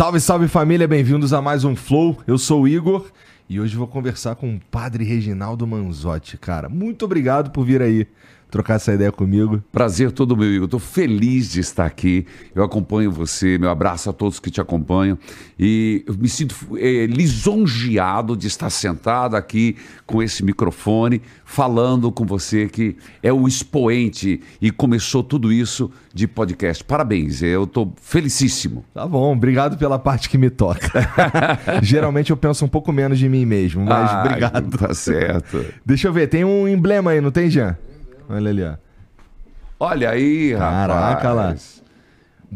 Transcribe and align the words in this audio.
Salve, 0.00 0.18
salve 0.18 0.48
família, 0.48 0.88
bem-vindos 0.88 1.30
a 1.34 1.42
mais 1.42 1.62
um 1.62 1.76
Flow. 1.76 2.16
Eu 2.26 2.38
sou 2.38 2.62
o 2.62 2.66
Igor 2.66 3.10
e 3.46 3.60
hoje 3.60 3.76
vou 3.76 3.86
conversar 3.86 4.34
com 4.34 4.54
o 4.54 4.58
Padre 4.70 5.04
Reginaldo 5.04 5.66
Manzotti, 5.66 6.38
cara. 6.38 6.70
Muito 6.70 7.04
obrigado 7.04 7.50
por 7.50 7.66
vir 7.66 7.82
aí 7.82 8.08
trocar 8.50 8.74
essa 8.74 8.92
ideia 8.92 9.12
comigo. 9.12 9.62
Prazer 9.72 10.12
todo 10.12 10.36
meu, 10.36 10.52
Igor. 10.52 10.64
Estou 10.64 10.80
feliz 10.80 11.50
de 11.50 11.60
estar 11.60 11.86
aqui. 11.86 12.26
Eu 12.54 12.62
acompanho 12.62 13.10
você, 13.10 13.56
meu 13.56 13.70
abraço 13.70 14.10
a 14.10 14.12
todos 14.12 14.40
que 14.40 14.50
te 14.50 14.60
acompanham. 14.60 15.16
E 15.58 16.04
eu 16.06 16.14
me 16.14 16.28
sinto 16.28 16.54
é, 16.76 17.06
lisonjeado 17.06 18.36
de 18.36 18.46
estar 18.46 18.70
sentado 18.70 19.36
aqui 19.36 19.76
com 20.06 20.22
esse 20.22 20.44
microfone, 20.44 21.22
falando 21.44 22.10
com 22.10 22.24
você, 22.24 22.68
que 22.68 22.96
é 23.22 23.32
o 23.32 23.46
expoente 23.46 24.40
e 24.60 24.70
começou 24.70 25.22
tudo 25.22 25.52
isso 25.52 25.90
de 26.12 26.26
podcast. 26.26 26.82
Parabéns, 26.82 27.42
eu 27.42 27.64
estou 27.64 27.92
felicíssimo. 28.00 28.84
Tá 28.92 29.06
bom, 29.06 29.32
obrigado 29.32 29.78
pela 29.78 29.98
parte 29.98 30.28
que 30.28 30.36
me 30.36 30.50
toca. 30.50 30.90
Geralmente 31.82 32.30
eu 32.30 32.36
penso 32.36 32.64
um 32.64 32.68
pouco 32.68 32.92
menos 32.92 33.18
de 33.18 33.28
mim 33.28 33.46
mesmo, 33.46 33.84
mas 33.84 34.10
ah, 34.10 34.24
obrigado. 34.24 34.78
Tá 34.78 34.94
certo. 34.94 35.64
Deixa 35.84 36.08
eu 36.08 36.12
ver, 36.12 36.26
tem 36.26 36.44
um 36.44 36.66
emblema 36.66 37.12
aí, 37.12 37.20
não 37.20 37.30
tem, 37.30 37.48
Jean? 37.48 37.76
Olha 38.30 38.50
ali, 38.50 38.62
ó. 38.62 38.74
Olha 39.78 40.10
aí, 40.10 40.54
Caraca, 40.56 41.28
rapaz. 41.28 41.82
lá. 41.82 41.90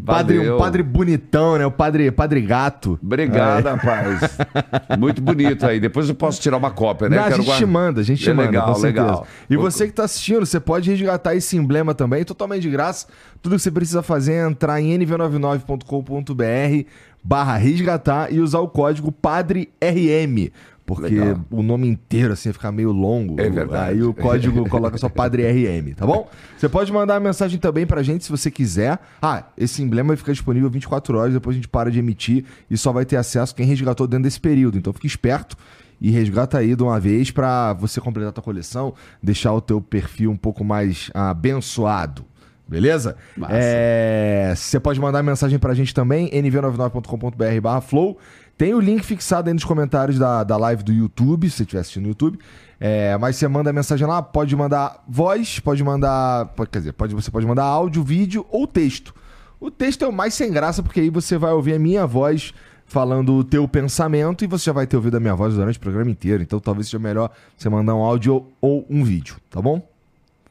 Padre, 0.05 0.50
um 0.50 0.58
padre 0.58 0.83
bonitão, 0.83 1.56
né? 1.56 1.64
O 1.64 1.70
padre, 1.70 2.11
padre 2.11 2.41
gato. 2.41 2.98
Obrigado, 3.00 3.69
aí. 3.69 3.75
rapaz. 3.75 4.39
Muito 4.98 5.22
bonito 5.22 5.64
aí. 5.64 5.78
Depois 5.78 6.08
eu 6.08 6.17
posso 6.17 6.41
tirar 6.41 6.56
uma 6.56 6.72
cópia, 6.72 7.08
né? 7.08 7.17
Não, 7.17 7.25
a 7.25 7.30
gente 7.30 7.47
guarda... 7.47 7.67
manda, 7.67 8.00
a 8.00 8.05
gente 8.05 8.28
é 8.28 8.34
manda. 8.34 8.50
Legal, 8.50 8.78
legal. 8.80 9.27
E 9.48 9.56
você 9.56 9.84
que 9.84 9.91
está 9.91 10.02
assistindo, 10.05 10.45
você 10.45 10.58
pode 10.58 10.91
resgatar 10.91 11.36
esse 11.36 11.56
emblema 11.56 11.95
também, 11.95 12.25
totalmente 12.25 12.62
de 12.62 12.70
graça. 12.70 13.06
Tudo 13.41 13.55
que 13.55 13.62
você 13.62 13.70
precisa 13.70 14.02
fazer 14.02 14.33
é 14.33 14.48
entrar 14.48 14.80
em 14.80 14.98
nv99.com.br 14.98 16.89
barra 17.22 17.56
resgatar 17.56 18.30
e 18.33 18.41
usar 18.41 18.58
o 18.58 18.69
código 18.69 19.11
PADRERM. 19.11 20.50
Porque 20.86 21.14
Legal. 21.14 21.40
o 21.50 21.62
nome 21.62 21.88
inteiro 21.88 22.34
assim 22.34 22.52
fica 22.52 22.70
meio 22.70 22.92
longo. 22.92 23.40
É 23.40 23.48
verdade. 23.48 23.92
Aí 23.92 24.02
o 24.02 24.12
código 24.12 24.68
coloca 24.68 24.98
só 24.98 25.08
Padre 25.08 25.50
RM, 25.50 25.94
tá 25.94 26.06
bom? 26.06 26.28
Você 26.58 26.68
pode 26.68 26.92
mandar 26.92 27.14
uma 27.14 27.20
mensagem 27.20 27.58
também 27.58 27.86
pra 27.86 28.02
gente 28.02 28.24
se 28.24 28.30
você 28.30 28.50
quiser. 28.50 28.98
Ah, 29.22 29.44
esse 29.56 29.82
emblema 29.82 30.08
vai 30.08 30.16
ficar 30.16 30.32
disponível 30.32 30.68
24 30.68 31.18
horas, 31.18 31.32
depois 31.32 31.55
a 31.55 31.58
gente 31.58 31.68
para 31.68 31.90
de 31.90 31.98
emitir 31.98 32.44
e 32.70 32.77
só 32.77 32.92
vai 32.92 33.06
ter 33.06 33.16
acesso 33.16 33.55
quem 33.55 33.64
resgatou 33.64 34.06
dentro 34.06 34.24
desse 34.24 34.40
período. 34.40 34.77
Então 34.77 34.92
fique 34.92 35.06
esperto 35.06 35.56
e 36.00 36.10
resgata 36.10 36.58
aí 36.58 36.77
de 36.77 36.82
uma 36.82 37.00
vez 37.00 37.30
para 37.30 37.72
você 37.72 37.98
completar 38.00 38.28
a 38.28 38.32
tua 38.32 38.44
coleção, 38.44 38.92
deixar 39.22 39.55
o 39.55 39.60
teu 39.62 39.80
perfil 39.80 40.30
um 40.30 40.36
pouco 40.36 40.62
mais 40.62 41.10
abençoado. 41.14 42.27
Beleza? 42.66 43.16
É, 43.50 44.55
você 44.56 44.80
pode 44.80 44.98
mandar 44.98 45.22
mensagem 45.22 45.58
pra 45.58 45.74
gente 45.74 45.92
também, 45.94 46.30
nv99.com.br/flow. 46.30 48.18
Tem 48.57 48.73
o 48.73 48.81
link 48.81 49.05
fixado 49.05 49.48
aí 49.48 49.55
nos 49.55 49.65
comentários 49.65 50.19
da, 50.19 50.45
da 50.45 50.57
live 50.57 50.83
do 50.83 50.92
YouTube, 50.92 51.51
se 51.51 51.57
você 51.57 51.63
estiver 51.65 51.81
assistindo 51.81 52.05
no 52.05 52.09
YouTube. 52.11 52.39
É, 52.79 53.17
mas 53.19 53.37
você 53.37 53.48
manda 53.48 53.73
mensagem 53.73 54.07
lá, 54.07 54.23
pode 54.23 54.55
mandar 54.55 55.03
voz, 55.09 55.59
pode 55.59 55.83
mandar. 55.83 56.47
Pode, 56.48 56.70
quer 56.70 56.79
dizer, 56.79 56.92
pode, 56.92 57.15
você 57.15 57.31
pode 57.31 57.47
mandar 57.47 57.65
áudio, 57.65 58.03
vídeo 58.03 58.47
ou 58.51 58.67
texto. 58.67 59.15
O 59.59 59.70
texto 59.70 60.05
é 60.05 60.09
o 60.09 60.13
mais 60.13 60.35
sem 60.35 60.53
graça, 60.53 60.83
porque 60.83 61.01
aí 61.01 61.11
você 61.11 61.39
vai 61.39 61.53
ouvir 61.53 61.75
a 61.75 61.79
minha 61.79 62.07
voz 62.07 62.53
falando 62.87 63.35
o 63.35 63.45
teu 63.45 63.67
pensamento 63.67 64.45
e 64.45 64.47
você 64.47 64.67
já 64.67 64.73
vai 64.73 64.86
ter 64.86 64.97
ouvido 64.97 65.17
a 65.17 65.21
minha 65.21 65.35
voz 65.35 65.55
durante 65.55 65.79
o 65.79 65.81
programa 65.81 66.11
inteiro. 66.11 66.42
Então 66.42 66.61
talvez 66.61 66.86
seja 66.86 66.98
melhor 66.98 67.31
você 67.57 67.69
mandar 67.69 67.95
um 67.95 68.03
áudio 68.03 68.47
ou 68.61 68.86
um 68.91 69.03
vídeo, 69.03 69.36
tá 69.51 69.61
bom? 69.61 69.83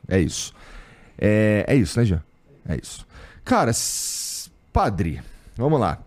É 0.07 0.19
isso. 0.19 0.53
É, 1.17 1.65
é 1.67 1.75
isso, 1.75 1.99
né, 1.99 2.05
Jean? 2.05 2.23
É 2.67 2.75
isso. 2.75 3.05
Cara, 3.45 3.71
padre, 4.71 5.21
vamos 5.55 5.79
lá. 5.79 5.99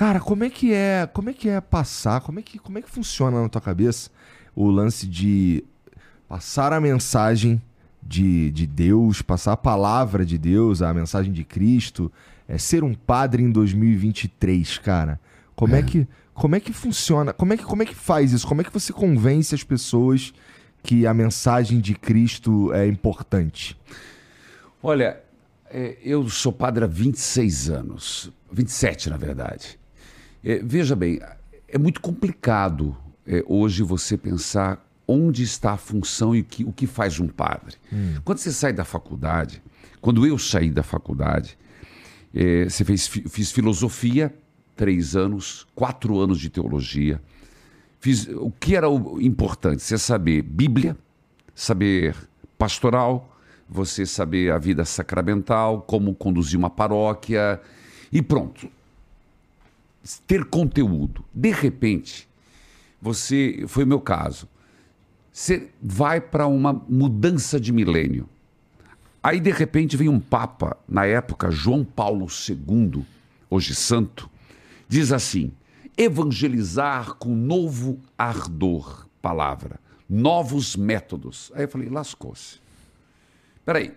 Cara, 0.00 0.18
como 0.18 0.44
é 0.44 0.48
que 0.48 0.72
é, 0.72 1.06
como 1.12 1.28
é 1.28 1.34
que 1.34 1.46
é 1.46 1.60
passar, 1.60 2.22
como 2.22 2.38
é 2.38 2.42
que, 2.42 2.58
como 2.58 2.78
é 2.78 2.80
que 2.80 2.88
funciona 2.88 3.42
na 3.42 3.50
tua 3.50 3.60
cabeça 3.60 4.08
o 4.56 4.70
lance 4.70 5.06
de 5.06 5.62
passar 6.26 6.72
a 6.72 6.80
mensagem 6.80 7.60
de, 8.02 8.50
de 8.50 8.66
Deus, 8.66 9.20
passar 9.20 9.52
a 9.52 9.56
palavra 9.58 10.24
de 10.24 10.38
Deus, 10.38 10.80
a 10.80 10.94
mensagem 10.94 11.30
de 11.30 11.44
Cristo, 11.44 12.10
é 12.48 12.56
ser 12.56 12.82
um 12.82 12.94
padre 12.94 13.42
em 13.42 13.50
2023, 13.50 14.78
cara. 14.78 15.20
Como 15.54 15.74
é, 15.74 15.80
é 15.80 15.82
que 15.82 16.08
como 16.32 16.56
é 16.56 16.60
que 16.60 16.72
funciona? 16.72 17.34
Como 17.34 17.52
é 17.52 17.58
que 17.58 17.64
como 17.64 17.82
é 17.82 17.84
que 17.84 17.94
faz 17.94 18.32
isso? 18.32 18.48
Como 18.48 18.62
é 18.62 18.64
que 18.64 18.72
você 18.72 18.94
convence 18.94 19.54
as 19.54 19.62
pessoas 19.62 20.32
que 20.82 21.06
a 21.06 21.12
mensagem 21.12 21.78
de 21.78 21.94
Cristo 21.94 22.72
é 22.72 22.86
importante? 22.86 23.78
Olha, 24.82 25.20
é, 25.68 25.98
eu 26.02 26.26
sou 26.30 26.54
padre 26.54 26.84
há 26.84 26.88
26 26.88 27.68
anos, 27.68 28.32
27 28.50 29.10
na 29.10 29.18
verdade. 29.18 29.78
É, 30.42 30.60
veja 30.62 30.96
bem, 30.96 31.20
é 31.68 31.78
muito 31.78 32.00
complicado 32.00 32.96
é, 33.26 33.44
hoje 33.46 33.82
você 33.82 34.16
pensar 34.16 34.84
onde 35.06 35.42
está 35.42 35.72
a 35.72 35.76
função 35.76 36.34
e 36.34 36.40
o 36.40 36.44
que, 36.44 36.64
o 36.64 36.72
que 36.72 36.86
faz 36.86 37.20
um 37.20 37.28
padre. 37.28 37.76
Hum. 37.92 38.14
Quando 38.24 38.38
você 38.38 38.52
sai 38.52 38.72
da 38.72 38.84
faculdade, 38.84 39.62
quando 40.00 40.26
eu 40.26 40.38
saí 40.38 40.70
da 40.70 40.82
faculdade, 40.82 41.58
é, 42.34 42.64
você 42.64 42.84
fez, 42.84 43.06
fiz 43.06 43.50
filosofia, 43.50 44.34
três 44.76 45.14
anos, 45.16 45.66
quatro 45.74 46.18
anos 46.18 46.38
de 46.38 46.48
teologia. 46.48 47.20
Fiz, 47.98 48.28
o 48.28 48.50
que 48.50 48.74
era 48.74 48.88
o 48.88 49.20
importante? 49.20 49.82
Você 49.82 49.98
saber 49.98 50.42
Bíblia, 50.42 50.96
saber 51.54 52.16
pastoral, 52.56 53.36
você 53.68 54.06
saber 54.06 54.52
a 54.52 54.58
vida 54.58 54.84
sacramental, 54.84 55.82
como 55.82 56.14
conduzir 56.14 56.58
uma 56.58 56.70
paróquia 56.70 57.60
e 58.10 58.22
pronto 58.22 58.68
ter 60.26 60.44
conteúdo. 60.44 61.24
De 61.32 61.50
repente, 61.50 62.28
você, 63.00 63.64
foi 63.66 63.84
meu 63.84 64.00
caso, 64.00 64.48
você 65.32 65.68
vai 65.80 66.20
para 66.20 66.46
uma 66.46 66.72
mudança 66.72 67.60
de 67.60 67.72
milênio. 67.72 68.28
Aí, 69.22 69.38
de 69.38 69.50
repente, 69.50 69.96
vem 69.96 70.08
um 70.08 70.18
Papa, 70.18 70.76
na 70.88 71.04
época, 71.04 71.50
João 71.50 71.84
Paulo 71.84 72.26
II, 72.26 73.04
hoje 73.48 73.74
santo, 73.74 74.30
diz 74.88 75.12
assim: 75.12 75.52
evangelizar 75.96 77.14
com 77.14 77.34
novo 77.34 78.00
ardor, 78.16 79.06
palavra, 79.20 79.78
novos 80.08 80.74
métodos. 80.74 81.52
Aí 81.54 81.64
eu 81.64 81.68
falei: 81.68 81.88
lascou-se. 81.88 82.58
Peraí, 83.64 83.92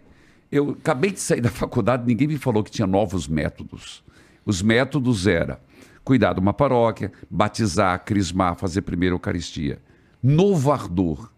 eu 0.52 0.72
acabei 0.72 1.12
de 1.12 1.20
sair 1.20 1.42
da 1.42 1.50
faculdade, 1.52 2.06
ninguém 2.06 2.28
me 2.28 2.38
falou 2.38 2.64
que 2.64 2.72
tinha 2.72 2.88
novos 2.88 3.28
métodos. 3.28 4.04
Os 4.46 4.62
métodos 4.62 5.26
era 5.26 5.60
cuidar 6.04 6.34
de 6.34 6.40
uma 6.40 6.54
paróquia, 6.54 7.12
batizar, 7.30 8.04
crismar, 8.04 8.56
fazer 8.56 8.82
primeira 8.82 9.16
Eucaristia. 9.16 9.80
Novo 10.22 10.72
ardor. 10.72 11.32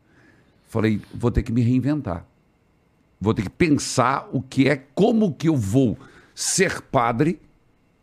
Falei, 0.68 1.02
vou 1.14 1.32
ter 1.32 1.44
que 1.44 1.52
me 1.52 1.62
reinventar. 1.62 2.26
Vou 3.20 3.34
ter 3.34 3.44
que 3.44 3.50
pensar 3.50 4.28
o 4.32 4.42
que 4.42 4.68
é, 4.68 4.76
como 4.94 5.34
que 5.34 5.48
eu 5.48 5.56
vou 5.56 5.98
ser 6.34 6.82
padre 6.82 7.40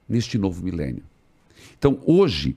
neste 0.09 0.39
novo 0.39 0.65
milênio. 0.65 1.03
Então, 1.79 2.01
hoje, 2.07 2.57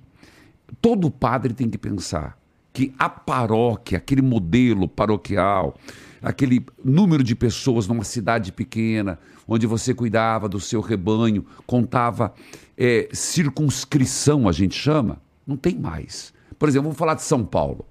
todo 0.81 1.11
padre 1.11 1.53
tem 1.53 1.69
que 1.69 1.77
pensar 1.77 2.37
que 2.71 2.93
a 2.99 3.09
paróquia, 3.09 3.97
aquele 3.97 4.21
modelo 4.21 4.87
paroquial, 4.87 5.77
aquele 6.21 6.65
número 6.83 7.23
de 7.23 7.35
pessoas 7.35 7.87
numa 7.87 8.03
cidade 8.03 8.51
pequena, 8.51 9.19
onde 9.47 9.65
você 9.67 9.93
cuidava 9.93 10.49
do 10.49 10.59
seu 10.59 10.81
rebanho, 10.81 11.45
contava 11.65 12.33
é, 12.77 13.09
circunscrição, 13.11 14.47
a 14.47 14.51
gente 14.51 14.75
chama, 14.75 15.21
não 15.45 15.55
tem 15.55 15.75
mais. 15.75 16.33
Por 16.57 16.69
exemplo, 16.69 16.83
vamos 16.83 16.97
falar 16.97 17.15
de 17.15 17.23
São 17.23 17.43
Paulo. 17.43 17.85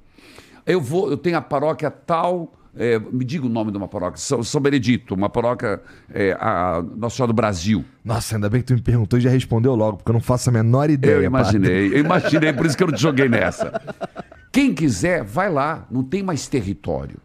Eu 0.66 0.80
vou, 0.80 1.10
eu 1.10 1.16
tenho 1.16 1.36
a 1.36 1.40
paróquia 1.40 1.90
tal, 1.90 2.52
é, 2.76 2.98
me 2.98 3.24
diga 3.24 3.46
o 3.46 3.48
nome 3.48 3.70
de 3.70 3.76
uma 3.76 3.86
paróquia, 3.86 4.18
São, 4.18 4.42
São 4.42 4.60
Benedito, 4.60 5.14
uma 5.14 5.28
paróquia, 5.28 5.80
é, 6.12 6.32
a 6.40 6.82
Nossa 6.96 7.16
Senhora 7.16 7.32
do 7.32 7.36
Brasil. 7.36 7.84
Nossa, 8.04 8.36
ainda 8.36 8.48
bem 8.48 8.60
que 8.60 8.66
tu 8.68 8.74
me 8.74 8.82
perguntou 8.82 9.18
e 9.18 9.22
já 9.22 9.30
respondeu 9.30 9.74
logo, 9.74 9.98
porque 9.98 10.10
eu 10.10 10.14
não 10.14 10.20
faço 10.20 10.48
a 10.48 10.52
menor 10.52 10.90
ideia. 10.90 11.16
Eu 11.16 11.22
imaginei, 11.22 11.84
padre. 11.84 11.98
eu 11.98 12.04
imaginei, 12.04 12.52
por 12.52 12.66
isso 12.66 12.76
que 12.76 12.82
eu 12.82 12.88
não 12.88 12.94
te 12.94 13.02
joguei 13.02 13.28
nessa. 13.28 13.80
Quem 14.50 14.72
quiser, 14.72 15.24
vai 15.24 15.50
lá, 15.50 15.86
não 15.90 16.02
tem 16.02 16.22
mais 16.22 16.46
território. 16.46 17.18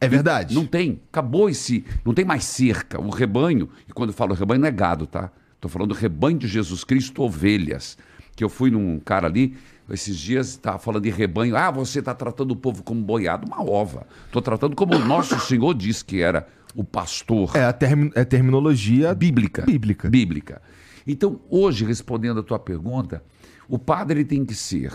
É 0.00 0.08
verdade. 0.08 0.52
Não 0.52 0.66
tem. 0.66 1.00
Acabou 1.12 1.48
esse. 1.48 1.84
Não 2.04 2.12
tem 2.12 2.24
mais 2.24 2.42
cerca. 2.42 3.00
O 3.00 3.08
rebanho, 3.08 3.68
e 3.88 3.92
quando 3.92 4.10
eu 4.10 4.14
falo 4.14 4.34
rebanho, 4.34 4.60
não 4.60 4.66
é 4.66 4.72
gado, 4.72 5.06
tá? 5.06 5.30
Estou 5.62 5.70
falando 5.70 5.90
do 5.90 5.94
rebanho 5.94 6.36
de 6.38 6.48
Jesus 6.48 6.82
Cristo, 6.82 7.22
ovelhas. 7.22 7.96
Que 8.34 8.42
eu 8.42 8.48
fui 8.48 8.68
num 8.68 8.98
cara 8.98 9.28
ali, 9.28 9.56
esses 9.88 10.18
dias, 10.18 10.48
estava 10.48 10.76
falando 10.76 11.04
de 11.04 11.10
rebanho. 11.10 11.54
Ah, 11.56 11.70
você 11.70 12.00
está 12.00 12.12
tratando 12.12 12.50
o 12.50 12.56
povo 12.56 12.82
como 12.82 13.00
boiado. 13.00 13.46
Uma 13.46 13.62
ova. 13.62 14.04
Estou 14.26 14.42
tratando 14.42 14.74
como 14.74 14.96
o 14.96 14.98
nosso 14.98 15.38
Senhor 15.38 15.72
disse 15.72 16.04
que 16.04 16.20
era 16.20 16.48
o 16.74 16.82
pastor. 16.82 17.52
É 17.54 17.64
a 17.64 17.72
term 17.72 18.10
é 18.16 18.24
terminologia 18.24 19.14
bíblica. 19.14 19.62
Bíblica. 19.62 20.10
Bíblica. 20.10 20.62
Então, 21.06 21.38
hoje, 21.48 21.84
respondendo 21.84 22.40
a 22.40 22.42
tua 22.42 22.58
pergunta, 22.58 23.22
o 23.68 23.78
padre 23.78 24.24
tem 24.24 24.44
que 24.44 24.56
ser 24.56 24.92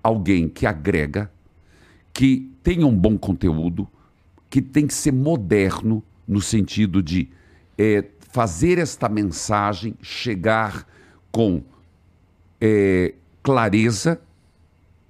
alguém 0.00 0.48
que 0.48 0.64
agrega, 0.64 1.28
que 2.14 2.52
tenha 2.62 2.86
um 2.86 2.96
bom 2.96 3.18
conteúdo, 3.18 3.88
que 4.48 4.62
tem 4.62 4.86
que 4.86 4.94
ser 4.94 5.12
moderno 5.12 6.04
no 6.28 6.40
sentido 6.40 7.02
de 7.02 7.28
é, 7.76 8.04
fazer 8.32 8.78
esta 8.78 9.08
mensagem 9.10 9.94
chegar 10.00 10.86
com 11.30 11.62
é, 12.58 13.14
clareza, 13.42 14.20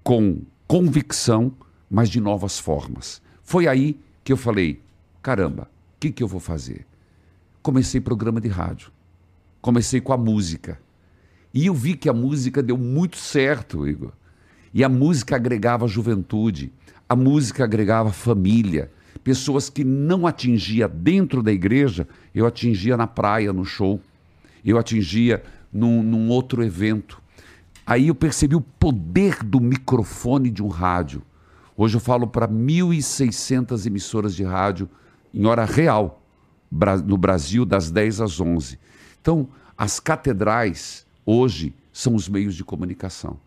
com 0.03 0.43
convicção, 0.67 1.53
mas 1.89 2.11
de 2.11 2.21
novas 2.21 2.59
formas. 2.59 3.23
Foi 3.43 3.69
aí 3.69 3.99
que 4.25 4.33
eu 4.33 4.37
falei: 4.37 4.81
caramba, 5.23 5.71
o 5.97 6.01
que, 6.01 6.11
que 6.11 6.23
eu 6.23 6.29
vou 6.29 6.41
fazer? 6.41 6.85
Comecei 7.63 8.01
programa 8.01 8.41
de 8.41 8.49
rádio. 8.49 8.91
Comecei 9.61 10.01
com 10.01 10.13
a 10.13 10.17
música. 10.17 10.81
E 11.55 11.67
eu 11.67 11.75
vi 11.75 11.95
que 11.95 12.09
a 12.09 12.13
música 12.13 12.61
deu 12.61 12.77
muito 12.77 13.17
certo, 13.17 13.87
Igor. 13.87 14.13
E 14.75 14.83
a 14.83 14.89
música 14.89 15.37
agregava 15.37 15.87
juventude, 15.87 16.73
a 17.09 17.15
música 17.15 17.63
agregava 17.63 18.11
família. 18.11 18.91
Pessoas 19.23 19.71
que 19.71 19.85
não 19.85 20.27
atingia 20.27 20.89
dentro 20.89 21.43
da 21.43 21.53
igreja, 21.53 22.09
eu 22.35 22.47
atingia 22.47 22.97
na 22.97 23.07
praia, 23.07 23.53
no 23.53 23.65
show. 23.65 24.01
Eu 24.65 24.79
atingia 24.79 25.43
num, 25.73 26.03
num 26.03 26.29
outro 26.29 26.63
evento. 26.63 27.21
Aí 27.85 28.09
eu 28.09 28.15
percebi 28.15 28.55
o 28.55 28.61
poder 28.61 29.43
do 29.43 29.61
microfone 29.61 30.51
de 30.51 30.63
um 30.63 30.69
rádio. 30.69 31.23
Hoje 31.77 31.97
eu 31.97 32.01
falo 32.01 32.27
para 32.27 32.47
1.600 32.47 33.87
emissoras 33.87 34.35
de 34.35 34.45
rádio 34.45 34.89
em 35.35 35.47
hora 35.47 35.65
real, 35.65 36.23
no 37.05 37.17
Brasil, 37.17 37.65
das 37.65 37.91
10 37.91 38.21
às 38.21 38.41
11. 38.41 38.79
Então, 39.21 39.49
as 39.77 39.99
catedrais 39.99 41.07
hoje 41.25 41.75
são 41.93 42.15
os 42.15 42.29
meios 42.29 42.55
de 42.55 42.65
comunicação. 42.65 43.39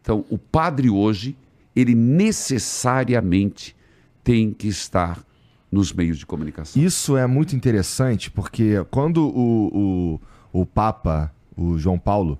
Então, 0.00 0.24
o 0.28 0.36
padre 0.36 0.90
hoje, 0.90 1.36
ele 1.74 1.94
necessariamente 1.94 3.76
tem 4.22 4.52
que 4.52 4.68
estar 4.68 5.24
nos 5.74 5.92
meios 5.92 6.18
de 6.18 6.24
comunicação. 6.24 6.80
Isso 6.80 7.16
é 7.16 7.26
muito 7.26 7.56
interessante, 7.56 8.30
porque 8.30 8.84
quando 8.90 9.26
o, 9.26 10.20
o, 10.52 10.60
o 10.60 10.66
Papa, 10.66 11.32
o 11.56 11.76
João 11.76 11.98
Paulo, 11.98 12.38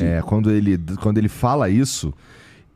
é, 0.00 0.22
quando, 0.22 0.50
ele, 0.50 0.78
quando 1.00 1.18
ele 1.18 1.28
fala 1.28 1.68
isso, 1.68 2.14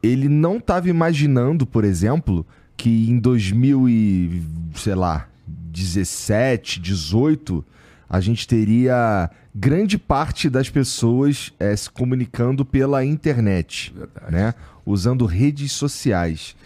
ele 0.02 0.28
não 0.28 0.56
estava 0.56 0.88
imaginando, 0.88 1.64
por 1.64 1.84
exemplo, 1.84 2.46
que 2.76 3.08
em 3.10 3.18
2000 3.18 3.88
e, 3.88 4.42
sei 4.74 4.94
lá, 4.94 5.28
17, 5.46 6.80
18, 6.80 7.64
a 8.08 8.20
gente 8.20 8.46
teria 8.48 9.30
grande 9.54 9.96
parte 9.98 10.50
das 10.50 10.68
pessoas 10.68 11.52
é, 11.58 11.74
se 11.74 11.88
comunicando 11.88 12.64
pela 12.64 13.04
internet, 13.04 13.94
Verdade. 13.96 14.32
né? 14.32 14.54
Usando 14.84 15.26
redes 15.26 15.72
sociais. 15.72 16.56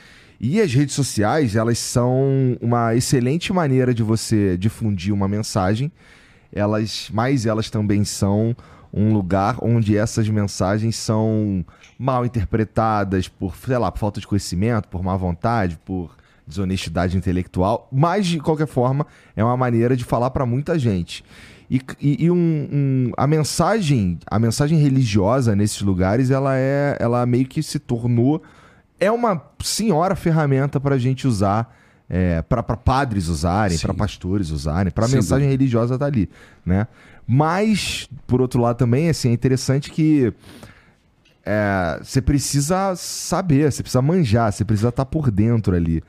E 0.47 0.61
as 0.61 0.75
redes 0.75 0.95
sociais, 0.95 1.57
elas 1.57 1.79
são 1.79 2.59
uma 2.61 2.95
excelente 2.95 3.51
maneira 3.51 3.95
de 3.95 4.03
você 4.03 4.59
difundir 4.59 5.11
uma 5.11 5.27
mensagem. 5.27 5.91
Elas, 6.53 7.09
mas 7.15 7.47
elas 7.47 7.71
também 7.71 8.05
são 8.05 8.55
um 8.93 9.15
lugar 9.15 9.57
onde 9.63 9.97
essas 9.97 10.29
mensagens 10.29 10.97
são 10.97 11.65
mal 11.99 12.27
interpretadas 12.27 13.27
por, 13.27 13.57
sei 13.57 13.79
lá, 13.79 13.91
por 13.91 13.99
falta 13.99 14.21
de 14.21 14.27
conhecimento, 14.27 14.87
por 14.89 15.03
má 15.03 15.17
vontade, 15.17 15.81
por 15.83 16.15
desonestidade 16.47 17.17
intelectual, 17.17 17.89
mas 17.91 18.27
de 18.27 18.39
qualquer 18.39 18.67
forma 18.67 19.07
é 19.35 19.43
uma 19.43 19.57
maneira 19.57 19.97
de 19.97 20.05
falar 20.05 20.29
para 20.29 20.45
muita 20.45 20.79
gente. 20.79 21.25
E, 21.71 21.81
e, 21.99 22.25
e 22.27 22.31
um, 22.31 22.69
um, 22.71 23.13
a 23.17 23.27
mensagem, 23.27 24.19
a 24.27 24.39
mensagem 24.39 24.77
religiosa 24.77 25.57
nesses 25.57 25.81
lugares, 25.81 26.31
ela 26.31 26.55
é, 26.55 26.99
ela 27.01 27.25
meio 27.25 27.47
que 27.47 27.63
se 27.63 27.79
tornou 27.79 28.43
é 29.05 29.11
uma 29.11 29.43
senhora 29.63 30.17
ferramenta 30.17 30.81
para 30.81 30.95
a 30.95 30.99
gente 30.99 31.27
usar, 31.27 31.77
é, 32.09 32.43
para 32.43 32.63
padres 32.63 33.29
usarem, 33.29 33.79
para 33.79 33.95
pastores 33.95 34.51
usarem, 34.51 34.91
para 34.91 35.07
a 35.07 35.09
mensagem 35.09 35.49
religiosa 35.49 35.99
tá 35.99 36.07
ali, 36.07 36.29
né? 36.65 36.87
Mas, 37.27 38.09
por 38.27 38.41
outro 38.41 38.61
lado 38.61 38.77
também, 38.77 39.09
assim, 39.09 39.31
é 39.31 39.33
interessante 39.33 39.91
que 39.91 40.33
é, 41.45 42.01
você 42.03 42.21
precisa 42.21 42.95
saber, 42.97 43.71
você 43.71 43.83
precisa 43.83 44.03
manjar, 44.03 44.53
você 44.53 44.65
precisa 44.65 44.89
estar 44.89 45.05
tá 45.05 45.11
por 45.11 45.31
dentro 45.31 45.75
ali. 45.75 46.03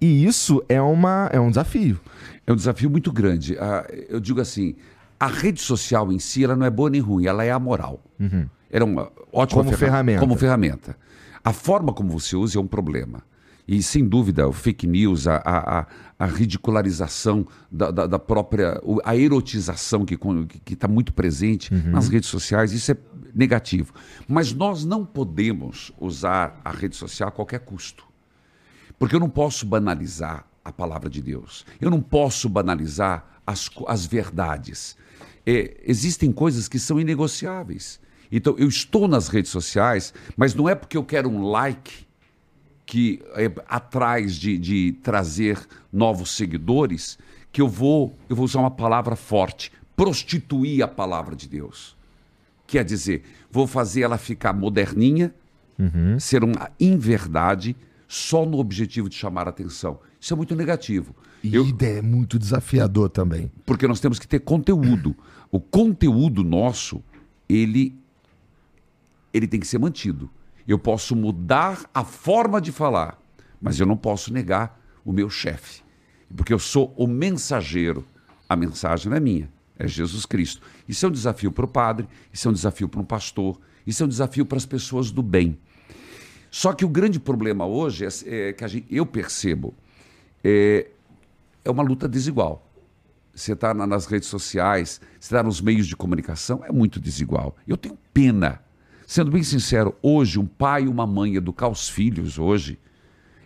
E 0.00 0.24
isso 0.24 0.62
é, 0.68 0.80
uma, 0.80 1.28
é 1.32 1.40
um 1.40 1.48
desafio. 1.48 2.00
É 2.46 2.52
um 2.52 2.56
desafio 2.56 2.90
muito 2.90 3.10
grande. 3.12 3.56
Ah, 3.58 3.86
eu 4.08 4.20
digo 4.20 4.40
assim, 4.40 4.76
a 5.18 5.26
rede 5.26 5.60
social 5.60 6.12
em 6.12 6.18
si, 6.18 6.44
ela 6.44 6.54
não 6.54 6.66
é 6.66 6.70
boa 6.70 6.90
nem 6.90 7.00
ruim, 7.00 7.26
ela 7.26 7.44
é 7.44 7.50
amoral. 7.50 8.00
Uhum. 8.18 8.46
Ela 8.70 8.84
é 8.84 8.88
uma 8.88 9.12
ótima 9.32 9.64
como 9.64 9.76
ferramenta. 9.76 10.20
Como 10.20 10.36
ferramenta. 10.36 10.96
A 11.44 11.52
forma 11.52 11.92
como 11.92 12.10
você 12.10 12.34
usa 12.34 12.58
é 12.58 12.60
um 12.60 12.66
problema. 12.66 13.22
E, 13.66 13.82
sem 13.82 14.06
dúvida, 14.06 14.48
o 14.48 14.52
fake 14.52 14.86
news, 14.86 15.26
a, 15.26 15.42
a, 15.44 15.86
a 16.18 16.26
ridicularização 16.26 17.46
da, 17.70 17.90
da, 17.90 18.06
da, 18.06 18.18
própria. 18.18 18.80
a 19.04 19.16
erotização 19.16 20.04
que 20.04 20.18
está 20.70 20.88
muito 20.88 21.12
presente 21.12 21.72
uhum. 21.72 21.90
nas 21.90 22.08
redes 22.08 22.28
sociais, 22.28 22.72
isso 22.72 22.92
é 22.92 22.96
negativo. 23.34 23.92
Mas 24.28 24.52
nós 24.52 24.84
não 24.84 25.04
podemos 25.04 25.92
usar 25.98 26.60
a 26.64 26.70
rede 26.70 26.96
social 26.96 27.28
a 27.28 27.32
qualquer 27.32 27.60
custo. 27.60 28.06
Porque 28.98 29.16
eu 29.16 29.20
não 29.20 29.30
posso 29.30 29.66
banalizar 29.66 30.46
a 30.64 30.72
palavra 30.72 31.10
de 31.10 31.20
Deus. 31.20 31.64
Eu 31.80 31.90
não 31.90 32.00
posso 32.00 32.48
banalizar 32.48 33.40
as, 33.46 33.70
as 33.86 34.06
verdades. 34.06 34.96
É, 35.46 35.80
existem 35.84 36.32
coisas 36.32 36.68
que 36.68 36.78
são 36.78 37.00
inegociáveis. 37.00 38.00
Então, 38.36 38.56
eu 38.58 38.66
estou 38.66 39.06
nas 39.06 39.28
redes 39.28 39.52
sociais, 39.52 40.12
mas 40.36 40.56
não 40.56 40.68
é 40.68 40.74
porque 40.74 40.96
eu 40.96 41.04
quero 41.04 41.30
um 41.30 41.44
like 41.44 42.04
que 42.84 43.22
é 43.36 43.48
atrás 43.68 44.34
de, 44.34 44.58
de 44.58 44.92
trazer 45.04 45.56
novos 45.92 46.34
seguidores 46.34 47.16
que 47.52 47.62
eu 47.62 47.68
vou, 47.68 48.18
eu 48.28 48.34
vou 48.34 48.44
usar 48.44 48.58
uma 48.58 48.72
palavra 48.72 49.14
forte, 49.14 49.70
prostituir 49.94 50.82
a 50.82 50.88
palavra 50.88 51.36
de 51.36 51.48
Deus. 51.48 51.96
Quer 52.66 52.84
dizer, 52.84 53.22
vou 53.48 53.68
fazer 53.68 54.02
ela 54.02 54.18
ficar 54.18 54.52
moderninha, 54.52 55.32
uhum. 55.78 56.18
ser 56.18 56.42
uma 56.42 56.72
inverdade, 56.80 57.76
só 58.08 58.44
no 58.44 58.58
objetivo 58.58 59.08
de 59.08 59.14
chamar 59.14 59.46
a 59.46 59.50
atenção. 59.50 60.00
Isso 60.20 60.34
é 60.34 60.36
muito 60.36 60.56
negativo. 60.56 61.14
E 61.40 61.54
eu... 61.54 61.64
é 61.82 62.02
muito 62.02 62.36
desafiador 62.36 63.10
também. 63.10 63.48
Porque 63.64 63.86
nós 63.86 64.00
temos 64.00 64.18
que 64.18 64.26
ter 64.26 64.40
conteúdo. 64.40 65.14
O 65.52 65.60
conteúdo 65.60 66.42
nosso, 66.42 67.00
ele, 67.48 67.96
ele 69.34 69.48
tem 69.48 69.58
que 69.58 69.66
ser 69.66 69.78
mantido. 69.78 70.30
Eu 70.66 70.78
posso 70.78 71.16
mudar 71.16 71.90
a 71.92 72.04
forma 72.04 72.60
de 72.60 72.70
falar, 72.70 73.20
mas 73.60 73.80
eu 73.80 73.86
não 73.86 73.96
posso 73.96 74.32
negar 74.32 74.80
o 75.04 75.12
meu 75.12 75.28
chefe. 75.28 75.82
Porque 76.34 76.54
eu 76.54 76.58
sou 76.58 76.94
o 76.96 77.06
mensageiro. 77.06 78.06
A 78.48 78.56
mensagem 78.56 79.10
não 79.10 79.16
é 79.16 79.20
minha, 79.20 79.50
é 79.78 79.86
Jesus 79.88 80.24
Cristo. 80.24 80.62
Isso 80.88 81.04
é 81.04 81.08
um 81.08 81.12
desafio 81.12 81.50
para 81.50 81.64
o 81.64 81.68
padre, 81.68 82.08
isso 82.32 82.46
é 82.46 82.50
um 82.50 82.54
desafio 82.54 82.88
para 82.88 83.00
um 83.00 83.04
pastor, 83.04 83.60
isso 83.86 84.02
é 84.02 84.06
um 84.06 84.08
desafio 84.08 84.46
para 84.46 84.56
as 84.56 84.64
pessoas 84.64 85.10
do 85.10 85.22
bem. 85.22 85.58
Só 86.50 86.72
que 86.72 86.84
o 86.84 86.88
grande 86.88 87.18
problema 87.18 87.66
hoje 87.66 88.06
é, 88.06 88.48
é 88.48 88.52
que 88.52 88.68
gente, 88.68 88.86
eu 88.94 89.04
percebo 89.04 89.74
é, 90.42 90.88
é 91.64 91.70
uma 91.70 91.82
luta 91.82 92.08
desigual. 92.08 92.70
Você 93.34 93.54
está 93.54 93.74
na, 93.74 93.86
nas 93.86 94.06
redes 94.06 94.28
sociais, 94.28 95.00
você 95.18 95.34
está 95.34 95.42
nos 95.42 95.60
meios 95.60 95.86
de 95.86 95.96
comunicação, 95.96 96.64
é 96.64 96.70
muito 96.70 97.00
desigual. 97.00 97.56
Eu 97.66 97.76
tenho 97.76 97.98
pena. 98.12 98.63
Sendo 99.06 99.30
bem 99.30 99.42
sincero, 99.42 99.94
hoje, 100.02 100.38
um 100.38 100.46
pai 100.46 100.84
e 100.84 100.88
uma 100.88 101.06
mãe 101.06 101.36
educar 101.36 101.68
os 101.68 101.88
filhos 101.88 102.38
hoje 102.38 102.78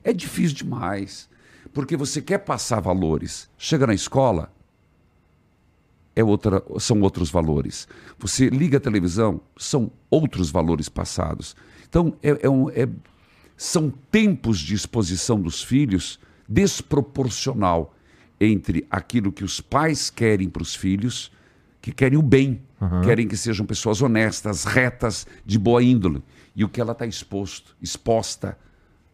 é 0.04 0.12
difícil 0.12 0.56
demais. 0.56 1.28
Porque 1.72 1.96
você 1.96 2.22
quer 2.22 2.38
passar 2.38 2.80
valores. 2.80 3.50
Chega 3.58 3.86
na 3.86 3.94
escola, 3.94 4.52
é 6.14 6.24
outra, 6.24 6.62
são 6.78 7.00
outros 7.00 7.30
valores. 7.30 7.86
Você 8.18 8.48
liga 8.48 8.78
a 8.78 8.80
televisão, 8.80 9.40
são 9.56 9.90
outros 10.10 10.50
valores 10.50 10.88
passados. 10.88 11.54
Então, 11.88 12.16
é, 12.22 12.38
é 12.42 12.50
um, 12.50 12.68
é, 12.70 12.88
são 13.56 13.90
tempos 14.10 14.58
de 14.58 14.74
exposição 14.74 15.40
dos 15.40 15.62
filhos 15.62 16.18
desproporcional 16.48 17.94
entre 18.40 18.86
aquilo 18.90 19.32
que 19.32 19.44
os 19.44 19.60
pais 19.60 20.10
querem 20.10 20.48
para 20.48 20.62
os 20.62 20.74
filhos, 20.74 21.30
que 21.80 21.92
querem 21.92 22.18
o 22.18 22.22
bem, 22.22 22.62
uhum. 22.80 23.00
querem 23.02 23.26
que 23.26 23.36
sejam 23.36 23.64
pessoas 23.64 24.02
honestas, 24.02 24.64
retas, 24.64 25.26
de 25.44 25.58
boa 25.58 25.82
índole, 25.82 26.22
e 26.54 26.64
o 26.64 26.68
que 26.68 26.80
ela 26.80 26.92
está 26.92 27.06
exposto, 27.06 27.76
exposta 27.80 28.56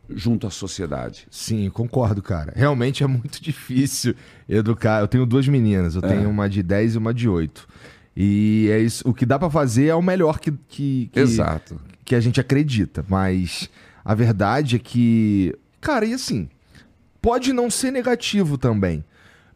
junto 0.08 0.46
à 0.46 0.50
sociedade. 0.50 1.26
Sim, 1.30 1.68
concordo, 1.70 2.22
cara. 2.22 2.52
Realmente 2.54 3.02
é 3.02 3.06
muito 3.06 3.40
difícil 3.42 4.14
educar. 4.48 5.00
Eu 5.00 5.08
tenho 5.08 5.26
duas 5.26 5.48
meninas, 5.48 5.94
eu 5.94 6.02
é. 6.04 6.08
tenho 6.08 6.28
uma 6.28 6.48
de 6.48 6.62
10 6.62 6.94
e 6.94 6.98
uma 6.98 7.14
de 7.14 7.28
8. 7.28 7.66
E 8.16 8.68
é 8.70 8.78
isso, 8.78 9.08
o 9.08 9.12
que 9.12 9.26
dá 9.26 9.38
para 9.38 9.50
fazer 9.50 9.86
é 9.86 9.94
o 9.94 10.02
melhor 10.02 10.38
que, 10.38 10.52
que, 10.68 11.10
que, 11.12 11.20
Exato. 11.20 11.80
que 12.04 12.14
a 12.14 12.20
gente 12.20 12.40
acredita. 12.40 13.04
Mas 13.08 13.68
a 14.04 14.14
verdade 14.14 14.76
é 14.76 14.78
que, 14.78 15.54
cara, 15.80 16.06
e 16.06 16.14
assim, 16.14 16.48
pode 17.20 17.52
não 17.52 17.70
ser 17.70 17.90
negativo 17.90 18.56
também. 18.56 19.04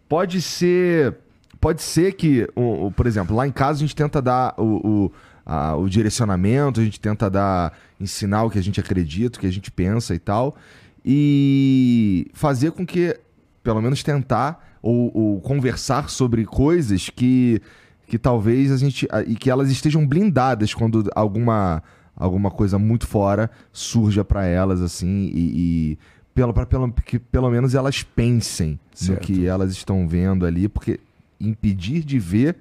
Pode 0.08 0.40
ser. 0.40 1.14
Pode 1.60 1.82
ser 1.82 2.12
que, 2.12 2.48
o, 2.54 2.86
o 2.86 2.92
por 2.92 3.06
exemplo, 3.06 3.34
lá 3.34 3.46
em 3.46 3.52
casa 3.52 3.78
a 3.78 3.80
gente 3.80 3.94
tenta 3.96 4.22
dar 4.22 4.54
o, 4.56 4.62
o, 5.06 5.12
a, 5.44 5.76
o 5.76 5.88
direcionamento, 5.88 6.80
a 6.80 6.84
gente 6.84 7.00
tenta 7.00 7.28
dar. 7.28 7.72
ensinar 8.00 8.44
o 8.44 8.50
que 8.50 8.58
a 8.58 8.62
gente 8.62 8.78
acredita, 8.78 9.38
o 9.38 9.40
que 9.40 9.46
a 9.46 9.52
gente 9.52 9.70
pensa 9.70 10.14
e 10.14 10.18
tal. 10.18 10.56
E 11.04 12.30
fazer 12.32 12.72
com 12.72 12.86
que, 12.86 13.18
pelo 13.62 13.80
menos 13.80 14.02
tentar, 14.02 14.78
ou, 14.82 15.10
ou 15.14 15.40
conversar 15.40 16.08
sobre 16.08 16.44
coisas 16.44 17.10
que 17.10 17.60
que 18.06 18.18
talvez 18.18 18.72
a 18.72 18.76
gente. 18.78 19.06
e 19.26 19.36
que 19.36 19.50
elas 19.50 19.70
estejam 19.70 20.06
blindadas 20.06 20.72
quando 20.72 21.10
alguma 21.14 21.82
alguma 22.16 22.50
coisa 22.50 22.78
muito 22.78 23.06
fora 23.06 23.50
surja 23.72 24.24
para 24.24 24.44
elas, 24.44 24.82
assim, 24.82 25.30
e, 25.32 25.92
e 25.92 25.98
pelo, 26.34 26.52
pra, 26.52 26.66
pelo, 26.66 26.92
que 26.92 27.18
pelo 27.18 27.48
menos 27.50 27.74
elas 27.74 28.02
pensem 28.02 28.78
certo. 28.92 29.20
no 29.20 29.26
que 29.26 29.46
elas 29.46 29.70
estão 29.70 30.08
vendo 30.08 30.44
ali, 30.44 30.68
porque 30.68 30.98
impedir 31.40 32.02
de 32.02 32.18
ver 32.18 32.56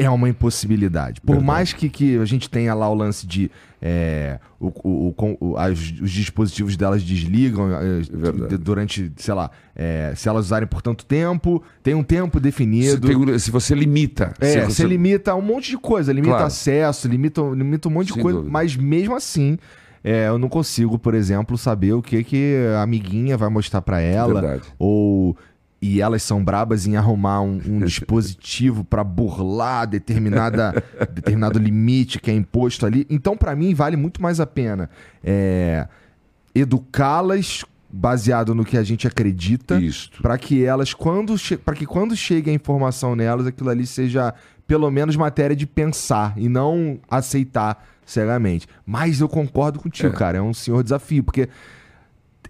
é 0.00 0.08
uma 0.08 0.28
impossibilidade. 0.30 1.20
Por 1.20 1.32
Verdade. 1.32 1.46
mais 1.46 1.72
que, 1.74 1.90
que 1.90 2.16
a 2.16 2.24
gente 2.24 2.48
tenha 2.48 2.72
lá 2.72 2.88
o 2.88 2.94
lance 2.94 3.26
de 3.26 3.50
é, 3.82 4.38
o, 4.58 4.68
o, 4.82 5.14
o, 5.40 5.56
as, 5.58 5.78
os 6.00 6.10
dispositivos 6.10 6.74
delas 6.74 7.02
desligam 7.02 7.68
é, 7.70 8.56
durante, 8.58 9.12
sei 9.16 9.34
lá, 9.34 9.50
é, 9.76 10.14
se 10.16 10.26
elas 10.26 10.46
usarem 10.46 10.66
por 10.66 10.80
tanto 10.80 11.04
tempo, 11.04 11.62
tem 11.82 11.94
um 11.94 12.02
tempo 12.02 12.40
definido. 12.40 13.06
Se, 13.06 13.14
tem, 13.14 13.38
se 13.38 13.50
você 13.50 13.74
limita. 13.74 14.32
É, 14.40 14.60
se 14.68 14.74
você... 14.74 14.84
limita 14.84 15.34
um 15.34 15.42
monte 15.42 15.70
de 15.70 15.76
coisa, 15.76 16.12
limita 16.12 16.32
claro. 16.32 16.46
acesso, 16.46 17.06
limita, 17.06 17.42
limita 17.42 17.88
um 17.88 17.92
monte 17.92 18.08
Sem 18.08 18.16
de 18.16 18.22
coisa, 18.22 18.38
dúvida. 18.38 18.52
mas 18.52 18.76
mesmo 18.76 19.14
assim. 19.14 19.58
É, 20.02 20.28
eu 20.28 20.38
não 20.38 20.48
consigo, 20.48 20.98
por 20.98 21.12
exemplo, 21.12 21.58
saber 21.58 21.92
o 21.92 22.00
que 22.00 22.24
que 22.24 22.56
a 22.74 22.80
amiguinha 22.80 23.36
vai 23.36 23.50
mostrar 23.50 23.82
para 23.82 24.00
ela, 24.00 24.40
Verdade. 24.40 24.62
ou 24.78 25.36
e 25.82 26.00
elas 26.00 26.22
são 26.22 26.44
brabas 26.44 26.86
em 26.86 26.96
arrumar 26.96 27.40
um, 27.40 27.60
um 27.66 27.78
dispositivo 27.84 28.84
para 28.84 29.02
burlar 29.02 29.86
determinada, 29.86 30.72
determinado 31.12 31.58
limite 31.58 32.20
que 32.20 32.30
é 32.30 32.34
imposto 32.34 32.84
ali. 32.84 33.06
Então, 33.08 33.36
para 33.36 33.56
mim, 33.56 33.74
vale 33.74 33.96
muito 33.96 34.20
mais 34.20 34.40
a 34.40 34.46
pena 34.46 34.90
é, 35.24 35.88
educá-las 36.54 37.64
baseado 37.92 38.54
no 38.54 38.64
que 38.64 38.76
a 38.76 38.82
gente 38.82 39.08
acredita, 39.08 39.80
para 40.22 40.38
que 40.38 40.64
elas, 40.64 40.94
quando 40.94 41.34
para 41.64 41.74
que 41.74 41.84
quando 41.84 42.14
chegue 42.14 42.50
a 42.50 42.54
informação 42.54 43.16
nelas, 43.16 43.46
aquilo 43.46 43.68
ali 43.68 43.86
seja 43.86 44.32
pelo 44.66 44.88
menos 44.90 45.16
matéria 45.16 45.56
de 45.56 45.66
pensar 45.66 46.32
e 46.36 46.48
não 46.48 47.00
aceitar 47.10 47.84
cegamente. 48.06 48.68
Mas 48.86 49.20
eu 49.20 49.28
concordo 49.28 49.80
contigo, 49.80 50.14
é. 50.14 50.16
cara, 50.16 50.38
é 50.38 50.42
um 50.42 50.54
senhor 50.54 50.82
desafio, 50.84 51.24
porque 51.24 51.48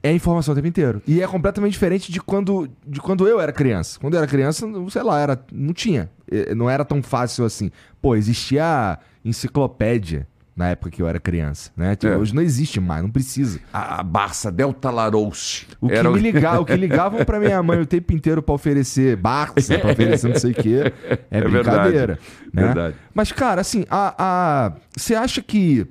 é 0.02 0.12
informação 0.12 0.52
o 0.52 0.54
tempo 0.54 0.68
inteiro. 0.68 1.02
E 1.06 1.22
é 1.22 1.26
completamente 1.26 1.72
diferente 1.72 2.10
de 2.10 2.20
quando, 2.20 2.68
de 2.86 3.00
quando 3.00 3.28
eu 3.28 3.40
era 3.40 3.52
criança. 3.52 3.98
Quando 4.00 4.14
eu 4.14 4.18
era 4.18 4.26
criança, 4.26 4.66
sei 4.88 5.02
lá, 5.02 5.20
era, 5.20 5.44
não 5.52 5.72
tinha. 5.72 6.10
Não 6.56 6.70
era 6.70 6.84
tão 6.84 7.02
fácil 7.02 7.44
assim. 7.44 7.70
Pô, 8.00 8.14
existia 8.14 8.98
enciclopédia 9.24 10.26
na 10.56 10.68
época 10.68 10.90
que 10.90 11.00
eu 11.00 11.08
era 11.08 11.18
criança, 11.18 11.70
né? 11.76 11.96
Tipo, 11.96 12.12
é. 12.12 12.16
Hoje 12.16 12.34
não 12.34 12.42
existe 12.42 12.80
mais, 12.80 13.02
não 13.02 13.10
precisa. 13.10 13.60
A, 13.72 14.00
a 14.00 14.02
Barça 14.02 14.52
Delta 14.52 14.90
Larousse. 14.90 15.66
O 15.80 15.88
que 15.88 15.94
era... 15.94 16.10
me 16.10 16.18
ligava, 16.18 16.60
o 16.60 16.64
que 16.66 16.76
ligavam 16.76 17.24
para 17.24 17.40
minha 17.40 17.62
mãe 17.62 17.80
o 17.80 17.86
tempo 17.86 18.12
inteiro 18.12 18.42
para 18.42 18.54
oferecer 18.54 19.16
Barça, 19.16 19.78
para 19.78 19.92
oferecer 19.92 20.28
não 20.28 20.38
sei 20.38 20.52
o 20.52 20.54
quê, 20.54 20.92
é, 21.30 21.38
é 21.38 21.40
brincadeira, 21.40 22.18
verdade. 22.18 22.20
né? 22.52 22.62
Verdade. 22.62 22.96
Mas 23.14 23.32
cara, 23.32 23.62
assim, 23.62 23.86
a, 23.90 24.14
a 24.18 24.72
você 24.94 25.14
acha 25.14 25.40
que 25.40 25.86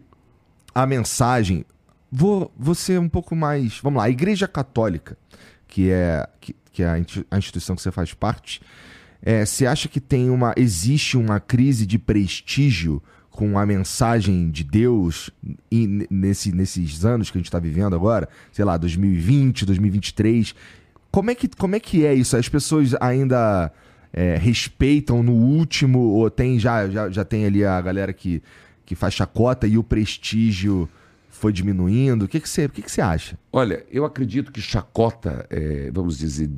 a 0.74 0.86
mensagem 0.86 1.66
Vou, 2.12 2.52
vou 2.58 2.76
ser 2.76 3.00
um 3.00 3.10
pouco 3.10 3.36
mais. 3.36 3.80
Vamos 3.82 4.00
lá, 4.00 4.06
a 4.06 4.10
Igreja 4.10 4.48
Católica, 4.48 5.18
que 5.68 5.92
é, 5.92 6.28
que, 6.40 6.56
que 6.72 6.84
é 6.84 7.04
a 7.30 7.38
instituição 7.38 7.76
que 7.76 7.82
você 7.82 7.92
faz 7.92 8.14
parte, 8.14 8.62
é, 9.22 9.46
você 9.46 9.66
acha 9.66 9.88
que 9.88 10.00
tem 10.00 10.30
uma. 10.30 10.54
existe 10.58 11.18
uma 11.18 11.40
crise 11.40 11.86
de 11.86 12.00
prestígio 12.00 13.02
com 13.30 13.58
a 13.58 13.66
mensagem 13.66 14.50
de 14.50 14.64
Deus 14.64 15.30
e 15.72 16.06
nesse, 16.10 16.52
nesses 16.52 17.06
anos 17.06 17.30
que 17.30 17.38
a 17.38 17.40
gente 17.40 17.48
está 17.48 17.60
vivendo 17.60 17.96
agora? 17.96 18.28
Sei 18.52 18.66
lá, 18.66 18.76
2020, 18.78 19.66
2023. 19.66 20.56
Como 21.12 21.32
é 21.32 21.36
que, 21.36 21.48
como 21.48 21.76
é, 21.76 21.80
que 21.80 22.06
é 22.06 22.14
isso? 22.14 22.36
As 22.36 22.50
pessoas 22.50 22.94
ainda 23.00 23.72
é, 24.12 24.36
respeitam 24.36 25.24
no 25.24 25.34
último, 25.34 26.00
ou 26.00 26.30
tem 26.30 26.60
já, 26.60 26.88
já, 26.90 27.10
já 27.10 27.26
tem 27.26 27.46
ali 27.46 27.64
a 27.64 27.80
galera 27.82 28.14
que, 28.14 28.42
que 28.86 28.96
faz 28.96 29.14
chacota 29.14 29.68
e 29.68 29.78
o 29.78 29.84
prestígio 29.84 30.90
foi 31.40 31.54
diminuindo? 31.54 32.26
O 32.26 32.28
que, 32.28 32.40
que, 32.40 32.50
você, 32.50 32.66
o 32.66 32.70
que, 32.70 32.82
que 32.82 32.92
você 32.92 33.00
acha? 33.00 33.40
Olha, 33.52 33.86
eu 33.90 34.04
acredito 34.04 34.52
que 34.52 34.62
chacota, 34.62 35.48
é, 35.50 35.90
vamos 35.90 36.18
dizer, 36.18 36.50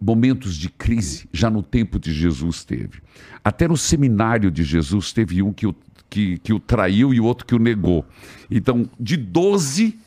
momentos 0.00 0.56
de 0.56 0.70
crise 0.70 1.28
já 1.32 1.50
no 1.50 1.64
tempo 1.64 1.98
de 1.98 2.12
Jesus 2.12 2.64
teve. 2.64 3.02
Até 3.44 3.66
no 3.66 3.76
seminário 3.76 4.52
de 4.52 4.62
Jesus 4.62 5.12
teve 5.12 5.42
um 5.42 5.52
que 5.52 5.66
o, 5.66 5.74
que, 6.08 6.38
que 6.38 6.52
o 6.52 6.60
traiu 6.60 7.12
e 7.12 7.18
o 7.18 7.24
outro 7.24 7.44
que 7.44 7.56
o 7.56 7.58
negou. 7.58 8.06
Então, 8.48 8.88
de 9.00 9.16
12, 9.16 9.98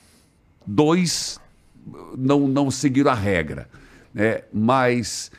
dois 0.65 1.37
não, 2.17 2.47
não 2.47 2.71
seguiram 2.71 3.11
a 3.11 3.15
regra. 3.15 3.69
Né? 4.13 4.43
Mas 4.53 5.31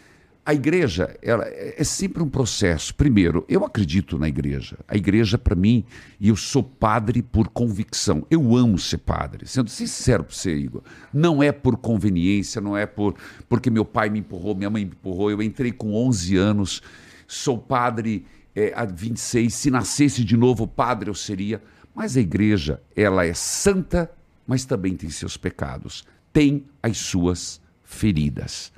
a 0.44 0.52
igreja 0.52 1.16
ela 1.22 1.44
é, 1.44 1.76
é 1.78 1.84
sempre 1.84 2.22
um 2.22 2.28
processo. 2.28 2.94
Primeiro, 2.94 3.44
eu 3.48 3.64
acredito 3.64 4.18
na 4.18 4.28
igreja. 4.28 4.76
A 4.88 4.96
igreja, 4.96 5.38
para 5.38 5.54
mim, 5.54 5.84
e 6.18 6.28
eu 6.28 6.36
sou 6.36 6.62
padre 6.64 7.22
por 7.22 7.48
convicção. 7.48 8.26
Eu 8.28 8.56
amo 8.56 8.78
ser 8.78 8.98
padre. 8.98 9.46
Sendo 9.46 9.70
sincero 9.70 10.24
para 10.24 10.34
você, 10.34 10.54
Igor, 10.54 10.82
não 11.12 11.42
é 11.42 11.52
por 11.52 11.76
conveniência, 11.76 12.60
não 12.60 12.76
é 12.76 12.86
por 12.86 13.14
porque 13.48 13.70
meu 13.70 13.84
pai 13.84 14.10
me 14.10 14.18
empurrou, 14.18 14.54
minha 14.54 14.70
mãe 14.70 14.84
me 14.84 14.90
empurrou. 14.90 15.30
Eu 15.30 15.40
entrei 15.40 15.70
com 15.70 15.94
11 15.94 16.36
anos, 16.36 16.82
sou 17.26 17.56
padre 17.56 18.26
é, 18.54 18.72
há 18.74 18.84
26. 18.84 19.54
Se 19.54 19.70
nascesse 19.70 20.24
de 20.24 20.36
novo 20.36 20.66
padre, 20.66 21.08
eu 21.08 21.14
seria. 21.14 21.62
Mas 21.94 22.16
a 22.16 22.20
igreja, 22.20 22.82
ela 22.96 23.24
é 23.24 23.34
santa, 23.34 24.10
mas 24.46 24.64
também 24.64 24.96
tem 24.96 25.10
seus 25.10 25.36
pecados, 25.36 26.04
tem 26.32 26.64
as 26.82 26.96
suas 26.98 27.60
feridas. 27.84 28.72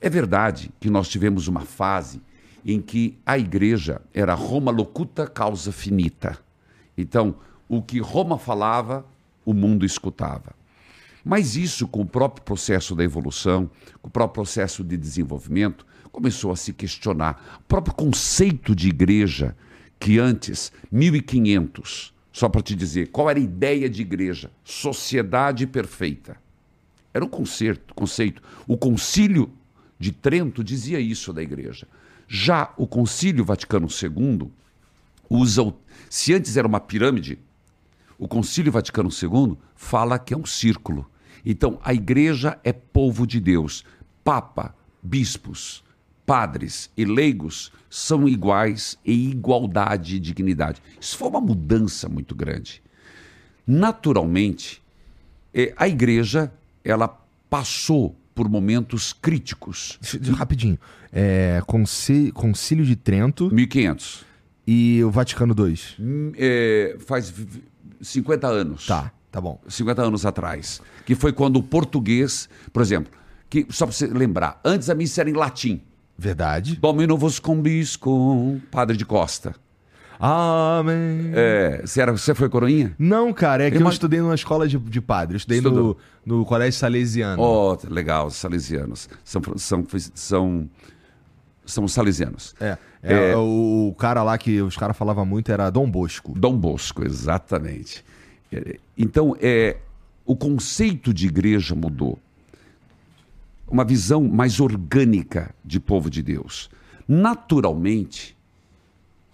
É 0.00 0.08
verdade 0.08 0.70
que 0.78 0.90
nós 0.90 1.08
tivemos 1.08 1.48
uma 1.48 1.62
fase 1.62 2.20
em 2.64 2.80
que 2.80 3.18
a 3.24 3.38
igreja 3.38 4.00
era 4.12 4.34
Roma 4.34 4.70
locuta 4.70 5.26
causa 5.26 5.72
finita. 5.72 6.38
Então, 6.96 7.36
o 7.68 7.82
que 7.82 7.98
Roma 7.98 8.38
falava, 8.38 9.06
o 9.44 9.54
mundo 9.54 9.86
escutava. 9.86 10.54
Mas 11.24 11.56
isso, 11.56 11.86
com 11.86 12.02
o 12.02 12.06
próprio 12.06 12.44
processo 12.44 12.94
da 12.94 13.04
evolução, 13.04 13.70
com 14.00 14.08
o 14.08 14.10
próprio 14.10 14.34
processo 14.34 14.84
de 14.84 14.96
desenvolvimento, 14.96 15.86
começou 16.10 16.50
a 16.50 16.56
se 16.56 16.72
questionar. 16.72 17.58
O 17.60 17.64
próprio 17.64 17.94
conceito 17.94 18.74
de 18.74 18.88
igreja, 18.88 19.56
que 19.98 20.18
antes, 20.18 20.72
1500, 20.90 22.14
só 22.32 22.48
para 22.48 22.62
te 22.62 22.74
dizer, 22.74 23.08
qual 23.08 23.28
era 23.28 23.38
a 23.38 23.42
ideia 23.42 23.88
de 23.88 24.02
igreja? 24.02 24.50
Sociedade 24.64 25.66
perfeita. 25.66 26.36
Era 27.12 27.24
um 27.24 27.28
conceito, 27.28 27.94
conceito. 27.94 28.42
O 28.66 28.76
concílio 28.76 29.50
de 29.98 30.12
Trento 30.12 30.62
dizia 30.62 31.00
isso 31.00 31.32
da 31.32 31.42
igreja. 31.42 31.86
Já 32.26 32.72
o 32.76 32.86
Concílio 32.86 33.44
Vaticano 33.44 33.88
II 33.88 34.50
usa 35.28 35.62
o, 35.62 35.74
se 36.08 36.34
antes 36.34 36.56
era 36.56 36.68
uma 36.68 36.80
pirâmide, 36.80 37.38
o 38.18 38.28
Concílio 38.28 38.72
Vaticano 38.72 39.10
II 39.10 39.56
fala 39.74 40.18
que 40.18 40.34
é 40.34 40.36
um 40.36 40.46
círculo. 40.46 41.08
Então, 41.44 41.78
a 41.82 41.94
igreja 41.94 42.58
é 42.64 42.72
povo 42.72 43.26
de 43.26 43.40
Deus. 43.40 43.84
Papa, 44.24 44.74
bispos, 45.02 45.84
padres 46.26 46.90
e 46.96 47.04
leigos 47.04 47.72
são 47.88 48.28
iguais 48.28 48.98
em 49.04 49.30
igualdade 49.30 50.16
e 50.16 50.20
dignidade. 50.20 50.82
Isso 51.00 51.16
foi 51.16 51.28
uma 51.28 51.40
mudança 51.40 52.08
muito 52.08 52.34
grande. 52.34 52.82
Naturalmente, 53.66 54.82
eh, 55.54 55.72
a 55.76 55.88
igreja 55.88 56.52
ela 56.84 57.08
passou 57.48 58.14
por 58.38 58.48
momentos 58.48 59.12
críticos. 59.12 59.98
Rapidinho. 60.36 60.78
É, 61.12 61.60
Concílio, 61.66 62.32
Concílio 62.32 62.86
de 62.86 62.94
Trento. 62.94 63.52
1500. 63.52 64.24
E 64.64 65.02
o 65.02 65.10
Vaticano 65.10 65.56
II? 65.58 65.76
Hum, 65.98 66.32
é, 66.38 66.96
faz 67.04 67.34
50 68.00 68.46
anos. 68.46 68.86
Tá, 68.86 69.10
tá 69.32 69.40
bom. 69.40 69.60
50 69.66 70.02
anos 70.02 70.24
atrás. 70.24 70.80
Que 71.04 71.16
foi 71.16 71.32
quando 71.32 71.56
o 71.56 71.62
português, 71.64 72.48
por 72.72 72.80
exemplo, 72.80 73.12
que, 73.50 73.66
só 73.70 73.86
para 73.86 73.92
você 73.92 74.06
lembrar, 74.06 74.60
antes 74.64 74.88
a 74.88 74.94
missa 74.94 75.22
era 75.22 75.30
em 75.30 75.32
latim. 75.32 75.82
Verdade. 76.16 76.76
Domino 76.76 77.18
vos 77.18 77.40
combisco, 77.40 78.60
Padre 78.70 78.96
de 78.96 79.04
Costa. 79.04 79.52
Amém. 80.20 81.30
É, 81.32 81.82
você, 81.84 82.00
era, 82.00 82.12
você 82.12 82.34
foi 82.34 82.48
coroinha? 82.48 82.94
Não, 82.98 83.32
cara, 83.32 83.64
é 83.64 83.70
que 83.70 83.76
eu 83.76 83.88
estudei 83.88 84.20
numa 84.20 84.34
escola 84.34 84.66
de, 84.66 84.76
de 84.76 85.00
padre. 85.00 85.34
Eu 85.34 85.38
estudei 85.38 85.60
no, 85.60 85.96
no 86.26 86.44
colégio 86.44 86.78
salesiano. 86.78 87.40
Oh, 87.40 87.78
legal, 87.88 88.30
salesianos. 88.30 89.08
São, 89.24 89.40
são, 89.56 89.86
são, 90.14 90.70
são 91.64 91.88
salesianos. 91.88 92.54
É, 92.60 92.76
é, 93.02 93.30
é 93.30 93.36
o, 93.36 93.88
o, 93.90 93.94
cara 93.94 94.22
lá 94.24 94.36
que 94.36 94.60
os 94.60 94.76
caras 94.76 94.96
falavam 94.96 95.24
muito 95.24 95.52
era 95.52 95.70
Dom 95.70 95.88
Bosco. 95.88 96.34
Dom 96.36 96.56
Bosco, 96.56 97.06
exatamente. 97.06 98.04
É, 98.52 98.78
então, 98.96 99.36
é, 99.40 99.76
o 100.26 100.34
conceito 100.34 101.14
de 101.14 101.26
igreja 101.26 101.74
mudou. 101.74 102.18
Uma 103.68 103.84
visão 103.84 104.24
mais 104.24 104.60
orgânica 104.60 105.54
de 105.64 105.78
povo 105.78 106.10
de 106.10 106.22
Deus. 106.22 106.70
Naturalmente, 107.06 108.37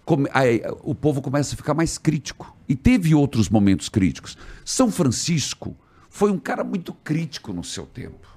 come, 0.05 0.29
aí, 0.31 0.61
o 0.83 0.93
povo 0.93 1.21
começa 1.21 1.53
a 1.53 1.57
ficar 1.57 1.73
mais 1.73 1.97
crítico. 1.97 2.55
E 2.69 2.75
teve 2.75 3.13
outros 3.13 3.49
momentos 3.49 3.89
críticos. 3.89 4.37
São 4.63 4.91
Francisco 4.91 5.75
foi 6.09 6.31
um 6.31 6.39
cara 6.39 6.63
muito 6.63 6.93
crítico 6.93 7.51
no 7.51 7.63
seu 7.63 7.85
tempo. 7.85 8.27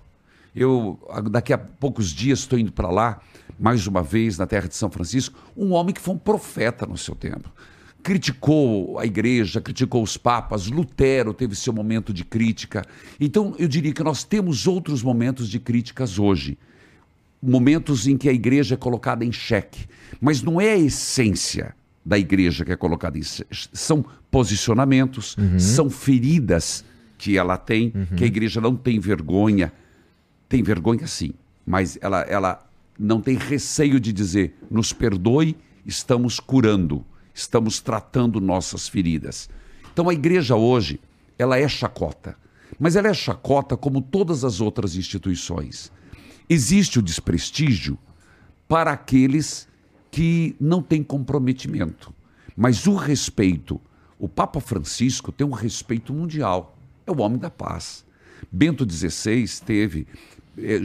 Eu, 0.56 0.98
daqui 1.30 1.52
a 1.52 1.58
poucos 1.58 2.10
dias, 2.10 2.40
estou 2.40 2.58
indo 2.58 2.72
para 2.72 2.90
lá, 2.90 3.20
mais 3.60 3.86
uma 3.86 4.02
vez, 4.02 4.36
na 4.38 4.46
terra 4.46 4.66
de 4.66 4.74
São 4.74 4.90
Francisco, 4.90 5.38
um 5.56 5.72
homem 5.72 5.94
que 5.94 6.00
foi 6.00 6.14
um 6.14 6.18
profeta 6.18 6.86
no 6.86 6.96
seu 6.96 7.14
tempo. 7.14 7.52
criticou 8.02 8.98
a 8.98 9.04
igreja, 9.04 9.60
criticou 9.60 10.02
os 10.02 10.16
papas, 10.16 10.66
Lutero 10.66 11.34
teve 11.34 11.54
seu 11.54 11.72
momento 11.72 12.12
de 12.12 12.24
crítica. 12.24 12.84
Então, 13.20 13.54
eu 13.58 13.68
diria 13.68 13.92
que 13.92 14.02
nós 14.02 14.24
temos 14.24 14.66
outros 14.66 15.02
momentos 15.02 15.48
de 15.48 15.58
críticas 15.58 16.18
hoje. 16.18 16.56
Momentos 17.42 18.06
em 18.06 18.16
que 18.16 18.28
a 18.28 18.32
igreja 18.32 18.74
é 18.74 18.78
colocada 18.78 19.24
em 19.24 19.32
xeque. 19.32 19.86
Mas 20.20 20.42
não 20.42 20.60
é 20.60 20.72
a 20.72 20.78
essência 20.78 21.74
da 22.04 22.18
igreja 22.18 22.64
que 22.64 22.72
é 22.72 22.76
colocada 22.76 23.18
em 23.18 23.22
xeque. 23.22 23.68
São 23.72 24.04
posicionamentos, 24.30 25.36
uhum. 25.36 25.58
são 25.58 25.90
feridas 25.90 26.84
que 27.16 27.36
ela 27.36 27.56
tem, 27.56 27.92
uhum. 27.94 28.16
que 28.16 28.24
a 28.24 28.26
igreja 28.26 28.60
não 28.60 28.76
tem 28.76 28.98
vergonha. 28.98 29.72
Tem 30.48 30.62
vergonha 30.62 31.06
sim, 31.06 31.32
mas 31.66 31.98
ela, 32.00 32.22
ela 32.22 32.66
não 32.98 33.20
tem 33.20 33.36
receio 33.36 34.00
de 34.00 34.12
dizer: 34.12 34.56
nos 34.70 34.92
perdoe, 34.92 35.56
estamos 35.84 36.40
curando 36.40 37.04
estamos 37.38 37.80
tratando 37.80 38.40
nossas 38.40 38.88
feridas. 38.88 39.48
Então 39.92 40.08
a 40.08 40.14
igreja 40.14 40.56
hoje, 40.56 41.00
ela 41.38 41.56
é 41.56 41.68
chacota, 41.68 42.36
mas 42.78 42.96
ela 42.96 43.08
é 43.08 43.14
chacota 43.14 43.76
como 43.76 44.02
todas 44.02 44.44
as 44.44 44.60
outras 44.60 44.96
instituições. 44.96 45.92
Existe 46.48 46.98
o 46.98 47.02
desprestígio 47.02 47.98
para 48.66 48.92
aqueles 48.92 49.68
que 50.10 50.56
não 50.58 50.82
têm 50.82 51.02
comprometimento, 51.02 52.12
mas 52.56 52.86
o 52.86 52.94
respeito, 52.94 53.80
o 54.18 54.28
Papa 54.28 54.60
Francisco 54.60 55.30
tem 55.30 55.46
um 55.46 55.52
respeito 55.52 56.12
mundial, 56.12 56.76
é 57.06 57.10
o 57.10 57.20
homem 57.20 57.38
da 57.38 57.50
paz. 57.50 58.04
Bento 58.50 58.88
XVI 58.90 59.46
teve 59.64 60.06
é, 60.56 60.80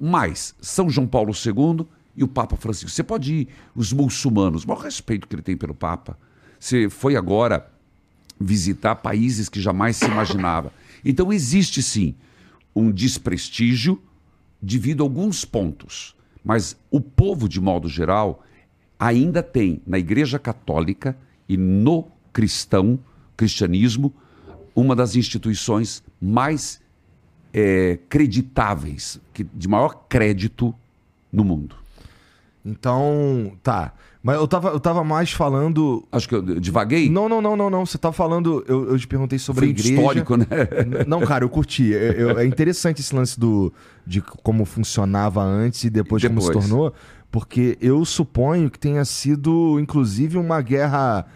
mais 0.00 0.54
São 0.60 0.90
João 0.90 1.06
Paulo 1.06 1.32
II 1.32 1.86
e 2.16 2.24
o 2.24 2.28
Papa 2.28 2.56
Francisco. 2.56 2.90
Você 2.90 3.02
pode 3.02 3.32
ir, 3.32 3.48
os 3.74 3.92
muçulmanos, 3.92 4.64
o 4.64 4.68
maior 4.68 4.82
respeito 4.82 5.26
que 5.26 5.34
ele 5.34 5.42
tem 5.42 5.56
pelo 5.56 5.74
Papa. 5.74 6.18
Você 6.58 6.88
foi 6.88 7.16
agora 7.16 7.70
visitar 8.40 8.96
países 8.96 9.48
que 9.48 9.60
jamais 9.60 9.96
se 9.96 10.06
imaginava. 10.06 10.72
Então 11.04 11.32
existe 11.32 11.82
sim 11.82 12.14
um 12.74 12.90
desprestígio 12.90 14.00
devido 14.64 15.02
a 15.02 15.06
alguns 15.06 15.44
pontos. 15.44 16.16
Mas 16.42 16.76
o 16.90 17.00
povo, 17.00 17.48
de 17.48 17.60
modo 17.60 17.88
geral, 17.88 18.42
ainda 18.98 19.42
tem 19.42 19.80
na 19.86 19.98
Igreja 19.98 20.38
Católica 20.38 21.16
e 21.48 21.56
no 21.56 22.08
cristão, 22.32 22.98
cristianismo, 23.36 24.12
uma 24.74 24.96
das 24.96 25.14
instituições 25.14 26.02
mais 26.20 26.80
é, 27.52 27.98
creditáveis, 28.08 29.20
que, 29.32 29.44
de 29.44 29.68
maior 29.68 30.06
crédito 30.08 30.74
no 31.32 31.44
mundo. 31.44 31.76
Então, 32.64 33.56
tá. 33.62 33.92
Mas 34.24 34.36
eu 34.36 34.48
tava, 34.48 34.70
eu 34.70 34.80
tava 34.80 35.04
mais 35.04 35.32
falando. 35.32 36.02
Acho 36.10 36.26
que 36.26 36.34
eu 36.34 36.40
divaguei? 36.58 37.10
Não, 37.10 37.28
não, 37.28 37.42
não, 37.42 37.54
não, 37.54 37.68
não. 37.68 37.84
Você 37.84 37.98
tava 37.98 38.14
falando. 38.14 38.64
Eu, 38.66 38.88
eu 38.88 38.98
te 38.98 39.06
perguntei 39.06 39.38
sobre 39.38 39.60
Foi 39.60 39.68
a 39.68 39.70
igreja. 39.70 39.94
histórico, 39.94 40.36
né? 40.38 40.46
Não, 41.06 41.20
cara, 41.20 41.44
eu 41.44 41.48
curti. 41.50 41.90
Eu, 41.90 42.38
é 42.38 42.46
interessante 42.46 43.02
esse 43.02 43.14
lance 43.14 43.38
do, 43.38 43.70
de 44.06 44.22
como 44.22 44.64
funcionava 44.64 45.42
antes 45.42 45.84
e 45.84 45.90
depois, 45.90 46.22
e 46.22 46.28
depois 46.28 46.48
como 46.48 46.62
se 46.62 46.68
tornou. 46.68 46.94
Porque 47.30 47.76
eu 47.82 48.02
suponho 48.06 48.70
que 48.70 48.78
tenha 48.78 49.04
sido, 49.04 49.78
inclusive, 49.78 50.38
uma 50.38 50.62
guerra. 50.62 51.26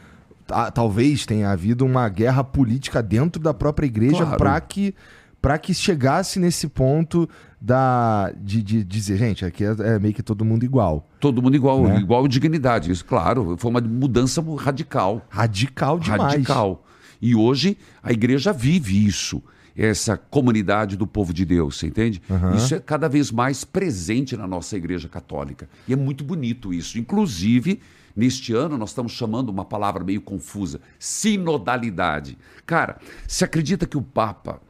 Talvez 0.72 1.26
tenha 1.26 1.50
havido 1.50 1.84
uma 1.84 2.08
guerra 2.08 2.42
política 2.42 3.02
dentro 3.02 3.42
da 3.42 3.52
própria 3.52 3.84
igreja 3.84 4.24
claro. 4.24 4.38
para 4.38 4.58
que 4.62 4.94
para 5.42 5.58
que 5.58 5.72
chegasse 5.72 6.40
nesse 6.40 6.66
ponto 6.68 7.28
da, 7.60 8.32
de, 8.36 8.62
de, 8.62 8.84
dizer, 8.84 9.16
gente, 9.16 9.44
aqui 9.44 9.64
é, 9.64 9.74
é, 9.80 9.98
meio 9.98 10.14
que 10.14 10.22
todo 10.22 10.44
mundo 10.44 10.64
igual. 10.64 11.08
Todo 11.18 11.42
mundo 11.42 11.56
igual, 11.56 11.82
né? 11.82 11.98
igual 11.98 12.28
dignidade. 12.28 12.90
Isso, 12.90 13.04
claro, 13.04 13.56
foi 13.58 13.70
uma 13.70 13.80
mudança 13.80 14.42
radical. 14.56 15.22
Radical 15.28 15.98
demais. 15.98 16.34
Radical. 16.34 16.84
E 17.20 17.34
hoje 17.34 17.76
a 18.02 18.12
igreja 18.12 18.52
vive 18.52 19.04
isso, 19.04 19.42
essa 19.76 20.16
comunidade 20.16 20.96
do 20.96 21.06
povo 21.06 21.32
de 21.32 21.44
Deus, 21.44 21.78
você 21.78 21.88
entende? 21.88 22.22
Uhum. 22.30 22.54
Isso 22.54 22.76
é 22.76 22.80
cada 22.80 23.08
vez 23.08 23.32
mais 23.32 23.64
presente 23.64 24.36
na 24.36 24.46
nossa 24.46 24.76
igreja 24.76 25.08
católica. 25.08 25.68
E 25.86 25.92
é 25.92 25.96
muito 25.96 26.22
bonito 26.22 26.72
isso. 26.72 26.96
Inclusive, 26.96 27.80
neste 28.14 28.52
ano, 28.52 28.78
nós 28.78 28.90
estamos 28.90 29.12
chamando 29.12 29.48
uma 29.48 29.64
palavra 29.64 30.04
meio 30.04 30.20
confusa: 30.20 30.80
sinodalidade. 30.96 32.38
Cara, 32.64 32.98
se 33.26 33.44
acredita 33.44 33.84
que 33.84 33.96
o 33.96 34.02
Papa, 34.02 34.60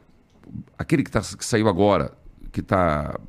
aquele 0.77 1.03
que, 1.03 1.11
tá, 1.11 1.21
que 1.21 1.45
saiu 1.45 1.67
agora, 1.67 2.17
que 2.49 2.59
está. 2.59 3.19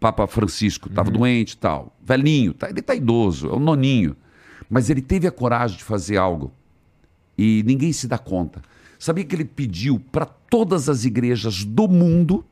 Papa 0.00 0.26
Francisco 0.26 0.88
estava 0.88 1.08
uhum. 1.08 1.16
doente 1.16 1.52
e 1.52 1.56
tal, 1.56 1.96
velhinho, 2.02 2.52
tá, 2.52 2.68
ele 2.68 2.80
está 2.80 2.94
idoso, 2.94 3.48
é 3.48 3.54
um 3.54 3.60
noninho. 3.60 4.14
Mas 4.68 4.90
ele 4.90 5.00
teve 5.00 5.26
a 5.26 5.30
coragem 5.30 5.78
de 5.78 5.84
fazer 5.84 6.18
algo 6.18 6.52
e 7.38 7.62
ninguém 7.64 7.92
se 7.92 8.06
dá 8.06 8.18
conta. 8.18 8.60
Sabia 8.98 9.24
que 9.24 9.34
ele 9.34 9.44
pediu 9.44 9.98
para 10.12 10.26
todas 10.26 10.88
as 10.88 11.04
igrejas 11.04 11.64
do 11.64 11.88
mundo 11.88 12.44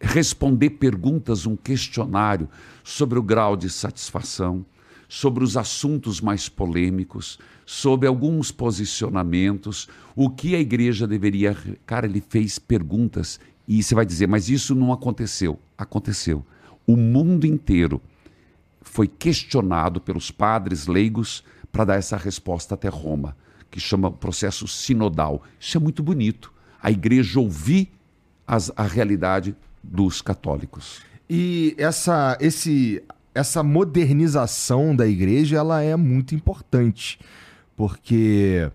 responder 0.00 0.70
perguntas, 0.70 1.46
um 1.46 1.56
questionário 1.56 2.48
sobre 2.84 3.18
o 3.18 3.22
grau 3.22 3.56
de 3.56 3.68
satisfação, 3.68 4.64
sobre 5.08 5.44
os 5.44 5.56
assuntos 5.56 6.20
mais 6.20 6.48
polêmicos, 6.48 7.38
sobre 7.64 8.08
alguns 8.08 8.50
posicionamentos, 8.50 9.88
o 10.14 10.30
que 10.30 10.54
a 10.54 10.60
igreja 10.60 11.06
deveria. 11.06 11.56
Cara, 11.84 12.06
ele 12.06 12.22
fez 12.26 12.58
perguntas 12.58 13.40
e 13.66 13.82
você 13.82 13.94
vai 13.94 14.06
dizer, 14.06 14.26
mas 14.26 14.48
isso 14.48 14.74
não 14.74 14.92
aconteceu. 14.92 15.58
Aconteceu. 15.76 16.44
O 16.86 16.96
mundo 16.96 17.46
inteiro 17.46 18.00
foi 18.80 19.08
questionado 19.08 20.00
pelos 20.00 20.30
padres 20.30 20.86
leigos 20.86 21.42
para 21.72 21.84
dar 21.84 21.96
essa 21.96 22.16
resposta 22.16 22.74
até 22.74 22.88
Roma, 22.88 23.36
que 23.70 23.80
chama 23.80 24.10
processo 24.10 24.68
sinodal. 24.68 25.42
Isso 25.60 25.76
é 25.76 25.80
muito 25.80 26.02
bonito. 26.02 26.52
A 26.80 26.90
igreja 26.90 27.40
ouvir 27.40 27.90
as, 28.46 28.70
a 28.76 28.84
realidade 28.84 29.54
dos 29.82 30.22
católicos. 30.22 31.00
E 31.28 31.74
essa, 31.76 32.38
esse 32.40 33.02
essa 33.36 33.62
modernização 33.62 34.96
da 34.96 35.06
igreja 35.06 35.56
ela 35.56 35.82
é 35.82 35.94
muito 35.94 36.34
importante, 36.34 37.18
porque 37.76 38.70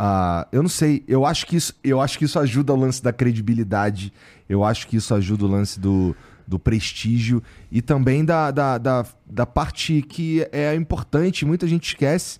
uh, 0.00 0.46
eu 0.50 0.62
não 0.62 0.70
sei, 0.70 1.04
eu 1.06 1.26
acho 1.26 1.46
que 1.46 1.56
isso, 1.56 1.74
eu 1.84 2.00
acho 2.00 2.18
que 2.18 2.24
isso 2.24 2.38
ajuda 2.38 2.72
o 2.72 2.76
lance 2.76 3.02
da 3.02 3.12
credibilidade, 3.12 4.12
eu 4.48 4.64
acho 4.64 4.88
que 4.88 4.96
isso 4.96 5.14
ajuda 5.14 5.44
o 5.44 5.48
lance 5.48 5.78
do, 5.78 6.16
do 6.46 6.58
prestígio 6.58 7.42
e 7.70 7.82
também 7.82 8.24
da, 8.24 8.50
da, 8.50 8.78
da, 8.78 9.06
da 9.26 9.44
parte 9.44 10.00
que 10.00 10.48
é 10.50 10.74
importante, 10.74 11.44
muita 11.44 11.68
gente 11.68 11.88
esquece 11.88 12.38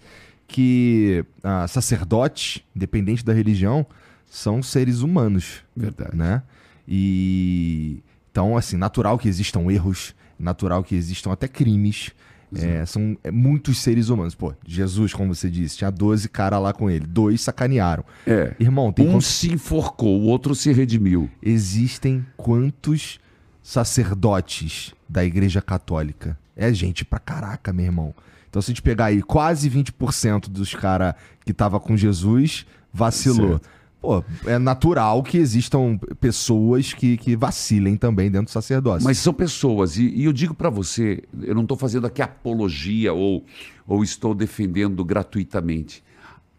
que 0.49 1.25
uh, 1.39 1.69
sacerdotes, 1.69 2.63
independente 2.75 3.23
da 3.23 3.35
religião, 3.35 3.87
são 4.25 4.63
seres 4.63 5.01
humanos. 5.01 5.63
Verdade. 5.77 6.17
Né? 6.17 6.43
E 6.89 8.03
então, 8.31 8.57
assim, 8.57 8.77
natural 8.77 9.17
que 9.17 9.29
existam 9.29 9.71
erros, 9.71 10.13
natural 10.39 10.83
que 10.83 10.95
existam 10.95 11.33
até 11.33 11.49
crimes. 11.49 12.13
É, 12.57 12.87
são 12.87 13.17
é, 13.25 13.33
muitos 13.33 13.79
seres 13.79 14.11
humanos. 14.11 14.35
Pô, 14.35 14.55
Jesus, 14.65 15.13
como 15.13 15.35
você 15.35 15.51
disse, 15.51 15.79
tinha 15.79 15.91
12 15.91 16.29
caras 16.29 16.63
lá 16.63 16.73
com 16.73 16.89
ele. 16.89 17.05
Dois 17.05 17.41
sacanearam. 17.41 18.05
É. 18.27 18.55
Irmão, 18.61 18.93
tem 18.93 19.09
Um 19.09 19.13
quantos... 19.13 19.27
se 19.27 19.53
enforcou, 19.53 20.21
o 20.21 20.27
outro 20.27 20.55
se 20.55 20.73
redimiu. 20.73 21.29
Existem 21.43 22.25
quantos 22.37 23.19
sacerdotes 23.63 24.95
da 25.09 25.25
Igreja 25.25 25.61
Católica? 25.61 26.39
É 26.57 26.73
gente 26.73 27.05
pra 27.05 27.19
caraca, 27.19 27.73
meu 27.73 27.87
irmão. 27.87 28.15
Então, 28.49 28.63
se 28.63 28.71
a 28.71 28.73
gente 28.73 28.83
pegar 28.83 29.07
aí 29.07 29.21
quase 29.21 29.69
20% 29.69 30.49
dos 30.49 30.75
caras 30.75 31.15
que 31.45 31.53
tava 31.53 31.81
com 31.81 31.97
Jesus, 31.97 32.65
vacilou. 32.93 33.53
Certo. 33.53 33.69
Pô, 34.05 34.23
é 34.45 34.59
natural 34.59 35.23
que 35.23 35.39
existam 35.39 35.97
pessoas 36.21 36.93
que, 36.93 37.17
que 37.17 37.35
vacilem 37.35 37.97
também 37.97 38.31
dentro 38.31 38.49
do 38.49 38.51
sacerdócio. 38.51 39.03
Mas 39.03 39.17
são 39.17 39.33
pessoas, 39.33 39.97
e, 39.97 40.11
e 40.11 40.27
eu 40.27 40.33
digo 40.33 40.53
para 40.53 40.69
você, 40.69 41.23
eu 41.41 41.55
não 41.55 41.63
estou 41.63 41.75
fazendo 41.75 42.07
aqui 42.07 42.21
apologia 42.21 43.15
ou, 43.15 43.47
ou 43.87 44.05
estou 44.05 44.35
defendendo 44.35 45.03
gratuitamente. 45.03 46.05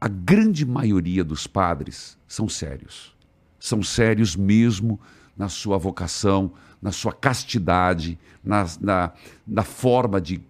A 0.01 0.07
grande 0.07 0.65
maioria 0.65 1.23
dos 1.23 1.45
padres 1.45 2.17
são 2.27 2.49
sérios. 2.49 3.15
São 3.59 3.83
sérios 3.83 4.35
mesmo 4.35 4.99
na 5.37 5.47
sua 5.47 5.77
vocação, 5.77 6.51
na 6.81 6.91
sua 6.91 7.13
castidade, 7.13 8.17
na, 8.43 8.65
na, 8.81 9.11
na 9.45 9.61
forma 9.61 10.19
de 10.19 10.41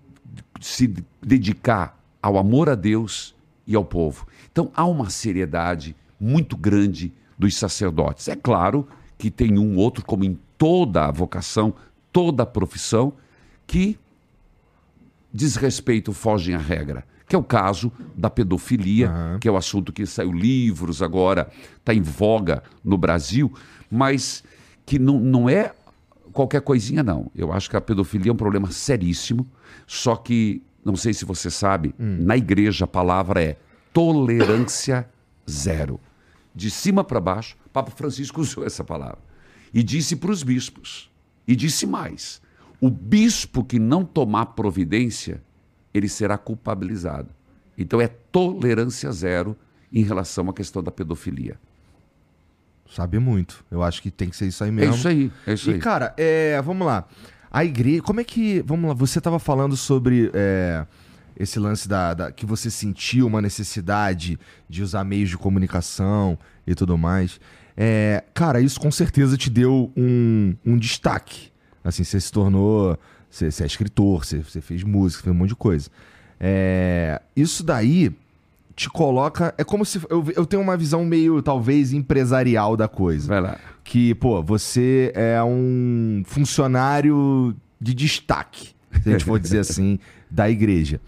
se 0.61 0.95
dedicar 1.21 1.99
ao 2.21 2.37
amor 2.37 2.69
a 2.69 2.75
Deus 2.75 3.35
e 3.67 3.75
ao 3.75 3.83
povo. 3.83 4.25
Então 4.49 4.71
há 4.73 4.85
uma 4.85 5.09
seriedade 5.09 5.93
muito 6.19 6.55
grande 6.55 7.13
dos 7.37 7.55
sacerdotes. 7.55 8.27
É 8.27 8.35
claro 8.35 8.87
que 9.17 9.29
tem 9.29 9.57
um 9.57 9.77
outro, 9.77 10.03
como 10.05 10.23
em 10.23 10.37
toda 10.57 11.05
a 11.05 11.11
vocação, 11.11 11.73
toda 12.11 12.43
a 12.43 12.45
profissão, 12.45 13.13
que 13.67 13.97
desrespeito 15.33 16.13
fogem 16.13 16.55
à 16.55 16.57
regra. 16.57 17.05
Que 17.27 17.35
é 17.35 17.39
o 17.39 17.43
caso 17.43 17.91
da 18.15 18.29
pedofilia, 18.29 19.09
uhum. 19.09 19.39
que 19.39 19.47
é 19.47 19.51
o 19.51 19.57
assunto 19.57 19.91
que 19.91 20.05
saiu 20.05 20.31
livros 20.31 21.01
agora, 21.01 21.49
está 21.77 21.93
em 21.93 22.01
voga 22.01 22.61
no 22.83 22.97
Brasil, 22.97 23.51
mas 23.89 24.43
que 24.85 24.99
não, 24.99 25.19
não 25.19 25.49
é 25.49 25.73
qualquer 26.31 26.61
coisinha, 26.61 27.01
não. 27.01 27.31
Eu 27.35 27.51
acho 27.51 27.69
que 27.69 27.75
a 27.75 27.81
pedofilia 27.81 28.29
é 28.29 28.33
um 28.33 28.37
problema 28.37 28.71
seríssimo, 28.71 29.45
só 29.87 30.15
que 30.15 30.61
não 30.83 30.95
sei 30.95 31.13
se 31.13 31.25
você 31.25 31.49
sabe, 31.49 31.95
na 31.97 32.37
igreja 32.37 32.85
a 32.85 32.87
palavra 32.87 33.41
é 33.41 33.57
tolerância 33.91 35.09
zero. 35.49 35.99
De 36.53 36.69
cima 36.71 37.03
para 37.03 37.19
baixo, 37.19 37.55
Papa 37.73 37.91
Francisco 37.91 38.39
usou 38.41 38.65
essa 38.65 38.83
palavra. 38.83 39.19
E 39.73 39.83
disse 39.83 40.15
para 40.15 40.31
os 40.31 40.41
bispos, 40.43 41.11
e 41.47 41.55
disse 41.55 41.85
mais: 41.85 42.41
o 42.79 42.89
bispo 42.89 43.63
que 43.63 43.77
não 43.79 44.05
tomar 44.05 44.47
providência, 44.47 45.43
ele 45.93 46.07
será 46.07 46.37
culpabilizado. 46.37 47.29
Então 47.77 47.99
é 47.99 48.07
tolerância 48.07 49.11
zero 49.11 49.55
em 49.91 50.01
relação 50.03 50.49
à 50.49 50.53
questão 50.53 50.81
da 50.81 50.91
pedofilia. 50.91 51.59
Sabe 52.89 53.19
muito. 53.19 53.65
Eu 53.69 53.81
acho 53.83 54.01
que 54.01 54.11
tem 54.11 54.29
que 54.29 54.35
ser 54.37 54.47
isso 54.47 54.63
aí 54.63 54.69
É 54.69 54.71
mesmo. 54.71 54.95
isso 54.95 55.07
aí, 55.07 55.31
é 55.47 55.53
isso 55.53 55.69
E, 55.71 55.73
aí. 55.73 55.79
cara, 55.79 56.13
é, 56.17 56.61
vamos 56.61 56.85
lá. 56.85 57.05
A 57.51 57.65
igreja. 57.65 58.01
Como 58.01 58.19
é 58.21 58.23
que. 58.23 58.61
Vamos 58.65 58.87
lá, 58.87 58.93
você 58.93 59.19
tava 59.19 59.39
falando 59.39 59.75
sobre 59.75 60.29
é, 60.33 60.85
esse 61.37 61.59
lance 61.59 61.87
da, 61.87 62.13
da- 62.13 62.31
que 62.31 62.45
você 62.45 62.69
sentiu 62.71 63.27
uma 63.27 63.41
necessidade 63.41 64.39
de 64.69 64.81
usar 64.83 65.03
meios 65.03 65.29
de 65.29 65.37
comunicação 65.37 66.37
e 66.65 66.73
tudo 66.75 66.97
mais. 66.97 67.39
É, 67.77 68.23
cara, 68.33 68.61
isso 68.61 68.79
com 68.79 68.89
certeza 68.91 69.35
te 69.37 69.49
deu 69.49 69.91
um, 69.97 70.55
um 70.65 70.77
destaque. 70.77 71.49
Assim, 71.83 72.03
você 72.03 72.19
se 72.19 72.31
tornou. 72.31 72.97
Você, 73.29 73.51
você 73.51 73.63
é 73.63 73.65
escritor, 73.65 74.25
você, 74.25 74.39
você 74.39 74.61
fez 74.61 74.81
música, 74.83 75.23
fez 75.23 75.35
um 75.35 75.37
monte 75.37 75.49
de 75.49 75.55
coisa. 75.55 75.89
É, 76.39 77.21
isso 77.35 77.63
daí 77.63 78.11
te 78.75 78.89
coloca. 78.89 79.53
É 79.57 79.63
como 79.63 79.85
se. 79.85 79.99
Eu, 80.09 80.25
eu 80.35 80.45
tenho 80.45 80.61
uma 80.61 80.77
visão 80.77 81.03
meio, 81.03 81.41
talvez, 81.41 81.91
empresarial 81.91 82.77
da 82.77 82.87
coisa 82.87 83.27
Vai 83.27 83.41
lá. 83.41 83.57
que, 83.83 84.15
pô, 84.15 84.41
você 84.41 85.11
é 85.15 85.43
um 85.43 86.23
funcionário 86.25 87.55
de 87.79 87.93
destaque, 87.93 88.69
se 89.03 89.09
a 89.09 89.11
gente 89.11 89.25
for 89.25 89.39
dizer 89.39 89.59
assim, 89.67 89.99
da 90.29 90.49
igreja. 90.49 90.99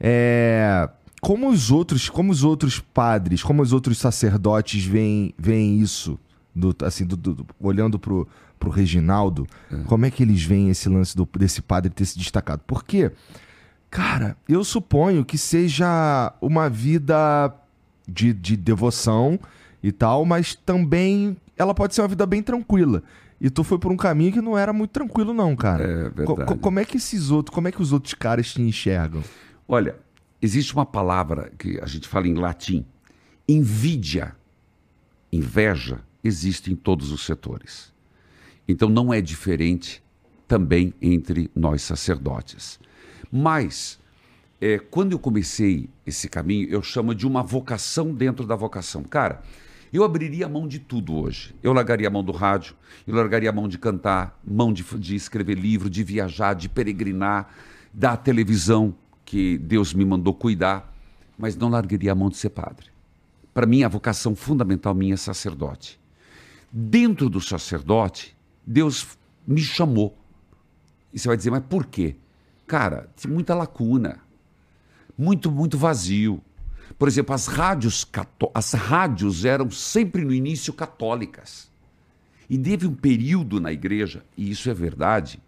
É, 0.00 0.88
como 1.20 1.48
os 1.48 1.70
outros, 1.70 2.08
como 2.08 2.32
os 2.32 2.42
outros 2.42 2.80
padres, 2.80 3.42
como 3.42 3.62
os 3.62 3.72
outros 3.72 3.98
sacerdotes 3.98 4.84
veem, 4.84 5.32
veem 5.38 5.78
isso, 5.78 6.18
do, 6.54 6.74
assim, 6.84 7.06
do- 7.06 7.16
do- 7.16 7.34
do- 7.34 7.46
olhando 7.60 7.98
pro, 7.98 8.26
pro 8.58 8.70
Reginaldo, 8.70 9.46
como 9.86 10.04
é 10.04 10.10
que 10.10 10.22
eles 10.22 10.42
veem 10.42 10.68
esse 10.70 10.88
lance 10.88 11.16
do- 11.16 11.28
desse 11.38 11.62
padre 11.62 11.90
ter 11.90 12.04
se 12.04 12.18
destacado? 12.18 12.62
Porque, 12.66 13.10
cara, 13.90 14.36
eu 14.48 14.64
suponho 14.64 15.24
que 15.24 15.38
seja 15.38 16.32
uma 16.40 16.68
vida 16.68 17.54
de, 18.08 18.32
de 18.32 18.56
devoção 18.56 19.38
e 19.82 19.92
tal, 19.92 20.24
mas 20.24 20.54
também 20.54 21.36
ela 21.56 21.74
pode 21.74 21.94
ser 21.94 22.02
uma 22.02 22.08
vida 22.08 22.26
bem 22.26 22.42
tranquila. 22.42 23.02
E 23.44 23.50
tu 23.50 23.64
foi 23.64 23.76
por 23.76 23.90
um 23.90 23.96
caminho 23.96 24.32
que 24.32 24.40
não 24.40 24.56
era 24.56 24.72
muito 24.72 24.92
tranquilo, 24.92 25.34
não, 25.34 25.56
cara. 25.56 25.82
É 25.82 25.96
verdade. 26.10 26.24
Co- 26.26 26.36
co- 26.46 26.56
como 26.58 26.78
é 26.78 26.84
que 26.84 26.96
esses 26.96 27.28
outros, 27.32 27.52
como 27.52 27.66
é 27.66 27.72
que 27.72 27.82
os 27.82 27.92
outros 27.92 28.14
caras 28.14 28.52
te 28.54 28.62
enxergam? 28.62 29.20
Olha, 29.66 29.96
existe 30.40 30.72
uma 30.72 30.86
palavra 30.86 31.50
que 31.58 31.80
a 31.82 31.86
gente 31.86 32.06
fala 32.06 32.28
em 32.28 32.34
latim. 32.34 32.86
Invídia, 33.48 34.36
inveja, 35.32 35.98
existe 36.22 36.72
em 36.72 36.76
todos 36.76 37.10
os 37.10 37.24
setores. 37.26 37.92
Então 38.68 38.88
não 38.88 39.12
é 39.12 39.20
diferente 39.20 40.00
também 40.46 40.94
entre 41.02 41.50
nós 41.54 41.82
sacerdotes. 41.82 42.78
Mas, 43.30 43.98
é, 44.60 44.78
quando 44.78 45.12
eu 45.12 45.18
comecei 45.18 45.88
esse 46.06 46.28
caminho, 46.28 46.68
eu 46.68 46.80
chamo 46.82 47.12
de 47.12 47.26
uma 47.26 47.42
vocação 47.42 48.14
dentro 48.14 48.46
da 48.46 48.54
vocação. 48.54 49.02
Cara, 49.02 49.42
eu 49.92 50.04
abriria 50.04 50.46
a 50.46 50.48
mão 50.48 50.66
de 50.66 50.78
tudo 50.78 51.14
hoje. 51.14 51.54
Eu 51.62 51.72
largaria 51.72 52.08
a 52.08 52.10
mão 52.10 52.24
do 52.24 52.32
rádio, 52.32 52.74
eu 53.06 53.14
largaria 53.14 53.50
a 53.50 53.52
mão 53.52 53.68
de 53.68 53.78
cantar, 53.78 54.38
mão 54.44 54.72
de, 54.72 54.82
de 54.82 55.14
escrever 55.14 55.58
livro, 55.58 55.90
de 55.90 56.02
viajar, 56.02 56.54
de 56.54 56.68
peregrinar, 56.68 57.48
da 57.92 58.16
televisão 58.16 58.94
que 59.24 59.58
Deus 59.58 59.92
me 59.92 60.04
mandou 60.04 60.32
cuidar, 60.32 60.94
mas 61.36 61.56
não 61.56 61.68
largaria 61.68 62.12
a 62.12 62.14
mão 62.14 62.30
de 62.30 62.36
ser 62.36 62.50
padre. 62.50 62.86
Para 63.52 63.66
mim, 63.66 63.82
a 63.82 63.88
vocação 63.88 64.34
fundamental 64.34 64.94
minha 64.94 65.14
é 65.14 65.16
sacerdote. 65.16 66.00
Dentro 66.70 67.28
do 67.28 67.40
sacerdote, 67.40 68.34
Deus 68.66 69.18
me 69.46 69.60
chamou. 69.60 70.16
E 71.12 71.18
você 71.18 71.28
vai 71.28 71.36
dizer, 71.36 71.50
mas 71.50 71.64
por 71.68 71.86
quê? 71.86 72.16
Cara, 72.66 73.10
tem 73.20 73.30
muita 73.30 73.54
lacuna, 73.54 74.20
muito, 75.18 75.50
muito 75.50 75.76
vazio. 75.76 76.42
Por 77.02 77.08
exemplo, 77.08 77.34
as 77.34 77.48
rádios, 77.48 78.06
as 78.54 78.72
rádios 78.74 79.44
eram 79.44 79.68
sempre 79.72 80.24
no 80.24 80.32
início 80.32 80.72
católicas. 80.72 81.68
E 82.48 82.56
teve 82.56 82.86
um 82.86 82.94
período 82.94 83.60
na 83.60 83.72
igreja, 83.72 84.24
e 84.38 84.48
isso 84.48 84.70
é 84.70 84.72
verdade, 84.72 85.40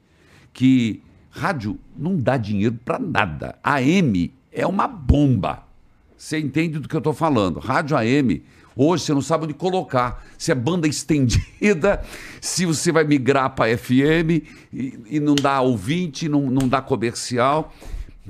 que 0.53 1.01
rádio 1.31 1.79
não 1.97 2.17
dá 2.17 2.37
dinheiro 2.37 2.77
para 2.85 2.99
nada. 2.99 3.57
AM 3.62 4.35
é 4.51 4.67
uma 4.67 4.88
bomba. 4.88 5.62
Você 6.19 6.40
entende 6.40 6.81
do 6.81 6.88
que 6.88 6.97
eu 6.97 6.99
estou 6.99 7.14
falando? 7.14 7.61
Rádio 7.61 7.97
AM, 7.97 8.43
hoje 8.75 9.05
você 9.05 9.14
não 9.14 9.23
sabe 9.23 9.45
onde 9.45 9.55
colocar. 9.55 10.27
Se 10.37 10.51
é 10.51 10.57
banda 10.57 10.88
estendida, 10.88 12.03
se 12.43 12.67
você 12.67 12.90
vai 12.90 13.05
migrar 13.05 13.55
para 13.55 13.79
FM 13.79 14.43
e, 14.73 14.99
e 15.07 15.21
não 15.21 15.37
dá 15.37 15.61
ouvinte, 15.61 16.29
não, 16.29 16.51
não 16.51 16.67
dá 16.67 16.83
comercial. 16.83 17.73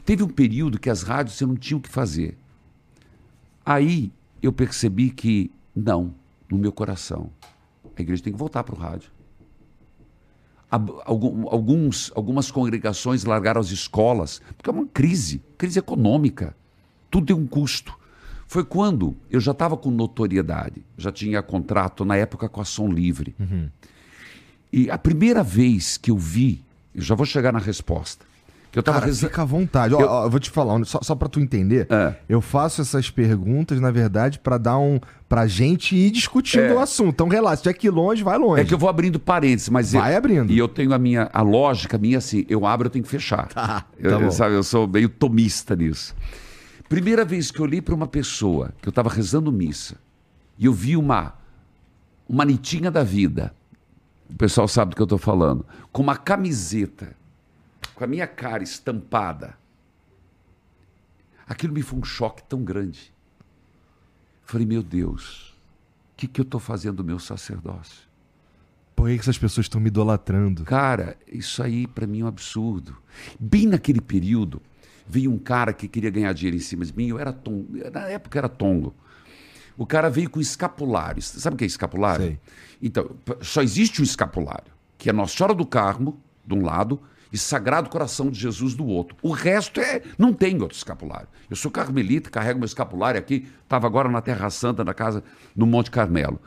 Teve 0.04 0.22
um 0.22 0.28
período 0.28 0.78
que 0.78 0.90
as 0.90 1.02
rádios 1.02 1.38
você 1.38 1.46
não 1.46 1.56
tinha 1.56 1.78
o 1.78 1.80
que 1.80 1.88
fazer. 1.88 2.36
Aí 3.64 4.12
eu 4.42 4.52
percebi 4.52 5.10
que, 5.10 5.50
não, 5.74 6.14
no 6.50 6.58
meu 6.58 6.72
coração, 6.72 7.30
a 7.96 8.00
igreja 8.02 8.22
tem 8.22 8.32
que 8.32 8.38
voltar 8.38 8.62
para 8.64 8.74
o 8.74 8.78
rádio. 8.78 9.10
Alguns, 10.70 12.10
algumas 12.16 12.50
congregações 12.50 13.24
largaram 13.24 13.60
as 13.60 13.70
escolas, 13.70 14.42
porque 14.56 14.68
é 14.68 14.72
uma 14.72 14.86
crise, 14.86 15.40
crise 15.56 15.78
econômica. 15.78 16.54
Tudo 17.10 17.26
tem 17.26 17.36
um 17.36 17.46
custo. 17.46 17.96
Foi 18.46 18.64
quando 18.64 19.16
eu 19.30 19.40
já 19.40 19.52
estava 19.52 19.76
com 19.76 19.90
notoriedade, 19.90 20.84
já 20.98 21.10
tinha 21.12 21.40
contrato 21.42 22.04
na 22.04 22.16
época 22.16 22.48
com 22.48 22.60
a 22.60 22.64
Som 22.64 22.88
Livre. 22.88 23.34
E 24.72 24.90
a 24.90 24.98
primeira 24.98 25.42
vez 25.42 25.96
que 25.96 26.10
eu 26.10 26.18
vi, 26.18 26.62
eu 26.92 27.02
já 27.02 27.14
vou 27.14 27.24
chegar 27.24 27.52
na 27.52 27.60
resposta, 27.60 28.26
que 28.74 28.78
eu 28.78 28.80
estava 28.80 28.98
Cara, 29.02 29.12
fica 29.14 29.42
à 29.42 29.44
vontade. 29.44 29.94
Ó, 29.94 30.00
Eu- 30.00 30.08
ó, 30.08 30.24
eu 30.24 30.30
vou 30.30 30.40
te 30.40 30.50
falar, 30.50 30.84
só, 30.84 30.98
só 31.00 31.14
pra 31.14 31.28
tu 31.28 31.38
entender. 31.38 31.86
É. 31.88 32.12
Eu 32.28 32.40
faço 32.40 32.82
essas 32.82 33.08
perguntas, 33.08 33.80
na 33.80 33.92
verdade, 33.92 34.40
pra 34.40 34.58
dar 34.58 34.78
um. 34.78 34.98
pra 35.28 35.46
gente 35.46 35.94
ir 35.94 36.10
discutindo 36.10 36.74
o 36.74 36.80
assunto. 36.80 37.10
Então, 37.10 37.28
relaxa, 37.28 37.56
se 37.58 37.62
tiver 37.62 37.74
que 37.74 37.88
longe, 37.88 38.24
vai 38.24 38.36
longe. 38.36 38.62
É 38.62 38.64
que 38.64 38.74
eu 38.74 38.78
vou 38.78 38.88
abrindo 38.88 39.20
parênteses, 39.20 39.68
mas 39.68 39.92
Vai 39.92 40.14
eu, 40.14 40.18
abrindo. 40.18 40.50
E 40.52 40.58
eu 40.58 40.66
tenho 40.66 40.92
a 40.92 40.98
minha 40.98 41.30
a 41.32 41.40
lógica 41.40 41.96
minha 41.96 42.18
assim, 42.18 42.44
eu 42.48 42.66
abro, 42.66 42.86
eu 42.88 42.90
tenho 42.90 43.04
que 43.04 43.10
fechar. 43.10 43.46
Tá, 43.46 43.84
eu, 43.96 44.10
tá 44.10 44.18
bom. 44.18 44.30
sabe, 44.32 44.56
eu 44.56 44.64
sou 44.64 44.88
meio 44.88 45.08
tomista 45.08 45.76
nisso. 45.76 46.12
Primeira 46.88 47.24
vez 47.24 47.52
que 47.52 47.60
eu 47.60 47.64
olhei 47.64 47.80
para 47.80 47.94
uma 47.94 48.08
pessoa 48.08 48.70
que 48.82 48.88
eu 48.88 48.90
estava 48.90 49.08
rezando 49.08 49.52
missa 49.52 49.94
e 50.58 50.66
eu 50.66 50.72
vi 50.72 50.96
uma 50.96 51.34
uma 52.28 52.44
nitinha 52.44 52.90
da 52.90 53.04
vida. 53.04 53.54
O 54.28 54.34
pessoal 54.34 54.66
sabe 54.66 54.90
do 54.90 54.96
que 54.96 55.02
eu 55.02 55.04
estou 55.04 55.18
falando, 55.18 55.64
com 55.92 56.02
uma 56.02 56.16
camiseta 56.16 57.12
com 57.94 58.04
a 58.04 58.06
minha 58.06 58.26
cara 58.26 58.62
estampada. 58.62 59.56
Aquilo 61.46 61.72
me 61.72 61.82
foi 61.82 61.98
um 61.98 62.04
choque 62.04 62.42
tão 62.44 62.62
grande. 62.62 63.12
Falei, 64.44 64.66
meu 64.66 64.82
Deus, 64.82 65.54
o 66.12 66.16
que, 66.16 66.26
que 66.26 66.40
eu 66.40 66.44
estou 66.44 66.60
fazendo 66.60 66.96
do 66.96 67.04
meu 67.04 67.18
sacerdócio? 67.18 68.04
Por 68.94 69.08
que 69.08 69.18
essas 69.18 69.38
pessoas 69.38 69.66
estão 69.66 69.80
me 69.80 69.88
idolatrando? 69.88 70.64
Cara, 70.64 71.16
isso 71.26 71.62
aí 71.62 71.86
para 71.86 72.06
mim 72.06 72.20
é 72.20 72.24
um 72.24 72.28
absurdo. 72.28 72.96
Bem 73.38 73.66
naquele 73.66 74.00
período, 74.00 74.62
veio 75.06 75.30
um 75.32 75.38
cara 75.38 75.72
que 75.72 75.88
queria 75.88 76.10
ganhar 76.10 76.32
dinheiro 76.32 76.56
em 76.56 76.60
cima 76.60 76.84
de 76.84 76.96
mim, 76.96 77.08
eu 77.08 77.18
era 77.18 77.32
tongo, 77.32 77.68
na 77.92 78.08
época 78.08 78.38
era 78.38 78.48
tongo. 78.48 78.94
O 79.76 79.84
cara 79.84 80.08
veio 80.08 80.30
com 80.30 80.40
escapulários. 80.40 81.26
Sabe 81.26 81.54
o 81.54 81.58
que 81.58 81.64
é 81.64 81.66
escapulário? 81.66 82.26
Sei. 82.26 82.40
Então, 82.80 83.10
só 83.40 83.60
existe 83.60 84.00
um 84.00 84.04
escapulário, 84.04 84.72
que 84.96 85.10
é 85.10 85.12
Nossa 85.12 85.36
Senhora 85.36 85.54
do 85.54 85.66
Carmo, 85.66 86.20
de 86.46 86.54
um 86.54 86.62
lado, 86.62 87.00
e 87.34 87.38
Sagrado 87.38 87.90
Coração 87.90 88.30
de 88.30 88.38
Jesus 88.38 88.76
do 88.76 88.86
outro. 88.86 89.16
O 89.20 89.32
resto 89.32 89.80
é. 89.80 90.02
Não 90.16 90.32
tem 90.32 90.62
outro 90.62 90.76
escapulário. 90.76 91.26
Eu 91.50 91.56
sou 91.56 91.68
carmelita, 91.68 92.30
carrego 92.30 92.60
meu 92.60 92.64
escapulário 92.64 93.18
aqui, 93.18 93.48
estava 93.64 93.88
agora 93.88 94.08
na 94.08 94.20
Terra 94.20 94.48
Santa, 94.50 94.84
na 94.84 94.94
casa, 94.94 95.20
no 95.56 95.66
Monte 95.66 95.90
Carmelo. 95.90 96.40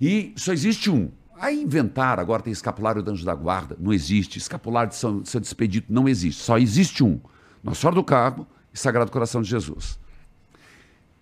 E 0.00 0.32
só 0.36 0.52
existe 0.52 0.88
um. 0.88 1.10
Aí 1.40 1.60
inventaram, 1.60 2.22
agora 2.22 2.40
tem 2.40 2.52
escapulário 2.52 3.02
do 3.02 3.10
Anjo 3.10 3.24
da 3.24 3.34
Guarda, 3.34 3.76
não 3.80 3.92
existe. 3.92 4.38
Escapulário 4.38 4.90
de 4.90 4.96
São, 4.96 5.24
Santo 5.24 5.42
Expedito, 5.42 5.92
não 5.92 6.08
existe. 6.08 6.40
Só 6.40 6.56
existe 6.56 7.02
um. 7.02 7.18
Nossa 7.60 7.80
Senhora 7.80 7.96
do 7.96 8.04
Carmo 8.04 8.46
e 8.72 8.78
Sagrado 8.78 9.10
Coração 9.10 9.42
de 9.42 9.50
Jesus. 9.50 9.98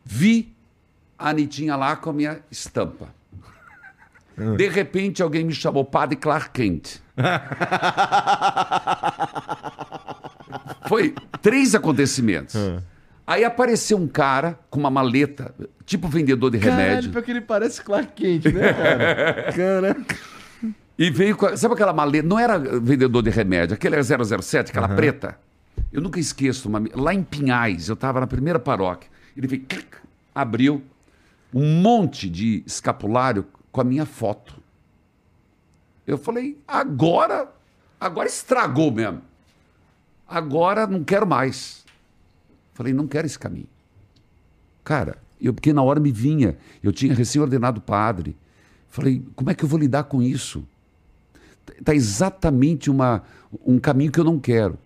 Vi 0.04 0.54
a 1.18 1.30
Anitinha 1.30 1.74
lá 1.74 1.96
com 1.96 2.10
a 2.10 2.12
minha 2.12 2.42
estampa. 2.50 3.14
De 4.56 4.68
repente 4.68 5.22
alguém 5.22 5.44
me 5.44 5.52
chamou 5.52 5.84
Padre 5.84 6.16
Clark 6.16 6.50
Kent. 6.50 7.00
Foi 10.88 11.14
três 11.40 11.74
acontecimentos. 11.74 12.54
Aí 13.26 13.44
apareceu 13.44 13.96
um 13.96 14.08
cara 14.08 14.58
com 14.68 14.80
uma 14.80 14.90
maleta, 14.90 15.54
tipo 15.86 16.08
vendedor 16.08 16.50
de 16.50 16.58
remédio. 16.58 17.12
porque 17.12 17.30
ele 17.30 17.40
parece 17.40 17.80
Clark 17.82 18.12
Kent, 18.14 18.46
né, 18.46 18.72
cara? 18.72 19.52
Caraca. 19.52 20.16
E 20.98 21.10
veio 21.10 21.36
com. 21.36 21.56
Sabe 21.56 21.74
aquela 21.74 21.92
maleta? 21.92 22.26
Não 22.26 22.38
era 22.38 22.58
vendedor 22.58 23.22
de 23.22 23.30
remédio, 23.30 23.74
aquele 23.74 23.94
era 23.94 24.02
007, 24.02 24.70
aquela 24.70 24.88
preta. 24.88 25.38
Eu 25.92 26.00
nunca 26.00 26.20
esqueço, 26.20 26.68
uma, 26.68 26.82
lá 26.94 27.14
em 27.14 27.22
Pinhais, 27.22 27.88
eu 27.88 27.94
estava 27.94 28.20
na 28.20 28.26
primeira 28.26 28.58
paróquia. 28.58 29.08
Ele 29.36 29.46
veio, 29.46 29.62
clic, 29.62 29.86
abriu 30.34 30.82
um 31.54 31.80
monte 31.80 32.28
de 32.28 32.62
escapulário 32.66 33.46
com 33.70 33.80
a 33.80 33.84
minha 33.84 34.06
foto. 34.06 34.54
Eu 36.06 36.18
falei, 36.18 36.58
agora, 36.66 37.52
agora 38.00 38.28
estragou 38.28 38.90
mesmo. 38.90 39.22
Agora 40.26 40.86
não 40.86 41.04
quero 41.04 41.26
mais. 41.26 41.84
Falei, 42.74 42.92
não 42.92 43.06
quero 43.06 43.26
esse 43.26 43.38
caminho. 43.38 43.68
Cara, 44.82 45.18
eu, 45.40 45.52
porque 45.54 45.72
na 45.72 45.82
hora 45.82 46.00
me 46.00 46.10
vinha, 46.10 46.56
eu 46.82 46.92
tinha 46.92 47.14
recém-ordenado 47.14 47.80
padre. 47.80 48.36
Falei, 48.88 49.24
como 49.36 49.50
é 49.50 49.54
que 49.54 49.64
eu 49.64 49.68
vou 49.68 49.78
lidar 49.78 50.04
com 50.04 50.22
isso? 50.22 50.66
Está 51.78 51.94
exatamente 51.94 52.90
uma, 52.90 53.22
um 53.64 53.78
caminho 53.78 54.10
que 54.10 54.18
eu 54.18 54.24
não 54.24 54.38
quero. 54.38 54.78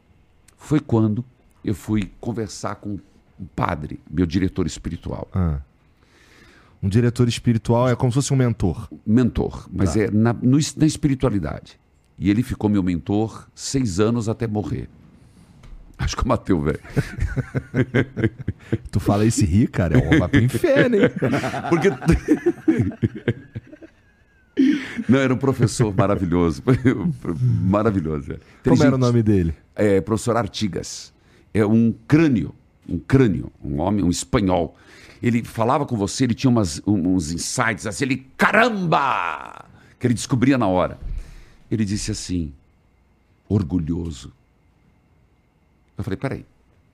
Foi 0.56 0.80
quando 0.80 1.24
eu 1.64 1.74
fui 1.74 2.10
conversar 2.20 2.76
com 2.76 2.98
um 3.40 3.46
padre, 3.56 4.00
meu 4.10 4.26
diretor 4.26 4.66
espiritual. 4.66 5.28
Ah. 5.32 5.60
Um 6.84 6.88
diretor 6.90 7.26
espiritual 7.26 7.88
é 7.88 7.96
como 7.96 8.12
se 8.12 8.16
fosse 8.16 8.34
um 8.34 8.36
mentor. 8.36 8.90
Mentor, 9.06 9.66
mas 9.72 9.94
Tá. 9.94 10.00
é 10.00 10.10
na, 10.10 10.34
no 10.34 10.58
na 10.76 10.84
espiritualidade. 10.86 11.80
E 12.18 12.28
ele 12.28 12.42
ficou 12.42 12.68
meu 12.68 12.82
mentor 12.82 13.48
seis 13.54 13.98
anos 13.98 14.28
até 14.28 14.46
morrer. 14.46 14.86
Acho 15.96 16.14
que 16.14 16.22
eu 16.22 16.28
matei 16.28 16.54
o 16.54 16.60
velho. 16.60 16.80
Tu 18.92 19.00
fala 19.00 19.24
esse 19.24 19.46
ri, 19.46 19.66
cara, 19.66 19.98
é 19.98 20.14
um 20.14 20.18
vai 20.18 20.28
pro 20.28 20.40
inferno, 20.42 20.96
hein? 20.96 21.02
Porque. 21.70 21.88
Não, 25.08 25.18
era 25.18 25.32
um 25.32 25.38
professor 25.38 25.92
maravilhoso. 25.96 26.62
maravilhoso. 27.62 28.32
é. 28.32 28.38
Como 28.68 28.84
era 28.84 28.94
o 28.94 28.98
nome 28.98 29.22
dele? 29.22 29.54
É, 29.74 30.02
professor 30.02 30.36
Artigas. 30.36 31.14
É 31.54 31.64
um 31.64 31.94
crânio, 32.06 32.54
um 32.86 32.98
crânio, 32.98 33.50
um 33.64 33.80
homem, 33.80 34.04
um 34.04 34.10
espanhol. 34.10 34.76
Ele 35.24 35.42
falava 35.42 35.86
com 35.86 35.96
você, 35.96 36.24
ele 36.24 36.34
tinha 36.34 36.50
umas, 36.50 36.82
um- 36.86 37.14
uns 37.14 37.32
insights 37.32 37.86
assim, 37.86 38.04
ele, 38.04 38.26
caramba! 38.36 39.64
Que 39.98 40.06
ele 40.06 40.12
descobria 40.12 40.58
na 40.58 40.66
hora. 40.66 40.98
Ele 41.70 41.82
disse 41.82 42.10
assim, 42.10 42.52
orgulhoso. 43.48 44.30
Eu 45.96 46.04
falei, 46.04 46.18
peraí. 46.18 46.44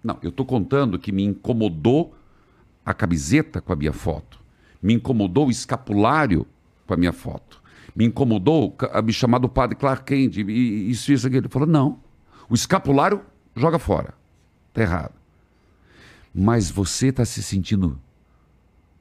Não, 0.04 0.16
eu 0.22 0.28
estou 0.30 0.46
contando 0.46 0.96
que 0.96 1.10
me 1.10 1.24
incomodou 1.24 2.14
a 2.86 2.94
camiseta 2.94 3.60
com 3.60 3.72
a 3.72 3.76
minha 3.76 3.92
foto. 3.92 4.38
Me 4.80 4.94
incomodou 4.94 5.48
o 5.48 5.50
escapulário 5.50 6.46
com 6.86 6.94
a 6.94 6.96
minha 6.96 7.12
foto. 7.12 7.60
Me 7.96 8.04
incomodou 8.04 8.76
a 8.92 9.02
me 9.02 9.12
chamar 9.12 9.38
do 9.38 9.48
padre 9.48 9.74
Clark 9.76 10.04
Kent, 10.04 10.36
isso, 10.36 11.12
isso, 11.12 11.26
aquilo. 11.26 11.42
Ele 11.42 11.48
falou, 11.52 11.66
não. 11.66 11.98
O 12.48 12.54
escapulário, 12.54 13.22
joga 13.56 13.80
fora. 13.80 14.14
Está 14.68 14.82
errado. 14.82 15.14
Mas 16.32 16.70
você 16.70 17.08
está 17.08 17.24
se 17.24 17.42
sentindo 17.42 17.98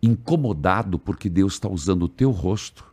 incomodado 0.01 0.97
porque 0.97 1.29
Deus 1.29 1.53
está 1.53 1.67
usando 1.69 2.03
o 2.03 2.09
teu 2.09 2.31
rosto 2.31 2.85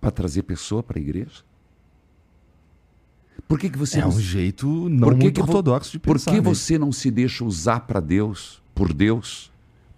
para 0.00 0.10
trazer 0.10 0.42
pessoa 0.42 0.82
para 0.82 0.98
a 0.98 1.02
igreja? 1.02 1.42
Por 3.48 3.58
que, 3.58 3.70
que 3.70 3.78
você 3.78 3.98
É 3.98 4.02
não 4.02 4.08
um 4.08 4.20
jeito 4.20 4.66
não 4.88 5.08
por 5.08 5.14
que 5.16 5.22
muito 5.24 5.34
que 5.34 5.40
ortodoxo 5.40 5.92
de 5.92 5.98
Por 5.98 6.14
pensar. 6.14 6.30
que 6.30 6.36
né? 6.38 6.42
você 6.42 6.78
não 6.78 6.90
se 6.90 7.10
deixa 7.10 7.44
usar 7.44 7.80
para 7.80 8.00
Deus, 8.00 8.62
por 8.74 8.92
Deus, 8.92 9.52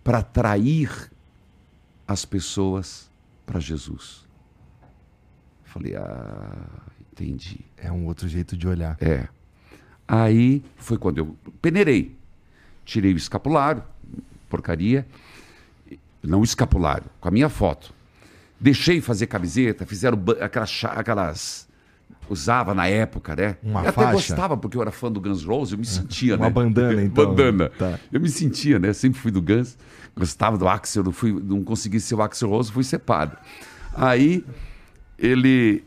para 0.04 0.18
atrair 0.18 1.11
as 2.06 2.24
pessoas 2.24 3.11
para 3.46 3.61
Jesus? 3.61 4.26
Falei, 5.64 5.94
ah, 5.96 6.66
entendi. 7.12 7.61
É 7.76 7.92
um 7.92 8.06
outro 8.06 8.28
jeito 8.28 8.56
de 8.56 8.66
olhar. 8.66 8.96
É. 9.00 9.28
Aí 10.06 10.62
foi 10.76 10.96
quando 10.98 11.18
eu 11.18 11.37
peneirei. 11.61 12.16
Tirei 12.84 13.12
o 13.12 13.16
escapulário, 13.18 13.82
porcaria. 14.48 15.06
Não 16.22 16.40
o 16.40 16.44
escapulário, 16.44 17.06
com 17.20 17.28
a 17.28 17.30
minha 17.30 17.48
foto. 17.48 17.92
Deixei 18.61 19.00
fazer 19.00 19.26
camiseta, 19.26 19.87
fizeram 19.87 20.18
aquelas, 20.40 20.84
aquelas. 20.84 21.68
Usava 22.28 22.74
na 22.74 22.87
época, 22.87 23.34
né? 23.34 23.56
Uma 23.62 23.80
eu 23.80 23.92
faixa? 23.92 24.08
até 24.08 24.12
gostava, 24.12 24.56
porque 24.56 24.76
eu 24.76 24.82
era 24.82 24.90
fã 24.90 25.11
do 25.11 25.20
Guns 25.20 25.44
Roses, 25.44 25.72
eu 25.72 25.78
me 25.78 25.87
sentia, 25.87 26.37
Uma 26.37 26.46
né? 26.46 26.50
bandana, 26.50 27.02
então. 27.02 27.24
bandana. 27.24 27.70
Tá. 27.70 27.98
Eu 28.12 28.20
me 28.20 28.28
sentia, 28.28 28.78
né? 28.78 28.92
Sempre 28.92 29.18
fui 29.18 29.30
do 29.30 29.40
Guns, 29.40 29.78
gostava 30.14 30.58
do 30.58 30.68
Axel, 30.68 31.04
não, 31.04 31.12
fui, 31.12 31.32
não 31.32 31.62
consegui 31.62 32.00
ser 32.00 32.16
o 32.16 32.22
Axel 32.22 32.50
Rose, 32.50 32.70
fui 32.70 32.84
padre. 32.98 33.38
Aí 33.94 34.44
ele 35.18 35.84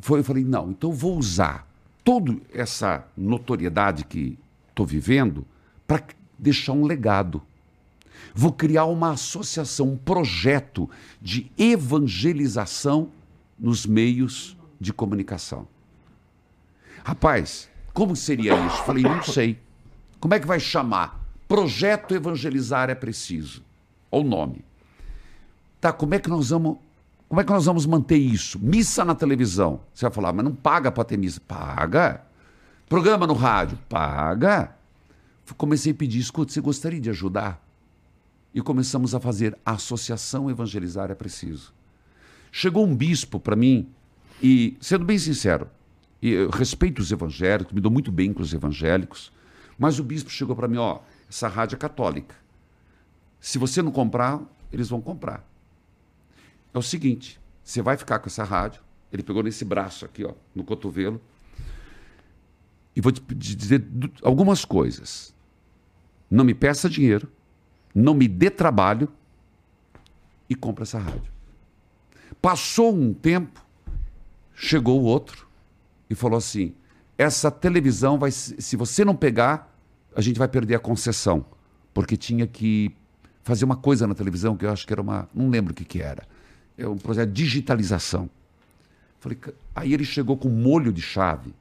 foi, 0.00 0.20
eu 0.20 0.24
falei, 0.24 0.44
não, 0.44 0.70
então 0.70 0.90
eu 0.90 0.96
vou 0.96 1.16
usar 1.16 1.66
toda 2.04 2.36
essa 2.52 3.04
notoriedade 3.16 4.04
que 4.04 4.38
estou 4.68 4.84
vivendo 4.84 5.46
para 5.86 6.02
deixar 6.42 6.72
um 6.72 6.84
legado. 6.84 7.40
Vou 8.34 8.52
criar 8.52 8.86
uma 8.86 9.12
associação, 9.12 9.90
um 9.90 9.96
projeto 9.96 10.90
de 11.20 11.50
evangelização 11.56 13.10
nos 13.58 13.86
meios 13.86 14.56
de 14.80 14.92
comunicação. 14.92 15.68
Rapaz, 17.04 17.70
como 17.92 18.16
seria 18.16 18.54
isso? 18.66 18.82
Falei, 18.84 19.04
não 19.04 19.22
sei. 19.22 19.58
Como 20.18 20.34
é 20.34 20.40
que 20.40 20.46
vai 20.46 20.58
chamar? 20.58 21.20
Projeto 21.46 22.14
Evangelizar 22.14 22.90
é 22.90 22.94
Preciso. 22.94 23.62
Olha 24.10 24.24
o 24.24 24.28
nome. 24.28 24.64
Tá, 25.80 25.92
como 25.92 26.14
é 26.14 26.18
que 26.18 26.28
nós 26.28 26.50
vamos. 26.50 26.78
Como 27.28 27.40
é 27.40 27.44
que 27.44 27.50
nós 27.50 27.64
vamos 27.64 27.86
manter 27.86 28.18
isso? 28.18 28.58
Missa 28.60 29.04
na 29.04 29.14
televisão. 29.14 29.80
Você 29.92 30.04
vai 30.04 30.12
falar, 30.12 30.32
mas 30.32 30.44
não 30.44 30.54
paga 30.54 30.92
para 30.92 31.04
ter 31.04 31.16
missa. 31.16 31.40
Paga. 31.46 32.22
Programa 32.88 33.26
no 33.26 33.34
rádio. 33.34 33.78
Paga. 33.88 34.74
Comecei 35.56 35.92
a 35.92 35.94
pedir, 35.94 36.18
escuta, 36.18 36.52
você 36.52 36.60
gostaria 36.60 37.00
de 37.00 37.10
ajudar? 37.10 37.64
E 38.54 38.60
começamos 38.60 39.14
a 39.14 39.20
fazer 39.20 39.56
a 39.64 39.72
Associação 39.72 40.50
Evangelizar 40.50 41.10
é 41.10 41.14
Preciso. 41.14 41.72
Chegou 42.50 42.86
um 42.86 42.94
bispo 42.94 43.40
para 43.40 43.56
mim, 43.56 43.88
e, 44.42 44.76
sendo 44.80 45.04
bem 45.04 45.18
sincero, 45.18 45.68
eu 46.20 46.50
respeito 46.50 47.00
os 47.00 47.10
evangélicos, 47.10 47.72
me 47.72 47.80
dou 47.80 47.90
muito 47.90 48.12
bem 48.12 48.32
com 48.32 48.42
os 48.42 48.52
evangélicos, 48.52 49.32
mas 49.78 49.98
o 49.98 50.04
bispo 50.04 50.30
chegou 50.30 50.54
para 50.54 50.68
mim, 50.68 50.76
ó, 50.76 51.00
essa 51.28 51.48
rádio 51.48 51.76
é 51.76 51.78
católica. 51.78 52.34
Se 53.40 53.58
você 53.58 53.80
não 53.80 53.90
comprar, 53.90 54.40
eles 54.70 54.88
vão 54.88 55.00
comprar. 55.00 55.48
É 56.74 56.78
o 56.78 56.82
seguinte, 56.82 57.40
você 57.64 57.80
vai 57.80 57.96
ficar 57.96 58.18
com 58.18 58.28
essa 58.28 58.44
rádio, 58.44 58.82
ele 59.12 59.22
pegou 59.22 59.42
nesse 59.42 59.64
braço 59.64 60.04
aqui, 60.04 60.24
ó, 60.24 60.34
no 60.54 60.62
cotovelo, 60.62 61.20
e 62.94 63.00
vou 63.00 63.10
te 63.10 63.22
dizer 63.34 63.84
algumas 64.22 64.64
coisas. 64.64 65.31
Não 66.32 66.44
me 66.44 66.54
peça 66.54 66.88
dinheiro, 66.88 67.30
não 67.94 68.14
me 68.14 68.26
dê 68.26 68.48
trabalho 68.48 69.06
e 70.48 70.54
compra 70.54 70.84
essa 70.84 70.98
rádio. 70.98 71.30
Passou 72.40 72.96
um 72.96 73.12
tempo, 73.12 73.62
chegou 74.54 74.98
o 74.98 75.04
outro 75.04 75.46
e 76.08 76.14
falou 76.14 76.38
assim: 76.38 76.72
essa 77.18 77.50
televisão 77.50 78.18
vai, 78.18 78.30
se 78.30 78.74
você 78.76 79.04
não 79.04 79.14
pegar, 79.14 79.76
a 80.16 80.22
gente 80.22 80.38
vai 80.38 80.48
perder 80.48 80.76
a 80.76 80.78
concessão, 80.78 81.44
porque 81.92 82.16
tinha 82.16 82.46
que 82.46 82.90
fazer 83.42 83.66
uma 83.66 83.76
coisa 83.76 84.06
na 84.06 84.14
televisão 84.14 84.56
que 84.56 84.64
eu 84.64 84.70
acho 84.70 84.86
que 84.86 84.92
era 84.94 85.02
uma, 85.02 85.28
não 85.34 85.50
lembro 85.50 85.72
o 85.72 85.76
que 85.76 85.84
que 85.84 86.00
era, 86.00 86.26
é 86.78 86.88
um 86.88 86.96
projeto 86.96 87.28
de 87.28 87.42
digitalização. 87.42 88.30
Falei, 89.20 89.38
aí 89.76 89.92
ele 89.92 90.04
chegou 90.06 90.38
com 90.38 90.48
molho 90.48 90.94
de 90.94 91.02
chave, 91.02 91.54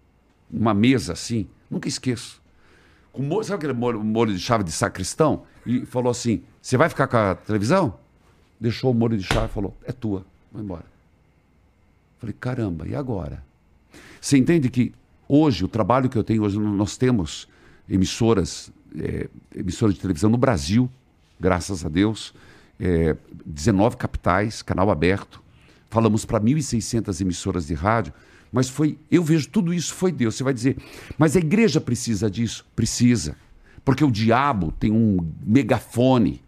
uma 0.50 0.74
mesa 0.74 1.12
assim, 1.12 1.46
nunca 1.70 1.90
esqueço. 1.90 2.41
Com 3.12 3.24
molho, 3.24 3.44
sabe 3.44 3.58
aquele 3.58 3.74
molho, 3.74 4.04
molho 4.04 4.34
de 4.34 4.40
chave 4.40 4.64
de 4.64 4.72
sacristão? 4.72 5.44
E 5.66 5.86
falou 5.86 6.12
assim: 6.12 6.44
Você 6.62 6.78
vai 6.78 6.90
ficar 6.90 7.08
com 7.08 7.18
a 7.18 7.36
televisão? 7.36 7.96
Deixou 8.60 8.92
o 8.92 8.94
molho 8.94 9.18
de 9.18 9.24
chave 9.24 9.48
e 9.48 9.50
falou: 9.50 9.76
É 9.84 9.92
tua, 9.92 10.26
vai 10.52 10.64
embora. 10.64 10.86
Falei: 12.20 12.36
Caramba, 12.40 12.88
e 12.88 12.96
agora? 12.96 13.44
Você 14.20 14.38
entende 14.38 14.70
que 14.70 14.94
hoje, 15.28 15.66
o 15.66 15.68
trabalho 15.68 16.10
que 16.10 16.18
eu 16.18 16.24
tenho, 16.24 16.44
hoje 16.44 16.60
nós 16.60 16.96
temos 16.96 17.48
emissoras, 17.90 18.72
eh, 18.98 19.28
emissoras 19.56 19.96
de 19.96 20.02
televisão 20.02 20.30
no 20.30 20.38
Brasil, 20.38 20.90
graças 21.40 21.86
a 21.86 21.90
Deus, 21.90 22.34
eh, 22.80 23.16
19 23.46 23.98
capitais, 23.98 24.62
canal 24.62 24.90
aberto. 24.90 25.42
Falamos 25.90 26.24
para 26.24 26.40
1.600 26.40 27.20
emissoras 27.20 27.68
de 27.68 27.74
rádio, 27.74 28.14
mas 28.52 28.68
foi, 28.70 28.98
eu 29.10 29.24
vejo 29.24 29.48
tudo 29.50 29.74
isso 29.74 29.94
foi 29.94 30.12
Deus. 30.12 30.36
Você 30.36 30.44
vai 30.44 30.54
dizer, 30.54 30.78
mas 31.18 31.36
a 31.36 31.40
igreja 31.40 31.80
precisa 31.80 32.30
disso? 32.30 32.66
Precisa. 32.76 33.36
Porque 33.86 34.04
o 34.04 34.12
diabo 34.12 34.74
tem 34.80 34.92
um 34.92 35.18
megafone. 35.46 36.42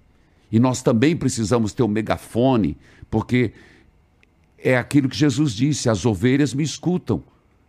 E 0.51 0.59
nós 0.59 0.81
também 0.83 1.15
precisamos 1.15 1.73
ter 1.73 1.81
um 1.81 1.87
megafone, 1.87 2.77
porque 3.09 3.53
é 4.57 4.77
aquilo 4.77 5.09
que 5.09 5.17
Jesus 5.17 5.53
disse: 5.53 5.89
as 5.89 6.05
ovelhas 6.05 6.53
me 6.53 6.63
escutam. 6.63 7.23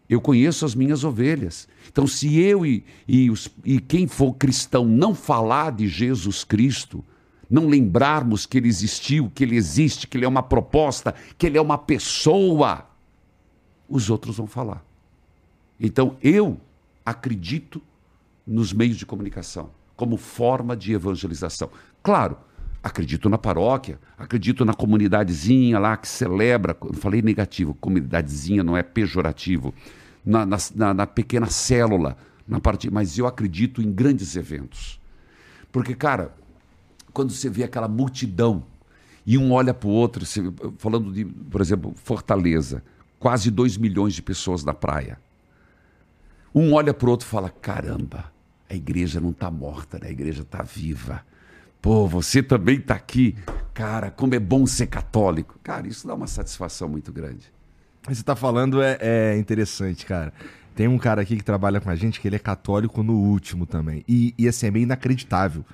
Eu 0.08 0.20
conheço 0.20 0.66
as 0.66 0.74
minhas 0.74 1.02
ovelhas. 1.02 1.66
Então, 1.90 2.06
se 2.06 2.38
eu 2.38 2.66
e, 2.66 2.84
e, 3.08 3.30
os- 3.30 3.48
e 3.64 3.80
quem 3.80 4.06
for 4.06 4.34
cristão 4.34 4.84
não 4.84 5.14
falar 5.14 5.72
de 5.72 5.88
Jesus 5.88 6.44
Cristo, 6.44 7.02
não 7.48 7.66
lembrarmos 7.68 8.44
que 8.44 8.58
ele 8.58 8.68
existiu, 8.68 9.30
que 9.34 9.42
ele 9.42 9.56
existe, 9.56 10.06
que 10.06 10.18
ele 10.18 10.26
é 10.26 10.28
uma 10.28 10.42
proposta, 10.42 11.14
que 11.38 11.46
ele 11.46 11.56
é 11.56 11.60
uma 11.60 11.78
pessoa, 11.78 12.86
os 13.88 14.10
outros 14.10 14.36
vão 14.36 14.46
falar. 14.46 14.84
Então, 15.78 16.16
eu 16.22 16.58
acredito 17.04 17.82
nos 18.46 18.72
meios 18.72 18.96
de 18.96 19.06
comunicação 19.06 19.70
como 19.96 20.16
forma 20.16 20.76
de 20.76 20.92
evangelização. 20.92 21.70
Claro, 22.02 22.36
acredito 22.82 23.28
na 23.28 23.38
paróquia, 23.38 23.98
acredito 24.18 24.64
na 24.64 24.74
comunidadezinha 24.74 25.78
lá 25.78 25.96
que 25.96 26.08
celebra, 26.08 26.76
eu 26.82 26.94
falei 26.94 27.22
negativo, 27.22 27.74
comunidadezinha 27.74 28.62
não 28.62 28.76
é 28.76 28.82
pejorativo, 28.82 29.72
na, 30.24 30.46
na, 30.46 30.94
na 30.94 31.06
pequena 31.06 31.46
célula, 31.46 32.16
na 32.46 32.60
parte, 32.60 32.90
mas 32.90 33.18
eu 33.18 33.26
acredito 33.26 33.80
em 33.80 33.90
grandes 33.92 34.36
eventos. 34.36 35.00
Porque, 35.70 35.94
cara, 35.94 36.34
quando 37.12 37.30
você 37.30 37.48
vê 37.48 37.64
aquela 37.64 37.88
multidão 37.88 38.64
e 39.26 39.38
um 39.38 39.52
olha 39.52 39.72
para 39.72 39.88
o 39.88 39.92
outro, 39.92 40.24
falando 40.76 41.12
de, 41.12 41.24
por 41.24 41.60
exemplo, 41.60 41.94
Fortaleza, 41.96 42.82
quase 43.24 43.50
2 43.50 43.78
milhões 43.78 44.12
de 44.12 44.20
pessoas 44.20 44.64
na 44.64 44.74
praia. 44.74 45.18
Um 46.54 46.74
olha 46.74 46.92
para 46.92 47.08
o 47.08 47.10
outro 47.10 47.26
e 47.26 47.30
fala: 47.30 47.48
caramba, 47.48 48.30
a 48.68 48.74
igreja 48.74 49.18
não 49.18 49.30
está 49.30 49.50
morta, 49.50 49.98
né? 49.98 50.08
a 50.08 50.10
igreja 50.10 50.42
está 50.42 50.62
viva. 50.62 51.24
Pô, 51.80 52.06
você 52.06 52.42
também 52.42 52.76
está 52.76 52.94
aqui. 52.94 53.34
Cara, 53.72 54.10
como 54.10 54.34
é 54.34 54.38
bom 54.38 54.66
ser 54.66 54.88
católico. 54.88 55.58
Cara, 55.62 55.88
isso 55.88 56.06
dá 56.06 56.14
uma 56.14 56.26
satisfação 56.26 56.86
muito 56.86 57.10
grande. 57.10 57.50
Você 58.02 58.20
está 58.20 58.36
falando 58.36 58.82
é, 58.82 58.98
é, 59.00 59.38
interessante, 59.38 60.04
cara. 60.04 60.30
Tem 60.76 60.86
um 60.86 60.98
cara 60.98 61.22
aqui 61.22 61.38
que 61.38 61.44
trabalha 61.44 61.80
com 61.80 61.88
a 61.88 61.96
gente 61.96 62.20
que 62.20 62.28
ele 62.28 62.36
é 62.36 62.38
católico 62.38 63.02
no 63.02 63.14
último 63.14 63.64
também. 63.64 64.04
E, 64.06 64.34
e 64.36 64.46
assim, 64.46 64.66
é 64.66 64.70
meio 64.70 64.82
inacreditável. 64.82 65.64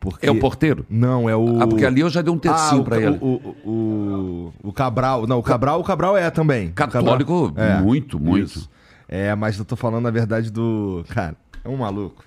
Porque... 0.00 0.26
É 0.26 0.30
o 0.30 0.38
porteiro? 0.38 0.86
Não, 0.88 1.28
é 1.28 1.34
o. 1.34 1.60
Ah, 1.60 1.66
porque 1.66 1.84
ali 1.84 2.00
eu 2.00 2.10
já 2.10 2.22
dei 2.22 2.32
um 2.32 2.38
tercinho 2.38 2.82
ah, 2.82 2.84
para 2.84 2.96
ele. 2.98 3.18
O, 3.20 3.26
o, 3.26 3.70
o, 3.70 4.54
o, 4.68 4.72
Cabral. 4.72 5.26
Não, 5.26 5.38
o 5.38 5.42
Cabral, 5.42 5.80
o 5.80 5.84
Cabral 5.84 6.16
é 6.16 6.30
também. 6.30 6.70
Católico, 6.70 7.52
é, 7.56 7.80
muito, 7.80 8.18
muito. 8.20 8.46
Isso. 8.46 8.70
É, 9.08 9.34
mas 9.34 9.58
eu 9.58 9.64
tô 9.64 9.74
falando, 9.74 10.04
na 10.04 10.10
verdade, 10.10 10.52
do. 10.52 11.04
Cara, 11.08 11.34
é 11.64 11.68
um 11.68 11.78
maluco. 11.78 12.24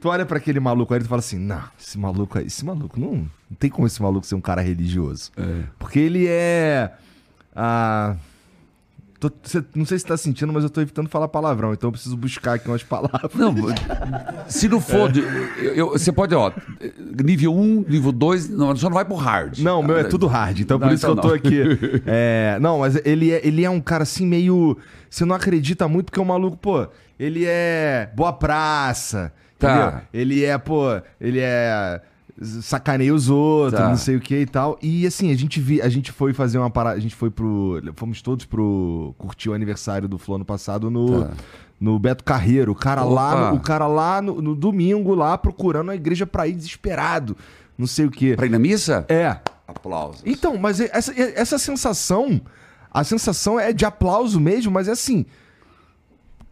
Tu 0.00 0.08
olha 0.08 0.26
para 0.26 0.38
aquele 0.38 0.60
maluco 0.60 0.92
aí 0.92 1.00
e 1.00 1.02
tu 1.02 1.08
fala 1.08 1.20
assim: 1.20 1.38
não, 1.38 1.62
esse 1.78 1.98
maluco 1.98 2.38
aí, 2.38 2.46
esse 2.46 2.64
maluco, 2.64 2.98
não, 2.98 3.12
não 3.12 3.56
tem 3.58 3.70
como 3.70 3.86
esse 3.86 4.00
maluco 4.02 4.26
ser 4.26 4.34
um 4.34 4.40
cara 4.40 4.60
religioso. 4.60 5.30
É. 5.36 5.62
Porque 5.78 5.98
ele 5.98 6.26
é. 6.26 6.92
Ah, 7.54 8.16
Tô, 9.20 9.30
cê, 9.42 9.62
não 9.74 9.84
sei 9.84 9.98
se 9.98 10.06
tá 10.06 10.16
sentindo, 10.16 10.50
mas 10.50 10.64
eu 10.64 10.70
tô 10.70 10.80
evitando 10.80 11.06
falar 11.06 11.28
palavrão, 11.28 11.74
então 11.74 11.88
eu 11.88 11.92
preciso 11.92 12.16
buscar 12.16 12.54
aqui 12.54 12.66
umas 12.66 12.82
palavras. 12.82 13.30
Não, 13.34 13.54
se 14.48 14.66
não 14.66 14.80
for, 14.80 15.12
é. 15.14 15.82
você 15.82 16.10
pode, 16.10 16.34
ó, 16.34 16.50
nível 17.22 17.54
1, 17.54 17.84
nível 17.86 18.12
2, 18.12 18.48
não, 18.48 18.74
só 18.74 18.88
não 18.88 18.94
vai 18.94 19.04
pro 19.04 19.14
hard. 19.16 19.58
Não, 19.58 19.82
meu 19.82 19.98
é 19.98 20.04
tudo 20.04 20.26
hard, 20.26 20.60
então 20.60 20.78
não, 20.78 20.88
por 20.88 20.94
isso 20.94 21.04
então 21.04 21.16
que 21.16 21.26
eu 21.26 21.30
tô 21.30 21.36
aqui. 21.36 22.00
É, 22.06 22.58
não, 22.62 22.78
mas 22.78 22.98
ele 23.04 23.30
é, 23.30 23.46
ele 23.46 23.62
é 23.62 23.68
um 23.68 23.80
cara 23.80 24.04
assim 24.04 24.26
meio. 24.26 24.78
Você 25.10 25.26
não 25.26 25.36
acredita 25.36 25.86
muito 25.86 26.06
porque 26.06 26.20
o 26.20 26.24
maluco, 26.24 26.56
pô, 26.56 26.88
ele 27.18 27.44
é 27.46 28.10
boa 28.16 28.32
praça. 28.32 29.30
Tá. 29.58 29.70
Entendeu? 29.70 30.00
Ele 30.14 30.44
é, 30.44 30.56
pô, 30.56 30.98
ele 31.20 31.40
é 31.40 32.00
sacaneia 32.40 33.14
os 33.14 33.28
outros, 33.28 33.78
tá. 33.78 33.88
não 33.88 33.96
sei 33.96 34.16
o 34.16 34.20
que 34.20 34.36
e 34.36 34.46
tal. 34.46 34.78
E 34.80 35.06
assim, 35.06 35.30
a 35.30 35.36
gente 35.36 35.60
vi, 35.60 35.82
a 35.82 35.88
gente 35.88 36.10
foi 36.10 36.32
fazer 36.32 36.58
uma 36.58 36.70
parada, 36.70 36.96
a 36.96 37.00
gente 37.00 37.14
foi 37.14 37.30
pro, 37.30 37.80
fomos 37.96 38.22
todos 38.22 38.46
pro 38.46 39.14
curtir 39.18 39.50
o 39.50 39.54
aniversário 39.54 40.08
do 40.08 40.18
Flow 40.18 40.36
ano 40.36 40.44
passado 40.44 40.90
no 40.90 41.24
tá. 41.24 41.32
no 41.78 41.98
Beto 41.98 42.24
Carreiro. 42.24 42.72
O 42.72 42.74
cara 42.74 43.04
Opa. 43.04 43.14
lá, 43.14 43.52
o 43.52 43.60
cara 43.60 43.86
lá 43.86 44.22
no, 44.22 44.40
no, 44.40 44.54
domingo 44.54 45.14
lá 45.14 45.36
procurando 45.36 45.90
a 45.90 45.94
igreja 45.94 46.26
para 46.26 46.48
ir 46.48 46.54
desesperado, 46.54 47.36
não 47.76 47.86
sei 47.86 48.06
o 48.06 48.10
que. 48.10 48.34
Pra 48.34 48.46
ir 48.46 48.50
na 48.50 48.58
missa? 48.58 49.04
É. 49.08 49.36
Aplausos. 49.68 50.22
Então, 50.24 50.56
mas 50.56 50.80
essa, 50.80 51.12
essa 51.16 51.58
sensação, 51.58 52.40
a 52.90 53.04
sensação 53.04 53.60
é 53.60 53.72
de 53.72 53.84
aplauso 53.84 54.40
mesmo, 54.40 54.72
mas 54.72 54.88
é 54.88 54.92
assim, 54.92 55.26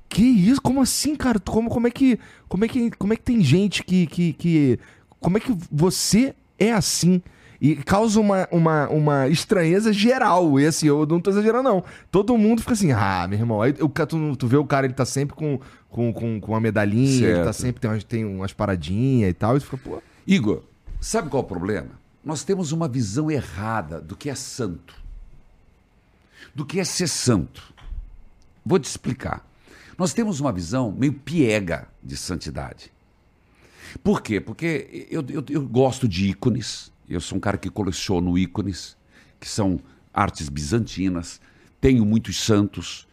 que 0.08 0.22
isso? 0.22 0.60
Como 0.60 0.80
assim, 0.80 1.16
cara? 1.16 1.38
Como, 1.40 1.68
como 1.68 1.86
é 1.86 1.90
que 1.90 2.18
como 2.48 2.64
é 2.64 2.68
que 2.68 2.90
como 2.92 3.12
é 3.12 3.16
que 3.16 3.22
tem 3.22 3.42
gente 3.42 3.82
que, 3.82 4.06
que, 4.06 4.32
que 4.32 4.78
como 5.20 5.36
é 5.36 5.40
que 5.40 5.56
você 5.70 6.34
é 6.58 6.72
assim? 6.72 7.22
E 7.60 7.74
causa 7.74 8.20
uma, 8.20 8.48
uma, 8.52 8.88
uma 8.88 9.28
estranheza 9.28 9.92
geral. 9.92 10.60
E 10.60 10.66
assim, 10.66 10.86
eu 10.86 11.04
não 11.04 11.20
tô 11.20 11.30
exagerando, 11.30 11.68
não. 11.68 11.84
Todo 12.10 12.38
mundo 12.38 12.60
fica 12.60 12.72
assim, 12.72 12.92
ah, 12.92 13.26
meu 13.28 13.38
irmão. 13.38 13.60
Aí 13.60 13.72
tu, 13.72 13.88
tu, 13.88 14.36
tu 14.36 14.46
vê 14.46 14.56
o 14.56 14.64
cara, 14.64 14.86
ele 14.86 14.94
tá 14.94 15.04
sempre 15.04 15.34
com, 15.34 15.58
com, 15.88 16.12
com, 16.12 16.40
com 16.40 16.52
uma 16.52 16.60
medalhinha, 16.60 17.26
certo. 17.26 17.36
ele 17.36 17.44
tá 17.44 17.52
sempre, 17.52 17.80
tem 17.80 17.90
umas, 17.90 18.04
tem 18.04 18.24
umas 18.24 18.52
paradinhas 18.52 19.30
e 19.30 19.34
tal. 19.34 19.56
E 19.56 19.60
tu 19.60 19.64
fica, 19.64 19.76
pô. 19.78 20.02
Igor, 20.26 20.62
sabe 21.00 21.28
qual 21.28 21.42
é 21.42 21.44
o 21.44 21.48
problema? 21.48 21.90
Nós 22.24 22.44
temos 22.44 22.70
uma 22.70 22.86
visão 22.86 23.30
errada 23.30 24.00
do 24.00 24.14
que 24.16 24.30
é 24.30 24.34
santo. 24.34 24.94
Do 26.54 26.64
que 26.64 26.78
é 26.78 26.84
ser 26.84 27.08
santo. 27.08 27.74
Vou 28.64 28.78
te 28.78 28.84
explicar. 28.84 29.44
Nós 29.96 30.12
temos 30.12 30.38
uma 30.38 30.52
visão 30.52 30.92
meio 30.92 31.12
piega 31.12 31.88
de 32.02 32.16
santidade. 32.16 32.92
Por 34.02 34.22
quê? 34.22 34.40
Porque 34.40 35.06
eu, 35.10 35.24
eu, 35.28 35.44
eu 35.48 35.62
gosto 35.66 36.08
de 36.08 36.28
ícones. 36.28 36.92
Eu 37.08 37.20
sou 37.20 37.38
um 37.38 37.40
cara 37.40 37.56
que 37.56 37.70
coleciono 37.70 38.36
ícones, 38.36 38.96
que 39.40 39.48
são 39.48 39.80
artes 40.12 40.48
bizantinas. 40.48 41.40
Tenho 41.80 42.04
muitos 42.04 42.42
santos. 42.42 43.06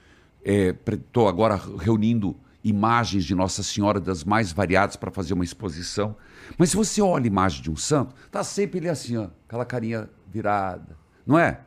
Estou 0.43 1.27
é, 1.27 1.29
agora 1.29 1.59
reunindo 1.79 2.35
imagens 2.63 3.23
de 3.23 3.35
Nossa 3.35 3.61
Senhora 3.61 3.99
das 3.99 4.23
mais 4.23 4.51
variadas 4.51 4.95
para 4.95 5.11
fazer 5.11 5.35
uma 5.35 5.43
exposição. 5.43 6.15
Mas 6.57 6.71
se 6.71 6.75
você 6.75 7.01
olha 7.01 7.25
a 7.25 7.27
imagem 7.27 7.61
de 7.61 7.69
um 7.69 7.75
santo, 7.75 8.15
tá 8.31 8.43
sempre 8.43 8.79
ele 8.79 8.89
assim, 8.89 9.17
ó, 9.17 9.29
aquela 9.47 9.65
carinha 9.65 10.09
virada, 10.31 10.97
não 11.25 11.37
é? 11.37 11.61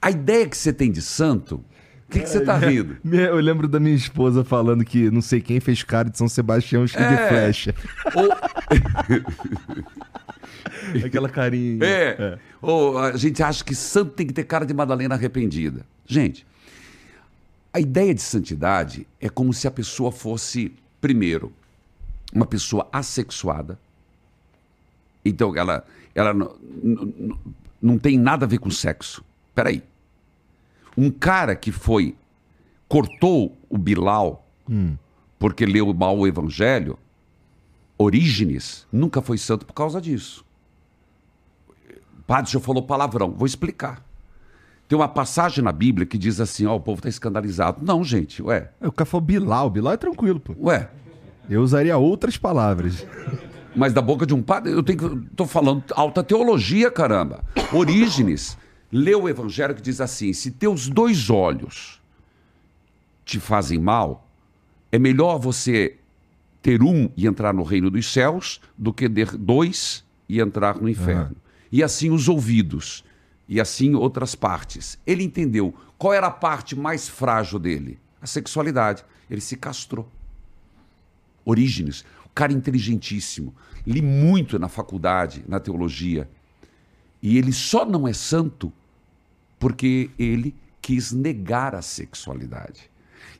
A 0.00 0.10
ideia 0.10 0.48
que 0.48 0.56
você 0.56 0.72
tem 0.72 0.90
de 0.90 1.02
santo 1.02 1.62
o 2.10 2.12
que, 2.12 2.20
que 2.22 2.28
você 2.28 2.40
tá 2.40 2.58
rindo? 2.58 2.96
Eu 3.06 3.36
lembro 3.36 3.68
da 3.68 3.78
minha 3.78 3.94
esposa 3.94 4.42
falando 4.42 4.84
que 4.84 5.08
não 5.12 5.22
sei 5.22 5.40
quem 5.40 5.60
fez 5.60 5.84
cara 5.84 6.10
de 6.10 6.18
São 6.18 6.28
Sebastião 6.28 6.84
cheio 6.84 7.04
é. 7.04 7.08
de 7.08 7.28
flecha. 7.28 7.72
Ou... 8.16 8.28
Aquela 11.06 11.28
carinha. 11.28 11.84
É. 11.84 12.16
é. 12.18 12.38
Ou 12.60 12.98
a 12.98 13.16
gente 13.16 13.40
acha 13.44 13.62
que 13.62 13.76
santo 13.76 14.10
tem 14.10 14.26
que 14.26 14.32
ter 14.32 14.42
cara 14.42 14.66
de 14.66 14.74
Madalena 14.74 15.14
arrependida. 15.14 15.86
Gente, 16.04 16.44
a 17.72 17.78
ideia 17.78 18.12
de 18.12 18.22
santidade 18.22 19.06
é 19.20 19.28
como 19.28 19.54
se 19.54 19.68
a 19.68 19.70
pessoa 19.70 20.10
fosse, 20.10 20.72
primeiro, 21.00 21.52
uma 22.34 22.44
pessoa 22.44 22.88
assexuada. 22.92 23.78
Então, 25.24 25.54
ela, 25.54 25.86
ela 26.12 26.34
não 27.80 27.98
tem 27.98 28.18
nada 28.18 28.46
a 28.46 28.48
ver 28.48 28.58
com 28.58 28.68
sexo. 28.68 29.24
Peraí. 29.54 29.80
Um 30.96 31.10
cara 31.10 31.54
que 31.54 31.72
foi, 31.72 32.16
cortou 32.88 33.56
o 33.68 33.78
Bilal 33.78 34.46
hum. 34.68 34.96
porque 35.38 35.64
leu 35.64 35.92
mal 35.94 36.18
o 36.18 36.26
evangelho, 36.26 36.98
Orígenes, 37.96 38.86
nunca 38.90 39.20
foi 39.20 39.36
santo 39.36 39.66
por 39.66 39.74
causa 39.74 40.00
disso. 40.00 40.42
Padre 42.26 42.52
já 42.52 42.60
falou 42.60 42.82
palavrão, 42.82 43.30
vou 43.30 43.46
explicar. 43.46 44.02
Tem 44.88 44.98
uma 44.98 45.08
passagem 45.08 45.62
na 45.62 45.70
Bíblia 45.70 46.06
que 46.06 46.16
diz 46.16 46.40
assim: 46.40 46.64
ó, 46.64 46.76
o 46.76 46.80
povo 46.80 46.98
está 46.98 47.08
escandalizado. 47.08 47.84
Não, 47.84 48.02
gente, 48.02 48.42
ué. 48.42 48.70
É, 48.80 48.88
o 48.88 48.92
cara 48.92 49.04
falou 49.04 49.24
Bilal, 49.24 49.68
Bilal 49.68 49.92
é 49.92 49.96
tranquilo, 49.96 50.40
pô. 50.40 50.54
Ué. 50.58 50.88
Eu 51.48 51.60
usaria 51.60 51.96
outras 51.98 52.38
palavras. 52.38 53.06
Mas 53.76 53.92
da 53.92 54.00
boca 54.00 54.24
de 54.24 54.34
um 54.34 54.42
padre, 54.42 54.72
eu 54.72 54.82
tenho 54.82 54.98
que. 54.98 55.26
tô 55.36 55.46
falando 55.46 55.84
alta 55.94 56.24
teologia, 56.24 56.90
caramba. 56.90 57.44
Orígenes 57.72 58.56
lê 58.92 59.14
o 59.14 59.28
evangelho 59.28 59.74
que 59.74 59.82
diz 59.82 60.00
assim: 60.00 60.32
se 60.32 60.50
teus 60.50 60.88
dois 60.88 61.30
olhos 61.30 62.00
te 63.24 63.38
fazem 63.38 63.78
mal, 63.78 64.28
é 64.90 64.98
melhor 64.98 65.38
você 65.38 65.96
ter 66.60 66.82
um 66.82 67.10
e 67.16 67.26
entrar 67.26 67.54
no 67.54 67.62
reino 67.62 67.90
dos 67.90 68.12
céus 68.12 68.60
do 68.76 68.92
que 68.92 69.08
ter 69.08 69.36
dois 69.36 70.04
e 70.28 70.40
entrar 70.40 70.80
no 70.80 70.88
inferno. 70.88 71.30
Uhum. 71.30 71.50
E 71.72 71.82
assim 71.82 72.10
os 72.10 72.28
ouvidos, 72.28 73.04
e 73.48 73.60
assim 73.60 73.94
outras 73.94 74.34
partes. 74.34 74.98
Ele 75.06 75.22
entendeu 75.22 75.74
qual 75.96 76.12
era 76.12 76.26
a 76.26 76.30
parte 76.30 76.74
mais 76.74 77.08
frágil 77.08 77.58
dele: 77.58 77.98
a 78.20 78.26
sexualidade. 78.26 79.04
Ele 79.30 79.40
se 79.40 79.56
castrou. 79.56 80.10
Orígenes, 81.44 82.04
o 82.26 82.28
cara 82.34 82.52
inteligentíssimo, 82.52 83.54
li 83.86 84.02
muito 84.02 84.58
na 84.58 84.68
faculdade, 84.68 85.44
na 85.46 85.60
teologia. 85.60 86.28
E 87.22 87.38
ele 87.38 87.52
só 87.52 87.84
não 87.84 88.08
é 88.08 88.12
santo 88.12 88.72
porque 89.60 90.10
ele 90.18 90.56
quis 90.82 91.12
negar 91.12 91.74
a 91.74 91.82
sexualidade. 91.82 92.90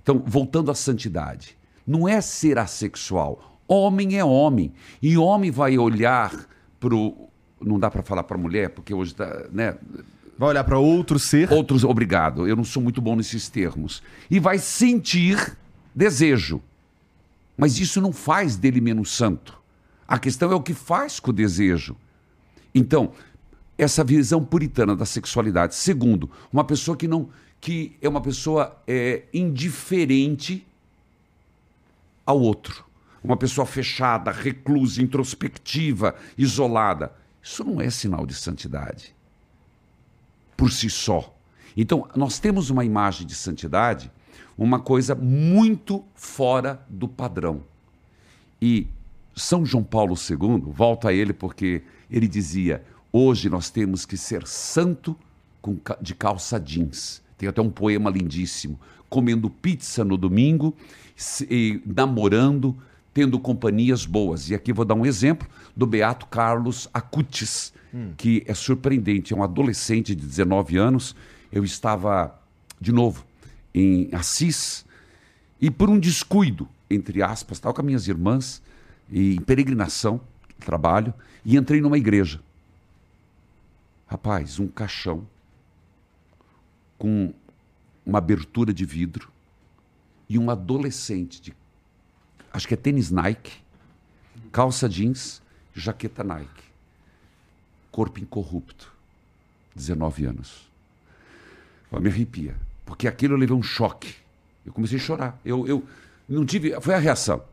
Então, 0.01 0.23
voltando 0.25 0.71
à 0.71 0.75
santidade, 0.75 1.57
não 1.87 2.07
é 2.07 2.21
ser 2.21 2.59
assexual. 2.59 3.59
Homem 3.67 4.19
é 4.19 4.25
homem. 4.25 4.73
E 5.03 5.17
homem 5.17 5.51
vai 5.51 5.79
olhar 5.79 6.47
para 6.79 6.95
o. 6.95 7.29
Não 7.61 7.79
dá 7.79 7.91
para 7.91 8.03
falar 8.03 8.23
para 8.23 8.39
mulher, 8.39 8.71
porque 8.71 8.95
hoje 8.95 9.13
está. 9.13 9.47
Né? 9.51 9.77
Vai 10.39 10.51
olhar 10.51 10.65
para 10.65 10.79
outro 10.79 11.19
ser. 11.19 11.51
Outros, 11.53 11.85
obrigado. 11.85 12.47
Eu 12.47 12.55
não 12.55 12.65
sou 12.65 12.83
muito 12.83 13.01
bom 13.01 13.17
nesses 13.17 13.49
termos. 13.49 14.03
E 14.31 14.39
vai 14.39 14.59
sentir 14.59 15.57
desejo. 15.95 16.63
Mas 17.57 17.79
isso 17.79 18.01
não 18.01 18.13
faz 18.13 18.57
dele 18.57 18.81
menos 18.81 19.11
santo. 19.11 19.59
A 20.07 20.19
questão 20.19 20.51
é 20.53 20.55
o 20.55 20.63
que 20.63 20.75
faz 20.75 21.21
com 21.21 21.31
o 21.31 21.35
desejo. 21.35 21.97
Então, 22.75 23.13
essa 23.81 24.05
visão 24.05 24.45
puritana 24.45 24.95
da 24.95 25.07
sexualidade. 25.07 25.75
Segundo, 25.75 26.31
uma 26.53 26.65
pessoa 26.65 26.97
que 26.97 27.09
não 27.09 27.29
que 27.61 27.97
é 28.01 28.09
uma 28.09 28.21
pessoa 28.21 28.81
é, 28.87 29.25
indiferente 29.35 30.67
ao 32.25 32.41
outro. 32.41 32.85
Uma 33.23 33.37
pessoa 33.37 33.67
fechada, 33.67 34.31
reclusa, 34.31 35.03
introspectiva, 35.03 36.15
isolada. 36.39 37.13
Isso 37.43 37.63
não 37.63 37.81
é 37.81 37.91
sinal 37.91 38.25
de 38.25 38.35
santidade. 38.35 39.15
Por 40.57 40.71
si 40.71 40.89
só. 40.89 41.35
Então, 41.77 42.09
nós 42.17 42.39
temos 42.39 42.71
uma 42.71 42.85
imagem 42.85 43.27
de 43.27 43.35
santidade, 43.35 44.11
uma 44.57 44.81
coisa 44.81 45.15
muito 45.15 46.03
fora 46.15 46.83
do 46.89 47.07
padrão. 47.07 47.63
E 48.61 48.87
São 49.37 49.67
João 49.67 49.85
Paulo 49.85 50.15
II, 50.15 50.73
volta 50.73 51.09
a 51.09 51.13
ele 51.13 51.35
porque 51.35 51.83
ele 52.11 52.27
dizia: 52.27 52.83
hoje 53.13 53.49
nós 53.49 53.71
temos 53.71 54.05
que 54.07 54.17
ser 54.17 54.47
santo 54.47 55.17
de 56.01 56.15
calça 56.15 56.59
jeans. 56.59 57.23
Tem 57.37 57.49
até 57.49 57.61
um 57.61 57.71
poema 57.71 58.11
lindíssimo. 58.11 58.79
Comendo 59.09 59.51
pizza 59.51 60.05
no 60.05 60.17
domingo, 60.17 60.75
se, 61.17 61.83
namorando, 61.85 62.77
tendo 63.13 63.39
companhias 63.39 64.07
boas. 64.07 64.49
E 64.51 64.55
aqui 64.55 64.73
vou 64.73 64.85
dar 64.85 64.95
um 64.95 65.05
exemplo 65.05 65.49
do 65.77 65.87
Beato 65.87 66.27
Carlos 66.27 66.89
Acutis, 66.95 67.73
hum. 67.93 68.13
que 68.17 68.43
é 68.47 68.55
surpreendente. 68.55 69.33
É 69.33 69.37
um 69.37 69.43
adolescente 69.43 70.15
de 70.15 70.27
19 70.27 70.77
anos. 70.77 71.17
Eu 71.53 71.65
estava, 71.65 72.39
de 72.81 72.93
novo, 72.93 73.25
em 73.75 74.09
Assis, 74.13 74.85
e 75.61 75.71
por 75.71 75.91
um 75.91 75.99
descuido, 75.99 76.69
entre 76.89 77.23
aspas, 77.23 77.59
estava 77.59 77.75
com 77.75 77.81
as 77.83 77.87
minhas 77.87 78.09
irmãs, 78.09 78.63
e 79.11 79.37
em 79.37 79.41
peregrinação, 79.41 80.21
trabalho, 80.59 81.13
e 81.45 81.57
entrei 81.57 81.81
numa 81.81 81.99
igreja. 81.99 82.41
Rapaz, 84.11 84.59
um 84.59 84.67
caixão 84.67 85.25
com 86.99 87.33
uma 88.05 88.19
abertura 88.19 88.75
de 88.75 88.85
vidro 88.85 89.31
e 90.29 90.37
um 90.37 90.51
adolescente 90.51 91.41
de 91.41 91.55
acho 92.53 92.67
que 92.67 92.75
é 92.75 92.77
tênis 92.77 93.13
Nike, 93.13 93.53
calça 94.51 94.89
jeans, 94.89 95.41
jaqueta 95.73 96.25
Nike. 96.25 96.65
Corpo 97.93 98.19
incorrupto. 98.19 98.93
19 99.77 100.25
anos. 100.25 100.69
Eu 101.93 102.01
me 102.01 102.09
arrepia, 102.09 102.57
porque 102.85 103.07
aquilo 103.07 103.35
eu 103.35 103.39
levei 103.39 103.55
um 103.55 103.63
choque. 103.63 104.17
Eu 104.67 104.73
comecei 104.73 104.99
a 104.99 105.01
chorar. 105.01 105.41
Eu, 105.45 105.69
eu 105.69 105.87
não 106.29 106.45
tive, 106.45 106.79
foi 106.81 106.95
a 106.95 106.99
reação. 106.99 107.45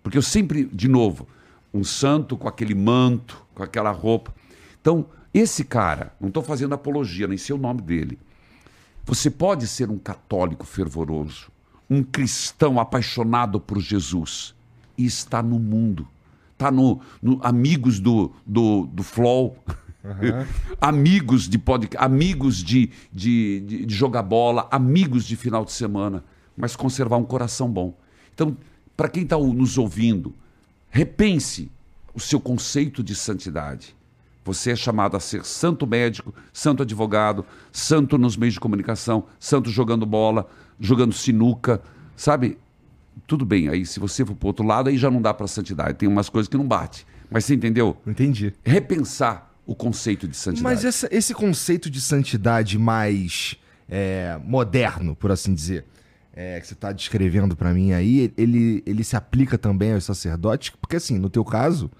Porque 0.00 0.16
eu 0.16 0.22
sempre, 0.22 0.64
de 0.64 0.86
novo, 0.86 1.28
um 1.74 1.82
santo 1.82 2.36
com 2.36 2.46
aquele 2.46 2.74
manto, 2.74 3.44
com 3.52 3.64
aquela 3.64 3.90
roupa. 3.90 4.32
Então, 4.80 5.04
esse 5.32 5.64
cara, 5.64 6.12
não 6.20 6.28
estou 6.28 6.42
fazendo 6.42 6.74
apologia, 6.74 7.26
nem 7.26 7.38
sei 7.38 7.54
o 7.54 7.58
nome 7.58 7.82
dele, 7.82 8.18
você 9.04 9.30
pode 9.30 9.66
ser 9.66 9.90
um 9.90 9.98
católico 9.98 10.66
fervoroso, 10.66 11.50
um 11.88 12.02
cristão 12.02 12.78
apaixonado 12.78 13.58
por 13.58 13.80
Jesus 13.80 14.54
e 14.96 15.06
está 15.06 15.42
no 15.42 15.58
mundo. 15.58 16.06
Está 16.52 16.70
no, 16.70 17.00
no, 17.22 17.38
amigos 17.42 18.00
do, 18.00 18.32
do, 18.44 18.86
do 18.86 19.02
Flow, 19.02 19.56
uhum. 20.04 20.46
amigos 20.80 21.48
de 21.48 21.56
podcast, 21.56 22.04
amigos 22.04 22.62
de, 22.62 22.90
de, 23.12 23.60
de, 23.60 23.86
de 23.86 23.94
jogar 23.94 24.22
bola, 24.24 24.66
amigos 24.70 25.24
de 25.24 25.36
final 25.36 25.64
de 25.64 25.72
semana, 25.72 26.24
mas 26.56 26.74
conservar 26.74 27.16
um 27.16 27.24
coração 27.24 27.70
bom. 27.70 27.96
Então, 28.34 28.56
para 28.96 29.08
quem 29.08 29.22
está 29.22 29.38
nos 29.38 29.78
ouvindo, 29.78 30.34
repense 30.90 31.70
o 32.12 32.18
seu 32.18 32.40
conceito 32.40 33.02
de 33.02 33.14
santidade. 33.14 33.96
Você 34.48 34.70
é 34.70 34.76
chamado 34.76 35.14
a 35.14 35.20
ser 35.20 35.44
santo 35.44 35.86
médico, 35.86 36.34
santo 36.54 36.82
advogado, 36.82 37.44
santo 37.70 38.16
nos 38.16 38.34
meios 38.34 38.54
de 38.54 38.60
comunicação, 38.60 39.26
santo 39.38 39.68
jogando 39.68 40.06
bola, 40.06 40.48
jogando 40.80 41.12
sinuca, 41.12 41.82
sabe? 42.16 42.56
Tudo 43.26 43.44
bem, 43.44 43.68
aí 43.68 43.84
se 43.84 44.00
você 44.00 44.24
for 44.24 44.34
para 44.34 44.46
outro 44.46 44.64
lado, 44.64 44.88
aí 44.88 44.96
já 44.96 45.10
não 45.10 45.20
dá 45.20 45.34
para 45.34 45.46
santidade. 45.46 45.98
Tem 45.98 46.08
umas 46.08 46.30
coisas 46.30 46.48
que 46.48 46.56
não 46.56 46.66
bate. 46.66 47.06
Mas 47.30 47.44
você 47.44 47.54
entendeu? 47.54 47.94
Entendi. 48.06 48.54
Repensar 48.64 49.52
o 49.66 49.74
conceito 49.74 50.26
de 50.26 50.34
santidade. 50.34 50.62
Mas 50.62 50.82
essa, 50.82 51.06
esse 51.10 51.34
conceito 51.34 51.90
de 51.90 52.00
santidade 52.00 52.78
mais 52.78 53.54
é, 53.86 54.40
moderno, 54.42 55.14
por 55.14 55.30
assim 55.30 55.52
dizer, 55.52 55.84
é, 56.32 56.58
que 56.58 56.66
você 56.66 56.72
está 56.72 56.90
descrevendo 56.90 57.54
para 57.54 57.74
mim 57.74 57.92
aí, 57.92 58.32
ele, 58.34 58.82
ele 58.86 59.04
se 59.04 59.14
aplica 59.14 59.58
também 59.58 59.92
aos 59.92 60.04
sacerdotes? 60.04 60.70
Porque 60.80 60.96
assim, 60.96 61.18
no 61.18 61.28
teu 61.28 61.44
caso, 61.44 61.90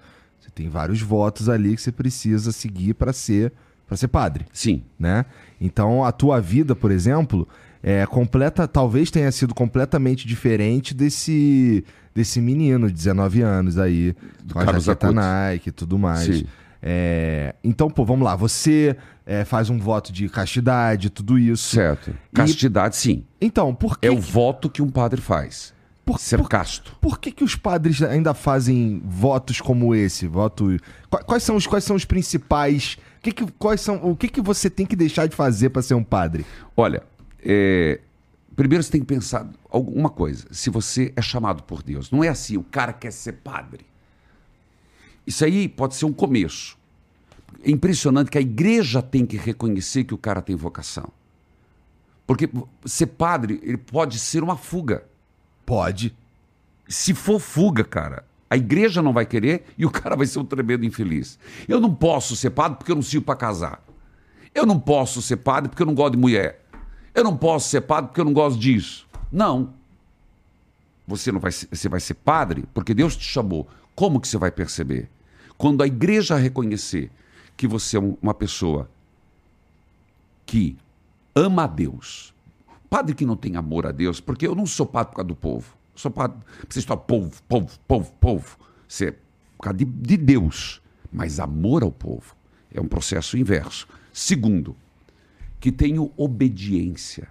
tem 0.59 0.67
vários 0.67 1.01
votos 1.01 1.47
ali 1.47 1.73
que 1.73 1.81
você 1.81 1.91
precisa 1.91 2.51
seguir 2.51 2.93
para 2.93 3.13
ser 3.13 3.53
para 3.87 3.95
ser 3.95 4.09
padre. 4.09 4.45
Sim. 4.51 4.83
Né? 4.99 5.25
Então 5.59 6.03
a 6.03 6.11
tua 6.11 6.41
vida, 6.41 6.75
por 6.75 6.91
exemplo, 6.91 7.47
é 7.81 8.05
completa, 8.05 8.67
talvez 8.67 9.09
tenha 9.09 9.31
sido 9.31 9.55
completamente 9.55 10.27
diferente 10.27 10.93
desse 10.93 11.85
desse 12.13 12.41
menino 12.41 12.87
de 12.87 12.93
19 12.93 13.41
anos 13.41 13.77
aí, 13.77 14.13
Do 14.43 14.53
com 14.53 14.59
a 14.59 14.65
jaqueta 14.77 15.11
Nike 15.13 15.69
e 15.69 15.71
tudo 15.71 15.97
mais. 15.97 16.39
Sim. 16.39 16.45
É, 16.81 17.55
então, 17.63 17.89
pô, 17.89 18.03
vamos 18.03 18.25
lá. 18.25 18.35
Você 18.35 18.97
é, 19.25 19.45
faz 19.45 19.69
um 19.69 19.77
voto 19.79 20.11
de 20.11 20.27
castidade, 20.27 21.09
tudo 21.09 21.39
isso. 21.39 21.75
Certo. 21.75 22.13
Castidade, 22.33 22.95
e... 22.95 22.97
sim. 22.97 23.23
Então, 23.39 23.73
por 23.73 23.97
que. 23.97 24.07
É 24.07 24.11
o 24.11 24.19
voto 24.19 24.69
que 24.69 24.81
um 24.81 24.89
padre 24.89 25.21
faz. 25.21 25.73
Por, 26.09 26.19
ser 26.19 26.39
por, 26.39 26.49
casto. 26.49 26.97
Por 26.99 27.19
que, 27.19 27.31
que 27.31 27.43
os 27.43 27.55
padres 27.55 28.01
ainda 28.01 28.33
fazem 28.33 28.99
votos 29.05 29.61
como 29.61 29.93
esse? 29.93 30.25
Voto. 30.25 30.75
Quais 31.07 31.43
são 31.43 31.55
os, 31.55 31.67
quais 31.67 31.83
são 31.83 31.95
os 31.95 32.03
principais. 32.03 32.97
Que 33.21 33.31
que, 33.31 33.45
quais 33.51 33.79
são, 33.79 34.03
o 34.03 34.15
que, 34.15 34.27
que 34.27 34.41
você 34.41 34.71
tem 34.71 34.87
que 34.87 34.95
deixar 34.95 35.27
de 35.27 35.35
fazer 35.35 35.69
para 35.69 35.83
ser 35.83 35.93
um 35.93 36.03
padre? 36.03 36.47
Olha, 36.75 37.03
é, 37.45 37.99
primeiro 38.55 38.83
você 38.83 38.89
tem 38.89 39.01
que 39.01 39.05
pensar 39.05 39.47
alguma 39.69 40.09
coisa. 40.09 40.47
Se 40.49 40.71
você 40.71 41.13
é 41.15 41.21
chamado 41.21 41.61
por 41.61 41.83
Deus, 41.83 42.09
não 42.09 42.23
é 42.23 42.29
assim, 42.29 42.57
o 42.57 42.63
cara 42.63 42.91
quer 42.91 43.11
ser 43.11 43.33
padre. 43.33 43.85
Isso 45.27 45.45
aí 45.45 45.69
pode 45.69 45.93
ser 45.93 46.05
um 46.05 46.13
começo. 46.13 46.75
É 47.63 47.69
impressionante 47.69 48.31
que 48.31 48.37
a 48.39 48.41
igreja 48.41 48.99
tem 48.99 49.27
que 49.27 49.37
reconhecer 49.37 50.05
que 50.05 50.13
o 50.15 50.17
cara 50.17 50.41
tem 50.41 50.55
vocação. 50.55 51.11
Porque 52.25 52.49
ser 52.83 53.07
padre, 53.07 53.59
ele 53.61 53.77
pode 53.77 54.17
ser 54.17 54.41
uma 54.41 54.57
fuga. 54.57 55.03
Pode. 55.69 56.15
Se 56.87 57.13
for 57.13 57.39
fuga, 57.39 57.83
cara, 57.83 58.25
a 58.49 58.57
igreja 58.57 59.03
não 59.03 59.13
vai 59.13 59.23
querer 59.23 59.65
e 59.77 59.85
o 59.85 59.91
cara 59.93 60.15
vai 60.15 60.25
ser 60.25 60.39
um 60.39 60.45
tremendo 60.45 60.83
infeliz. 60.83 61.37
Eu 61.67 61.79
não 61.79 61.93
posso 61.93 62.35
ser 62.35 62.49
padre 62.49 62.79
porque 62.79 62.91
eu 62.91 62.95
não 62.95 63.03
sirvo 63.03 63.27
para 63.27 63.35
casar. 63.35 63.83
Eu 64.55 64.65
não 64.65 64.79
posso 64.79 65.21
ser 65.21 65.37
padre 65.37 65.69
porque 65.69 65.83
eu 65.83 65.85
não 65.85 65.93
gosto 65.93 66.13
de 66.13 66.17
mulher. 66.17 66.65
Eu 67.13 67.23
não 67.23 67.37
posso 67.37 67.69
ser 67.69 67.81
padre 67.81 68.07
porque 68.07 68.19
eu 68.19 68.25
não 68.25 68.33
gosto 68.33 68.57
disso. 68.59 69.07
Não. 69.31 69.71
Você 71.07 71.31
não 71.31 71.39
vai 71.39 71.51
ser, 71.51 71.67
você 71.71 71.87
vai 71.87 71.99
ser 71.99 72.15
padre 72.15 72.65
porque 72.73 72.95
Deus 72.95 73.15
te 73.15 73.25
chamou. 73.25 73.67
Como 73.93 74.19
que 74.19 74.27
você 74.27 74.39
vai 74.39 74.49
perceber? 74.49 75.07
Quando 75.55 75.83
a 75.83 75.87
igreja 75.87 76.35
reconhecer 76.35 77.11
que 77.55 77.67
você 77.67 77.95
é 77.95 77.99
uma 77.99 78.33
pessoa 78.33 78.89
que 80.47 80.75
ama 81.35 81.65
a 81.65 81.67
Deus, 81.67 82.33
Padre 82.89 83.13
que 83.13 83.25
não 83.25 83.35
tem 83.35 83.55
amor 83.55 83.85
a 83.85 83.91
Deus, 83.91 84.19
porque 84.19 84.47
eu 84.47 84.55
não 84.55 84.65
sou 84.65 84.85
padre 84.85 85.11
por 85.11 85.17
causa 85.17 85.27
do 85.27 85.35
povo. 85.35 85.77
Eu 85.93 85.99
sou 85.99 86.11
padre, 86.11 86.39
você 86.67 86.79
está 86.79 86.97
povo, 86.97 87.41
povo, 87.47 87.79
povo, 87.87 88.11
povo. 88.19 88.57
Você 88.87 89.09
é 89.09 89.11
por 89.57 89.63
causa 89.63 89.77
de, 89.77 89.85
de 89.85 90.17
Deus. 90.17 90.81
Mas 91.11 91.39
amor 91.39 91.83
ao 91.83 91.91
povo 91.91 92.35
é 92.73 92.79
um 92.81 92.87
processo 92.87 93.37
inverso. 93.37 93.87
Segundo, 94.13 94.75
que 95.59 95.71
tenho 95.71 96.11
obediência. 96.17 97.27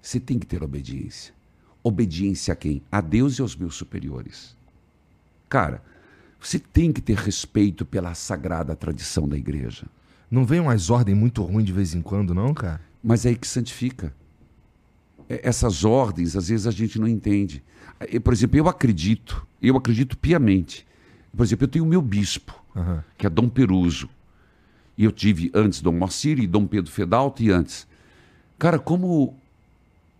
Você 0.00 0.18
tem 0.18 0.38
que 0.38 0.46
ter 0.46 0.62
obediência. 0.62 1.34
Obediência 1.82 2.52
a 2.52 2.56
quem? 2.56 2.82
A 2.90 3.00
Deus 3.00 3.38
e 3.38 3.42
aos 3.42 3.56
meus 3.56 3.74
superiores. 3.74 4.56
Cara, 5.48 5.82
você 6.40 6.58
tem 6.58 6.92
que 6.92 7.00
ter 7.00 7.16
respeito 7.16 7.84
pela 7.84 8.14
sagrada 8.14 8.76
tradição 8.76 9.28
da 9.28 9.36
igreja. 9.36 9.86
Não 10.30 10.44
vem 10.44 10.60
umas 10.60 10.90
ordens 10.90 11.16
muito 11.16 11.42
ruins 11.42 11.64
de 11.64 11.72
vez 11.72 11.94
em 11.94 12.02
quando, 12.02 12.34
não, 12.34 12.54
cara? 12.54 12.80
Mas 13.02 13.26
é 13.26 13.30
aí 13.30 13.36
que 13.36 13.46
santifica. 13.46 14.14
É, 15.28 15.40
essas 15.42 15.84
ordens, 15.84 16.36
às 16.36 16.48
vezes 16.48 16.66
a 16.66 16.70
gente 16.70 16.98
não 16.98 17.06
entende. 17.06 17.62
Por 18.22 18.32
exemplo, 18.32 18.56
eu 18.56 18.68
acredito, 18.68 19.46
eu 19.60 19.76
acredito 19.76 20.16
piamente. 20.16 20.86
Por 21.36 21.44
exemplo, 21.44 21.64
eu 21.64 21.68
tenho 21.68 21.84
o 21.84 21.88
meu 21.88 22.00
bispo, 22.00 22.62
uhum. 22.74 23.00
que 23.16 23.26
é 23.26 23.30
Dom 23.30 23.48
Peruso. 23.48 24.08
E 24.96 25.04
eu 25.04 25.12
tive 25.12 25.50
antes 25.54 25.80
Dom 25.80 25.92
Moacir 25.92 26.38
e 26.38 26.46
Dom 26.46 26.66
Pedro 26.66 26.90
Fedalto 26.90 27.42
e 27.42 27.50
antes. 27.50 27.86
Cara, 28.58 28.78
como 28.78 29.36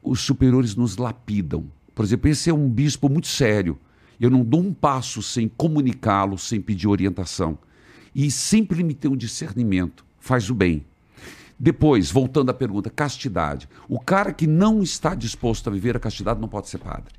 os 0.03 0.21
superiores 0.21 0.77
nos 0.77 0.97
lapidam. 0.97 1.65
Por 1.95 2.05
exemplo, 2.05 2.31
esse 2.31 2.49
é 2.49 2.55
um 2.55 2.69
bispo 2.69 3.09
muito 3.09 3.27
sério. 3.27 3.79
Eu 4.21 4.31
não 4.31 4.45
dou 4.45 4.61
um 4.61 4.73
passo 4.73 5.23
sem 5.23 5.49
comunicá-lo, 5.49 6.39
sem 6.39 6.61
pedir 6.61 6.89
orientação. 6.89 7.59
E 8.15 8.31
sempre 8.31 8.83
me 8.83 8.95
tem 8.95 9.11
um 9.11 9.17
discernimento. 9.17 10.05
Faz 10.19 10.51
o 10.51 10.55
bem. 10.55 10.85
Depois, 11.59 12.11
voltando 12.11 12.51
à 12.51 12.55
pergunta, 12.55 12.89
castidade. 12.89 13.69
O 13.89 13.99
cara 13.99 14.33
que 14.33 14.47
não 14.47 14.83
está 14.83 15.15
disposto 15.15 15.69
a 15.69 15.73
viver 15.73 15.97
a 15.97 16.01
castidade 16.01 16.41
não 16.41 16.49
pode 16.49 16.69
ser 16.69 16.79
padre. 16.79 17.15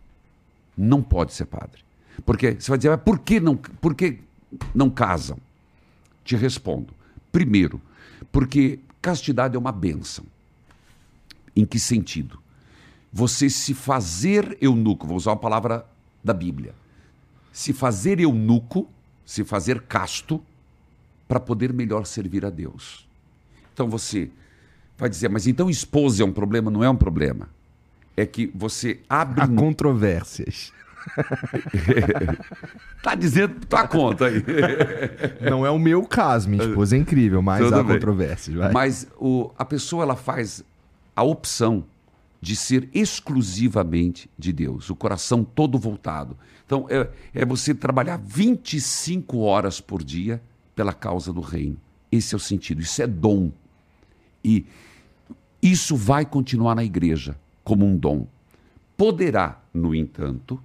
Não 0.78 1.02
pode 1.02 1.34
ser 1.34 1.46
padre. 1.46 1.84
Porque 2.26 2.56
você 2.58 2.72
vai 2.72 2.78
dizer, 2.78 2.90
mas 2.90 3.02
por 3.02 3.20
que 3.20 3.40
não, 3.40 3.58
por 3.58 3.94
que 3.94 4.20
não 4.74 4.90
casam? 4.90 5.38
Te 6.24 6.38
respondo. 6.38 6.94
Primeiro, 7.32 7.82
porque 8.32 8.80
castidade 9.02 9.56
é 9.56 9.60
uma 9.60 9.74
bênção. 9.74 10.26
Em 11.54 11.66
que 11.66 11.80
sentido? 11.80 12.40
Você 13.12 13.50
se 13.50 13.74
fazer 13.74 14.58
eunuco, 14.62 15.06
vou 15.06 15.18
usar 15.18 15.32
uma 15.32 15.38
palavra 15.38 15.86
da 16.24 16.34
Bíblia. 16.34 16.74
Se 17.52 17.74
fazer 17.74 18.20
eunuco, 18.20 18.88
se 19.26 19.44
fazer 19.44 19.82
casto, 19.82 20.42
para 21.28 21.40
poder 21.40 21.74
melhor 21.74 22.06
servir 22.06 22.46
a 22.46 22.50
Deus. 22.50 23.09
Então 23.80 23.88
você 23.88 24.30
vai 24.98 25.10
dizer, 25.10 25.30
mas 25.30 25.48
então 25.48 25.70
esposa 25.70 26.22
é 26.22 26.26
um 26.26 26.34
problema? 26.34 26.70
Não 26.70 26.84
é 26.84 26.90
um 26.90 26.98
problema. 26.98 27.48
É 28.18 28.26
que 28.26 28.52
você 28.54 29.00
abre. 29.08 29.42
Há 29.42 29.48
controvérsias. 29.48 30.74
tá 33.02 33.16
dizendo 33.16 33.66
tua 33.66 33.88
conta 33.88 34.26
aí. 34.26 34.44
Não 35.50 35.66
é 35.66 35.72
o 35.72 35.80
meu 35.80 36.04
caso, 36.04 36.50
minha 36.50 36.62
esposa 36.62 36.98
é 36.98 37.00
incrível, 37.00 37.42
mas 37.42 37.64
Tudo 37.64 37.76
há 37.76 37.84
bem. 37.84 37.96
controvérsias. 37.96 38.58
vai. 38.58 38.74
Mas 38.74 39.08
o, 39.18 39.50
a 39.58 39.64
pessoa 39.64 40.04
ela 40.04 40.18
faz 40.18 40.62
a 41.16 41.24
opção 41.24 41.86
de 42.42 42.58
ser 42.58 42.90
exclusivamente 42.94 44.30
de 44.38 44.52
Deus, 44.52 44.90
o 44.90 44.96
coração 44.96 45.42
todo 45.42 45.80
voltado. 45.80 46.36
Então 46.66 46.86
é, 46.90 47.08
é 47.34 47.46
você 47.46 47.74
trabalhar 47.74 48.18
25 48.18 49.38
horas 49.38 49.80
por 49.80 50.04
dia 50.04 50.42
pela 50.76 50.92
causa 50.92 51.32
do 51.32 51.40
reino. 51.40 51.78
Esse 52.12 52.36
é 52.36 52.38
o 52.38 52.40
sentido, 52.40 52.82
isso 52.82 53.02
é 53.02 53.08
dom. 53.08 53.52
E 54.44 54.66
isso 55.62 55.96
vai 55.96 56.26
continuar 56.26 56.76
na 56.76 56.84
igreja 56.84 57.38
como 57.64 57.86
um 57.86 57.98
dom. 57.98 58.28
Poderá, 58.96 59.62
no 59.74 59.94
entanto, 59.94 60.62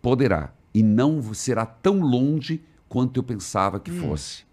poderá, 0.00 0.52
e 0.74 0.82
não 0.82 1.34
será 1.34 1.64
tão 1.64 2.00
longe 2.00 2.62
quanto 2.88 3.16
eu 3.18 3.22
pensava 3.22 3.80
que 3.80 3.90
fosse. 3.90 4.44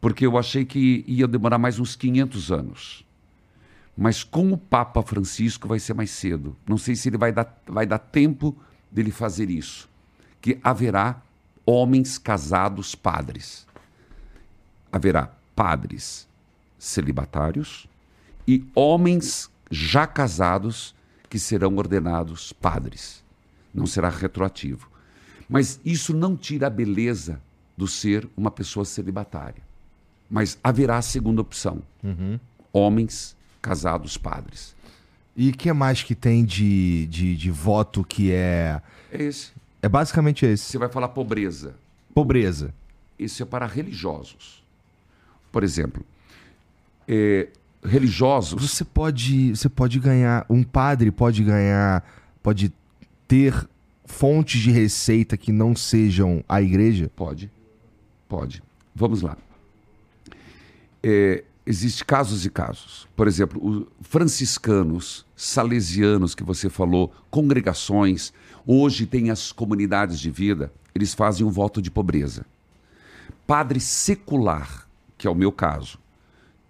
Porque 0.00 0.26
eu 0.26 0.36
achei 0.36 0.64
que 0.64 1.04
ia 1.06 1.26
demorar 1.26 1.58
mais 1.58 1.78
uns 1.78 1.96
500 1.96 2.52
anos. 2.52 3.06
Mas 3.96 4.22
com 4.22 4.52
o 4.52 4.58
Papa 4.58 5.02
Francisco 5.02 5.66
vai 5.66 5.78
ser 5.78 5.94
mais 5.94 6.10
cedo. 6.10 6.56
Não 6.68 6.76
sei 6.76 6.94
se 6.94 7.08
ele 7.08 7.16
vai 7.16 7.32
dar, 7.32 7.62
vai 7.66 7.86
dar 7.86 7.98
tempo 7.98 8.56
dele 8.90 9.10
fazer 9.10 9.48
isso. 9.48 9.88
Que 10.40 10.58
haverá 10.62 11.22
homens 11.64 12.18
casados 12.18 12.94
padres. 12.94 13.66
Haverá 14.92 15.32
padres 15.56 16.28
celibatários 16.84 17.86
e 18.46 18.64
homens 18.74 19.50
já 19.70 20.06
casados 20.06 20.94
que 21.28 21.38
serão 21.38 21.76
ordenados 21.76 22.52
padres. 22.52 23.24
Não 23.72 23.86
será 23.86 24.08
retroativo. 24.08 24.88
Mas 25.48 25.80
isso 25.84 26.14
não 26.14 26.36
tira 26.36 26.66
a 26.66 26.70
beleza 26.70 27.40
do 27.76 27.88
ser 27.88 28.28
uma 28.36 28.50
pessoa 28.50 28.84
celibatária. 28.84 29.62
Mas 30.30 30.58
haverá 30.62 30.98
a 30.98 31.02
segunda 31.02 31.40
opção: 31.40 31.82
homens 32.72 33.36
casados 33.60 34.16
padres. 34.16 34.74
E 35.36 35.50
o 35.50 35.52
que 35.52 35.72
mais 35.72 36.02
que 36.02 36.14
tem 36.14 36.44
de, 36.44 37.06
de, 37.06 37.36
de 37.36 37.50
voto 37.50 38.04
que 38.04 38.30
é. 38.30 38.80
É 39.10 39.22
esse. 39.22 39.52
É 39.82 39.88
basicamente 39.88 40.46
esse. 40.46 40.70
Você 40.70 40.78
vai 40.78 40.88
falar 40.88 41.08
pobreza. 41.08 41.74
Pobreza. 42.14 42.72
Isso 43.18 43.42
é 43.42 43.46
para 43.46 43.66
religiosos. 43.66 44.62
Por 45.50 45.64
exemplo, 45.64 46.04
eh, 47.08 47.48
religiosos. 47.82 48.70
Você 48.70 48.84
pode, 48.84 49.56
você 49.56 49.68
pode 49.68 49.98
ganhar. 49.98 50.46
Um 50.48 50.62
padre 50.62 51.10
pode 51.10 51.42
ganhar. 51.42 52.04
Pode 52.42 52.72
ter 53.26 53.68
fontes 54.04 54.60
de 54.60 54.70
receita 54.70 55.36
que 55.36 55.52
não 55.52 55.74
sejam 55.74 56.44
a 56.48 56.60
igreja? 56.60 57.10
Pode, 57.16 57.50
pode. 58.28 58.62
Vamos 58.94 59.22
lá. 59.22 59.36
É, 61.02 61.44
Existem 61.66 62.04
casos 62.04 62.44
e 62.44 62.50
casos. 62.50 63.08
Por 63.16 63.26
exemplo, 63.26 63.64
os 63.66 63.86
franciscanos, 64.02 65.24
salesianos 65.34 66.34
que 66.34 66.44
você 66.44 66.68
falou, 66.68 67.10
congregações, 67.30 68.34
hoje 68.66 69.06
tem 69.06 69.30
as 69.30 69.50
comunidades 69.50 70.20
de 70.20 70.30
vida, 70.30 70.70
eles 70.94 71.14
fazem 71.14 71.46
um 71.46 71.50
voto 71.50 71.80
de 71.80 71.90
pobreza. 71.90 72.44
Padre 73.46 73.80
secular, 73.80 74.86
que 75.16 75.26
é 75.26 75.30
o 75.30 75.34
meu 75.34 75.50
caso, 75.50 75.98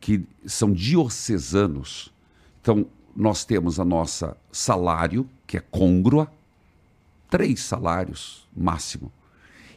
que 0.05 0.23
são 0.45 0.71
diocesanos, 0.71 2.13
então 2.61 2.85
nós 3.17 3.43
temos 3.43 3.81
a 3.81 3.87
nossa 3.87 4.37
salário, 4.53 5.27
que 5.47 5.57
é 5.57 5.61
côngrua, 5.61 6.31
três 7.31 7.63
salários 7.63 8.47
máximo. 8.55 9.11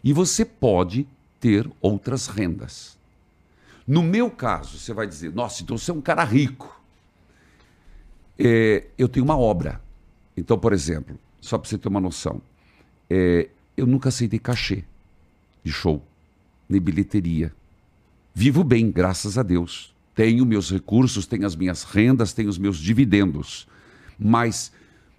E 0.04 0.12
você 0.12 0.44
pode 0.44 1.08
ter 1.40 1.72
outras 1.80 2.28
rendas. 2.28 2.98
No 3.88 4.04
meu 4.04 4.30
caso, 4.30 4.78
você 4.78 4.92
vai 4.92 5.08
dizer, 5.08 5.32
nossa, 5.32 5.64
então 5.64 5.78
você 5.78 5.92
é 5.92 5.94
um 5.94 6.02
cara 6.02 6.26
rico. 6.26 6.78
É, 8.38 8.84
eu 8.98 9.08
tenho 9.08 9.24
uma 9.24 9.38
obra. 9.38 9.82
Então, 10.36 10.60
por 10.60 10.74
exemplo, 10.74 11.18
só 11.40 11.58
para 11.58 11.70
você 11.70 11.78
ter 11.78 11.88
uma 11.88 12.02
noção, 12.02 12.42
é, 13.10 13.48
eu 13.78 13.88
nunca 13.88 14.10
aceitei 14.10 14.40
cachê 14.40 14.84
de 15.64 15.72
show, 15.72 16.04
nem 16.68 16.82
bilheteria. 16.82 17.56
Vivo 18.36 18.62
bem, 18.62 18.92
graças 18.92 19.38
a 19.38 19.42
Deus. 19.42 19.96
Tenho 20.18 20.48
meus 20.48 20.72
recursos, 20.72 21.28
tenho 21.28 21.46
as 21.46 21.56
minhas 21.56 21.84
rendas, 21.84 22.34
tenho 22.34 22.50
os 22.50 22.58
meus 22.58 22.80
dividendos. 22.80 23.68
Mas 24.18 24.72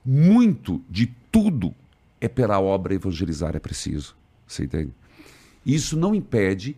muito 0.05 0.83
de 0.91 1.07
tudo 1.31 1.73
é 2.21 2.27
pela 2.27 2.59
obra 2.59 2.95
evangelizar 2.95 3.55
é 3.55 3.61
preciso. 3.61 4.17
Você 4.45 4.65
entende? 4.65 4.91
Isso 5.65 5.97
não 5.97 6.17
impede 6.17 6.77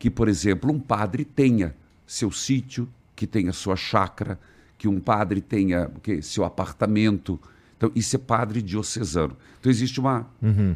que, 0.00 0.10
por 0.10 0.26
exemplo, 0.28 0.72
um 0.72 0.80
padre 0.80 1.24
tenha 1.24 1.76
seu 2.04 2.32
sítio, 2.32 2.88
que 3.14 3.24
tenha 3.24 3.52
sua 3.52 3.76
chácara, 3.76 4.36
que 4.76 4.88
um 4.88 4.98
padre 4.98 5.40
tenha 5.40 5.88
o 5.94 6.00
quê? 6.00 6.20
seu 6.20 6.44
apartamento. 6.44 7.38
Então, 7.76 7.92
isso 7.94 8.16
é 8.16 8.18
padre 8.18 8.60
diocesano. 8.60 9.36
Então, 9.60 9.70
existe 9.70 10.00
uma. 10.00 10.28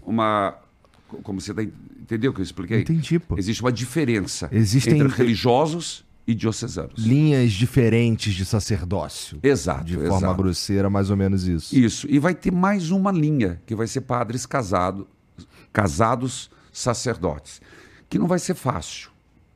uma 0.06 0.56
como 1.24 1.40
você 1.40 1.52
tá, 1.52 1.60
entendeu 1.64 2.30
o 2.30 2.34
que 2.34 2.40
eu 2.40 2.44
expliquei? 2.44 2.82
Entendi, 2.82 3.18
pô. 3.18 3.36
Existe 3.36 3.62
uma 3.62 3.72
diferença 3.72 4.48
Existem- 4.52 4.94
entre 5.00 5.08
religiosos 5.08 6.04
e 6.26 6.34
diocesanos. 6.34 7.04
Linhas 7.04 7.52
diferentes 7.52 8.34
de 8.34 8.44
sacerdócio. 8.44 9.38
Exato. 9.42 9.84
De 9.84 9.96
forma 9.96 10.16
exato. 10.16 10.36
grosseira, 10.36 10.88
mais 10.88 11.10
ou 11.10 11.16
menos 11.16 11.46
isso. 11.46 11.76
Isso. 11.76 12.06
E 12.08 12.18
vai 12.18 12.34
ter 12.34 12.50
mais 12.50 12.90
uma 12.90 13.12
linha, 13.12 13.60
que 13.66 13.74
vai 13.74 13.86
ser 13.86 14.02
padres 14.02 14.46
casado, 14.46 15.06
casados 15.72 16.50
sacerdotes. 16.72 17.60
Que 18.08 18.18
não 18.18 18.26
vai 18.26 18.38
ser 18.38 18.54
fácil, 18.54 19.10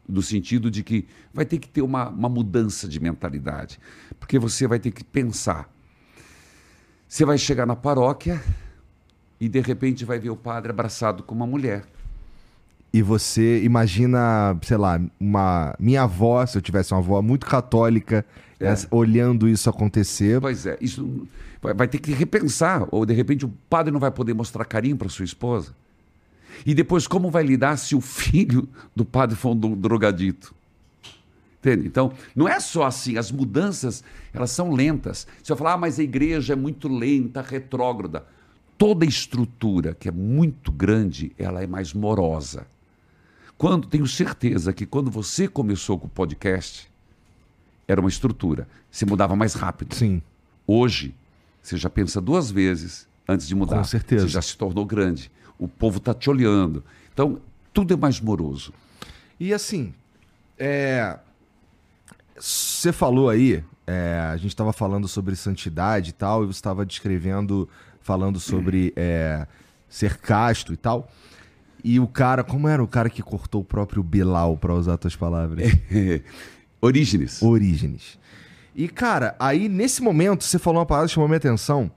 no 0.06 0.22
sentido 0.22 0.70
de 0.70 0.82
que 0.82 1.06
vai 1.32 1.46
ter 1.46 1.58
que 1.58 1.68
ter 1.68 1.82
uma, 1.82 2.08
uma 2.08 2.28
mudança 2.28 2.86
de 2.86 3.00
mentalidade. 3.00 3.78
Porque 4.18 4.38
você 4.38 4.66
vai 4.66 4.78
ter 4.78 4.90
que 4.90 5.04
pensar. 5.04 5.72
Você 7.08 7.24
vai 7.24 7.38
chegar 7.38 7.64
na 7.64 7.76
paróquia 7.76 8.42
e 9.40 9.48
de 9.48 9.60
repente 9.60 10.04
vai 10.04 10.18
ver 10.18 10.30
o 10.30 10.36
padre 10.36 10.70
abraçado 10.70 11.22
com 11.22 11.34
uma 11.34 11.46
mulher. 11.46 11.84
E 12.92 13.02
você 13.02 13.62
imagina, 13.62 14.56
sei 14.62 14.76
lá, 14.76 15.00
uma 15.20 15.74
minha 15.78 16.02
avó, 16.02 16.44
se 16.46 16.56
eu 16.56 16.62
tivesse 16.62 16.92
uma 16.92 17.00
avó 17.00 17.20
muito 17.20 17.44
católica, 17.46 18.24
É. 18.58 18.66
essa- 18.68 18.88
olhando 18.90 19.48
isso 19.48 19.68
acontecer. 19.68 20.40
Pois 20.40 20.64
é, 20.66 20.76
isso 20.80 21.26
vai, 21.60 21.74
vai 21.74 21.86
ter 21.88 21.98
que 21.98 22.12
repensar. 22.12 22.86
Ou 22.90 23.04
de 23.04 23.12
repente 23.12 23.44
o 23.44 23.52
padre 23.68 23.92
não 23.92 24.00
vai 24.00 24.10
poder 24.10 24.32
mostrar 24.34 24.64
carinho 24.64 24.96
para 24.96 25.08
sua 25.08 25.24
esposa. 25.24 25.74
E 26.66 26.74
depois, 26.74 27.06
como 27.06 27.30
vai 27.30 27.44
lidar 27.44 27.76
se 27.76 27.94
o 27.94 28.00
filho 28.00 28.66
do 28.96 29.04
padre 29.04 29.36
for 29.36 29.50
um 29.54 29.76
drogadito? 29.76 30.54
Entende? 31.60 31.86
Então, 31.86 32.12
não 32.34 32.48
é 32.48 32.58
só 32.58 32.84
assim, 32.84 33.16
as 33.18 33.30
mudanças, 33.30 34.02
elas 34.32 34.50
são 34.50 34.72
lentas. 34.72 35.26
Você 35.42 35.52
vai 35.52 35.58
falar, 35.58 35.72
ah, 35.74 35.78
mas 35.78 35.98
a 35.98 36.02
igreja 36.02 36.52
é 36.54 36.56
muito 36.56 36.88
lenta, 36.88 37.42
retrógrada. 37.42 38.24
Toda 38.78 39.04
estrutura 39.04 39.94
que 39.94 40.08
é 40.08 40.12
muito 40.12 40.70
grande, 40.72 41.32
ela 41.38 41.62
é 41.62 41.66
mais 41.66 41.92
morosa. 41.92 42.66
Quando, 43.58 43.88
tenho 43.88 44.06
certeza 44.06 44.72
que 44.72 44.86
quando 44.86 45.10
você 45.10 45.48
começou 45.48 45.98
com 45.98 46.06
o 46.06 46.10
podcast, 46.10 46.88
era 47.88 48.00
uma 48.00 48.08
estrutura. 48.08 48.68
Você 48.88 49.04
mudava 49.04 49.34
mais 49.34 49.54
rápido. 49.54 49.96
Sim. 49.96 50.22
Hoje, 50.64 51.12
você 51.60 51.76
já 51.76 51.90
pensa 51.90 52.20
duas 52.20 52.52
vezes 52.52 53.08
antes 53.26 53.48
de 53.48 53.56
mudar. 53.56 53.78
Com 53.78 53.84
certeza. 53.84 54.28
Você 54.28 54.32
já 54.32 54.40
se 54.40 54.56
tornou 54.56 54.86
grande. 54.86 55.30
O 55.58 55.66
povo 55.66 55.98
está 55.98 56.14
te 56.14 56.30
olhando. 56.30 56.84
Então, 57.12 57.40
tudo 57.74 57.92
é 57.92 57.96
mais 57.96 58.20
moroso. 58.20 58.72
E 59.40 59.52
assim, 59.52 59.92
é, 60.56 61.18
você 62.36 62.92
falou 62.92 63.28
aí, 63.28 63.64
é, 63.86 64.20
a 64.32 64.36
gente 64.36 64.48
estava 64.48 64.72
falando 64.72 65.08
sobre 65.08 65.34
santidade 65.34 66.10
e 66.10 66.12
tal, 66.12 66.44
e 66.44 66.46
você 66.46 66.58
estava 66.58 66.86
descrevendo, 66.86 67.68
falando 68.00 68.38
sobre 68.38 68.92
é, 68.94 69.46
ser 69.88 70.16
casto 70.18 70.72
e 70.72 70.76
tal. 70.76 71.10
E 71.82 72.00
o 72.00 72.06
cara, 72.06 72.42
como 72.42 72.68
era 72.68 72.82
o 72.82 72.88
cara 72.88 73.08
que 73.08 73.22
cortou 73.22 73.60
o 73.60 73.64
próprio 73.64 74.02
Bilal, 74.02 74.56
para 74.56 74.74
usar 74.74 74.96
tuas 74.96 75.14
palavras? 75.14 75.70
Orígenes. 76.80 77.42
Orígenes. 77.42 78.18
E, 78.74 78.88
cara, 78.88 79.34
aí 79.38 79.68
nesse 79.68 80.02
momento 80.02 80.44
você 80.44 80.58
falou 80.58 80.80
uma 80.80 80.86
palavra 80.86 81.08
que 81.08 81.14
chamou 81.14 81.28
minha 81.28 81.38
atenção, 81.38 81.90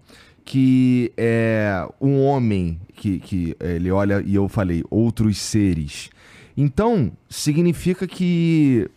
que 0.44 1.12
é 1.16 1.88
um 2.00 2.22
homem 2.22 2.80
que, 2.96 3.20
que 3.20 3.56
é, 3.60 3.76
ele 3.76 3.92
olha, 3.92 4.24
e 4.26 4.36
eu 4.36 4.48
falei, 4.50 4.84
outros 4.90 5.38
seres. 5.38 6.10
Então, 6.56 7.12
significa 7.30 8.08
que 8.08 8.90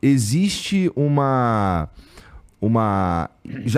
existe 0.00 0.90
uma. 0.94 1.88
uma 2.60 3.30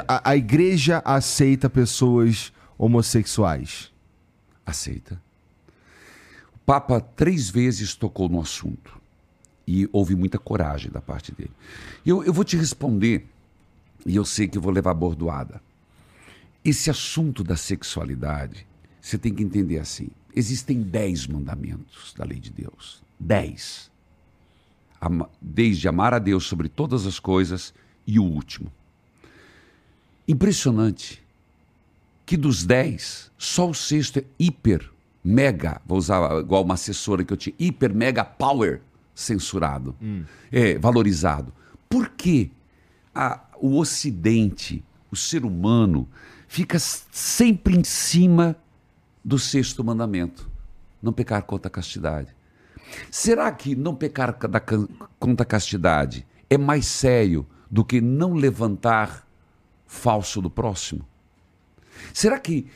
a, 0.06 0.30
a 0.30 0.36
igreja 0.36 1.02
aceita 1.04 1.68
pessoas 1.68 2.52
homossexuais. 2.76 3.90
aceita. 4.64 5.20
Papa 6.68 7.00
três 7.00 7.48
vezes 7.48 7.94
tocou 7.94 8.28
no 8.28 8.38
assunto 8.38 9.00
e 9.66 9.88
houve 9.90 10.14
muita 10.14 10.38
coragem 10.38 10.90
da 10.90 11.00
parte 11.00 11.32
dele. 11.32 11.50
Eu, 12.04 12.22
eu 12.22 12.30
vou 12.30 12.44
te 12.44 12.58
responder, 12.58 13.26
e 14.04 14.14
eu 14.14 14.22
sei 14.22 14.46
que 14.46 14.58
eu 14.58 14.60
vou 14.60 14.70
levar 14.70 14.92
bordoada. 14.92 15.62
Esse 16.62 16.90
assunto 16.90 17.42
da 17.42 17.56
sexualidade, 17.56 18.66
você 19.00 19.16
tem 19.16 19.34
que 19.34 19.42
entender 19.42 19.78
assim: 19.78 20.10
existem 20.36 20.82
dez 20.82 21.26
mandamentos 21.26 22.12
da 22.12 22.22
lei 22.22 22.38
de 22.38 22.50
Deus. 22.50 23.02
Dez. 23.18 23.90
Desde 25.40 25.88
amar 25.88 26.12
a 26.12 26.18
Deus 26.18 26.44
sobre 26.44 26.68
todas 26.68 27.06
as 27.06 27.18
coisas 27.18 27.72
e 28.06 28.18
o 28.18 28.24
último. 28.24 28.70
Impressionante 30.28 31.24
que 32.26 32.36
dos 32.36 32.62
dez, 32.62 33.32
só 33.38 33.70
o 33.70 33.74
sexto 33.74 34.18
é 34.18 34.24
hiper, 34.38 34.90
mega, 35.28 35.80
vou 35.84 35.98
usar 35.98 36.40
igual 36.40 36.64
uma 36.64 36.72
assessora 36.74 37.22
que 37.22 37.32
eu 37.32 37.36
tinha, 37.36 37.54
hiper, 37.58 37.94
mega 37.94 38.24
power 38.24 38.80
censurado, 39.14 39.94
hum. 40.00 40.24
é, 40.50 40.78
valorizado. 40.78 41.52
Por 41.88 42.08
que 42.10 42.50
a, 43.14 43.40
o 43.60 43.78
Ocidente, 43.78 44.82
o 45.10 45.16
ser 45.16 45.44
humano, 45.44 46.08
fica 46.46 46.78
sempre 46.78 47.76
em 47.76 47.84
cima 47.84 48.56
do 49.22 49.38
sexto 49.38 49.84
mandamento? 49.84 50.50
Não 51.02 51.12
pecar 51.12 51.42
contra 51.42 51.68
a 51.68 51.70
castidade. 51.70 52.34
Será 53.10 53.52
que 53.52 53.76
não 53.76 53.94
pecar 53.94 54.34
contra 55.18 55.42
a 55.42 55.46
castidade 55.46 56.26
é 56.48 56.56
mais 56.56 56.86
sério 56.86 57.46
do 57.70 57.84
que 57.84 58.00
não 58.00 58.32
levantar 58.32 59.26
falso 59.86 60.40
do 60.40 60.48
próximo? 60.48 61.04
Será 62.12 62.38
que 62.38 62.66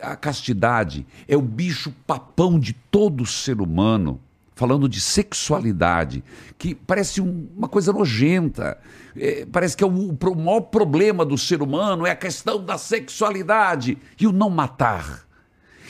a 0.00 0.16
castidade 0.16 1.06
é 1.28 1.36
o 1.36 1.42
bicho 1.42 1.92
papão 2.06 2.58
de 2.58 2.72
todo 2.72 3.26
ser 3.26 3.60
humano? 3.60 4.20
Falando 4.54 4.88
de 4.88 5.00
sexualidade, 5.00 6.22
que 6.58 6.74
parece 6.74 7.20
um, 7.20 7.48
uma 7.56 7.66
coisa 7.66 7.94
nojenta. 7.94 8.76
É, 9.16 9.46
parece 9.50 9.74
que 9.74 9.82
é 9.82 9.86
o, 9.86 9.90
o 9.90 10.36
maior 10.36 10.60
problema 10.60 11.24
do 11.24 11.38
ser 11.38 11.62
humano 11.62 12.06
é 12.06 12.10
a 12.10 12.16
questão 12.16 12.62
da 12.62 12.76
sexualidade 12.76 13.96
e 14.20 14.26
o 14.26 14.32
não 14.32 14.50
matar, 14.50 15.26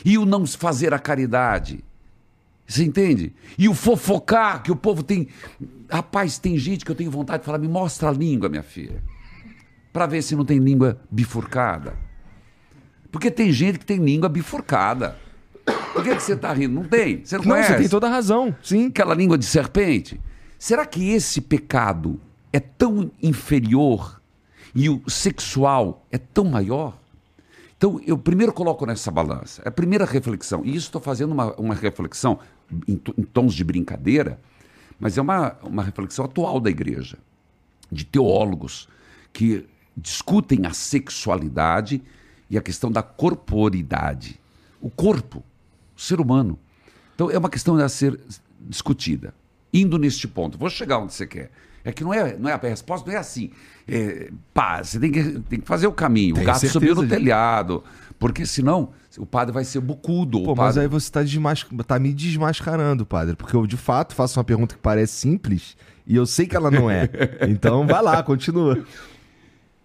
e 0.04 0.16
o 0.16 0.24
não 0.24 0.46
fazer 0.46 0.94
a 0.94 1.00
caridade. 1.00 1.82
Você 2.70 2.84
entende? 2.84 3.34
E 3.58 3.68
o 3.68 3.74
fofocar 3.74 4.62
que 4.62 4.70
o 4.70 4.76
povo 4.76 5.02
tem. 5.02 5.26
Rapaz, 5.90 6.38
tem 6.38 6.56
gente 6.56 6.84
que 6.84 6.90
eu 6.92 6.94
tenho 6.94 7.10
vontade 7.10 7.40
de 7.40 7.46
falar: 7.46 7.58
me 7.58 7.66
mostra 7.66 8.08
a 8.08 8.12
língua, 8.12 8.48
minha 8.48 8.62
filha, 8.62 9.02
para 9.92 10.06
ver 10.06 10.22
se 10.22 10.36
não 10.36 10.44
tem 10.44 10.60
língua 10.60 11.00
bifurcada. 11.10 11.96
Porque 13.10 13.30
tem 13.30 13.52
gente 13.52 13.78
que 13.78 13.86
tem 13.86 13.98
língua 13.98 14.28
bifurcada. 14.28 15.16
Por 15.92 16.02
que, 16.02 16.14
que 16.14 16.22
você 16.22 16.34
está 16.34 16.52
rindo? 16.52 16.74
Não 16.74 16.84
tem. 16.84 17.24
Você 17.24 17.36
não, 17.36 17.44
não 17.44 17.50
conhece? 17.52 17.72
Você 17.72 17.78
tem 17.78 17.88
toda 17.88 18.06
a 18.06 18.10
razão. 18.10 18.54
Sim. 18.62 18.86
Aquela 18.86 19.14
língua 19.14 19.36
de 19.36 19.44
serpente. 19.44 20.20
Será 20.58 20.86
que 20.86 21.10
esse 21.10 21.40
pecado 21.40 22.20
é 22.52 22.60
tão 22.60 23.10
inferior 23.22 24.20
e 24.74 24.88
o 24.88 25.02
sexual 25.08 26.04
é 26.10 26.18
tão 26.18 26.44
maior? 26.44 26.98
Então, 27.76 27.98
eu 28.06 28.18
primeiro 28.18 28.52
coloco 28.52 28.84
nessa 28.84 29.10
balança. 29.10 29.62
É 29.64 29.68
a 29.68 29.72
primeira 29.72 30.04
reflexão. 30.04 30.62
E 30.64 30.68
isso 30.68 30.88
estou 30.88 31.00
fazendo 31.00 31.32
uma, 31.32 31.54
uma 31.54 31.74
reflexão 31.74 32.38
em, 32.86 33.00
em, 33.16 33.22
tons 33.22 33.54
de 33.54 33.64
brincadeira, 33.64 34.38
mas 34.98 35.16
é 35.16 35.22
uma, 35.22 35.56
uma 35.62 35.82
reflexão 35.82 36.26
atual 36.26 36.60
da 36.60 36.68
igreja, 36.68 37.16
de 37.90 38.04
teólogos 38.04 38.86
que 39.32 39.66
discutem 39.96 40.66
a 40.66 40.74
sexualidade 40.74 42.02
e 42.50 42.58
a 42.58 42.60
questão 42.60 42.90
da 42.90 43.02
corporidade. 43.02 44.40
O 44.80 44.90
corpo, 44.90 45.44
o 45.96 46.00
ser 46.00 46.20
humano. 46.20 46.58
Então 47.14 47.30
é 47.30 47.38
uma 47.38 47.48
questão 47.48 47.76
a 47.76 47.88
ser 47.88 48.18
discutida. 48.60 49.32
Indo 49.72 49.98
neste 49.98 50.26
ponto, 50.26 50.58
vou 50.58 50.68
chegar 50.68 50.98
onde 50.98 51.14
você 51.14 51.26
quer. 51.26 51.50
É 51.84 51.92
que 51.92 52.04
não 52.04 52.12
é, 52.12 52.36
não 52.36 52.50
é 52.50 52.52
a 52.52 52.58
resposta 52.58 53.08
não 53.08 53.16
é 53.16 53.18
assim. 53.18 53.50
É, 53.88 54.30
pá, 54.52 54.82
você 54.82 54.98
tem 54.98 55.10
que, 55.10 55.22
tem 55.40 55.60
que 55.60 55.66
fazer 55.66 55.86
o 55.86 55.92
caminho. 55.92 56.34
Tem 56.34 56.42
o 56.42 56.46
gato 56.46 56.68
subiu 56.68 56.94
no 56.94 57.02
de... 57.02 57.08
telhado. 57.08 57.82
Porque 58.18 58.44
senão 58.44 58.90
o 59.16 59.24
padre 59.24 59.52
vai 59.54 59.64
ser 59.64 59.80
bucudo. 59.80 60.42
Pô, 60.42 60.54
padre... 60.54 60.62
mas 60.62 60.78
aí 60.78 60.88
você 60.88 61.06
está 61.06 61.22
desmas... 61.22 61.66
tá 61.86 61.98
me 61.98 62.12
desmascarando, 62.12 63.06
padre. 63.06 63.34
Porque 63.34 63.56
eu 63.56 63.66
de 63.66 63.78
fato 63.78 64.14
faço 64.14 64.38
uma 64.38 64.44
pergunta 64.44 64.74
que 64.74 64.80
parece 64.80 65.14
simples 65.14 65.76
e 66.06 66.16
eu 66.16 66.26
sei 66.26 66.46
que 66.46 66.56
ela 66.56 66.70
não 66.70 66.90
é. 66.90 67.08
então 67.48 67.86
vai 67.86 68.02
lá, 68.02 68.22
continua. 68.22 68.84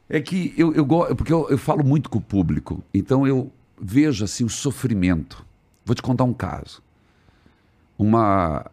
É 0.09 0.21
que 0.21 0.53
eu, 0.57 0.73
eu 0.73 0.85
porque 1.15 1.33
eu, 1.33 1.49
eu 1.49 1.57
falo 1.57 1.83
muito 1.83 2.09
com 2.09 2.19
o 2.19 2.21
público, 2.21 2.83
então 2.93 3.25
eu 3.25 3.51
vejo 3.79 4.23
assim 4.23 4.43
o 4.43 4.49
sofrimento. 4.49 5.45
Vou 5.83 5.95
te 5.95 6.01
contar 6.01 6.23
um 6.23 6.33
caso. 6.33 6.81
Uma 7.97 8.65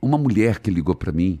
uma 0.00 0.18
mulher 0.18 0.58
que 0.58 0.70
ligou 0.70 0.96
para 0.96 1.12
mim, 1.12 1.38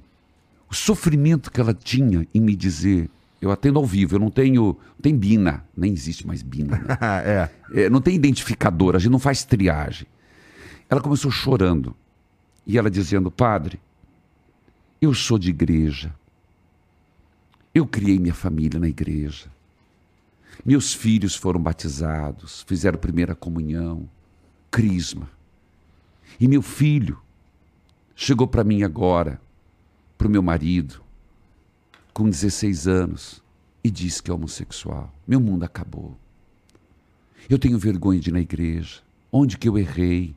o 0.70 0.74
sofrimento 0.74 1.50
que 1.50 1.60
ela 1.60 1.74
tinha 1.74 2.26
em 2.32 2.40
me 2.40 2.54
dizer, 2.54 3.10
eu 3.40 3.50
atendo 3.50 3.80
ao 3.80 3.84
vivo, 3.84 4.14
eu 4.14 4.20
não 4.20 4.30
tenho, 4.30 4.62
não 4.62 5.02
tem 5.02 5.16
bina, 5.16 5.64
nem 5.76 5.92
existe 5.92 6.24
mais 6.24 6.42
bina. 6.42 6.78
Né? 6.78 6.98
é. 7.26 7.50
É, 7.74 7.90
não 7.90 8.00
tem 8.00 8.14
identificador, 8.14 8.94
a 8.94 8.98
gente 9.00 9.10
não 9.10 9.18
faz 9.18 9.44
triagem. 9.44 10.06
Ela 10.88 11.00
começou 11.00 11.30
chorando 11.30 11.94
e 12.64 12.78
ela 12.78 12.88
dizendo, 12.88 13.30
padre, 13.30 13.80
eu 15.00 15.12
sou 15.12 15.38
de 15.38 15.50
igreja, 15.50 16.14
eu 17.74 17.86
criei 17.86 18.18
minha 18.18 18.34
família 18.34 18.78
na 18.78 18.88
igreja. 18.88 19.50
Meus 20.64 20.92
filhos 20.92 21.34
foram 21.34 21.60
batizados, 21.60 22.62
fizeram 22.68 22.98
primeira 22.98 23.34
comunhão, 23.34 24.08
crisma. 24.70 25.28
E 26.38 26.46
meu 26.46 26.62
filho 26.62 27.18
chegou 28.14 28.46
para 28.46 28.62
mim 28.62 28.82
agora, 28.82 29.40
para 30.16 30.28
o 30.28 30.30
meu 30.30 30.42
marido, 30.42 31.02
com 32.12 32.28
16 32.28 32.86
anos, 32.86 33.42
e 33.82 33.90
disse 33.90 34.22
que 34.22 34.30
é 34.30 34.34
homossexual. 34.34 35.12
Meu 35.26 35.40
mundo 35.40 35.64
acabou. 35.64 36.16
Eu 37.48 37.58
tenho 37.58 37.78
vergonha 37.78 38.20
de 38.20 38.30
ir 38.30 38.32
na 38.32 38.40
igreja. 38.40 39.00
Onde 39.32 39.58
que 39.58 39.68
eu 39.68 39.78
errei? 39.78 40.36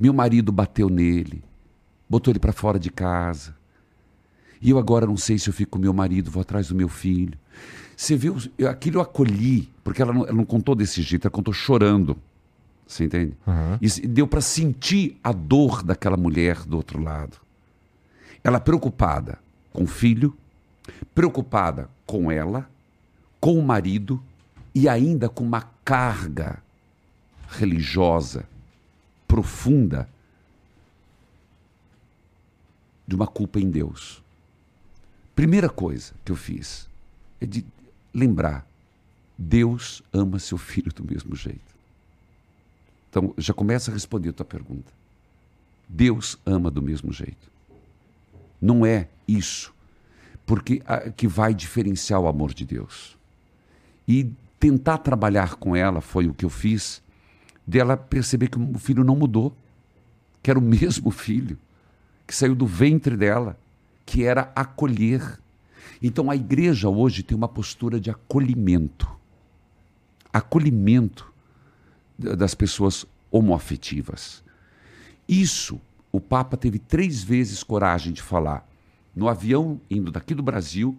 Meu 0.00 0.14
marido 0.14 0.50
bateu 0.50 0.88
nele, 0.88 1.42
botou 2.08 2.32
ele 2.32 2.38
para 2.38 2.52
fora 2.52 2.78
de 2.78 2.90
casa. 2.90 3.54
E 4.60 4.70
eu 4.70 4.78
agora 4.78 5.06
não 5.06 5.16
sei 5.16 5.38
se 5.38 5.48
eu 5.48 5.52
fico 5.52 5.72
com 5.72 5.78
meu 5.78 5.92
marido, 5.92 6.30
vou 6.30 6.40
atrás 6.40 6.68
do 6.68 6.74
meu 6.74 6.88
filho. 6.88 7.38
Você 7.96 8.16
viu, 8.16 8.36
eu, 8.58 8.68
aquilo 8.68 8.98
eu 8.98 9.00
acolhi, 9.00 9.70
porque 9.82 10.02
ela 10.02 10.12
não, 10.12 10.22
ela 10.24 10.34
não 10.34 10.44
contou 10.44 10.74
desse 10.74 11.02
jeito, 11.02 11.26
ela 11.26 11.32
contou 11.32 11.54
chorando. 11.54 12.16
Você 12.86 13.04
entende? 13.04 13.34
Uhum. 13.46 13.78
E 13.80 14.06
deu 14.06 14.26
para 14.26 14.40
sentir 14.40 15.18
a 15.24 15.32
dor 15.32 15.82
daquela 15.82 16.16
mulher 16.16 16.64
do 16.64 16.76
outro 16.76 17.02
lado. 17.02 17.38
Ela 18.44 18.60
preocupada 18.60 19.38
com 19.72 19.84
o 19.84 19.86
filho, 19.86 20.36
preocupada 21.14 21.90
com 22.06 22.30
ela, 22.30 22.68
com 23.40 23.58
o 23.58 23.62
marido 23.62 24.22
e 24.74 24.88
ainda 24.88 25.28
com 25.28 25.42
uma 25.42 25.62
carga 25.84 26.62
religiosa 27.48 28.44
profunda 29.26 30.08
de 33.06 33.14
uma 33.14 33.26
culpa 33.26 33.58
em 33.58 33.70
Deus. 33.70 34.22
Primeira 35.36 35.68
coisa 35.68 36.14
que 36.24 36.32
eu 36.32 36.36
fiz 36.36 36.88
é 37.40 37.44
de 37.44 37.64
lembrar: 38.12 38.66
Deus 39.36 40.02
ama 40.10 40.38
seu 40.38 40.56
filho 40.56 40.90
do 40.92 41.04
mesmo 41.04 41.36
jeito. 41.36 41.76
Então, 43.10 43.34
já 43.36 43.52
começa 43.52 43.90
a 43.90 43.94
responder 43.94 44.30
a 44.30 44.32
tua 44.32 44.46
pergunta. 44.46 44.92
Deus 45.86 46.38
ama 46.44 46.70
do 46.70 46.82
mesmo 46.82 47.12
jeito. 47.12 47.50
Não 48.60 48.84
é 48.84 49.08
isso 49.28 49.74
porque 50.46 50.80
que 51.16 51.26
vai 51.26 51.52
diferenciar 51.52 52.20
o 52.20 52.28
amor 52.28 52.54
de 52.54 52.64
Deus. 52.64 53.18
E 54.08 54.32
tentar 54.58 54.98
trabalhar 54.98 55.56
com 55.56 55.76
ela 55.76 56.00
foi 56.00 56.28
o 56.28 56.34
que 56.34 56.44
eu 56.44 56.50
fiz, 56.50 57.02
dela 57.66 57.96
perceber 57.96 58.48
que 58.48 58.58
o 58.58 58.78
filho 58.78 59.04
não 59.04 59.16
mudou, 59.16 59.54
que 60.42 60.50
era 60.50 60.58
o 60.58 60.62
mesmo 60.62 61.10
filho 61.12 61.58
que 62.26 62.34
saiu 62.34 62.54
do 62.54 62.66
ventre 62.66 63.16
dela 63.16 63.58
que 64.06 64.24
era 64.24 64.52
acolher. 64.54 65.40
Então 66.00 66.30
a 66.30 66.36
igreja 66.36 66.88
hoje 66.88 67.24
tem 67.24 67.36
uma 67.36 67.48
postura 67.48 68.00
de 68.00 68.08
acolhimento. 68.08 69.10
Acolhimento 70.32 71.30
das 72.16 72.54
pessoas 72.54 73.04
homoafetivas. 73.30 74.42
Isso 75.28 75.80
o 76.12 76.20
Papa 76.20 76.56
teve 76.56 76.78
três 76.78 77.22
vezes 77.22 77.62
coragem 77.62 78.12
de 78.12 78.22
falar. 78.22 78.66
No 79.14 79.28
avião 79.28 79.80
indo 79.90 80.12
daqui 80.12 80.34
do 80.34 80.42
Brasil, 80.42 80.96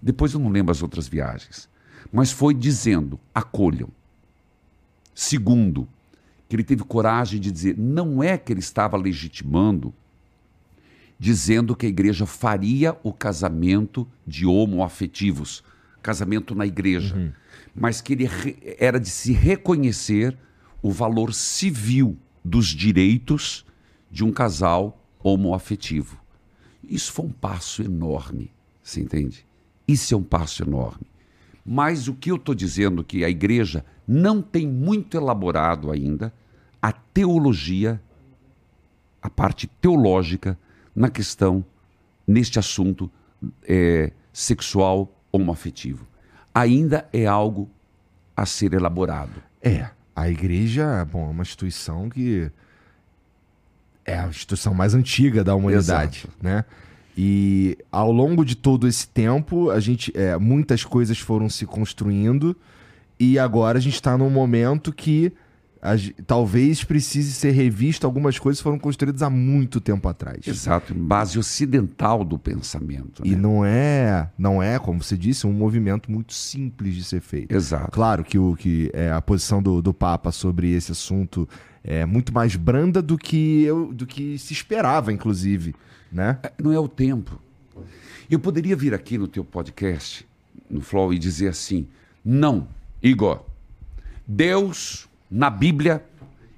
depois 0.00 0.32
eu 0.32 0.40
não 0.40 0.48
lembro 0.48 0.72
as 0.72 0.82
outras 0.82 1.06
viagens, 1.06 1.68
mas 2.12 2.32
foi 2.32 2.54
dizendo: 2.54 3.20
acolham. 3.34 3.88
Segundo, 5.14 5.86
que 6.48 6.56
ele 6.56 6.64
teve 6.64 6.82
coragem 6.82 7.38
de 7.38 7.52
dizer, 7.52 7.76
não 7.78 8.22
é 8.22 8.38
que 8.38 8.52
ele 8.52 8.60
estava 8.60 8.96
legitimando 8.96 9.94
dizendo 11.22 11.76
que 11.76 11.86
a 11.86 11.88
igreja 11.88 12.26
faria 12.26 12.98
o 13.04 13.12
casamento 13.12 14.08
de 14.26 14.44
homoafetivos, 14.44 15.62
casamento 16.02 16.52
na 16.52 16.66
igreja, 16.66 17.14
uhum. 17.14 17.30
mas 17.72 18.00
que 18.00 18.14
ele 18.14 18.28
era 18.76 18.98
de 18.98 19.08
se 19.08 19.32
reconhecer 19.32 20.36
o 20.82 20.90
valor 20.90 21.32
civil 21.32 22.18
dos 22.44 22.66
direitos 22.66 23.64
de 24.10 24.24
um 24.24 24.32
casal 24.32 25.00
homoafetivo. 25.22 26.18
Isso 26.82 27.12
foi 27.12 27.26
um 27.26 27.30
passo 27.30 27.84
enorme, 27.84 28.50
você 28.82 29.00
entende? 29.00 29.46
Isso 29.86 30.12
é 30.14 30.16
um 30.16 30.24
passo 30.24 30.64
enorme. 30.64 31.06
Mas 31.64 32.08
o 32.08 32.14
que 32.14 32.32
eu 32.32 32.36
estou 32.36 32.52
dizendo 32.52 33.02
é 33.02 33.04
que 33.04 33.24
a 33.24 33.30
igreja 33.30 33.84
não 34.08 34.42
tem 34.42 34.66
muito 34.66 35.16
elaborado 35.16 35.92
ainda 35.92 36.34
a 36.82 36.90
teologia, 36.90 38.02
a 39.22 39.30
parte 39.30 39.68
teológica 39.68 40.58
na 40.94 41.08
questão, 41.08 41.64
neste 42.26 42.58
assunto 42.58 43.10
é, 43.66 44.12
sexual 44.32 45.12
homoafetivo. 45.30 46.06
Ainda 46.54 47.08
é 47.12 47.26
algo 47.26 47.70
a 48.36 48.46
ser 48.46 48.74
elaborado. 48.74 49.42
É, 49.60 49.88
a 50.14 50.28
igreja 50.28 51.04
bom, 51.04 51.26
é 51.26 51.30
uma 51.30 51.42
instituição 51.42 52.08
que 52.08 52.50
é 54.04 54.18
a 54.18 54.26
instituição 54.26 54.74
mais 54.74 54.94
antiga 54.94 55.44
da 55.44 55.54
humanidade, 55.54 56.24
Exato. 56.26 56.36
né? 56.42 56.64
E 57.16 57.76
ao 57.90 58.10
longo 58.10 58.44
de 58.44 58.54
todo 58.56 58.88
esse 58.88 59.06
tempo, 59.06 59.70
a 59.70 59.78
gente, 59.80 60.10
é, 60.16 60.36
muitas 60.38 60.82
coisas 60.82 61.18
foram 61.18 61.48
se 61.48 61.66
construindo 61.66 62.56
e 63.20 63.38
agora 63.38 63.78
a 63.78 63.80
gente 63.80 63.94
está 63.94 64.16
num 64.16 64.30
momento 64.30 64.92
que 64.92 65.32
talvez 66.26 66.84
precise 66.84 67.32
ser 67.32 67.50
revisto. 67.50 68.06
Algumas 68.06 68.38
coisas 68.38 68.62
foram 68.62 68.78
construídas 68.78 69.22
há 69.22 69.28
muito 69.28 69.80
tempo 69.80 70.08
atrás. 70.08 70.46
Exato, 70.46 70.94
base 70.94 71.38
ocidental 71.38 72.24
do 72.24 72.38
pensamento. 72.38 73.22
E 73.24 73.30
né? 73.30 73.36
não 73.36 73.64
é, 73.64 74.30
não 74.38 74.62
é, 74.62 74.78
como 74.78 75.02
você 75.02 75.16
disse, 75.16 75.46
um 75.46 75.52
movimento 75.52 76.10
muito 76.10 76.32
simples 76.32 76.94
de 76.94 77.04
ser 77.04 77.20
feito. 77.20 77.52
Exato. 77.54 77.90
Claro 77.90 78.22
que, 78.22 78.38
o, 78.38 78.54
que 78.54 78.90
é, 78.92 79.10
a 79.10 79.20
posição 79.20 79.62
do, 79.62 79.82
do 79.82 79.92
Papa 79.92 80.30
sobre 80.30 80.70
esse 80.72 80.92
assunto 80.92 81.48
é 81.82 82.06
muito 82.06 82.32
mais 82.32 82.54
branda 82.54 83.02
do 83.02 83.18
que, 83.18 83.62
eu, 83.62 83.92
do 83.92 84.06
que 84.06 84.38
se 84.38 84.52
esperava, 84.52 85.12
inclusive. 85.12 85.74
Né? 86.12 86.38
É, 86.42 86.52
Não 86.62 86.72
é 86.72 86.78
o 86.78 86.86
tempo. 86.86 87.40
Eu 88.30 88.38
poderia 88.38 88.76
vir 88.76 88.94
aqui 88.94 89.18
no 89.18 89.26
teu 89.26 89.44
podcast, 89.44 90.26
no 90.70 90.80
Flow, 90.80 91.12
e 91.12 91.18
dizer 91.18 91.48
assim: 91.48 91.86
não, 92.24 92.68
Igor, 93.02 93.44
Deus, 94.26 95.08
na 95.32 95.48
Bíblia, 95.48 96.04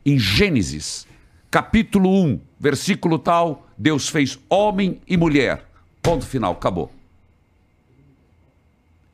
em 0.05 0.19
Gênesis, 0.19 1.07
capítulo 1.49 2.11
1, 2.25 2.41
versículo 2.59 3.21
tal, 3.21 3.69
Deus 3.79 4.09
fez 4.09 4.37
homem 4.51 5.01
e 5.07 5.17
mulher. 5.17 5.65
Ponto 6.03 6.27
final, 6.27 6.53
acabou. 6.53 6.93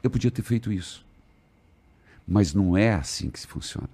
Eu 0.03 0.09
podia 0.11 0.31
ter 0.31 0.43
feito 0.43 0.73
isso. 0.73 1.05
Mas 2.27 2.55
não 2.55 2.75
é 2.75 2.95
assim 2.95 3.29
que 3.29 3.39
se 3.39 3.47
funciona. 3.47 3.89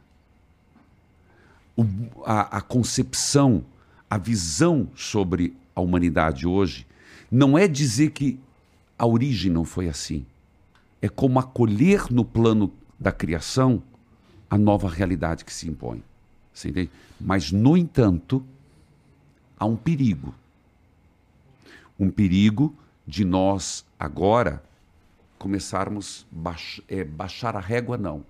O- 1.77 1.85
a, 2.25 2.59
a 2.59 2.61
concepção, 2.61 3.65
a 4.09 4.17
visão 4.17 4.89
sobre 4.95 5.53
a 5.75 5.81
humanidade 5.81 6.47
hoje, 6.47 6.87
não 7.29 7.59
é 7.59 7.67
dizer 7.67 8.11
que 8.13 8.39
a 8.97 9.05
origem 9.05 9.51
não 9.51 9.65
foi 9.65 9.89
assim. 9.89 10.25
É 11.03 11.09
como 11.09 11.41
acolher 11.41 12.11
no 12.11 12.25
plano 12.25 12.73
da 12.99 13.11
criação 13.11 13.83
a 14.51 14.57
nova 14.57 14.89
realidade 14.89 15.45
que 15.45 15.53
se 15.53 15.69
impõe. 15.69 16.03
Você 16.53 16.71
entende? 16.71 16.91
Mas, 17.21 17.53
no 17.53 17.77
entanto, 17.77 18.45
há 19.59 19.67
um 19.67 19.77
perigo. 19.77 20.35
Um 21.99 22.11
perigo 22.11 22.75
de 23.07 23.25
nós 23.25 23.85
agora 23.99 24.63
começarmos 25.39 26.27
baix, 26.31 26.81
é, 26.89 27.05
baixar 27.05 27.57
a 27.57 27.61
régua, 27.61 27.97
não. 27.97 28.25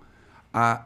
A 0.53 0.85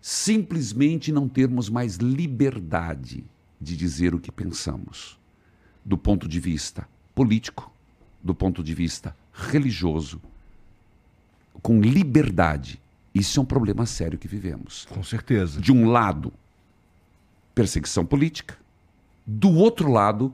simplesmente 0.00 1.10
não 1.12 1.28
termos 1.28 1.68
mais 1.68 1.96
liberdade 1.96 3.24
de 3.60 3.76
dizer 3.76 4.14
o 4.14 4.20
que 4.20 4.30
pensamos, 4.30 5.18
do 5.84 5.98
ponto 5.98 6.28
de 6.28 6.38
vista 6.38 6.88
político, 7.14 7.70
do 8.22 8.34
ponto 8.34 8.62
de 8.62 8.74
vista 8.74 9.14
religioso, 9.32 10.20
com 11.60 11.80
liberdade. 11.80 12.80
Isso 13.14 13.40
é 13.40 13.42
um 13.42 13.46
problema 13.46 13.86
sério 13.86 14.18
que 14.18 14.28
vivemos. 14.28 14.86
Com 14.90 15.02
certeza. 15.02 15.60
De 15.60 15.72
um 15.72 15.88
lado, 15.88 16.32
perseguição 17.54 18.04
política, 18.04 18.56
do 19.26 19.50
outro 19.50 19.90
lado, 19.90 20.32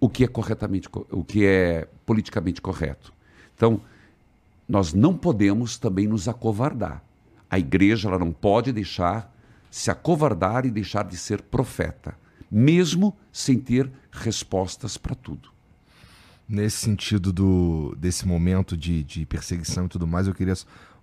o 0.00 0.08
que 0.08 0.24
é 0.24 0.28
corretamente, 0.28 0.88
co- 0.88 1.06
o 1.10 1.24
que 1.24 1.44
é 1.44 1.88
politicamente 2.06 2.60
correto. 2.60 3.12
Então, 3.56 3.80
nós 4.68 4.92
não 4.92 5.16
podemos 5.16 5.76
também 5.78 6.06
nos 6.06 6.28
acovardar. 6.28 7.02
A 7.50 7.58
igreja 7.58 8.08
ela 8.08 8.18
não 8.18 8.32
pode 8.32 8.72
deixar 8.72 9.30
se 9.70 9.90
acovardar 9.90 10.64
e 10.66 10.70
deixar 10.70 11.04
de 11.04 11.16
ser 11.16 11.42
profeta, 11.42 12.16
mesmo 12.50 13.16
sem 13.32 13.58
ter 13.58 13.90
respostas 14.10 14.96
para 14.96 15.14
tudo. 15.14 15.50
Nesse 16.48 16.78
sentido 16.78 17.32
do, 17.32 17.94
desse 17.98 18.26
momento 18.26 18.76
de, 18.76 19.02
de 19.04 19.24
perseguição 19.24 19.86
e 19.86 19.88
tudo 19.88 20.06
mais, 20.06 20.26
eu 20.26 20.34
queria. 20.34 20.54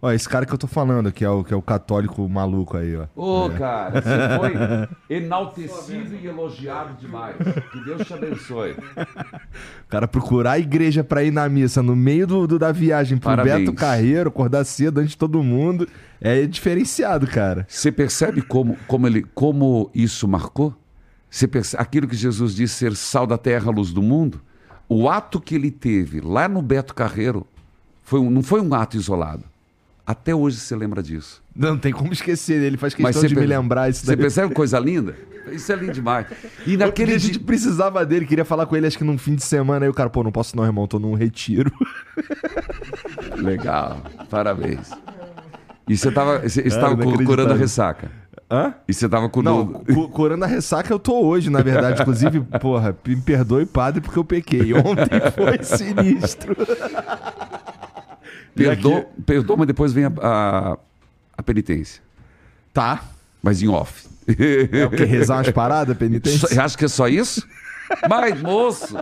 Ó, 0.01 0.09
esse 0.13 0.29
cara 0.29 0.45
que 0.45 0.53
eu 0.53 0.57
tô 0.57 0.65
falando, 0.65 1.11
que 1.11 1.25
é 1.25 1.29
o, 1.29 1.43
que 1.43 1.53
é 1.53 1.57
o 1.57 1.61
católico 1.61 2.27
maluco 2.29 2.77
aí, 2.77 2.95
ó. 2.95 3.05
Ô, 3.15 3.49
cara, 3.49 4.01
você 4.01 4.37
foi 4.39 4.87
enaltecido 5.17 6.15
e 6.15 6.25
elogiado 6.25 6.93
demais. 6.93 7.35
Que 7.71 7.83
Deus 7.83 8.07
te 8.07 8.13
abençoe. 8.13 8.71
O 8.71 9.87
cara 9.89 10.07
procurar 10.07 10.51
a 10.53 10.59
igreja 10.59 11.03
pra 11.03 11.21
ir 11.23 11.31
na 11.31 11.49
missa 11.49 11.83
no 11.83 11.97
meio 11.97 12.25
do, 12.25 12.47
do- 12.47 12.57
da 12.59 12.71
viagem 12.71 13.17
pro 13.17 13.29
Parabéns. 13.29 13.59
Beto 13.59 13.73
Carreiro, 13.73 14.29
acordar 14.29 14.63
cedo 14.63 14.99
antes 14.99 15.11
de 15.11 15.17
todo 15.17 15.43
mundo, 15.43 15.85
é 16.21 16.45
diferenciado, 16.45 17.27
cara. 17.27 17.65
Você 17.67 17.91
percebe 17.91 18.41
como, 18.41 18.77
como, 18.87 19.05
ele, 19.05 19.23
como 19.35 19.91
isso 19.93 20.27
marcou? 20.29 20.73
Você 21.29 21.45
percebe, 21.45 21.83
aquilo 21.83 22.07
que 22.07 22.15
Jesus 22.15 22.55
disse 22.55 22.75
ser 22.75 22.95
sal 22.95 23.27
da 23.27 23.37
terra, 23.37 23.69
luz 23.69 23.91
do 23.91 24.01
mundo? 24.01 24.39
O 24.87 25.09
ato 25.09 25.41
que 25.41 25.55
ele 25.55 25.69
teve 25.71 26.21
lá 26.21 26.47
no 26.47 26.61
Beto 26.61 26.95
Carreiro 26.95 27.45
foi 28.03 28.19
um- 28.21 28.29
não 28.29 28.41
foi 28.41 28.61
um 28.61 28.73
ato 28.73 28.95
isolado. 28.95 29.43
Até 30.09 30.33
hoje 30.33 30.57
você 30.57 30.75
lembra 30.75 31.03
disso. 31.03 31.39
Não 31.55 31.77
tem 31.77 31.93
como 31.93 32.11
esquecer, 32.11 32.59
ele 32.63 32.77
faz 32.77 32.95
questão 32.95 33.13
você 33.21 33.27
de 33.27 33.35
me 33.35 33.41
per- 33.41 33.49
lembrar 33.49 33.89
isso 33.91 33.99
Você 34.01 34.07
daí. 34.07 34.17
percebe 34.17 34.55
coisa 34.55 34.79
linda? 34.79 35.15
Isso 35.51 35.71
é 35.71 35.75
lindo 35.75 35.93
demais. 35.93 36.25
E 36.65 36.73
Aquele 36.73 36.77
naquele 36.77 37.13
a 37.13 37.17
gente 37.19 37.33
dia... 37.37 37.43
precisava 37.45 38.03
dele, 38.03 38.25
queria 38.25 38.43
falar 38.43 38.65
com 38.65 38.75
ele 38.75 38.87
acho 38.87 38.97
que 38.97 39.03
num 39.03 39.19
fim 39.19 39.35
de 39.35 39.43
semana, 39.43 39.85
aí 39.85 39.89
o 39.89 39.93
cara, 39.93 40.09
pô, 40.09 40.23
não 40.23 40.31
posso 40.31 40.57
não, 40.57 40.65
irmão, 40.65 40.87
tô 40.87 40.97
num 40.97 41.13
retiro. 41.13 41.71
Legal, 43.37 44.01
parabéns. 44.31 44.89
E 45.87 45.95
você 45.97 46.09
estava 46.09 46.39
você 46.39 46.61
estava 46.61 46.87
cu- 46.95 47.01
inacreditável. 47.03 47.25
curando 47.27 47.53
a 47.53 47.55
ressaca. 47.55 48.11
Hã? 48.51 48.73
E 48.87 48.93
você 48.93 49.05
estava 49.05 49.29
com 49.29 49.43
Não, 49.43 49.67
cu- 49.73 50.09
curando 50.09 50.43
a 50.43 50.47
ressaca 50.47 50.91
eu 50.91 50.97
tô 50.99 51.23
hoje, 51.23 51.51
na 51.51 51.61
verdade. 51.61 52.01
Inclusive, 52.01 52.39
porra, 52.59 52.95
me 53.05 53.15
perdoe, 53.15 53.65
padre, 53.67 54.01
porque 54.01 54.17
eu 54.17 54.25
pequei. 54.25 54.73
Ontem 54.73 55.19
foi 55.35 55.61
sinistro. 55.63 56.55
Perdoa, 58.55 59.05
perdoa, 59.25 59.57
mas 59.57 59.67
depois 59.67 59.93
vem 59.93 60.05
a, 60.05 60.11
a, 60.21 60.77
a 61.37 61.43
penitência. 61.43 62.01
Tá. 62.73 63.03
Mas 63.41 63.61
em 63.61 63.67
off. 63.69 64.07
É 64.27 64.85
o 64.85 64.89
que? 64.91 65.03
Rezar 65.05 65.37
umas 65.37 65.49
paradas, 65.51 65.97
penitência? 65.97 66.47
Só- 66.49 66.61
Acha 66.61 66.77
que 66.77 66.85
é 66.85 66.87
só 66.89 67.07
isso? 67.07 67.47
Mas, 68.07 68.39
moço, 68.41 68.95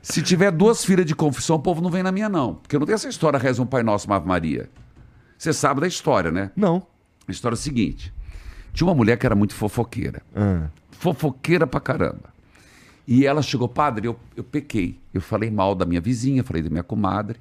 se 0.00 0.22
tiver 0.22 0.50
duas 0.50 0.84
filhas 0.84 1.04
de 1.06 1.14
confissão, 1.14 1.56
o 1.56 1.58
povo 1.58 1.80
não 1.82 1.90
vem 1.90 2.02
na 2.02 2.12
minha, 2.12 2.28
não. 2.28 2.54
Porque 2.54 2.78
não 2.78 2.86
tem 2.86 2.94
essa 2.94 3.08
história, 3.08 3.38
reza 3.38 3.62
um 3.62 3.66
Pai 3.66 3.82
Nosso, 3.82 4.06
uma 4.06 4.16
Ave 4.16 4.26
Maria. 4.26 4.70
Você 5.36 5.52
sabe 5.52 5.80
da 5.80 5.86
história, 5.86 6.30
né? 6.30 6.50
Não. 6.56 6.86
A 7.26 7.30
história 7.32 7.54
é 7.54 7.58
a 7.58 7.60
seguinte. 7.60 8.12
Tinha 8.72 8.86
uma 8.86 8.94
mulher 8.94 9.18
que 9.18 9.26
era 9.26 9.34
muito 9.34 9.54
fofoqueira. 9.54 10.22
Ah, 10.34 10.68
Fofoqueira 10.92 11.66
pra 11.66 11.80
caramba. 11.80 12.32
E 13.06 13.26
ela 13.26 13.42
chegou, 13.42 13.68
padre, 13.68 14.08
eu, 14.08 14.18
eu 14.36 14.42
pequei. 14.44 14.98
Eu 15.12 15.20
falei 15.20 15.50
mal 15.50 15.74
da 15.74 15.84
minha 15.84 16.00
vizinha, 16.00 16.42
falei 16.42 16.62
da 16.62 16.70
minha 16.70 16.82
comadre. 16.82 17.38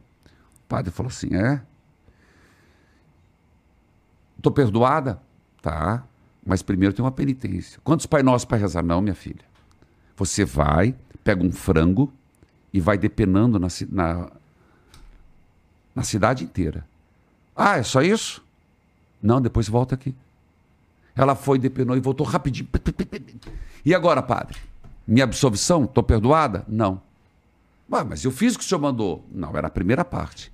O 0.63 0.67
padre 0.67 0.91
falou 0.91 1.09
assim, 1.09 1.35
é? 1.35 1.61
Tô 4.41 4.51
perdoada? 4.51 5.21
Tá. 5.61 6.03
Mas 6.45 6.61
primeiro 6.61 6.93
tem 6.93 7.03
uma 7.03 7.11
penitência. 7.11 7.79
Quantos 7.83 8.05
Pai 8.05 8.21
Nossos 8.21 8.45
para 8.45 8.57
rezar? 8.57 8.83
Não, 8.83 9.01
minha 9.01 9.15
filha. 9.15 9.45
Você 10.17 10.43
vai, 10.43 10.95
pega 11.23 11.43
um 11.43 11.51
frango 11.51 12.11
e 12.73 12.79
vai 12.79 12.97
depenando 12.97 13.59
na, 13.59 13.67
na, 13.89 14.31
na 15.95 16.03
cidade 16.03 16.43
inteira. 16.43 16.85
Ah, 17.55 17.77
é 17.77 17.83
só 17.83 18.01
isso? 18.01 18.43
Não, 19.21 19.41
depois 19.41 19.69
volta 19.69 19.95
aqui. 19.95 20.13
Ela 21.15 21.35
foi, 21.35 21.59
depenou 21.59 21.95
e 21.95 21.99
voltou 21.99 22.25
rapidinho. 22.25 22.67
E 23.85 23.93
agora, 23.93 24.21
padre? 24.21 24.59
Minha 25.07 25.25
absolvição? 25.25 25.83
Estou 25.85 26.03
perdoada? 26.03 26.65
Não. 26.67 27.01
Ué, 27.91 28.03
mas 28.03 28.23
eu 28.23 28.31
fiz 28.31 28.55
o 28.55 28.59
que 28.59 28.65
o 28.65 28.67
senhor 28.67 28.81
mandou. 28.81 29.25
Não, 29.31 29.55
era 29.55 29.67
a 29.67 29.71
primeira 29.71 30.03
parte. 30.05 30.52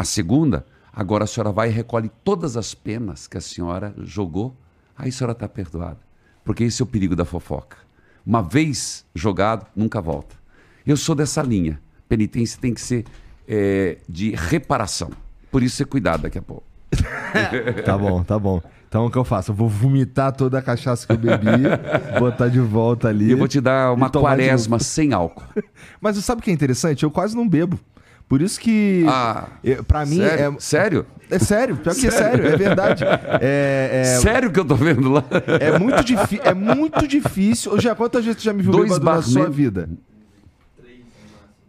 A 0.00 0.04
segunda, 0.04 0.64
agora 0.90 1.24
a 1.24 1.26
senhora 1.26 1.52
vai 1.52 1.68
e 1.68 1.72
recolhe 1.72 2.10
todas 2.24 2.56
as 2.56 2.72
penas 2.72 3.26
que 3.26 3.36
a 3.36 3.40
senhora 3.40 3.94
jogou. 3.98 4.56
Aí 4.96 5.10
a 5.10 5.12
senhora 5.12 5.32
está 5.32 5.46
perdoada. 5.46 5.98
Porque 6.42 6.64
esse 6.64 6.80
é 6.80 6.84
o 6.84 6.86
perigo 6.86 7.14
da 7.14 7.26
fofoca. 7.26 7.76
Uma 8.24 8.40
vez 8.40 9.04
jogado, 9.14 9.66
nunca 9.76 10.00
volta. 10.00 10.34
Eu 10.86 10.96
sou 10.96 11.14
dessa 11.14 11.42
linha. 11.42 11.78
Penitência 12.08 12.58
tem 12.58 12.72
que 12.72 12.80
ser 12.80 13.04
eh, 13.46 13.98
de 14.08 14.30
reparação. 14.30 15.10
Por 15.50 15.62
isso, 15.62 15.76
ser 15.76 15.84
cuidado 15.84 16.22
daqui 16.22 16.38
a 16.38 16.42
pouco. 16.42 16.64
tá 17.84 17.98
bom, 17.98 18.24
tá 18.24 18.38
bom. 18.38 18.62
Então 18.88 19.04
o 19.04 19.10
que 19.10 19.18
eu 19.18 19.24
faço? 19.24 19.50
Eu 19.50 19.54
vou 19.54 19.68
vomitar 19.68 20.32
toda 20.32 20.58
a 20.58 20.62
cachaça 20.62 21.06
que 21.06 21.12
eu 21.12 21.18
bebi, 21.18 21.46
botar 22.18 22.48
de 22.48 22.58
volta 22.58 23.08
ali. 23.08 23.26
E 23.26 23.32
eu 23.32 23.36
vou 23.36 23.46
te 23.46 23.60
dar 23.60 23.92
uma 23.92 24.08
quaresma 24.08 24.78
sem 24.78 25.12
álcool. 25.12 25.44
Mas 26.00 26.16
você 26.16 26.22
sabe 26.22 26.40
o 26.40 26.42
que 26.42 26.50
é 26.50 26.54
interessante? 26.54 27.02
Eu 27.02 27.10
quase 27.10 27.36
não 27.36 27.46
bebo. 27.46 27.78
Por 28.30 28.40
isso 28.40 28.60
que. 28.60 29.04
Ah, 29.08 29.48
pra 29.88 30.06
mim 30.06 30.18
sério? 30.18 30.54
é. 30.56 30.60
Sério? 30.60 31.06
É 31.28 31.38
sério, 31.40 31.76
pior 31.76 31.94
que 31.96 32.06
é 32.06 32.10
sério, 32.12 32.46
é 32.46 32.56
verdade. 32.56 33.04
É, 33.42 33.90
é, 33.92 34.04
Sério 34.20 34.50
que 34.52 34.58
eu 34.60 34.64
tô 34.64 34.76
vendo 34.76 35.10
lá? 35.10 35.24
é 35.60 35.76
muito, 35.78 36.04
difí 36.04 36.40
é 36.44 36.54
muito 36.54 37.06
difícil. 37.08 37.72
Ô, 37.72 37.80
Já 37.80 37.92
quantas 37.94 38.24
vezes 38.24 38.40
você 38.40 38.46
já 38.46 38.52
me 38.52 38.62
viu 38.62 38.70
Dois 38.70 38.92
bêbado 38.98 39.16
na 39.16 39.22
sua 39.22 39.42
meio. 39.42 39.52
vida? 39.52 39.88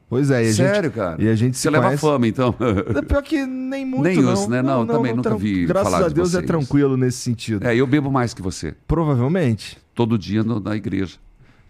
Pois 0.07 0.29
é, 0.29 0.43
e 0.43 0.53
Sério, 0.53 0.83
gente, 0.89 0.93
cara? 0.93 1.15
E 1.23 1.27
a 1.29 1.35
gente 1.35 1.55
se 1.57 1.63
Você 1.63 1.69
leva 1.71 1.85
conhece- 1.85 2.01
fama, 2.01 2.27
então. 2.27 2.53
É 2.95 3.01
Pior 3.01 3.21
que 3.23 3.43
nem 3.45 3.83
muito, 3.85 4.03
Nem 4.03 4.21
não. 4.21 4.33
os, 4.33 4.47
né? 4.47 4.61
Não, 4.61 4.85
também 4.85 5.13
nunca 5.15 5.29
tran- 5.29 5.37
vi 5.39 5.65
Graças 5.65 5.91
falar 5.91 6.05
a 6.05 6.09
de 6.09 6.13
Deus 6.15 6.29
é 6.35 6.37
vocês. 6.37 6.45
tranquilo 6.47 6.95
nesse 6.97 7.17
sentido. 7.19 7.65
É, 7.65 7.75
eu 7.75 7.87
bebo 7.87 8.11
mais 8.11 8.33
que 8.35 8.41
você. 8.41 8.75
Provavelmente. 8.87 9.77
Todo 9.95 10.15
dia 10.17 10.43
no- 10.43 10.59
na 10.59 10.75
igreja. 10.75 11.15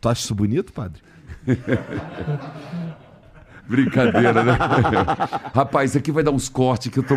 Tu 0.02 0.10
acha 0.10 0.22
isso 0.22 0.34
bonito, 0.36 0.74
padre? 0.74 1.02
Brincadeira, 3.72 4.44
né? 4.44 4.58
Rapaz, 5.56 5.92
isso 5.92 5.98
aqui 5.98 6.12
vai 6.12 6.24
dar 6.24 6.32
uns 6.32 6.50
cortes 6.50 6.92
que 6.92 7.00
eu 7.00 7.04
tô 7.04 7.16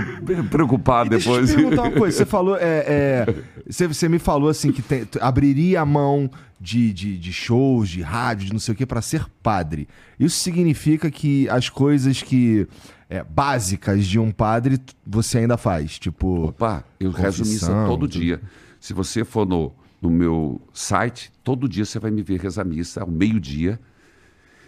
preocupado 0.49 1.11
Deixa 1.11 1.29
eu 1.29 1.35
depois. 1.35 1.51
te 1.51 1.57
perguntar 1.57 1.83
uma 1.83 1.91
coisa. 1.91 2.17
Você 2.19 2.25
falou, 2.27 2.57
é, 2.57 2.85
é, 2.87 3.35
você, 3.69 3.89
você 3.89 4.09
me 4.09 4.19
falou 4.21 4.49
assim 4.49 4.71
que 4.71 4.81
tem- 4.81 5.07
abriria 5.21 5.81
a 5.81 5.85
mão 5.85 6.31
de, 6.61 6.93
de, 6.93 7.19
de 7.19 7.33
shows, 7.33 7.89
de 7.89 8.01
rádio, 8.01 8.47
de 8.47 8.53
não 8.53 8.61
sei 8.61 8.73
o 8.73 8.77
que, 8.77 8.87
pra 8.87 9.03
ser 9.03 9.27
padre. 9.43 9.89
Isso 10.19 10.39
significa 10.39 11.11
que 11.11 11.49
as 11.49 11.69
coisas 11.69 12.23
que 12.23 12.67
é, 13.11 13.23
básicas 13.23 14.07
de 14.07 14.19
um 14.19 14.31
padre 14.31 14.79
você 15.07 15.39
ainda 15.39 15.57
faz, 15.57 15.99
tipo. 15.99 16.47
Opa, 16.49 16.85
eu 16.99 17.11
rezo 17.11 17.43
missa 17.45 17.67
todo 17.87 18.07
dia. 18.09 18.41
Se 18.81 18.93
você 18.95 19.25
for 19.25 19.47
no, 19.47 19.73
no 20.01 20.09
meu 20.11 20.61
site, 20.73 21.33
todo 21.43 21.69
dia 21.69 21.85
você 21.85 21.99
vai 21.99 22.11
me 22.11 22.23
ver 22.23 22.41
rezar 22.41 22.65
missa 22.65 23.01
ao 23.03 23.11
meio-dia. 23.11 23.79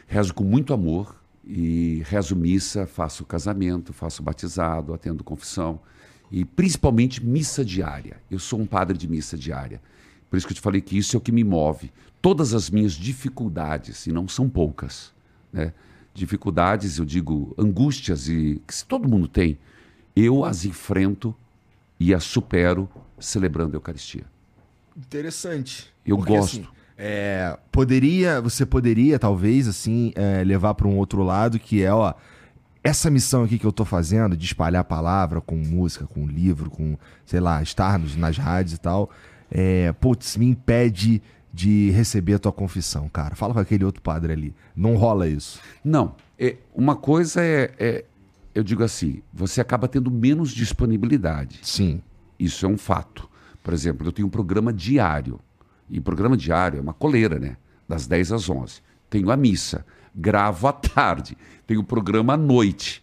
Rezo 0.07 0.33
com 0.35 0.45
muito 0.45 0.73
amor 0.73 1.17
e 1.47 2.03
rezo 2.05 2.35
missa, 2.35 2.87
faço 2.87 3.25
casamento, 3.25 3.93
faço 3.93 4.23
batizado, 4.23 4.93
atendo 4.93 5.23
confissão 5.23 5.81
e 6.31 6.45
principalmente 6.45 7.25
missa 7.25 7.65
diária. 7.65 8.17
Eu 8.31 8.39
sou 8.39 8.61
um 8.61 8.67
padre 8.67 8.99
de 8.99 9.07
missa 9.07 9.37
diária. 9.37 9.81
Por 10.29 10.37
isso 10.37 10.47
que 10.47 10.53
eu 10.53 10.57
te 10.57 10.61
falei 10.61 10.81
que 10.81 10.99
isso 10.99 11.17
é 11.17 11.19
o 11.19 11.21
que 11.21 11.31
me 11.31 11.45
move. 11.45 11.93
Todas 12.21 12.53
as 12.53 12.69
minhas 12.69 12.95
dificuldades, 12.95 14.07
e 14.07 14.13
não 14.13 14.27
são 14.27 14.49
poucas, 14.49 15.13
né? 15.53 15.73
Dificuldades, 16.13 16.99
eu 16.99 17.05
digo, 17.05 17.55
angústias 17.59 18.29
e 18.29 18.61
que 18.67 18.85
todo 18.85 19.09
mundo 19.09 19.29
tem, 19.29 19.59
eu 20.17 20.45
as 20.45 20.65
enfrento 20.65 21.35
e 22.01 22.13
as 22.13 22.25
supero 22.25 22.89
celebrando 23.19 23.77
a 23.77 23.77
Eucaristia. 23.77 24.25
Interessante. 24.97 25.93
Eu 26.05 26.17
Porque, 26.17 26.33
gosto. 26.33 26.61
assim, 26.61 26.69
é, 26.99 27.57
poderia, 27.71 28.41
você 28.41 28.65
poderia 28.65 29.19
talvez 29.19 29.69
assim 29.69 30.13
é, 30.15 30.43
levar 30.45 30.75
para 30.75 30.87
um 30.89 30.97
outro 30.97 31.23
lado 31.23 31.59
que 31.59 31.83
é, 31.83 31.93
ó, 31.93 32.15
essa 32.83 33.11
missão 33.11 33.45
aqui 33.45 33.59
que 33.59 33.67
eu 33.67 33.73
tô 33.73 33.85
fazendo 33.85 34.37
de 34.37 34.45
espalhar 34.47 34.81
a 34.81 34.85
palavra 34.85 35.41
com 35.41 35.57
música, 35.57 36.07
com 36.07 36.27
livro, 36.27 36.71
com 36.71 36.97
sei 37.25 37.41
lá, 37.41 37.63
estar 37.63 37.99
nos- 37.99 38.17
nas 38.17 38.39
rádios 38.39 38.75
e 38.75 38.79
tal, 38.81 39.11
é, 39.51 39.93
putz, 39.93 40.37
me 40.37 40.47
impede 40.47 41.21
de 41.53 41.91
receber 41.91 42.35
a 42.35 42.39
tua 42.39 42.53
confissão, 42.53 43.09
cara. 43.09 43.35
Fala 43.35 43.55
com 43.55 43.61
aquele 43.61 43.85
outro 43.85 44.03
padre 44.03 44.33
ali. 44.33 44.55
Não 44.75 44.95
rola 44.97 45.27
isso. 45.27 45.61
Não, 45.85 46.15
é, 46.39 46.57
uma 46.75 46.95
coisa 46.95 47.43
é, 47.43 47.73
é, 47.79 48.05
eu 48.55 48.63
digo 48.63 48.83
assim, 48.85 49.23
você 49.33 49.61
acaba 49.61 49.89
tendo 49.89 50.11
menos 50.11 50.51
disponibilidade. 50.51 51.59
Sim. 51.63 52.01
Isso 52.39 52.67
é 52.67 52.69
um 52.69 52.77
fato. 52.79 53.29
Por 53.63 53.73
exemplo, 53.75 54.07
eu 54.07 54.13
tenho 54.13 54.29
um 54.29 54.31
programa 54.31 54.73
diário. 54.73 55.41
E 55.89 56.01
programa 56.01 56.37
diário 56.37 56.79
é 56.79 56.83
uma 56.83 56.93
coleira, 56.93 57.39
né? 57.39 57.57
Das 57.89 58.07
10 58.07 58.33
às 58.33 58.51
11. 58.51 58.81
Tenho 59.09 59.31
a 59.31 59.37
missa. 59.37 59.85
Gravo 60.15 60.67
à 60.67 60.73
tarde. 60.73 61.37
Tenho 61.67 61.81
o 61.81 61.85
programa 61.85 62.35
à 62.35 62.37
noite. 62.37 63.03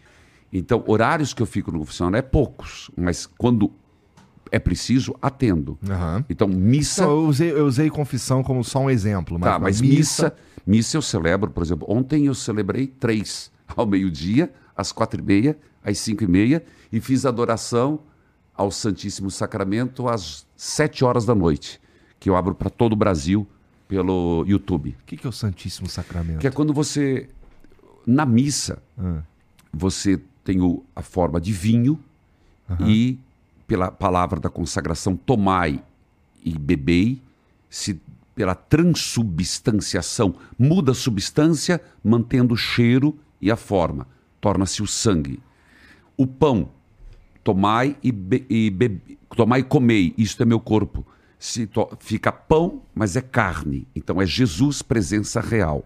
Então, 0.52 0.84
horários 0.88 1.34
que 1.34 1.42
eu 1.42 1.46
fico 1.46 1.72
no 1.72 1.80
confessionário 1.80 2.18
é 2.18 2.22
poucos. 2.22 2.92
Mas 2.96 3.26
quando 3.26 3.72
é 4.52 4.60
preciso, 4.60 5.16
atendo. 5.22 5.78
Aham. 5.90 6.24
Então, 6.30 6.48
missa. 6.48 7.04
Não, 7.06 7.12
eu, 7.12 7.28
usei, 7.28 7.52
eu 7.52 7.66
usei 7.66 7.90
confissão 7.90 8.44
como 8.44 8.64
só 8.64 8.80
um 8.80 8.90
exemplo. 8.90 9.40
Mas, 9.40 9.50
Tá, 9.50 9.58
mas 9.58 9.82
missa, 9.82 10.36
missa 10.66 10.98
eu 10.98 11.02
celebro, 11.02 11.50
por 11.50 11.64
exemplo, 11.64 11.88
ontem 11.90 12.28
eu 12.28 12.36
celebrei 12.36 12.86
três, 12.86 13.52
ao 13.76 13.88
meio-dia, 13.88 14.54
às 14.78 14.92
quatro 14.92 15.20
e 15.20 15.24
meia, 15.24 15.58
às 15.84 15.98
cinco 15.98 16.24
e 16.24 16.28
meia, 16.28 16.64
e 16.92 17.00
fiz 17.00 17.26
adoração 17.26 18.02
ao 18.54 18.70
Santíssimo 18.70 19.32
Sacramento 19.32 20.08
às 20.08 20.46
sete 20.56 21.04
horas 21.04 21.26
da 21.26 21.34
noite, 21.34 21.82
que 22.24 22.30
eu 22.30 22.38
abro 22.38 22.56
para 22.56 22.70
todo 22.70 22.94
o 22.94 22.96
Brasil 22.96 23.46
pelo 23.86 24.46
YouTube. 24.48 24.96
O 25.02 25.06
que, 25.06 25.18
que 25.18 25.28
é 25.28 25.30
o 25.30 25.34
Santíssimo 25.34 25.90
Sacramento? 25.90 26.40
Que 26.40 26.48
é 26.48 26.52
quando 26.52 26.74
você, 26.74 27.28
na 28.08 28.26
missa, 28.26 28.82
Ah. 28.98 29.22
você 29.74 30.18
tem 30.42 30.62
o- 30.62 30.82
a 30.96 31.02
forma 31.02 31.42
de 31.42 31.52
vinho 31.52 32.00
e, 32.88 33.20
pela 33.68 33.92
palavra 33.92 34.40
da 34.40 34.50
consagração, 34.50 35.18
tomai 35.18 35.84
e 36.46 36.58
bebei, 36.58 37.22
se 37.70 38.00
pela 38.34 38.56
transubstanciação 38.56 40.34
muda 40.58 40.94
a 40.94 40.96
substância, 40.96 41.82
mantendo 42.02 42.54
o 42.54 42.58
cheiro 42.58 43.20
e 43.42 43.52
a 43.52 43.58
forma, 43.58 44.08
torna-se 44.40 44.82
o 44.82 44.88
sangue. 44.88 45.42
O 46.16 46.26
pão, 46.26 46.70
tomai 47.44 47.98
e, 48.02 48.14
be, 48.14 48.46
e 48.50 48.70
bebe- 48.70 49.18
tomai 49.36 49.60
e 49.60 49.64
comei, 49.64 50.14
isto 50.18 50.42
é 50.42 50.46
meu 50.46 50.60
corpo. 50.62 51.06
Se 51.46 51.70
fica 52.00 52.32
pão, 52.32 52.84
mas 52.96 53.18
é 53.18 53.22
carne. 53.22 53.86
Então 53.94 54.22
é 54.22 54.26
Jesus 54.26 54.82
presença 54.82 55.42
real. 55.42 55.84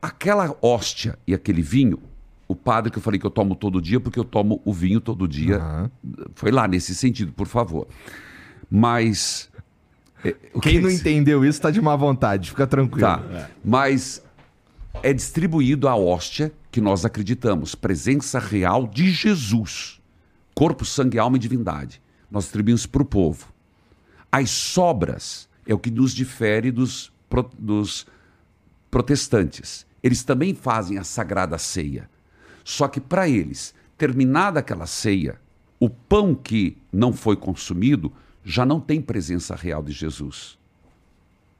Aquela 0.00 0.56
hóstia 0.62 1.18
e 1.26 1.34
aquele 1.34 1.60
vinho, 1.60 1.98
o 2.46 2.54
padre 2.54 2.92
que 2.92 2.96
eu 2.96 3.02
falei 3.02 3.18
que 3.18 3.26
eu 3.26 3.30
tomo 3.30 3.56
todo 3.56 3.82
dia, 3.82 3.98
porque 3.98 4.20
eu 4.20 4.24
tomo 4.24 4.62
o 4.64 4.72
vinho 4.72 5.00
todo 5.00 5.26
dia, 5.26 5.56
Aham. 5.56 5.90
foi 6.36 6.52
lá 6.52 6.68
nesse 6.68 6.94
sentido, 6.94 7.32
por 7.32 7.48
favor. 7.48 7.88
Mas. 8.70 9.50
é, 10.24 10.36
o 10.54 10.60
Quem 10.60 10.74
que 10.74 10.80
não 10.80 10.88
que- 10.90 10.94
entendeu 10.94 11.44
isso 11.44 11.60
tá 11.60 11.68
de 11.72 11.80
má 11.80 11.96
vontade, 11.96 12.50
fica 12.50 12.64
tranquilo. 12.64 13.00
Tá. 13.00 13.48
Mas 13.64 14.22
é 15.02 15.12
distribuído 15.12 15.88
a 15.88 15.96
hóstia 15.96 16.52
que 16.70 16.80
nós 16.80 17.04
acreditamos, 17.04 17.74
presença 17.74 18.38
real 18.38 18.86
de 18.86 19.10
Jesus. 19.10 20.00
Corpo, 20.54 20.84
sangue, 20.84 21.18
alma 21.18 21.36
e 21.36 21.40
divindade. 21.40 22.00
Nós 22.30 22.44
distribuímos 22.44 22.86
para 22.86 23.02
o 23.02 23.04
povo. 23.04 23.51
As 24.32 24.50
sobras 24.50 25.48
é 25.66 25.74
o 25.74 25.78
que 25.78 25.90
nos 25.90 26.12
difere 26.12 26.72
dos, 26.72 27.12
pro- 27.28 27.50
dos 27.58 28.06
protestantes. 28.90 29.86
Eles 30.02 30.24
também 30.24 30.54
fazem 30.54 30.98
a 30.98 31.04
sagrada 31.04 31.58
ceia. 31.58 32.10
Só 32.64 32.88
que 32.88 33.00
para 33.00 33.28
eles, 33.28 33.74
terminada 33.96 34.58
aquela 34.60 34.86
ceia, 34.86 35.38
o 35.78 35.90
pão 35.90 36.34
que 36.34 36.78
não 36.90 37.12
foi 37.12 37.36
consumido 37.36 38.10
já 38.42 38.64
não 38.64 38.80
tem 38.80 39.00
presença 39.00 39.54
real 39.54 39.82
de 39.82 39.92
Jesus 39.92 40.58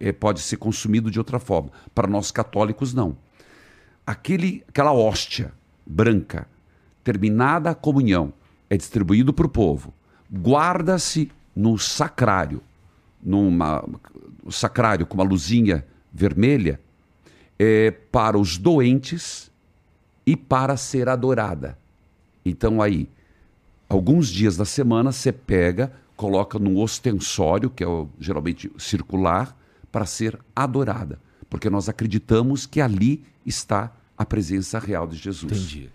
é, 0.03 0.11
pode 0.11 0.41
ser 0.41 0.57
consumido 0.57 1.11
de 1.12 1.18
outra 1.20 1.39
forma. 1.39 1.70
Para 1.95 2.09
nós 2.09 2.33
católicos, 2.33 2.93
não. 2.93 3.16
Aquele, 4.05 4.64
aquela 4.68 4.93
hóstia 4.93 5.53
branca, 5.87 6.49
terminada 7.05 7.70
a 7.70 7.75
comunhão, 7.75 8.33
é 8.68 8.77
distribuído 8.77 9.33
para 9.33 9.47
o 9.47 9.49
povo. 9.49 9.95
Guarda-se 10.33 11.31
no 11.55 11.78
sacrário, 11.78 12.62
numa 13.22 13.84
sacrário 14.50 15.07
com 15.07 15.14
uma 15.14 15.24
luzinha 15.24 15.86
vermelha, 16.12 16.80
é, 17.59 17.90
para 17.90 18.38
os 18.38 18.59
doentes 18.59 19.50
e 20.26 20.36
para 20.36 20.76
ser 20.76 21.09
adorada. 21.09 21.78
Então 22.44 22.82
aí, 22.82 23.09
alguns 23.88 24.28
dias 24.28 24.57
da 24.57 24.64
semana 24.64 25.12
você 25.12 25.32
pega, 25.32 25.92
coloca 26.16 26.59
num 26.59 26.78
ostensório, 26.80 27.70
que 27.70 27.84
é 27.84 27.86
o, 27.86 28.09
geralmente 28.18 28.70
circular, 28.78 29.57
para 29.90 30.07
ser 30.07 30.38
adorada. 30.55 31.20
Porque 31.48 31.68
nós 31.68 31.88
acreditamos 31.88 32.66
que 32.66 32.80
ali 32.80 33.24
está 33.44 33.92
a 34.16 34.24
presença 34.24 34.78
real 34.78 35.07
de 35.07 35.16
Jesus. 35.16 35.53
Entendi. 35.53 35.90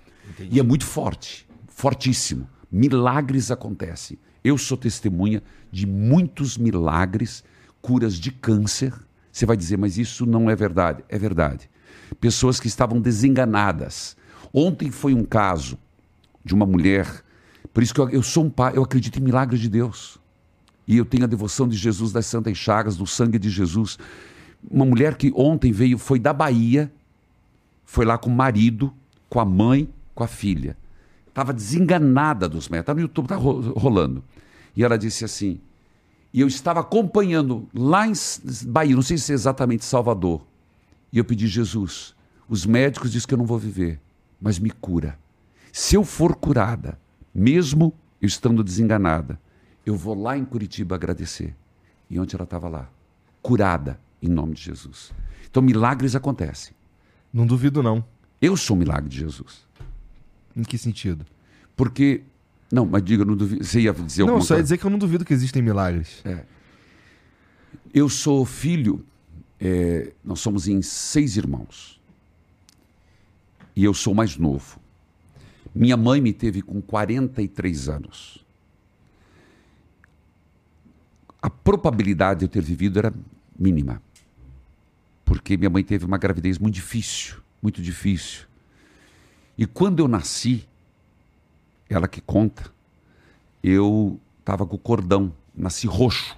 E 0.51 0.59
é 0.59 0.63
muito 0.63 0.85
forte, 0.85 1.47
fortíssimo. 1.67 2.47
Milagres 2.71 3.49
acontecem. 3.49 4.17
Eu 4.47 4.57
sou 4.57 4.77
testemunha 4.77 5.43
de 5.69 5.85
muitos 5.85 6.57
milagres, 6.57 7.43
curas 7.81 8.13
de 8.13 8.31
câncer. 8.31 8.93
Você 9.29 9.45
vai 9.45 9.57
dizer, 9.57 9.77
mas 9.77 9.97
isso 9.97 10.25
não 10.25 10.49
é 10.49 10.55
verdade. 10.55 11.03
É 11.09 11.19
verdade. 11.19 11.69
Pessoas 12.21 12.57
que 12.57 12.69
estavam 12.69 13.01
desenganadas. 13.01 14.15
Ontem 14.53 14.89
foi 14.89 15.13
um 15.13 15.25
caso 15.25 15.77
de 16.45 16.55
uma 16.55 16.65
mulher. 16.65 17.25
Por 17.73 17.83
isso 17.83 17.93
que 17.93 17.99
eu, 17.99 18.09
eu 18.09 18.23
sou 18.23 18.45
um 18.45 18.49
pai, 18.49 18.77
eu 18.77 18.83
acredito 18.83 19.19
em 19.19 19.21
milagres 19.21 19.59
de 19.59 19.67
Deus. 19.67 20.17
E 20.87 20.95
eu 20.95 21.03
tenho 21.03 21.25
a 21.25 21.27
devoção 21.27 21.67
de 21.67 21.75
Jesus 21.75 22.13
das 22.13 22.25
Santas 22.25 22.57
Chagas, 22.57 22.95
do 22.95 23.05
sangue 23.05 23.37
de 23.37 23.49
Jesus. 23.49 23.99
Uma 24.71 24.85
mulher 24.85 25.15
que 25.15 25.29
ontem 25.35 25.73
veio, 25.73 25.97
foi 25.97 26.19
da 26.19 26.31
Bahia, 26.31 26.89
foi 27.83 28.05
lá 28.05 28.17
com 28.17 28.29
o 28.29 28.33
marido, 28.33 28.93
com 29.29 29.41
a 29.41 29.45
mãe, 29.45 29.89
com 30.15 30.23
a 30.23 30.27
filha. 30.27 30.77
Estava 31.37 31.53
desenganada 31.53 32.49
dos 32.49 32.67
médicos. 32.67 32.79
Está 32.79 32.93
no 32.95 33.01
YouTube, 33.01 33.25
está 33.25 33.35
rolando. 33.35 34.23
E 34.75 34.83
ela 34.83 34.97
disse 34.97 35.23
assim: 35.23 35.61
E 36.33 36.41
eu 36.41 36.47
estava 36.47 36.79
acompanhando 36.79 37.69
lá 37.75 38.07
em 38.07 38.13
Bahia, 38.65 38.95
não 38.95 39.03
sei 39.03 39.19
se 39.19 39.31
é 39.31 39.35
exatamente 39.35 39.85
Salvador. 39.85 40.43
E 41.13 41.19
eu 41.19 41.23
pedi, 41.23 41.45
Jesus, 41.45 42.15
os 42.49 42.65
médicos 42.65 43.11
dizem 43.11 43.27
que 43.27 43.35
eu 43.35 43.37
não 43.37 43.45
vou 43.45 43.59
viver, 43.59 44.01
mas 44.41 44.57
me 44.57 44.71
cura. 44.71 45.15
Se 45.71 45.93
eu 45.93 46.03
for 46.03 46.35
curada, 46.35 46.99
mesmo 47.31 47.93
eu 48.19 48.25
estando 48.25 48.63
desenganada, 48.63 49.39
eu 49.85 49.95
vou 49.95 50.19
lá 50.19 50.35
em 50.35 50.43
Curitiba 50.43 50.95
agradecer. 50.95 51.55
E 52.09 52.19
ontem 52.19 52.35
ela 52.35 52.45
estava 52.45 52.67
lá, 52.67 52.89
curada, 53.43 53.99
em 54.23 54.27
nome 54.27 54.55
de 54.55 54.63
Jesus. 54.63 55.13
Então 55.47 55.61
milagres 55.61 56.15
acontecem. 56.15 56.73
Não 57.31 57.45
duvido, 57.45 57.83
não. 57.83 58.03
Eu 58.41 58.57
sou 58.57 58.75
o 58.75 58.79
milagre 58.79 59.07
de 59.07 59.19
Jesus. 59.19 59.66
Em 60.57 60.63
que 60.63 60.77
sentido? 60.77 61.23
Porque. 61.75 62.23
Não, 62.71 62.85
mas 62.85 63.03
diga, 63.03 63.23
não 63.23 63.37
duvido. 63.37 63.63
Você 63.63 63.81
ia 63.81 63.93
dizer 63.93 64.23
Não, 64.23 64.29
alguma 64.29 64.45
só 64.45 64.55
ia 64.55 64.57
coisa? 64.57 64.63
dizer 64.63 64.77
que 64.79 64.85
eu 64.85 64.89
não 64.89 64.97
duvido 64.97 65.23
que 65.23 65.33
existem 65.33 65.61
milagres. 65.61 66.21
É. 66.25 66.43
Eu 67.93 68.09
sou 68.09 68.43
filho, 68.43 69.05
é, 69.61 70.11
nós 70.25 70.39
somos 70.39 70.67
em 70.67 70.81
seis 70.81 71.37
irmãos. 71.37 72.01
E 73.75 73.83
eu 73.83 73.93
sou 73.93 74.13
mais 74.13 74.35
novo. 74.35 74.79
Minha 75.73 75.95
mãe 75.95 76.19
me 76.19 76.33
teve 76.33 76.63
com 76.63 76.81
43 76.81 77.87
anos. 77.87 78.43
A 81.39 81.49
probabilidade 81.49 82.39
de 82.39 82.45
eu 82.45 82.49
ter 82.49 82.63
vivido 82.63 82.97
era 82.97 83.13
mínima. 83.57 84.01
Porque 85.23 85.55
minha 85.55 85.69
mãe 85.69 85.83
teve 85.83 86.03
uma 86.05 86.17
gravidez 86.17 86.57
muito 86.57 86.73
difícil, 86.73 87.37
muito 87.61 87.81
difícil. 87.81 88.46
E 89.57 89.65
quando 89.65 89.99
eu 89.99 90.07
nasci, 90.07 90.67
ela 91.89 92.07
que 92.07 92.21
conta, 92.21 92.71
eu 93.63 94.19
estava 94.39 94.65
com 94.65 94.75
o 94.75 94.79
cordão, 94.79 95.33
nasci 95.55 95.87
roxo, 95.87 96.37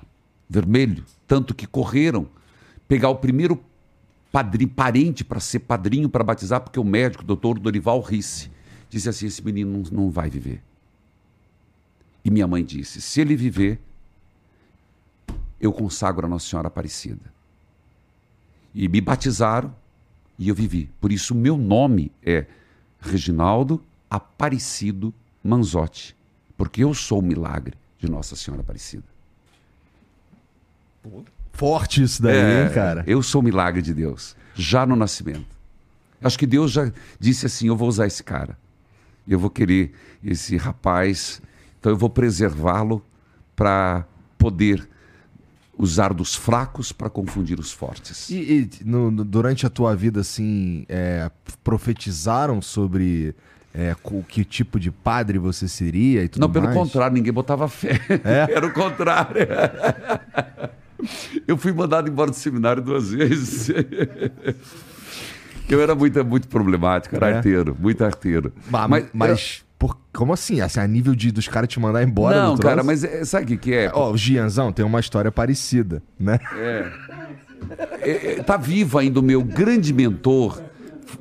vermelho, 0.50 1.04
tanto 1.28 1.54
que 1.54 1.68
correram 1.68 2.28
pegar 2.88 3.10
o 3.10 3.16
primeiro 3.16 3.62
padrinho, 4.32 4.70
parente 4.70 5.24
para 5.24 5.40
ser 5.40 5.60
padrinho 5.60 6.10
para 6.10 6.24
batizar, 6.24 6.62
porque 6.62 6.80
o 6.80 6.84
médico, 6.84 7.24
o 7.24 7.28
doutor 7.28 7.60
Dorival 7.60 8.02
Risse, 8.02 8.50
disse 8.90 9.10
assim: 9.10 9.28
esse 9.28 9.44
menino 9.44 9.72
não, 9.72 10.04
não 10.04 10.10
vai 10.10 10.30
viver. 10.30 10.64
E 12.24 12.32
minha 12.32 12.48
mãe 12.48 12.64
disse: 12.64 13.02
se 13.02 13.22
ele 13.22 13.36
viver, 13.36 13.80
eu 15.60 15.74
consagro 15.74 16.26
a 16.26 16.30
Nossa 16.30 16.48
Senhora 16.48 16.68
Aparecida. 16.68 17.34
E 18.74 18.88
me 18.88 19.02
batizaram 19.02 19.76
e 20.38 20.48
eu 20.48 20.56
vivi. 20.56 20.90
Por 21.02 21.12
isso, 21.12 21.34
o 21.34 21.38
meu 21.38 21.58
nome 21.58 22.12
é 22.24 22.46
Reginaldo 23.00 23.84
Aparecido 24.10 25.14
Manzotti, 25.44 26.16
porque 26.58 26.84
eu 26.84 26.94
sou 26.94 27.20
o 27.20 27.24
milagre 27.24 27.76
de 27.98 28.10
Nossa 28.10 28.36
Senhora 28.36 28.62
Aparecida. 28.62 29.04
Forte 31.54 32.02
isso 32.04 32.22
daí, 32.22 32.36
É, 32.36 32.64
hein, 32.66 32.74
cara? 32.74 33.04
Eu 33.06 33.22
sou 33.22 33.42
o 33.42 33.44
milagre 33.44 33.82
de 33.82 33.94
Deus, 33.94 34.36
já 34.56 34.86
no 34.86 34.96
nascimento. 34.96 35.58
Acho 36.22 36.38
que 36.38 36.46
Deus 36.46 36.72
já 36.72 36.92
disse 37.20 37.46
assim: 37.46 37.68
eu 37.68 37.76
vou 37.76 37.88
usar 37.88 38.08
esse 38.08 38.24
cara, 38.24 38.58
eu 39.28 39.40
vou 39.40 39.50
querer 39.50 39.94
esse 40.24 40.58
rapaz, 40.58 41.42
então 41.80 41.92
eu 41.92 41.98
vou 41.98 42.10
preservá-lo 42.10 43.04
para 43.56 44.06
poder 44.38 44.88
usar 45.82 46.14
dos 46.14 46.36
fracos 46.36 46.92
para 46.92 47.10
confundir 47.10 47.58
os 47.58 47.72
fortes. 47.72 48.30
E, 48.30 48.36
e 48.36 48.70
no- 48.86 49.24
durante 49.24 49.66
a 49.66 49.70
tua 49.70 49.96
vida, 49.96 50.20
assim, 50.20 50.86
é, 50.90 51.32
profetizaram 51.64 52.62
sobre 52.62 53.34
é, 53.74 53.96
que 54.28 54.44
tipo 54.44 54.78
de 54.78 54.92
padre 54.92 55.38
você 55.40 55.70
seria 55.70 56.22
e 56.24 56.28
tudo 56.28 56.42
Não, 56.42 56.52
pelo 56.52 56.66
mais? 56.66 56.76
contrário, 56.78 57.14
ninguém 57.14 57.32
botava 57.32 57.68
fé. 57.70 57.98
É? 58.26 58.52
Era 58.54 58.68
o 58.68 58.74
contrário. 58.74 59.48
Eu 61.48 61.56
fui 61.58 61.72
mandado 61.72 62.10
embora 62.10 62.30
do 62.30 62.36
seminário 62.36 62.82
duas 62.84 63.10
vezes. 63.12 63.70
Eu 65.70 65.82
era 65.82 65.94
muito, 65.96 66.26
muito 66.26 66.48
problemático, 66.48 67.16
era 67.16 67.30
É? 67.30 67.36
arteiro, 67.38 67.78
muito 67.80 68.04
arteiro. 68.04 68.52
Ma- 68.70 68.88
Mas, 69.14 69.64
por- 69.80 69.98
como 70.14 70.34
assim? 70.34 70.60
assim? 70.62 70.80
A 70.80 70.86
nível 70.86 71.16
de, 71.16 71.32
dos 71.32 71.48
caras 71.48 71.70
te 71.70 71.80
mandar 71.80 72.04
embora 72.04 72.36
não, 72.44 72.58
cara, 72.58 72.84
mas 72.84 73.04
é- 73.04 73.24
sabe 73.26 73.46
o 73.46 73.48
que, 73.48 73.58
que 73.58 73.74
é? 73.74 73.90
Ó, 73.94 74.12
o 74.12 74.18
Gianzão 74.18 74.72
tem 74.72 74.86
uma 74.86 75.00
história 75.00 75.32
parecida, 75.32 76.04
né? 76.20 76.38
É, 78.02 78.34
é, 78.40 78.44
tá 78.44 78.58
vivo 78.58 78.98
ainda 78.98 79.20
o 79.20 79.24
meu 79.24 79.44
grande 79.44 79.94
mentor. 79.94 80.62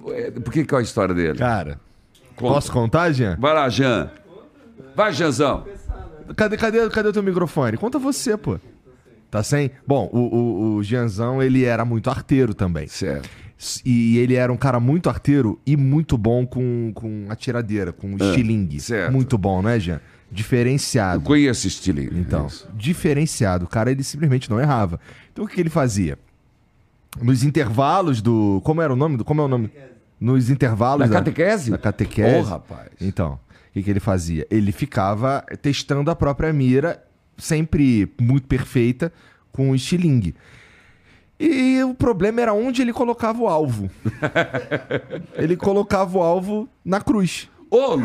É, 0.08 0.30
Por 0.32 0.52
que, 0.52 0.64
que 0.64 0.74
é 0.74 0.78
a 0.78 0.82
história 0.82 1.14
dele? 1.14 1.38
Cara, 1.38 1.80
Conta. 2.36 2.54
posso 2.54 2.72
contar, 2.72 3.10
Jean? 3.12 3.36
Vai 3.38 3.54
lá, 3.54 3.68
Jean. 3.68 4.10
Vai, 4.94 5.12
Jeanzão. 5.12 5.64
Cadê, 6.36 6.56
cadê, 6.56 6.88
cadê 6.90 7.08
o 7.08 7.12
teu 7.12 7.22
microfone? 7.22 7.76
Conta 7.76 7.98
você, 7.98 8.36
pô. 8.36 8.58
Tá 9.30 9.42
sem? 9.42 9.70
Bom, 9.86 10.08
o, 10.12 10.18
o, 10.18 10.74
o 10.76 10.82
Gianzão, 10.82 11.42
ele 11.42 11.64
era 11.64 11.84
muito 11.84 12.08
arteiro 12.10 12.54
também. 12.54 12.86
Certo. 12.86 13.28
E 13.84 14.18
ele 14.18 14.34
era 14.34 14.52
um 14.52 14.56
cara 14.56 14.78
muito 14.78 15.08
arteiro 15.08 15.58
e 15.66 15.76
muito 15.76 16.16
bom 16.16 16.46
com, 16.46 16.92
com 16.94 17.26
atiradeira, 17.28 17.92
com 17.92 18.16
estilingue. 18.16 18.80
certo. 18.80 19.12
Muito 19.12 19.36
bom, 19.36 19.60
né, 19.60 19.80
Jean? 19.80 19.96
Eu 19.96 20.00
Diferenciado. 20.30 21.22
conheço 21.22 21.66
esse 21.66 21.68
estilo. 21.68 22.00
Então, 22.00 22.46
Isso. 22.46 22.68
diferenciado. 22.74 23.64
O 23.64 23.68
cara, 23.68 23.90
ele 23.90 24.04
simplesmente 24.04 24.48
não 24.48 24.60
errava. 24.60 25.00
Então, 25.32 25.44
o 25.44 25.48
que 25.48 25.54
que 25.54 25.60
ele 25.60 25.70
fazia? 25.70 26.18
Nos 27.20 27.42
intervalos 27.42 28.20
do... 28.22 28.60
Como 28.62 28.80
era 28.80 28.92
o 28.92 28.96
nome? 28.96 29.16
do 29.16 29.24
Como 29.24 29.40
é 29.40 29.44
o 29.44 29.48
nome? 29.48 29.70
Nos 30.20 30.50
intervalos... 30.50 31.08
Da 31.08 31.16
catequese? 31.16 31.70
Da 31.70 31.78
catequese. 31.78 32.36
Ô, 32.36 32.42
rapaz. 32.42 32.90
Então, 33.00 33.40
o 33.70 33.72
que, 33.72 33.82
que 33.82 33.90
ele 33.90 34.00
fazia? 34.00 34.46
Ele 34.50 34.70
ficava 34.70 35.44
testando 35.62 36.10
a 36.10 36.14
própria 36.14 36.52
mira, 36.52 37.02
sempre 37.36 38.12
muito 38.20 38.46
perfeita, 38.46 39.12
com 39.50 39.70
o 39.70 39.74
estilingue. 39.74 40.34
E 41.40 41.82
o 41.84 41.94
problema 41.94 42.40
era 42.40 42.52
onde 42.52 42.82
ele 42.82 42.92
colocava 42.92 43.40
o 43.40 43.48
alvo. 43.48 43.88
ele 45.34 45.56
colocava 45.56 46.18
o 46.18 46.22
alvo 46.22 46.68
na 46.84 47.00
cruz. 47.00 47.48
Ô, 47.70 47.94
louco! 47.94 48.00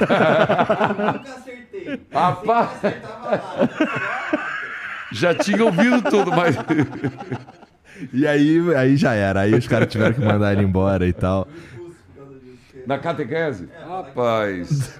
Nunca 0.00 1.20
acertei. 1.36 2.00
Rapaz! 2.12 2.70
Já 5.12 5.34
tinha 5.34 5.64
ouvido 5.64 6.02
tudo, 6.02 6.30
mas. 6.30 6.56
E 8.12 8.26
aí, 8.26 8.58
aí 8.76 8.96
já 8.96 9.14
era. 9.14 9.40
Aí 9.40 9.54
os 9.54 9.66
caras 9.66 9.88
tiveram 9.88 10.14
que 10.14 10.20
mandar 10.20 10.52
ele 10.52 10.62
embora 10.62 11.06
e 11.06 11.12
tal. 11.12 11.48
Na 12.86 12.98
catequese? 12.98 13.68
Rapaz. 13.86 14.98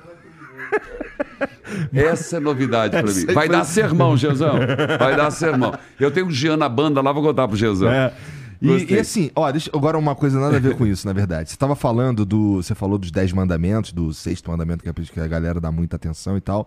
Essa 1.92 2.36
é 2.38 2.40
novidade 2.40 2.90
pra 2.90 3.08
Essa 3.08 3.26
mim. 3.26 3.32
Vai 3.34 3.48
dar 3.48 3.64
sermão, 3.64 4.16
Genzão. 4.16 4.54
Vai 4.98 5.16
dar 5.16 5.30
sermão. 5.30 5.78
Eu 5.98 6.10
tenho 6.10 6.26
um 6.26 6.30
Jean 6.30 6.56
na 6.56 6.68
banda 6.68 7.00
lá, 7.00 7.12
vou 7.12 7.22
contar 7.22 7.46
pro 7.46 7.56
Genzão. 7.56 7.90
É. 7.90 8.12
E, 8.60 8.92
e 8.92 8.98
assim, 8.98 9.30
ó, 9.36 9.50
deixa, 9.52 9.70
agora 9.72 9.96
uma 9.96 10.16
coisa 10.16 10.40
nada 10.40 10.56
a 10.56 10.60
ver 10.60 10.76
com 10.76 10.84
isso, 10.84 11.06
na 11.06 11.12
verdade. 11.12 11.50
Você 11.50 11.56
tava 11.56 11.76
falando 11.76 12.24
do. 12.24 12.56
Você 12.56 12.74
falou 12.74 12.98
dos 12.98 13.10
dez 13.10 13.32
mandamentos, 13.32 13.92
do 13.92 14.12
sexto 14.12 14.50
mandamento, 14.50 14.82
que 14.82 14.88
é 14.88 14.92
que 14.92 15.20
a 15.20 15.28
galera 15.28 15.60
dá 15.60 15.70
muita 15.70 15.96
atenção 15.96 16.36
e 16.36 16.40
tal. 16.40 16.66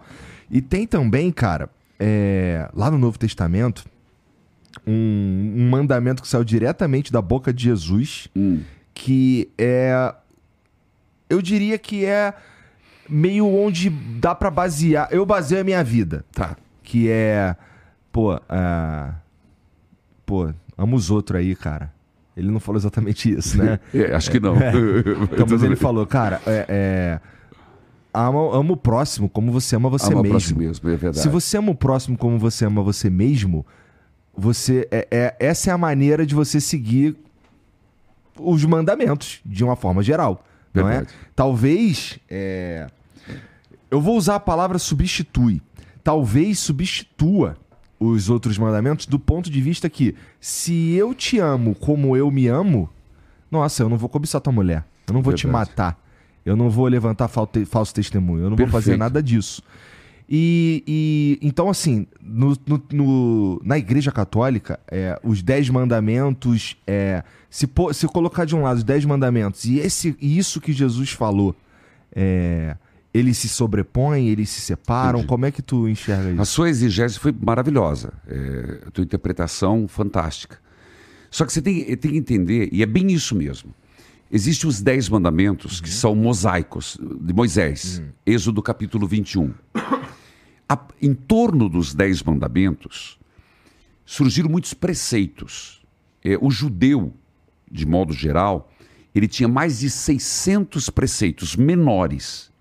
E 0.49 0.61
tem 0.61 0.87
também, 0.87 1.31
cara, 1.31 1.69
é, 1.99 2.69
lá 2.73 2.89
no 2.89 2.97
Novo 2.97 3.19
Testamento, 3.19 3.83
um, 4.87 5.53
um 5.57 5.69
mandamento 5.69 6.21
que 6.21 6.27
saiu 6.29 6.45
diretamente 6.45 7.11
da 7.11 7.21
boca 7.21 7.51
de 7.51 7.63
Jesus, 7.63 8.29
Hum. 8.35 8.61
que 8.93 9.49
é. 9.57 10.15
Eu 11.29 11.41
diria 11.41 11.77
que 11.77 12.05
é 12.05 12.33
meio 13.09 13.47
onde 13.47 13.89
dá 13.89 14.33
pra 14.35 14.49
basear. 14.51 15.07
Eu 15.11 15.25
baseio 15.25 15.61
a 15.61 15.63
minha 15.63 15.83
vida 15.83 16.23
Tá. 16.33 16.55
que 16.83 17.09
é. 17.09 17.55
Pô, 18.11 18.39
ah, 18.49 19.13
pô, 20.25 20.53
amo 20.77 20.95
os 20.95 21.09
outros 21.09 21.39
aí, 21.39 21.55
cara. 21.55 21.91
Ele 22.35 22.49
não 22.49 22.59
falou 22.59 22.79
exatamente 22.79 23.31
isso, 23.31 23.57
né? 23.57 23.79
É, 23.93 24.13
acho 24.15 24.31
que 24.31 24.39
não. 24.39 24.55
Então, 25.31 25.45
mas 25.49 25.63
ele 25.63 25.75
falou, 25.75 26.05
cara, 26.07 26.41
é, 26.45 26.65
é, 26.69 27.19
ama, 28.13 28.55
ama 28.57 28.73
o 28.73 28.77
próximo 28.77 29.29
como 29.29 29.51
você 29.51 29.75
ama 29.75 29.89
você 29.89 30.07
Ama 30.11 30.19
o 30.19 30.23
mesmo. 30.23 30.29
próximo 30.33 30.59
mesmo, 30.59 30.89
é 30.89 30.95
verdade. 30.95 31.19
Se 31.19 31.29
você 31.29 31.57
ama 31.57 31.71
o 31.71 31.75
próximo 31.75 32.17
como 32.17 32.37
você 32.39 32.65
ama 32.65 32.81
você 32.81 33.09
mesmo, 33.09 33.65
você 34.35 34.87
é, 34.91 35.07
é- 35.11 35.35
essa 35.39 35.69
é 35.69 35.73
a 35.73 35.77
maneira 35.77 36.25
de 36.25 36.33
você 36.33 36.59
seguir 36.61 37.15
os 38.39 38.63
mandamentos 38.65 39.41
de 39.45 39.63
uma 39.63 39.75
forma 39.75 40.01
geral, 40.01 40.43
não 40.73 40.89
é? 40.89 41.05
Talvez 41.35 42.19
é, 42.29 42.87
eu 43.89 43.99
vou 44.01 44.17
usar 44.17 44.35
a 44.35 44.39
palavra 44.39 44.79
substitui. 44.79 45.61
Talvez 46.03 46.59
substitua 46.59 47.57
os 47.99 48.29
outros 48.29 48.57
mandamentos 48.57 49.05
do 49.05 49.19
ponto 49.19 49.49
de 49.49 49.61
vista 49.61 49.89
que 49.89 50.15
se 50.39 50.93
eu 50.93 51.13
te 51.13 51.37
amo 51.37 51.75
como 51.75 52.17
eu 52.17 52.31
me 52.31 52.47
amo, 52.47 52.89
nossa, 53.51 53.83
eu 53.83 53.89
não 53.89 53.97
vou 53.97 54.09
cobiçar 54.09 54.41
tua 54.41 54.53
mulher. 54.53 54.85
Eu 55.07 55.13
não 55.13 55.21
vou 55.21 55.33
te 55.33 55.45
Verdade. 55.45 55.69
matar. 55.69 56.01
Eu 56.43 56.55
não 56.55 56.69
vou 56.69 56.87
levantar 56.87 57.27
falso 57.27 57.93
testemunho. 57.93 58.45
Eu 58.45 58.49
não 58.49 58.57
vou 58.57 58.65
fazer 58.67 58.91
Perfeito. 58.91 58.99
nada 58.99 59.21
disso. 59.21 59.61
E, 60.33 60.81
e- 60.87 61.45
então, 61.45 61.69
assim, 61.69 62.07
no- 62.21 62.57
no- 62.65 62.81
no- 62.93 63.61
na 63.65 63.77
Igreja 63.77 64.13
Católica, 64.13 64.79
é, 64.89 65.19
os 65.25 65.41
Dez 65.43 65.69
Mandamentos, 65.69 66.77
é, 66.87 67.21
se, 67.49 67.69
se 67.93 68.07
colocar 68.07 68.45
de 68.45 68.55
um 68.55 68.61
lado 68.61 68.77
os 68.77 68.83
Dez 68.85 69.03
Mandamentos 69.03 69.65
e, 69.65 69.79
esse, 69.79 70.15
e 70.21 70.37
isso 70.37 70.61
que 70.61 70.71
Jesus 70.71 71.09
falou, 71.11 71.53
é, 72.15 72.77
eles 73.13 73.37
se 73.39 73.49
sobrepõem, 73.49 74.29
eles 74.29 74.49
se 74.49 74.61
separam? 74.61 75.19
Entendi. 75.19 75.27
Como 75.27 75.45
é 75.45 75.51
que 75.51 75.61
tu 75.61 75.85
enxerga 75.89 76.29
A 76.29 76.43
isso? 76.43 76.45
sua 76.53 76.69
exigência 76.69 77.19
foi 77.19 77.35
maravilhosa, 77.37 78.13
é, 78.25 78.83
a 78.87 78.91
tua 78.91 79.03
interpretação 79.03 79.85
fantástica. 79.85 80.57
Só 81.29 81.45
que 81.45 81.51
você 81.51 81.61
tem, 81.61 81.83
tem 81.97 82.11
que 82.11 82.17
entender, 82.17 82.69
e 82.71 82.81
é 82.81 82.85
bem 82.85 83.11
isso 83.11 83.35
mesmo. 83.35 83.73
Existem 84.31 84.69
os 84.69 84.81
dez 84.81 85.09
mandamentos 85.09 85.81
que 85.81 85.89
são 85.89 86.15
mosaicos 86.15 86.97
de 87.19 87.33
Moisés, 87.33 88.01
Êxodo 88.25 88.61
capítulo 88.61 89.05
21. 89.05 89.53
A- 90.71 90.87
em 91.01 91.13
torno 91.13 91.67
dos 91.67 91.93
dez 91.93 92.21
mandamentos 92.23 93.19
surgiram 94.05 94.49
muitos 94.49 94.73
preceitos. 94.73 95.81
É, 96.23 96.37
o 96.39 96.49
judeu, 96.51 97.13
de 97.69 97.85
modo 97.85 98.13
geral, 98.13 98.71
ele 99.13 99.27
tinha 99.27 99.49
mais 99.49 99.79
de 99.79 99.89
600 99.89 100.89
preceitos 100.89 101.55
menores 101.55 102.51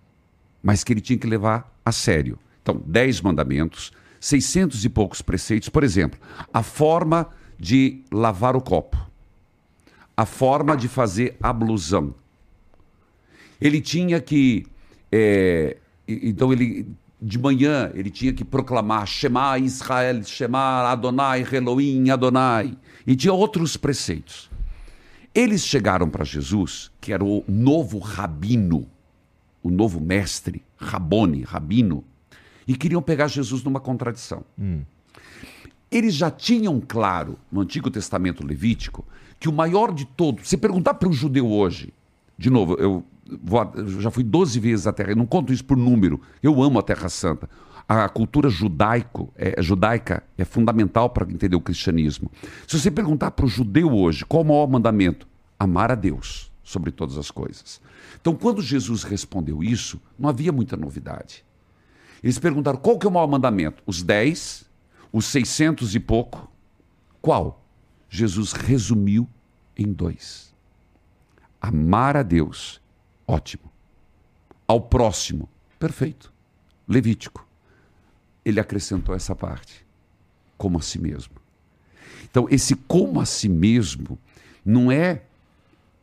mas 0.62 0.84
que 0.84 0.92
ele 0.92 1.00
tinha 1.00 1.18
que 1.18 1.26
levar 1.26 1.74
a 1.84 1.92
sério. 1.92 2.38
Então, 2.62 2.82
dez 2.86 3.20
mandamentos, 3.20 3.92
600 4.20 4.84
e 4.84 4.88
poucos 4.88 5.22
preceitos. 5.22 5.68
Por 5.68 5.82
exemplo, 5.82 6.20
a 6.52 6.62
forma 6.62 7.28
de 7.58 8.02
lavar 8.12 8.54
o 8.54 8.60
copo, 8.60 8.96
a 10.16 10.26
forma 10.26 10.76
de 10.76 10.88
fazer 10.88 11.36
ablusão. 11.42 12.14
Ele 13.60 13.80
tinha 13.80 14.20
que. 14.20 14.66
é, 15.10 15.76
então, 16.06 16.52
ele. 16.52 16.86
De 17.22 17.38
manhã, 17.38 17.90
ele 17.94 18.10
tinha 18.10 18.32
que 18.32 18.44
proclamar 18.44 19.06
Shema 19.06 19.58
Israel, 19.58 20.22
Shema 20.24 20.90
Adonai, 20.90 21.46
Elohim, 21.52 22.08
Adonai. 22.08 22.76
E 23.06 23.14
tinha 23.14 23.32
outros 23.32 23.76
preceitos. 23.76 24.50
Eles 25.34 25.64
chegaram 25.64 26.08
para 26.08 26.24
Jesus, 26.24 26.90
que 27.00 27.12
era 27.12 27.22
o 27.22 27.44
novo 27.46 27.98
rabino, 27.98 28.88
o 29.62 29.70
novo 29.70 30.00
mestre, 30.00 30.62
Rabone, 30.76 31.42
Rabino, 31.42 32.02
e 32.66 32.74
queriam 32.74 33.02
pegar 33.02 33.28
Jesus 33.28 33.62
numa 33.62 33.80
contradição. 33.80 34.44
Eles 35.90 36.14
já 36.14 36.30
tinham 36.30 36.80
claro, 36.80 37.38
no 37.50 37.60
Antigo 37.60 37.90
Testamento 37.90 38.46
Levítico, 38.46 39.04
que 39.38 39.48
o 39.48 39.52
maior 39.52 39.92
de 39.92 40.04
todos, 40.04 40.48
se 40.48 40.56
perguntar 40.56 40.94
para 40.94 41.08
um 41.08 41.12
judeu 41.12 41.50
hoje, 41.50 41.92
de 42.38 42.48
novo, 42.48 42.74
eu 42.74 43.04
já 44.00 44.10
fui 44.10 44.24
12 44.24 44.58
vezes 44.58 44.86
à 44.86 44.92
Terra, 44.92 45.10
eu 45.10 45.16
não 45.16 45.26
conto 45.26 45.52
isso 45.52 45.64
por 45.64 45.76
número, 45.76 46.20
eu 46.42 46.62
amo 46.62 46.78
a 46.78 46.82
Terra 46.82 47.08
Santa. 47.08 47.48
A 47.88 48.08
cultura 48.08 48.48
judaico, 48.48 49.32
é, 49.36 49.60
judaica 49.60 50.22
é 50.38 50.44
fundamental 50.44 51.10
para 51.10 51.30
entender 51.30 51.56
o 51.56 51.60
cristianismo. 51.60 52.30
Se 52.66 52.78
você 52.78 52.90
perguntar 52.90 53.32
para 53.32 53.44
o 53.44 53.48
judeu 53.48 53.92
hoje 53.92 54.24
qual 54.24 54.42
o 54.42 54.46
maior 54.46 54.68
mandamento, 54.68 55.26
amar 55.58 55.90
a 55.90 55.96
Deus 55.96 56.52
sobre 56.62 56.92
todas 56.92 57.18
as 57.18 57.30
coisas. 57.30 57.80
Então, 58.20 58.34
quando 58.34 58.62
Jesus 58.62 59.02
respondeu 59.02 59.62
isso, 59.62 60.00
não 60.18 60.28
havia 60.28 60.52
muita 60.52 60.76
novidade. 60.76 61.44
Eles 62.22 62.38
perguntaram 62.38 62.78
qual 62.78 62.98
que 62.98 63.06
é 63.06 63.10
o 63.10 63.12
maior 63.12 63.26
mandamento? 63.26 63.82
Os 63.86 64.02
10, 64.02 64.64
os 65.12 65.24
600 65.26 65.94
e 65.94 66.00
pouco? 66.00 66.50
Qual? 67.20 67.64
Jesus 68.08 68.52
resumiu 68.52 69.28
em 69.76 69.92
dois: 69.92 70.54
amar 71.60 72.16
a 72.16 72.22
Deus, 72.22 72.79
ótimo. 73.30 73.70
Ao 74.66 74.80
próximo, 74.80 75.48
perfeito. 75.78 76.32
Levítico. 76.86 77.46
Ele 78.44 78.60
acrescentou 78.60 79.14
essa 79.14 79.34
parte: 79.34 79.86
como 80.56 80.78
a 80.78 80.82
si 80.82 80.98
mesmo. 80.98 81.34
Então, 82.30 82.46
esse 82.50 82.74
como 82.74 83.20
a 83.20 83.26
si 83.26 83.48
mesmo 83.48 84.18
não 84.64 84.90
é 84.90 85.22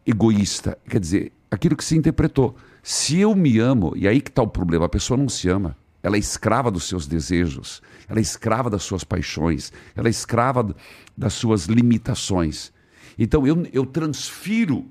egoísta, 0.06 0.78
quer 0.90 1.00
dizer, 1.00 1.32
aquilo 1.52 1.76
que 1.76 1.84
se 1.84 1.96
interpretou. 1.96 2.56
Se 2.82 3.20
eu 3.20 3.36
me 3.36 3.60
amo, 3.60 3.94
e 3.96 4.08
aí 4.08 4.22
que 4.22 4.30
está 4.30 4.42
o 4.42 4.48
problema, 4.48 4.86
a 4.86 4.90
pessoa 4.90 5.18
não 5.18 5.28
se 5.28 5.50
ama. 5.50 5.76
Ela 6.02 6.16
é 6.16 6.20
escrava 6.20 6.72
dos 6.72 6.88
seus 6.88 7.06
desejos, 7.08 7.82
ela 8.08 8.20
é 8.20 8.22
escrava 8.22 8.70
das 8.70 8.84
suas 8.84 9.04
paixões, 9.04 9.74
ela 9.96 10.08
é 10.08 10.10
escrava 10.10 10.74
das 11.18 11.34
suas 11.34 11.66
limitações. 11.66 12.72
Então 13.20 13.46
eu, 13.46 13.68
eu 13.74 13.86
transfiro 13.86 14.86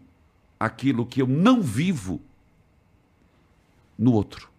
aquilo 0.59 1.07
que 1.07 1.23
eu 1.23 1.27
não 1.27 1.63
vivo 1.63 2.21
no 3.99 4.13
outro. 4.13 4.51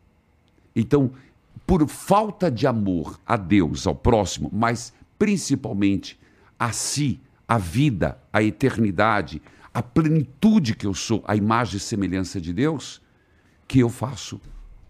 Então, 0.75 1.11
por 1.65 1.87
falta 1.87 2.49
de 2.49 2.65
amor 2.65 3.19
a 3.25 3.35
Deus, 3.35 3.85
ao 3.85 3.95
próximo, 3.95 4.49
mas 4.53 4.93
principalmente 5.19 6.19
a 6.57 6.71
si, 6.71 7.19
a 7.47 7.57
vida, 7.57 8.17
a 8.31 8.41
eternidade, 8.41 9.41
a 9.73 9.81
plenitude 9.83 10.75
que 10.75 10.87
eu 10.87 10.93
sou, 10.93 11.23
a 11.27 11.35
imagem 11.35 11.77
e 11.77 11.79
semelhança 11.79 12.39
de 12.39 12.53
Deus, 12.53 13.01
que 13.67 13.79
eu 13.79 13.89
faço 13.89 14.39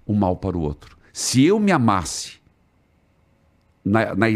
o 0.05 0.13
mal 0.13 0.37
para 0.37 0.57
o 0.57 0.61
outro. 0.61 0.97
Se 1.11 1.43
eu 1.43 1.59
me 1.59 1.71
amasse 1.71 2.39
na, 3.83 4.13
na, 4.15 4.27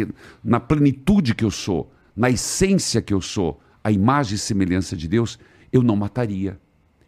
na 0.43 0.59
plenitude 0.59 1.35
que 1.35 1.45
eu 1.45 1.51
sou, 1.51 1.91
na 2.15 2.29
essência 2.29 3.01
que 3.01 3.13
eu 3.13 3.21
sou, 3.21 3.61
a 3.83 3.91
imagem 3.91 4.35
e 4.35 4.39
semelhança 4.39 4.95
de 4.95 5.07
Deus, 5.07 5.39
eu 5.71 5.81
não 5.83 5.95
mataria, 5.95 6.59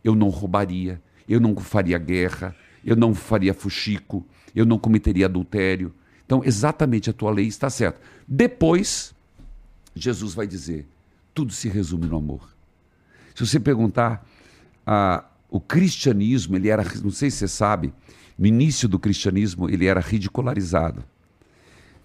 eu 0.03 0.15
não 0.15 0.29
roubaria, 0.29 1.01
eu 1.27 1.39
não 1.39 1.55
faria 1.55 1.97
guerra, 1.97 2.55
eu 2.83 2.95
não 2.95 3.13
faria 3.13 3.53
fuxico, 3.53 4.25
eu 4.55 4.65
não 4.65 4.77
cometeria 4.77 5.25
adultério. 5.25 5.93
Então, 6.25 6.41
exatamente 6.43 7.09
a 7.09 7.13
tua 7.13 7.31
lei 7.31 7.47
está 7.47 7.69
certa. 7.69 7.99
Depois, 8.27 9.13
Jesus 9.95 10.33
vai 10.33 10.47
dizer: 10.47 10.87
tudo 11.33 11.53
se 11.53 11.69
resume 11.69 12.07
no 12.07 12.17
amor. 12.17 12.49
Se 13.35 13.45
você 13.45 13.59
perguntar, 13.59 14.25
ah, 14.85 15.25
o 15.49 15.59
cristianismo, 15.59 16.55
ele 16.55 16.69
era, 16.69 16.83
não 17.03 17.11
sei 17.11 17.29
se 17.29 17.37
você 17.37 17.47
sabe, 17.47 17.93
no 18.37 18.45
início 18.45 18.87
do 18.87 18.99
cristianismo, 18.99 19.69
ele 19.69 19.85
era 19.85 19.99
ridicularizado. 19.99 21.03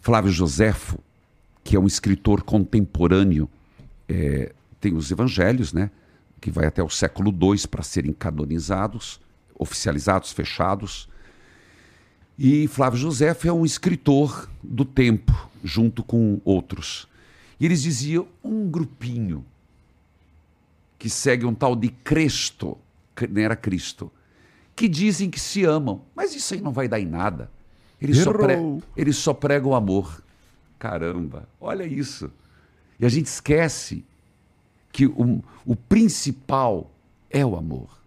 Flávio 0.00 0.30
Joséfo, 0.30 0.98
que 1.64 1.76
é 1.76 1.80
um 1.80 1.86
escritor 1.86 2.42
contemporâneo, 2.42 3.48
é, 4.09 4.52
tem 4.80 4.94
os 4.94 5.10
evangelhos, 5.10 5.72
né? 5.72 5.90
Que 6.40 6.50
vai 6.50 6.66
até 6.66 6.82
o 6.82 6.88
século 6.88 7.30
II 7.30 7.66
para 7.68 7.82
serem 7.82 8.12
canonizados, 8.12 9.20
oficializados, 9.59 10.32
fechados. 10.32 11.09
E 12.39 12.68
Flávio 12.68 12.98
Joséfo 12.98 13.48
é 13.48 13.52
um 13.52 13.66
escritor 13.66 14.48
do 14.62 14.85
tempo, 14.85 15.51
junto 15.64 16.05
com 16.05 16.40
outros. 16.44 17.09
E 17.59 17.66
eles 17.66 17.82
diziam 17.82 18.28
um 18.43 18.70
grupinho 18.70 19.44
que 20.98 21.10
segue 21.10 21.44
um 21.44 21.55
tal 21.55 21.74
de 21.74 21.89
Cristo, 21.89 22.78
que 23.14 23.26
não 23.26 23.43
era 23.43 23.56
Cristo, 23.56 24.10
que 24.76 24.89
dizem 24.89 25.28
que 25.28 25.40
se 25.40 25.64
amam, 25.64 26.02
mas 26.14 26.35
isso 26.35 26.55
aí 26.55 26.60
não 26.60 26.72
vai 26.72 26.86
dar 26.86 27.01
em 27.01 27.06
nada. 27.06 27.51
Eles 28.01 28.18
só, 28.18 28.32
pre- 28.32 28.56
eles 28.97 29.16
só 29.16 29.35
pregam 29.35 29.74
amor. 29.74 30.22
Caramba, 30.78 31.48
olha 31.60 31.85
isso. 31.85 32.30
E 33.01 33.05
a 33.05 33.09
gente 33.09 33.26
esquece 33.26 34.05
que 34.93 35.06
o, 35.06 35.43
o 35.66 35.74
principal 35.74 36.90
é 37.28 37.44
o 37.44 37.56
amor. 37.56 37.97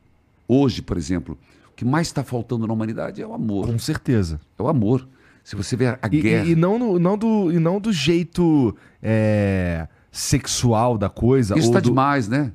Hoje, 0.54 0.82
por 0.82 0.98
exemplo, 0.98 1.38
o 1.70 1.76
que 1.76 1.86
mais 1.86 2.08
está 2.08 2.24
faltando 2.24 2.68
na 2.68 2.74
humanidade 2.74 3.22
é 3.22 3.26
o 3.28 3.34
amor. 3.34 3.68
Com 3.68 3.80
certeza. 3.80 4.40
É 4.60 4.62
o 4.64 4.68
amor. 4.68 5.08
Se 5.44 5.56
você 5.56 5.76
ver 5.76 5.98
a 6.02 6.08
E, 6.08 6.22
guerra. 6.22 6.46
e- 6.46 6.52
e 6.52 6.56
não, 6.56 6.78
no- 6.78 7.00
não 7.00 7.18
do, 7.18 7.52
e 7.52 7.58
não 7.60 7.80
do 7.80 7.92
jeito 7.94 8.76
é, 9.02 9.88
sexual 10.12 10.98
da 10.98 11.10
coisa. 11.10 11.58
Isso 11.58 11.68
está 11.70 11.80
do... 11.80 11.86
demais, 11.86 12.28
né? 12.28 12.52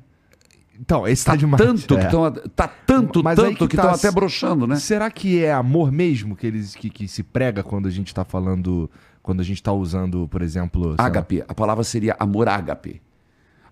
Então, 0.79 1.07
esse 1.07 1.25
tá, 1.25 1.31
Tá 1.31 1.35
demais. 1.37 1.61
tanto 1.61 1.95
é. 1.95 1.99
que 1.99 2.05
estão. 2.05 2.31
Tá 2.55 2.67
tanto, 2.67 3.23
Mas 3.23 3.35
tanto 3.35 3.57
que 3.57 3.67
que 3.69 3.75
tá- 3.75 3.81
estão 3.93 3.95
até 3.95 4.11
broxando, 4.11 4.67
né? 4.67 4.75
Será 4.75 5.09
que 5.09 5.43
é 5.43 5.51
amor 5.51 5.91
mesmo 5.91 6.35
que 6.35 6.45
eles 6.45 6.75
que, 6.75 6.89
que 6.91 7.07
se 7.07 7.23
prega 7.23 7.63
quando 7.63 7.87
a 7.87 7.91
gente 7.91 8.13
tá 8.13 8.23
falando, 8.23 8.87
quando 9.23 9.39
a 9.39 9.43
gente 9.43 9.61
tá 9.63 9.73
usando, 9.73 10.27
por 10.27 10.43
exemplo, 10.43 10.93
Ágape, 10.99 11.43
a 11.47 11.53
palavra 11.55 11.83
seria 11.83 12.15
amor 12.19 12.47
ágape. 12.47 13.01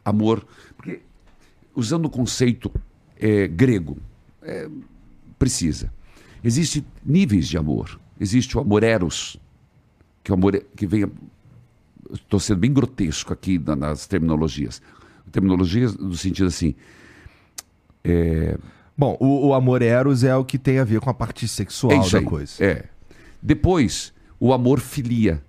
Amor. 0.03 0.43
Porque, 0.75 1.01
usando 1.75 2.05
o 2.05 2.09
conceito 2.09 2.71
é, 3.19 3.47
grego, 3.47 3.97
é, 4.45 4.69
precisa. 5.39 5.91
Existem 6.43 6.85
níveis 7.05 7.47
de 7.47 7.57
amor. 7.57 7.99
Existe 8.19 8.57
o 8.57 8.61
amor 8.61 8.83
eros, 8.83 9.37
que 10.23 10.31
é 10.31 10.33
o 10.33 10.37
amor 10.37 10.63
que 10.75 10.85
vem. 10.87 11.05
Estou 12.13 12.39
sendo 12.39 12.59
bem 12.59 12.71
grotesco 12.71 13.33
aqui 13.33 13.57
na- 13.59 13.75
nas 13.75 14.05
terminologias. 14.07 14.81
Terminologias 15.31 15.97
no 15.97 16.15
sentido 16.15 16.47
assim. 16.47 16.75
Bom, 18.97 19.17
o, 19.19 19.47
o 19.47 19.53
amor 19.53 19.81
eros 19.81 20.23
é 20.23 20.35
o 20.35 20.45
que 20.45 20.57
tem 20.57 20.79
a 20.79 20.83
ver 20.83 20.99
com 21.01 21.09
a 21.09 21.13
parte 21.13 21.47
sexual 21.47 21.91
É 22.05 22.09
da 22.09 22.19
aí. 22.19 22.23
coisa. 22.25 22.63
É. 22.63 22.85
Depois, 23.41 24.13
o 24.39 24.53
amor 24.53 24.79
filia. 24.79 25.43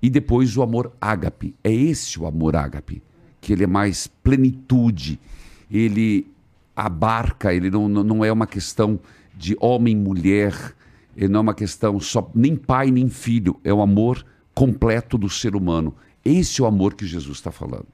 E 0.00 0.08
depois 0.08 0.56
o 0.56 0.62
amor 0.62 0.92
ágape. 1.00 1.54
É 1.62 1.72
esse 1.72 2.18
o 2.18 2.26
amor 2.26 2.56
ágape, 2.56 3.02
que 3.40 3.52
ele 3.52 3.64
é 3.64 3.66
mais 3.66 4.06
plenitude. 4.06 5.18
Ele 5.70 6.26
abarca, 6.76 7.54
ele 7.54 7.70
não, 7.70 7.88
não 7.88 8.24
é 8.24 8.32
uma 8.32 8.46
questão 8.46 8.98
de 9.36 9.56
homem 9.60 9.96
mulher, 9.96 10.54
ele 11.16 11.28
não 11.28 11.38
é 11.38 11.42
uma 11.42 11.54
questão 11.54 11.98
só 12.00 12.30
nem 12.34 12.56
pai 12.56 12.90
nem 12.90 13.08
filho, 13.08 13.58
é 13.62 13.72
o 13.72 13.80
amor 13.80 14.24
completo 14.54 15.18
do 15.18 15.28
ser 15.28 15.54
humano. 15.54 15.94
Esse 16.24 16.60
é 16.60 16.64
o 16.64 16.66
amor 16.66 16.94
que 16.94 17.06
Jesus 17.06 17.38
está 17.38 17.50
falando. 17.50 17.86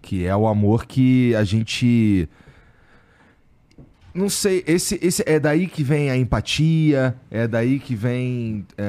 Que 0.00 0.24
é 0.24 0.34
o 0.34 0.46
amor 0.46 0.86
que 0.86 1.34
a 1.34 1.44
gente. 1.44 2.28
Não 4.14 4.28
sei, 4.28 4.64
esse, 4.66 4.98
esse 5.02 5.22
é 5.26 5.38
daí 5.38 5.68
que 5.68 5.84
vem 5.84 6.10
a 6.10 6.16
empatia, 6.16 7.14
é 7.30 7.46
daí 7.46 7.78
que 7.78 7.94
vem 7.94 8.66
é, 8.76 8.84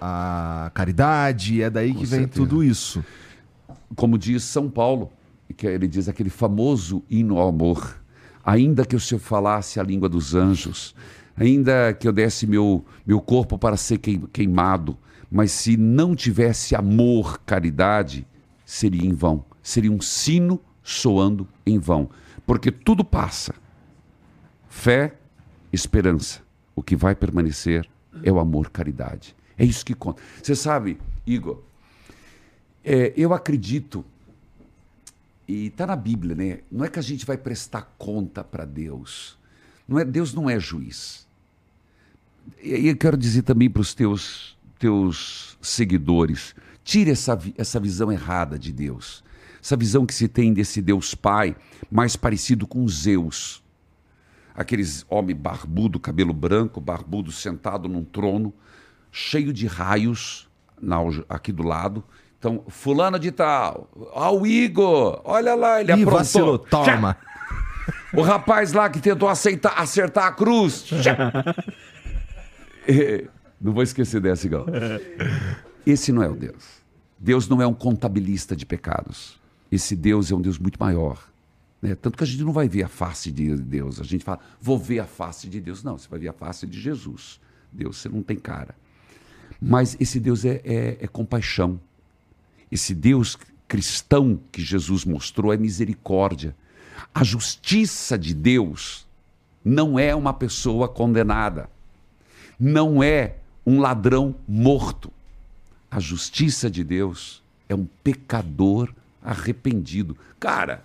a 0.00 0.70
caridade, 0.74 1.62
é 1.62 1.68
daí 1.68 1.92
Com 1.92 2.00
que 2.00 2.06
vem 2.06 2.20
certeza. 2.20 2.46
tudo 2.46 2.64
isso. 2.64 3.04
Como 3.94 4.18
diz 4.18 4.42
São 4.42 4.70
Paulo, 4.70 5.12
que 5.56 5.66
ele 5.66 5.86
diz 5.86 6.08
aquele 6.08 6.30
famoso 6.30 7.04
hino 7.08 7.38
ao 7.38 7.48
amor. 7.48 8.02
Ainda 8.44 8.84
que 8.84 8.94
eu 8.94 9.00
se 9.00 9.14
eu 9.14 9.18
falasse 9.18 9.80
a 9.80 9.82
língua 9.82 10.08
dos 10.08 10.34
anjos, 10.34 10.94
ainda 11.36 11.92
que 11.94 12.06
eu 12.06 12.12
desse 12.12 12.46
meu, 12.46 12.84
meu 13.06 13.20
corpo 13.20 13.58
para 13.58 13.76
ser 13.76 13.98
queim- 13.98 14.26
queimado, 14.32 14.96
mas 15.30 15.50
se 15.50 15.76
não 15.76 16.14
tivesse 16.14 16.74
amor, 16.76 17.40
caridade, 17.46 18.26
seria 18.64 19.04
em 19.04 19.12
vão. 19.12 19.44
Seria 19.62 19.90
um 19.90 20.00
sino 20.00 20.60
soando 20.82 21.48
em 21.66 21.78
vão. 21.78 22.10
Porque 22.46 22.70
tudo 22.70 23.02
passa. 23.04 23.54
Fé, 24.68 25.14
esperança. 25.72 26.42
O 26.76 26.82
que 26.82 26.94
vai 26.94 27.14
permanecer 27.14 27.88
é 28.22 28.30
o 28.30 28.38
amor, 28.38 28.70
caridade. 28.70 29.34
É 29.56 29.64
isso 29.64 29.84
que 29.84 29.94
conta. 29.94 30.20
Você 30.42 30.54
sabe, 30.54 30.98
Igor, 31.26 31.62
é, 32.84 33.12
eu 33.16 33.32
acredito, 33.32 34.04
e 35.46 35.66
está 35.66 35.86
na 35.86 35.96
Bíblia, 35.96 36.34
né? 36.34 36.60
Não 36.70 36.84
é 36.84 36.88
que 36.88 36.98
a 36.98 37.02
gente 37.02 37.26
vai 37.26 37.36
prestar 37.36 37.94
conta 37.98 38.42
para 38.42 38.64
Deus. 38.64 39.38
Não 39.86 39.98
é, 39.98 40.04
Deus 40.04 40.32
não 40.32 40.48
é 40.48 40.58
juiz. 40.58 41.26
E 42.62 42.88
eu 42.88 42.96
quero 42.96 43.16
dizer 43.16 43.42
também 43.42 43.68
para 43.68 43.82
os 43.82 43.94
teus, 43.94 44.56
teus 44.78 45.58
seguidores: 45.60 46.54
tire 46.82 47.10
essa, 47.10 47.38
essa 47.56 47.78
visão 47.78 48.10
errada 48.10 48.58
de 48.58 48.72
Deus. 48.72 49.22
Essa 49.62 49.76
visão 49.76 50.04
que 50.04 50.12
se 50.12 50.28
tem 50.28 50.52
desse 50.52 50.82
Deus 50.82 51.14
Pai, 51.14 51.56
mais 51.90 52.16
parecido 52.16 52.66
com 52.66 52.86
Zeus. 52.86 53.62
Aqueles 54.54 55.04
homem 55.08 55.34
barbudo, 55.34 55.98
cabelo 55.98 56.32
branco, 56.32 56.80
barbudo, 56.80 57.32
sentado 57.32 57.88
num 57.88 58.04
trono, 58.04 58.52
cheio 59.10 59.52
de 59.52 59.66
raios 59.66 60.48
na 60.80 60.98
aqui 61.28 61.50
do 61.50 61.62
lado. 61.62 62.04
Então, 62.44 62.62
fulano 62.68 63.18
de 63.18 63.30
tal, 63.32 63.88
ó 64.12 64.36
o 64.36 64.46
Igor, 64.46 65.18
olha 65.24 65.54
lá, 65.54 65.80
ele 65.80 65.92
Ih, 65.92 65.94
aprontou. 65.94 66.12
vacilou, 66.18 66.58
toma. 66.58 67.16
O 68.12 68.20
rapaz 68.20 68.74
lá 68.74 68.90
que 68.90 69.00
tentou 69.00 69.30
aceitar, 69.30 69.72
acertar 69.80 70.26
a 70.26 70.32
cruz. 70.32 70.84
É, 72.86 73.24
não 73.58 73.72
vou 73.72 73.82
esquecer 73.82 74.20
dessa, 74.20 74.46
igual. 74.46 74.66
Esse 75.86 76.12
não 76.12 76.22
é 76.22 76.28
o 76.28 76.34
Deus. 76.34 76.82
Deus 77.18 77.48
não 77.48 77.62
é 77.62 77.66
um 77.66 77.72
contabilista 77.72 78.54
de 78.54 78.66
pecados. 78.66 79.40
Esse 79.72 79.96
Deus 79.96 80.30
é 80.30 80.34
um 80.34 80.40
Deus 80.42 80.58
muito 80.58 80.76
maior. 80.78 81.18
né? 81.80 81.94
Tanto 81.94 82.18
que 82.18 82.24
a 82.24 82.26
gente 82.26 82.44
não 82.44 82.52
vai 82.52 82.68
ver 82.68 82.82
a 82.82 82.88
face 82.88 83.32
de 83.32 83.56
Deus. 83.56 83.98
A 84.02 84.04
gente 84.04 84.22
fala, 84.22 84.38
vou 84.60 84.78
ver 84.78 84.98
a 84.98 85.06
face 85.06 85.48
de 85.48 85.62
Deus. 85.62 85.82
Não, 85.82 85.96
você 85.96 86.06
vai 86.10 86.18
ver 86.20 86.28
a 86.28 86.32
face 86.34 86.66
de 86.66 86.78
Jesus. 86.78 87.40
Deus, 87.72 87.96
você 87.96 88.10
não 88.10 88.22
tem 88.22 88.36
cara. 88.36 88.74
Mas 89.58 89.96
esse 89.98 90.20
Deus 90.20 90.44
é, 90.44 90.60
é- 90.62 90.98
é 91.00 91.06
compaixão. 91.06 91.80
Esse 92.70 92.94
Deus 92.94 93.36
cristão 93.68 94.38
que 94.52 94.62
Jesus 94.62 95.04
mostrou 95.04 95.52
é 95.52 95.56
misericórdia. 95.56 96.54
A 97.14 97.24
justiça 97.24 98.18
de 98.18 98.34
Deus 98.34 99.06
não 99.64 99.98
é 99.98 100.14
uma 100.14 100.32
pessoa 100.32 100.88
condenada, 100.88 101.68
não 102.58 103.02
é 103.02 103.36
um 103.66 103.80
ladrão 103.80 104.34
morto. 104.46 105.10
A 105.90 105.98
justiça 105.98 106.70
de 106.70 106.84
Deus 106.84 107.42
é 107.68 107.74
um 107.74 107.86
pecador 108.02 108.92
arrependido. 109.22 110.16
Cara, 110.38 110.84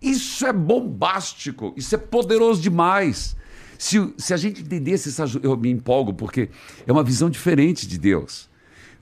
isso 0.00 0.46
é 0.46 0.52
bombástico, 0.52 1.72
isso 1.76 1.94
é 1.94 1.98
poderoso 1.98 2.60
demais. 2.60 3.36
Se, 3.78 4.12
se 4.16 4.32
a 4.32 4.36
gente 4.36 4.62
entendesse 4.62 5.08
essa. 5.08 5.24
Eu 5.42 5.56
me 5.56 5.70
empolgo 5.70 6.14
porque 6.14 6.48
é 6.86 6.92
uma 6.92 7.04
visão 7.04 7.28
diferente 7.28 7.86
de 7.86 7.98
Deus. 7.98 8.48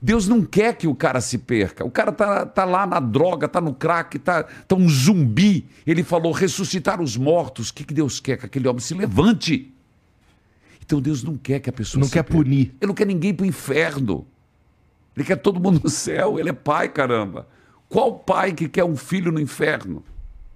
Deus 0.05 0.27
não 0.27 0.43
quer 0.45 0.75
que 0.77 0.85
o 0.87 0.93
cara 0.93 1.19
se 1.19 1.35
perca. 1.39 1.83
O 1.83 1.89
cara 1.89 2.11
tá, 2.11 2.45
tá 2.45 2.63
lá 2.63 2.85
na 2.85 2.99
droga, 2.99 3.47
tá 3.47 3.59
no 3.59 3.73
crack, 3.73 4.19
tá, 4.19 4.43
tá 4.43 4.75
um 4.75 4.87
zumbi. 4.87 5.67
Ele 5.85 6.03
falou 6.03 6.31
ressuscitar 6.31 7.01
os 7.01 7.17
mortos. 7.17 7.69
O 7.69 7.73
que, 7.73 7.83
que 7.83 7.91
Deus 7.93 8.19
quer? 8.19 8.37
Que 8.37 8.45
aquele 8.45 8.67
homem 8.67 8.79
se 8.81 8.93
levante. 8.93 9.73
Então 10.85 11.01
Deus 11.01 11.23
não 11.23 11.35
quer 11.35 11.59
que 11.59 11.71
a 11.71 11.73
pessoa 11.73 11.99
Não 12.01 12.05
se 12.07 12.13
quer 12.13 12.21
perca. 12.21 12.37
punir. 12.43 12.75
Ele 12.79 12.87
não 12.87 12.93
quer 12.93 13.07
ninguém 13.07 13.33
pro 13.33 13.47
inferno. 13.47 14.27
Ele 15.17 15.25
quer 15.25 15.37
todo 15.37 15.59
mundo 15.59 15.81
no 15.83 15.89
céu. 15.89 16.37
Ele 16.39 16.49
é 16.49 16.53
pai, 16.53 16.87
caramba. 16.89 17.47
Qual 17.89 18.19
pai 18.19 18.53
que 18.53 18.69
quer 18.69 18.83
um 18.83 18.95
filho 18.95 19.31
no 19.31 19.39
inferno? 19.39 20.03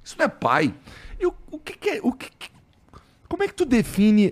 Isso 0.04 0.16
não 0.20 0.26
é 0.26 0.30
pai. 0.30 0.76
E 1.20 1.26
o, 1.26 1.34
o 1.50 1.58
que, 1.58 1.76
que 1.76 1.90
é. 1.90 2.00
O 2.04 2.12
que, 2.12 2.30
que- 2.38 2.50
como 3.28 3.42
é 3.42 3.48
que 3.48 3.54
tu 3.56 3.66
define. 3.66 4.26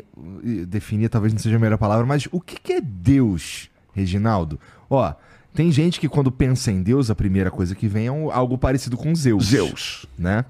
eh, 0.44 0.66
Definir 0.68 1.10
talvez 1.10 1.34
não 1.34 1.40
seja 1.40 1.56
a 1.56 1.60
melhor 1.60 1.78
palavra, 1.80 2.06
mas 2.06 2.28
o 2.32 2.40
que, 2.40 2.60
que 2.60 2.74
é 2.74 2.82
Deus, 2.82 3.68
Reginaldo? 3.94 4.60
Ó, 4.90 5.14
tem 5.54 5.72
gente 5.72 6.00
que 6.00 6.08
quando 6.08 6.32
pensa 6.32 6.72
em 6.72 6.82
Deus, 6.84 7.10
a 7.10 7.16
primeira 7.16 7.50
coisa 7.52 7.74
que 7.76 7.88
vem 7.88 8.08
é 8.08 8.12
um- 8.12 8.32
algo 8.32 8.58
parecido 8.58 8.96
com 8.98 9.14
Zeus. 9.16 9.46
Zeus. 9.46 10.06
Né? 10.18 10.46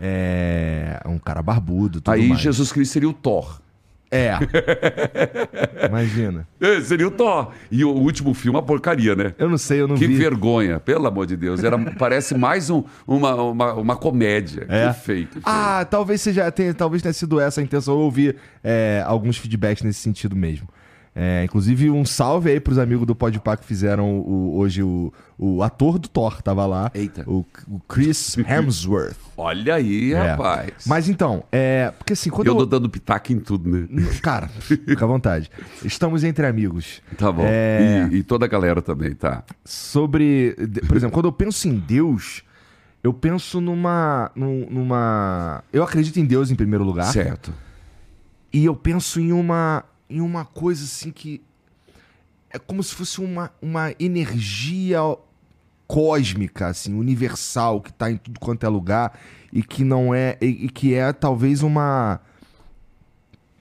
É. 0.00 1.00
um 1.06 1.18
cara 1.18 1.42
barbudo, 1.42 2.00
tudo 2.00 2.12
Aí 2.14 2.28
mais. 2.28 2.40
Jesus 2.40 2.72
Cristo 2.72 2.92
seria 2.92 3.08
o 3.08 3.12
Thor. 3.12 3.60
É. 4.10 4.32
Imagina. 5.86 6.46
É, 6.60 6.80
seria 6.80 7.06
o 7.06 7.10
Thor. 7.10 7.52
E 7.70 7.84
o 7.84 7.90
último 7.90 8.32
filme, 8.34 8.56
uma 8.56 8.62
porcaria, 8.62 9.14
né? 9.14 9.34
Eu 9.38 9.48
não 9.50 9.58
sei, 9.58 9.80
eu 9.82 9.88
não 9.88 9.96
Que 9.96 10.06
vi. 10.06 10.14
vergonha, 10.16 10.80
pelo 10.80 11.06
amor 11.06 11.26
de 11.26 11.36
Deus. 11.36 11.62
Era, 11.62 11.78
parece 11.94 12.34
mais 12.34 12.70
um- 12.70 12.82
uma, 13.06 13.34
uma, 13.34 13.74
uma 13.74 13.96
comédia. 13.96 14.66
É? 14.68 14.88
Que 14.88 15.00
feio. 15.00 15.26
que 15.26 15.32
feio. 15.34 15.42
Ah, 15.44 15.84
talvez 15.88 16.20
seja, 16.22 16.50
tenha, 16.50 16.72
talvez 16.74 17.02
tenha 17.02 17.12
sido 17.12 17.38
essa 17.40 17.60
a 17.60 17.64
intenção. 17.64 17.94
Eu 17.94 18.00
ouvi 18.00 18.34
é, 18.64 19.02
alguns 19.06 19.36
feedbacks 19.36 19.82
nesse 19.82 20.00
sentido 20.00 20.34
mesmo. 20.34 20.68
É, 21.14 21.42
inclusive, 21.44 21.90
um 21.90 22.04
salve 22.04 22.50
aí 22.50 22.60
pros 22.60 22.78
amigos 22.78 23.04
do 23.06 23.14
Podpah 23.14 23.56
que 23.56 23.64
fizeram 23.64 24.20
o- 24.20 24.56
hoje 24.56 24.82
o, 24.84 25.12
o 25.36 25.62
ator 25.64 25.98
do 25.98 26.06
Thor, 26.08 26.40
tava 26.42 26.64
lá. 26.64 26.90
Eita. 26.94 27.24
O, 27.26 27.44
o 27.66 27.80
Chris 27.88 28.36
Hemsworth. 28.38 29.16
Olha 29.36 29.74
aí, 29.74 30.12
É. 30.12 30.30
rapaz. 30.30 30.72
Mas 30.86 31.08
então, 31.08 31.42
é. 31.50 31.92
Porque 31.98 32.12
assim, 32.12 32.30
quando 32.30 32.46
eu 32.46 32.52
eu. 32.54 32.58
tô 32.60 32.66
dando 32.66 32.88
pitaco 32.88 33.32
em 33.32 33.40
tudo, 33.40 33.68
né? 33.68 33.88
Cara, 34.22 34.46
fica 34.48 35.04
à 35.04 35.08
vontade. 35.08 35.50
Estamos 35.84 36.22
entre 36.22 36.46
amigos. 36.46 37.02
Tá 37.16 37.32
bom. 37.32 37.42
É, 37.44 38.08
E, 38.12 38.16
e 38.18 38.22
toda 38.22 38.44
a 38.44 38.48
galera 38.48 38.80
também, 38.80 39.12
tá? 39.14 39.42
sobre. 39.64 40.54
Por 40.86 40.96
exemplo, 40.96 41.14
quando 41.14 41.26
eu 41.26 41.32
penso 41.32 41.66
em 41.68 41.74
Deus, 41.78 42.42
eu 43.02 43.12
penso 43.12 43.60
numa. 43.60 44.30
num- 44.36 44.66
numa. 44.70 45.64
Eu 45.72 45.82
acredito 45.82 46.16
em 46.20 46.24
Deus 46.24 46.50
em 46.50 46.54
primeiro 46.54 46.84
lugar. 46.84 47.06
Certo. 47.12 47.52
E 48.52 48.64
eu 48.64 48.74
penso 48.76 49.20
em 49.20 49.32
uma, 49.32 49.84
em 50.08 50.20
uma 50.20 50.44
coisa 50.44 50.84
assim 50.84 51.10
que 51.10 51.42
é 52.50 52.58
como 52.58 52.82
se 52.82 52.94
fosse 52.94 53.20
uma, 53.20 53.50
uma 53.60 53.92
energia 54.00 55.00
cósmica, 55.86 56.68
assim, 56.68 56.94
universal, 56.94 57.80
que 57.80 57.92
tá 57.92 58.10
em 58.10 58.16
tudo 58.16 58.38
quanto 58.40 58.64
é 58.64 58.68
lugar 58.68 59.18
e 59.52 59.62
que 59.62 59.84
não 59.84 60.14
é. 60.14 60.36
E, 60.40 60.66
e 60.66 60.68
que 60.68 60.94
é 60.94 61.12
talvez 61.12 61.62
uma. 61.62 62.20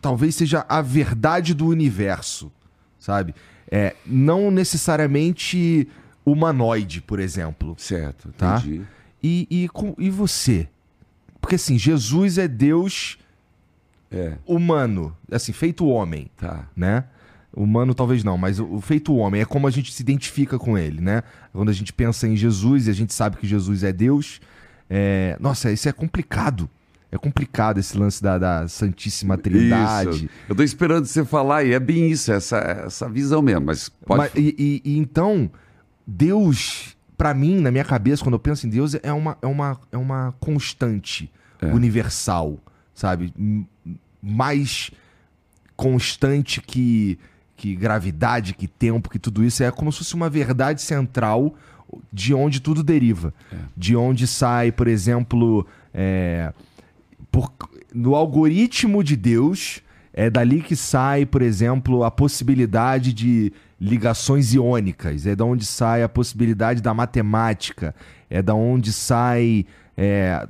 Talvez 0.02 0.36
seja 0.36 0.66
a 0.70 0.82
verdade 0.82 1.54
do 1.54 1.68
universo, 1.68 2.52
sabe? 3.00 3.34
É, 3.70 3.96
não 4.06 4.50
necessariamente 4.52 5.88
humanoide, 6.26 7.02
por 7.02 7.20
exemplo. 7.20 7.76
Certo. 7.78 8.30
Tá. 8.38 8.58
Entendi. 8.58 8.82
E, 9.22 9.48
e, 9.50 9.70
com- 9.70 9.96
e 9.98 10.10
você? 10.10 10.70
Porque 11.42 11.56
assim, 11.56 11.78
Jesus 11.78 12.38
é 12.38 12.48
Deus 12.48 13.18
É, 14.12 14.34
humano, 14.46 15.16
assim, 15.32 15.52
feito 15.52 15.86
homem, 15.88 16.30
tá. 16.38 16.68
né? 16.76 17.04
Humano 17.56 17.94
talvez 17.94 18.24
não, 18.24 18.38
mas 18.38 18.60
o, 18.60 18.80
feito 18.80 19.16
homem 19.16 19.42
é 19.42 19.46
como 19.46 19.68
a 19.68 19.72
gente 19.72 19.92
se 19.94 20.02
identifica 20.02 20.58
com 20.60 20.78
ele, 20.78 21.02
né? 21.02 21.24
Quando 21.52 21.70
a 21.70 21.74
gente 21.74 21.92
pensa 21.92 22.28
em 22.28 22.36
Jesus 22.36 22.88
e 22.88 22.90
a 22.90 22.94
gente 22.94 23.14
sabe 23.14 23.38
que 23.38 23.48
Jesus 23.48 23.84
é 23.84 23.92
Deus, 23.92 24.40
é... 24.90 25.36
nossa, 25.40 25.72
isso 25.72 25.90
é 25.90 25.92
complicado. 25.92 26.70
É 27.12 27.18
complicado 27.18 27.80
esse 27.80 27.98
lance 27.98 28.22
da, 28.22 28.38
da 28.38 28.68
Santíssima 28.68 29.38
Trindade. 29.38 30.10
Isso. 30.26 30.30
Eu 30.50 30.56
tô 30.56 30.62
esperando 30.62 31.06
você 31.06 31.24
falar 31.24 31.64
e 31.64 31.72
é 31.74 31.80
bem 31.80 32.12
isso, 32.12 32.32
essa, 32.34 32.58
essa 32.58 33.08
visão 33.10 33.42
mesmo. 33.42 33.66
Mas 33.66 33.88
pode. 33.90 34.18
Mas- 34.20 34.32
e, 34.36 34.82
e- 34.86 34.98
então, 34.98 35.50
Deus, 36.06 36.96
pra 37.18 37.34
mim, 37.34 37.60
na 37.62 37.72
minha 37.72 37.86
cabeça, 37.86 38.24
quando 38.24 38.34
eu 38.34 38.40
penso 38.40 38.68
em 38.68 38.70
Deus, 38.70 38.96
é 39.02 39.12
uma, 39.14 39.38
é 39.42 39.48
uma, 39.48 39.80
é 39.92 39.98
uma 39.98 40.34
constante 40.40 41.32
É. 41.62 41.68
universal, 41.74 42.58
sabe? 42.94 43.34
Mais 44.22 44.92
constante 45.76 46.62
que, 46.62 47.18
que 47.56 47.76
gravidade, 47.76 48.54
que 48.54 48.68
tempo, 48.68 49.10
que 49.10 49.20
tudo 49.20 49.44
isso. 49.44 49.64
É 49.64 49.72
como 49.72 49.92
se 49.92 50.00
fosse 50.00 50.16
uma 50.16 50.30
verdade 50.30 50.82
central 50.82 51.54
de 52.12 52.34
onde 52.34 52.60
tudo 52.60 52.84
deriva. 52.84 53.34
De 53.76 53.96
onde 53.96 54.28
sai, 54.28 54.72
por 54.72 54.88
exemplo, 54.88 55.66
é, 55.94 56.52
por- 57.32 57.52
no 57.94 58.16
algoritmo 58.16 59.04
de 59.04 59.16
Deus, 59.16 59.82
é 60.14 60.30
dali 60.30 60.62
que 60.62 60.76
sai, 60.76 61.26
por 61.26 61.42
exemplo, 61.42 62.04
a 62.04 62.12
possibilidade 62.12 63.14
de 63.14 63.54
ligações 63.80 64.54
iônicas, 64.54 65.28
é 65.28 65.36
da 65.36 65.46
onde 65.46 65.64
sai 65.64 66.02
a 66.02 66.10
possibilidade 66.10 66.82
da 66.82 66.94
matemática, 66.94 67.94
é 68.30 68.42
da 68.42 68.56
onde 68.56 68.92
sai 68.92 69.66
é, 69.96 70.48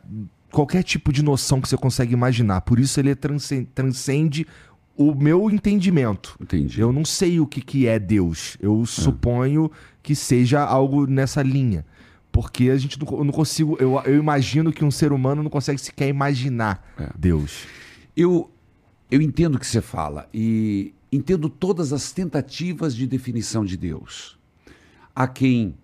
qualquer 0.57 0.81
tipo 0.81 1.13
de 1.13 1.21
noção 1.21 1.61
que 1.61 1.69
você 1.69 1.77
consegue 1.77 2.13
imaginar. 2.13 2.61
Por 2.61 2.79
isso 2.79 2.99
ele 2.99 3.13
transcende, 3.13 3.69
transcende 3.75 4.47
o 4.95 5.13
meu 5.13 5.51
entendimento. 5.51 6.35
Entendi. 6.41 6.81
Eu 6.81 6.91
não 6.91 7.05
sei 7.05 7.39
o 7.39 7.45
que, 7.45 7.61
que 7.61 7.85
é 7.85 7.99
Deus. 7.99 8.57
Eu 8.59 8.83
suponho 8.83 9.69
que 10.01 10.15
seja 10.15 10.63
algo 10.63 11.05
nessa 11.05 11.43
linha. 11.43 11.85
Porque 12.31 12.71
a 12.71 12.77
gente 12.77 12.97
não, 12.99 13.23
não 13.23 13.31
consigo. 13.31 13.77
Eu, 13.79 14.01
eu 14.03 14.17
imagino 14.17 14.73
que 14.73 14.83
um 14.83 14.89
ser 14.89 15.11
humano 15.11 15.43
não 15.43 15.49
consegue 15.49 15.79
sequer 15.79 16.07
imaginar 16.07 16.83
É. 16.97 17.07
Deus. 17.15 17.67
Eu, 18.15 18.49
eu 19.11 19.21
entendo 19.21 19.55
o 19.55 19.59
que 19.59 19.67
você 19.67 19.79
fala 19.79 20.27
e 20.33 20.91
entendo 21.11 21.49
todas 21.49 21.93
as 21.93 22.11
tentativas 22.11 22.95
de 22.95 23.05
definição 23.05 23.63
de 23.63 23.77
Deus. 23.77 24.39
Há 25.15 25.27
quem, 25.27 25.75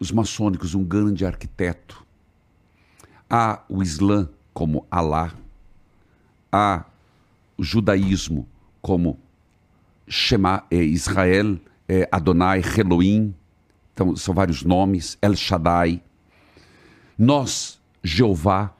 os 0.00 0.10
maçônicos, 0.10 0.74
um 0.74 0.82
grande 0.82 1.26
arquiteto, 1.26 2.07
há 3.28 3.62
o 3.68 3.82
Islã 3.82 4.28
como 4.52 4.86
Alá, 4.90 5.32
há 6.50 6.84
o 7.56 7.62
judaísmo 7.62 8.48
como 8.80 9.18
Shema, 10.08 10.64
é, 10.70 10.76
Israel, 10.76 11.58
é, 11.88 12.08
Adonai, 12.10 12.62
Elohim, 12.78 13.34
então 13.92 14.14
são 14.14 14.32
vários 14.32 14.62
nomes, 14.62 15.18
El 15.20 15.34
Shaddai. 15.34 16.00
Nós, 17.18 17.80
Jeová, 18.00 18.72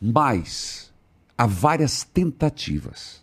mas 0.00 0.92
há 1.36 1.46
várias 1.46 2.04
tentativas. 2.04 3.22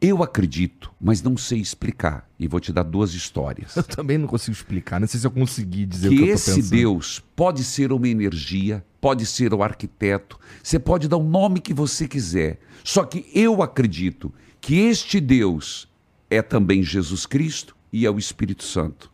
Eu 0.00 0.22
acredito, 0.22 0.92
mas 1.00 1.22
não 1.22 1.36
sei 1.36 1.58
explicar. 1.58 2.28
E 2.38 2.46
vou 2.46 2.60
te 2.60 2.72
dar 2.72 2.84
duas 2.84 3.14
histórias. 3.14 3.74
Eu 3.76 3.82
também 3.82 4.16
não 4.16 4.28
consigo 4.28 4.56
explicar. 4.56 5.00
Não 5.00 5.08
sei 5.08 5.18
se 5.18 5.26
eu 5.26 5.30
consegui 5.30 5.84
dizer 5.84 6.08
o 6.08 6.10
que 6.10 6.16
que 6.18 6.22
eu 6.22 6.34
esse 6.34 6.54
pensando. 6.54 6.70
Deus 6.70 7.22
pode 7.34 7.64
ser 7.64 7.92
uma 7.92 8.08
energia, 8.08 8.84
pode 9.00 9.26
ser 9.26 9.52
o 9.52 9.62
arquiteto, 9.62 10.38
você 10.62 10.78
pode 10.78 11.08
dar 11.08 11.16
o 11.16 11.24
nome 11.24 11.60
que 11.60 11.74
você 11.74 12.06
quiser. 12.06 12.60
Só 12.84 13.04
que 13.04 13.26
eu 13.34 13.60
acredito 13.60 14.32
que 14.60 14.76
este 14.76 15.20
Deus 15.20 15.88
é 16.30 16.42
também 16.42 16.82
Jesus 16.82 17.26
Cristo 17.26 17.76
e 17.92 18.06
é 18.06 18.10
o 18.10 18.18
Espírito 18.18 18.62
Santo. 18.62 19.10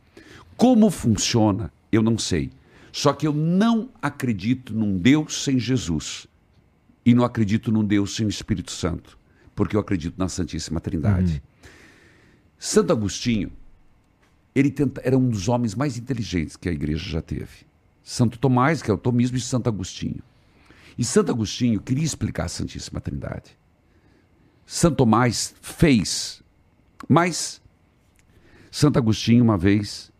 Como 0.56 0.90
funciona, 0.90 1.72
eu 1.90 2.02
não 2.02 2.18
sei. 2.18 2.50
Só 2.92 3.12
que 3.12 3.26
eu 3.26 3.32
não 3.32 3.88
acredito 4.02 4.74
num 4.74 4.98
Deus 4.98 5.42
sem 5.42 5.58
Jesus. 5.58 6.26
E 7.06 7.14
não 7.14 7.24
acredito 7.24 7.72
num 7.72 7.84
Deus 7.84 8.14
sem 8.14 8.26
o 8.26 8.28
Espírito 8.28 8.70
Santo. 8.70 9.18
Porque 9.54 9.76
eu 9.76 9.80
acredito 9.80 10.14
na 10.18 10.28
Santíssima 10.28 10.80
Trindade. 10.80 11.42
Santo 12.58 12.92
Agostinho, 12.92 13.52
ele 14.54 14.70
tenta- 14.70 15.00
era 15.04 15.16
um 15.16 15.28
dos 15.28 15.48
homens 15.48 15.74
mais 15.74 15.96
inteligentes 15.98 16.56
que 16.56 16.68
a 16.68 16.72
igreja 16.72 17.08
já 17.08 17.22
teve. 17.22 17.66
Santo 18.02 18.38
Tomás, 18.38 18.82
que 18.82 18.90
é 18.90 18.94
o 18.94 18.98
tomismo, 18.98 19.36
e 19.36 19.40
Santo 19.40 19.68
Agostinho. 19.68 20.22
E 20.96 21.04
Santo 21.04 21.30
Agostinho 21.32 21.80
queria 21.80 22.04
explicar 22.04 22.44
a 22.44 22.48
Santíssima 22.48 23.00
Trindade. 23.00 23.56
Santo 24.66 24.96
Tomás 24.96 25.54
fez, 25.60 26.42
mas 27.08 27.60
Santo 28.70 28.98
Agostinho, 28.98 29.44
uma 29.44 29.58
vez, 29.58 30.10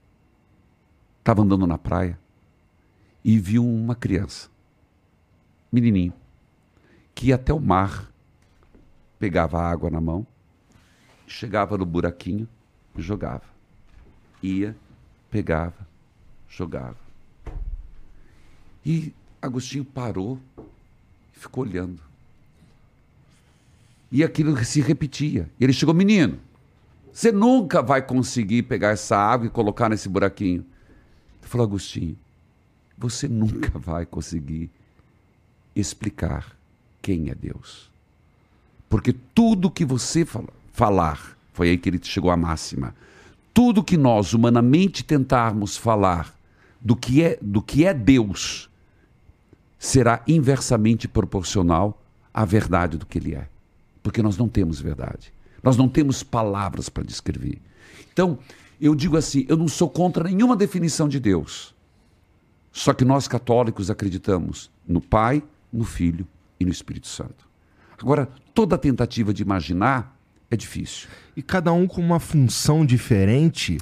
estava 1.18 1.42
andando 1.42 1.66
na 1.66 1.78
praia 1.78 2.18
e 3.24 3.38
viu 3.38 3.66
uma 3.66 3.94
criança, 3.94 4.50
menininho, 5.72 6.12
que 7.14 7.28
ia 7.28 7.36
até 7.36 7.54
o 7.54 7.60
mar, 7.60 8.12
pegava 9.24 9.58
a 9.58 9.70
água 9.70 9.88
na 9.88 10.02
mão, 10.02 10.26
chegava 11.26 11.78
no 11.78 11.86
buraquinho 11.86 12.46
jogava. 12.94 13.44
Ia, 14.42 14.76
pegava, 15.30 15.88
jogava. 16.46 16.98
E 18.84 19.14
Agostinho 19.40 19.82
parou 19.82 20.38
e 21.34 21.38
ficou 21.38 21.64
olhando. 21.64 22.02
E 24.12 24.22
aquilo 24.22 24.62
se 24.62 24.82
repetia. 24.82 25.48
E 25.58 25.64
ele 25.64 25.72
chegou, 25.72 25.94
menino, 25.94 26.38
você 27.10 27.32
nunca 27.32 27.80
vai 27.80 28.02
conseguir 28.02 28.64
pegar 28.64 28.90
essa 28.90 29.16
água 29.16 29.46
e 29.46 29.50
colocar 29.50 29.88
nesse 29.88 30.06
buraquinho. 30.06 30.66
Ele 31.40 31.48
falou, 31.48 31.66
Agostinho, 31.66 32.18
você 32.98 33.26
nunca 33.26 33.78
vai 33.78 34.04
conseguir 34.04 34.70
explicar 35.74 36.54
quem 37.00 37.30
é 37.30 37.34
Deus. 37.34 37.93
Porque 38.94 39.12
tudo 39.12 39.72
que 39.72 39.84
você 39.84 40.24
fala- 40.24 40.52
falar, 40.72 41.36
foi 41.52 41.70
aí 41.70 41.76
que 41.76 41.88
ele 41.88 41.98
chegou 42.00 42.30
à 42.30 42.36
máxima. 42.36 42.94
Tudo 43.52 43.82
que 43.82 43.96
nós 43.96 44.32
humanamente 44.32 45.02
tentarmos 45.02 45.76
falar 45.76 46.32
do 46.80 46.94
que 46.94 47.20
é, 47.20 47.36
do 47.42 47.60
que 47.60 47.84
é 47.84 47.92
Deus 47.92 48.70
será 49.80 50.22
inversamente 50.28 51.08
proporcional 51.08 52.00
à 52.32 52.44
verdade 52.44 52.96
do 52.96 53.04
que 53.04 53.18
ele 53.18 53.34
é. 53.34 53.48
Porque 54.00 54.22
nós 54.22 54.38
não 54.38 54.48
temos 54.48 54.80
verdade. 54.80 55.34
Nós 55.60 55.76
não 55.76 55.88
temos 55.88 56.22
palavras 56.22 56.88
para 56.88 57.02
descrever. 57.02 57.60
Então, 58.12 58.38
eu 58.80 58.94
digo 58.94 59.16
assim, 59.16 59.44
eu 59.48 59.56
não 59.56 59.66
sou 59.66 59.90
contra 59.90 60.22
nenhuma 60.22 60.54
definição 60.54 61.08
de 61.08 61.18
Deus. 61.18 61.74
Só 62.70 62.94
que 62.94 63.04
nós 63.04 63.26
católicos 63.26 63.90
acreditamos 63.90 64.70
no 64.86 65.00
Pai, 65.00 65.42
no 65.72 65.82
Filho 65.82 66.24
e 66.60 66.64
no 66.64 66.70
Espírito 66.70 67.08
Santo. 67.08 67.43
Agora, 68.04 68.28
toda 68.52 68.76
tentativa 68.76 69.32
de 69.32 69.42
imaginar 69.42 70.14
é 70.50 70.56
difícil. 70.58 71.08
E 71.34 71.40
cada 71.40 71.72
um 71.72 71.86
com 71.86 72.02
uma 72.02 72.20
função 72.20 72.84
diferente. 72.84 73.78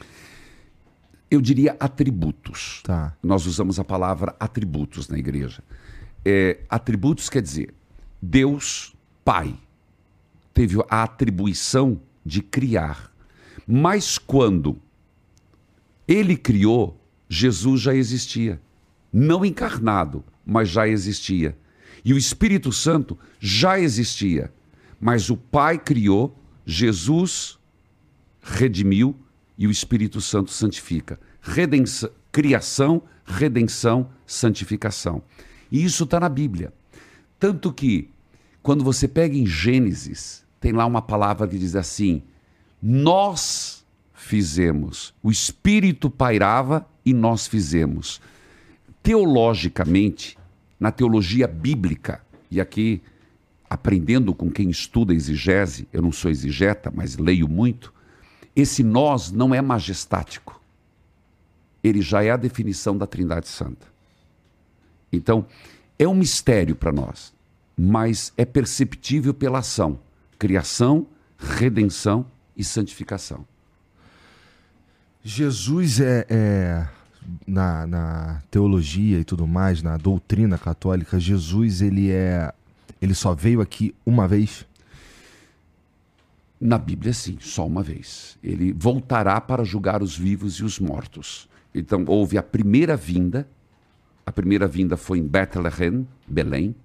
Eu 1.29 1.41
diria 1.41 1.77
atributos. 1.81 2.83
Tá. 2.85 3.17
Nós 3.21 3.47
usamos 3.47 3.81
a 3.81 3.85
palavra 3.85 4.33
atributos 4.39 5.09
na 5.09 5.19
igreja. 5.19 5.61
É, 6.25 6.61
atributos 6.71 7.29
quer 7.29 7.43
dizer 7.43 7.75
Deus 8.23 8.95
Pai 9.25 9.57
teve 10.55 10.77
a 10.89 11.03
atribuição 11.03 12.01
de 12.25 12.43
criar. 12.43 13.13
Mas 13.67 14.19
quando 14.19 14.79
ele 16.07 16.37
criou, 16.37 16.97
Jesus 17.29 17.81
já 17.81 17.93
existia. 17.93 18.61
Não 19.13 19.45
encarnado, 19.45 20.25
mas 20.47 20.69
já 20.69 20.87
existia. 20.87 21.59
E 22.05 22.13
o 22.13 22.19
Espírito 22.19 22.73
Santo 22.73 23.19
já 23.39 23.79
existia. 23.79 24.53
Mas 25.01 25.31
o 25.31 25.37
Pai 25.37 25.79
criou, 25.79 26.37
Jesus 26.65 27.59
redimiu 28.41 29.17
e 29.57 29.67
o 29.67 29.71
Espírito 29.71 30.21
Santo 30.21 30.51
santifica. 30.51 31.19
Redenção, 31.41 32.11
criação, 32.31 33.03
redenção, 33.25 34.11
santificação. 34.27 35.23
E 35.71 35.85
isso 35.85 36.05
está 36.05 36.19
na 36.19 36.29
Bíblia. 36.29 36.73
Tanto 37.39 37.73
que, 37.73 38.11
quando 38.63 38.85
você 38.85 39.09
pega 39.09 39.37
em 39.37 39.47
Gênesis, 39.47 40.45
tem 40.61 40.73
lá 40.73 40.87
uma 40.87 41.03
palavra 41.03 41.49
que 41.49 41.59
diz 41.59 41.75
assim: 41.75 42.23
Nós 42.81 43.85
fizemos. 44.13 45.13
O 45.23 45.31
Espírito 45.31 46.09
pairava 46.09 46.87
e 47.05 47.13
nós 47.13 47.47
fizemos. 47.47 48.21
Teologicamente, 49.03 50.39
na 50.83 50.91
teologia 50.91 51.47
bíblica, 51.47 52.21
e 52.51 52.61
aqui 52.61 53.01
aprendendo 53.71 54.35
com 54.35 54.51
quem 54.51 54.69
estuda 54.69 55.15
exigese, 55.15 55.87
eu 55.93 56.03
não 56.03 56.11
sou 56.11 56.29
exigeta, 56.29 56.91
mas 56.93 57.17
leio 57.17 57.47
muito, 57.47 57.95
esse 58.57 58.83
nós 58.83 59.31
não 59.31 59.55
é 59.55 59.63
majestático. 59.63 60.61
Ele 61.85 62.03
já 62.03 62.25
é 62.25 62.33
a 62.33 62.37
definição 62.37 62.99
da 62.99 63.07
Trindade 63.07 63.47
Santa. 63.47 63.87
Então, 65.13 65.47
é 65.97 66.09
um 66.09 66.15
mistério 66.17 66.75
para 66.75 66.91
nós, 66.91 67.33
mas 67.79 68.33
é 68.37 68.45
perceptível 68.45 69.33
pela 69.33 69.61
ação: 69.61 70.01
criação, 70.37 71.07
redenção 71.39 72.27
e 72.57 72.65
santificação. 72.65 73.47
Jesus 75.23 76.01
é, 76.01 76.27
é, 76.29 76.89
na, 77.47 77.87
na 77.87 78.43
teologia 78.51 79.19
e 79.19 79.25
tudo 79.25 79.47
mais, 79.47 79.83
na 79.83 79.97
doutrina 79.97 80.59
católica, 80.59 81.19
Jesus 81.19 81.81
ele 81.81 82.11
é 82.11 82.53
ele 83.03 83.15
só 83.15 83.35
veio 83.35 83.61
aqui 83.61 83.93
uma 84.07 84.29
vez. 84.29 84.65
Na 86.61 86.79
Bíblia, 86.79 87.13
sim, 87.13 87.37
só 87.41 87.67
uma 87.67 87.83
vez. 87.83 88.39
Ele 88.45 88.73
voltará 88.73 89.41
para 89.41 89.65
julgar 89.65 90.01
os 90.01 90.17
vivos 90.17 90.55
e 90.55 90.65
os 90.65 90.79
mortos. 90.79 91.49
Então, 91.75 92.05
houve 92.07 92.39
a 92.39 92.43
primeira 92.45 92.97
vinda. 92.97 93.49
A 94.25 94.31
primeira 94.31 94.69
vinda 94.69 94.97
foi 94.97 95.19
em 95.19 95.27
Bethlehem, 95.27 96.07
Belém, 96.29 96.77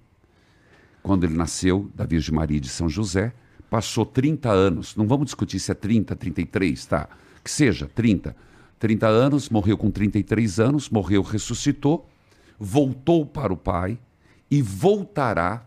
quando 1.04 1.22
ele 1.22 1.36
nasceu, 1.36 1.88
da 1.94 2.04
Virgem 2.04 2.34
Maria 2.34 2.58
de 2.58 2.68
São 2.68 2.88
José. 2.88 3.32
Passou 3.70 4.04
30 4.04 4.50
anos, 4.50 4.96
não 4.96 5.06
vamos 5.06 5.26
discutir 5.26 5.60
se 5.60 5.70
é 5.70 5.74
30, 5.74 6.16
33, 6.16 6.84
tá? 6.86 7.08
Que 7.44 7.50
seja, 7.50 7.88
30. 7.94 8.34
30 8.78 9.06
anos, 9.06 9.48
morreu 9.48 9.76
com 9.76 9.90
33 9.90 10.60
anos, 10.60 10.88
morreu, 10.88 11.22
ressuscitou, 11.22 12.08
voltou 12.58 13.26
para 13.26 13.52
o 13.52 13.56
Pai 13.56 13.98
e 14.50 14.62
voltará 14.62 15.66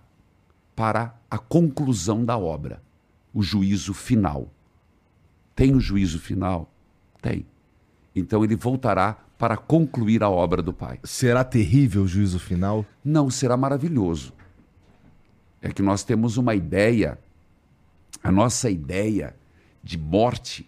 para 0.75 1.15
a 1.29 1.37
conclusão 1.37 2.23
da 2.23 2.37
obra, 2.37 2.81
o 3.33 3.43
juízo 3.43 3.93
final. 3.93 4.49
Tem 5.55 5.75
o 5.75 5.79
juízo 5.79 6.19
final? 6.19 6.69
Tem. 7.21 7.45
Então 8.15 8.43
ele 8.43 8.55
voltará 8.55 9.17
para 9.37 9.57
concluir 9.57 10.23
a 10.23 10.29
obra 10.29 10.61
do 10.61 10.73
Pai. 10.73 10.99
Será 11.03 11.43
terrível 11.43 12.03
o 12.03 12.07
juízo 12.07 12.39
final? 12.39 12.85
Não 13.03 13.29
será 13.29 13.57
maravilhoso. 13.57 14.33
É 15.61 15.71
que 15.71 15.81
nós 15.81 16.03
temos 16.03 16.37
uma 16.37 16.55
ideia, 16.55 17.19
a 18.23 18.31
nossa 18.31 18.69
ideia 18.69 19.35
de 19.83 19.97
morte 19.97 20.67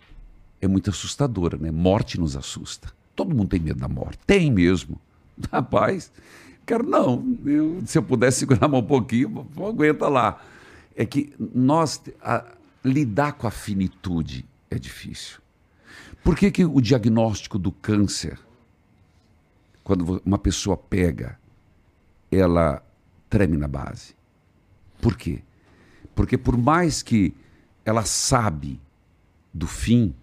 é 0.63 0.67
muito 0.67 0.89
assustadora, 0.89 1.57
né? 1.57 1.71
Morte 1.71 2.19
nos 2.19 2.37
assusta. 2.37 2.91
Todo 3.15 3.35
mundo 3.35 3.49
tem 3.49 3.59
medo 3.59 3.79
da 3.79 3.89
morte. 3.89 4.19
Tem 4.25 4.49
mesmo. 4.49 4.99
Rapaz, 5.51 6.11
quero 6.65 6.83
não. 6.83 7.37
Eu, 7.45 7.81
se 7.85 7.97
eu 7.97 8.03
pudesse 8.03 8.39
segurar 8.39 8.73
um 8.73 8.81
pouquinho, 8.81 9.45
aguenta 9.57 10.07
lá. 10.07 10.41
É 10.95 11.05
que 11.05 11.33
nós 11.53 12.01
a, 12.21 12.45
lidar 12.83 13.33
com 13.33 13.45
a 13.45 13.51
finitude 13.51 14.45
é 14.69 14.79
difícil. 14.79 15.39
Por 16.23 16.37
que, 16.37 16.49
que 16.49 16.63
o 16.63 16.79
diagnóstico 16.79 17.59
do 17.59 17.71
câncer, 17.71 18.39
quando 19.83 20.21
uma 20.25 20.37
pessoa 20.37 20.77
pega, 20.77 21.37
ela 22.31 22.81
treme 23.29 23.57
na 23.57 23.67
base? 23.67 24.15
Por 25.01 25.17
quê? 25.17 25.41
Porque 26.15 26.37
por 26.37 26.57
mais 26.57 27.03
que 27.03 27.33
ela 27.83 28.05
sabe 28.05 28.79
do 29.53 29.67
fim, 29.67 30.15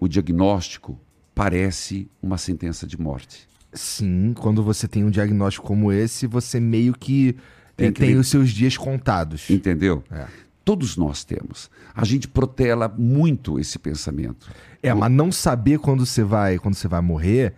o 0.00 0.08
diagnóstico 0.08 0.98
parece 1.34 2.08
uma 2.22 2.38
sentença 2.38 2.86
de 2.86 3.00
morte. 3.00 3.48
Sim, 3.72 4.34
quando 4.34 4.62
você 4.62 4.88
tem 4.88 5.04
um 5.04 5.10
diagnóstico 5.10 5.66
como 5.66 5.92
esse, 5.92 6.26
você 6.26 6.58
meio 6.58 6.92
que 6.92 7.36
tem, 7.76 7.86
Tem 7.86 7.92
que 7.92 8.00
tem 8.00 8.16
os 8.16 8.26
seus 8.28 8.50
dias 8.50 8.76
contados. 8.76 9.48
Entendeu? 9.48 10.02
É. 10.10 10.26
Todos 10.64 10.96
nós 10.96 11.24
temos. 11.24 11.70
A 11.94 12.04
gente 12.04 12.26
protela 12.26 12.88
muito 12.88 13.58
esse 13.58 13.78
pensamento. 13.78 14.50
É, 14.82 14.92
mas 14.92 15.10
não 15.10 15.30
saber 15.30 15.78
quando 15.78 16.04
você 16.04 16.24
vai, 16.24 16.58
quando 16.58 16.74
você 16.74 16.88
vai 16.88 17.00
morrer 17.00 17.54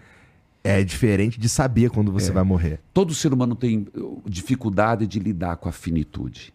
é 0.64 0.84
diferente 0.84 1.40
de 1.40 1.48
saber 1.48 1.90
quando 1.90 2.12
você 2.12 2.30
vai 2.30 2.44
morrer. 2.44 2.78
Todo 2.94 3.12
ser 3.14 3.32
humano 3.32 3.56
tem 3.56 3.86
uh, 3.96 4.22
dificuldade 4.26 5.08
de 5.08 5.18
lidar 5.18 5.56
com 5.56 5.68
a 5.68 5.72
finitude. 5.72 6.54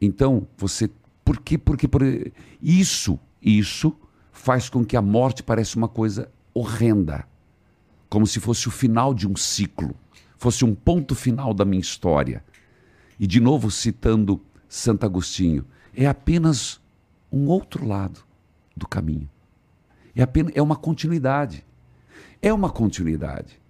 Então, 0.00 0.46
você. 0.58 0.90
Por 1.24 1.40
quê? 1.40 1.56
Porque 1.56 1.88
por, 1.88 2.02
isso, 2.60 3.18
isso 3.40 3.96
faz 4.40 4.70
com 4.70 4.82
que 4.82 4.96
a 4.96 5.02
morte 5.02 5.42
pareça 5.42 5.76
uma 5.76 5.86
coisa 5.86 6.30
horrenda. 6.54 7.26
Como 8.08 8.26
se 8.26 8.40
fosse 8.40 8.68
o 8.68 8.70
final 8.70 9.12
de 9.12 9.28
um 9.28 9.36
ciclo, 9.36 9.94
fosse 10.38 10.64
um 10.64 10.74
ponto 10.74 11.14
final 11.14 11.52
da 11.52 11.64
minha 11.64 11.80
história. 11.80 12.42
E 13.18 13.26
de 13.26 13.38
novo 13.38 13.70
citando 13.70 14.40
Santo 14.66 15.04
Agostinho, 15.04 15.66
é 15.94 16.06
apenas 16.06 16.80
um 17.30 17.48
outro 17.48 17.86
lado 17.86 18.20
do 18.74 18.88
caminho. 18.88 19.28
É 20.16 20.22
apenas 20.22 20.52
é 20.56 20.62
uma 20.62 20.76
continuidade. 20.76 21.64
É 22.40 22.50
uma 22.50 22.70
continuidade. 22.70 23.60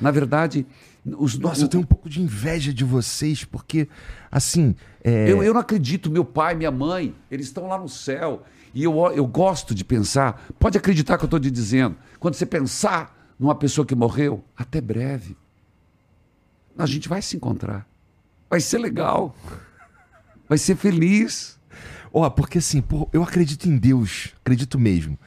Na 0.00 0.10
verdade, 0.10 0.66
os 1.04 1.38
Nossa, 1.38 1.62
eu 1.62 1.68
tenho 1.68 1.84
um 1.84 1.86
pouco 1.86 2.08
de 2.08 2.20
inveja 2.20 2.74
de 2.74 2.84
vocês, 2.84 3.44
porque, 3.44 3.88
assim, 4.30 4.74
é, 5.04 5.30
eu, 5.30 5.42
eu 5.42 5.54
não 5.54 5.60
acredito, 5.60 6.10
meu 6.10 6.24
pai, 6.24 6.56
minha 6.56 6.72
mãe, 6.72 7.14
eles 7.30 7.46
estão 7.46 7.68
lá 7.68 7.78
no 7.78 7.88
céu. 7.88 8.44
E 8.76 8.84
eu, 8.84 8.94
eu 9.14 9.26
gosto 9.26 9.74
de 9.74 9.82
pensar, 9.82 10.38
pode 10.58 10.76
acreditar 10.76 11.16
que 11.16 11.24
eu 11.24 11.26
estou 11.26 11.40
te 11.40 11.50
dizendo, 11.50 11.96
quando 12.20 12.34
você 12.34 12.44
pensar 12.44 13.32
numa 13.38 13.54
pessoa 13.54 13.86
que 13.86 13.94
morreu, 13.94 14.44
até 14.54 14.82
breve, 14.82 15.34
a 16.76 16.84
gente 16.84 17.08
vai 17.08 17.22
se 17.22 17.38
encontrar. 17.38 17.88
Vai 18.50 18.60
ser 18.60 18.76
legal. 18.76 19.34
Vai 20.46 20.58
ser 20.58 20.76
feliz. 20.76 21.58
Ó, 22.12 22.28
porque 22.30 22.58
assim, 22.58 22.82
pô, 22.82 23.08
eu 23.12 23.22
acredito 23.22 23.64
em 23.66 23.78
Deus, 23.78 24.34
acredito 24.44 24.78
mesmo. 24.78 25.18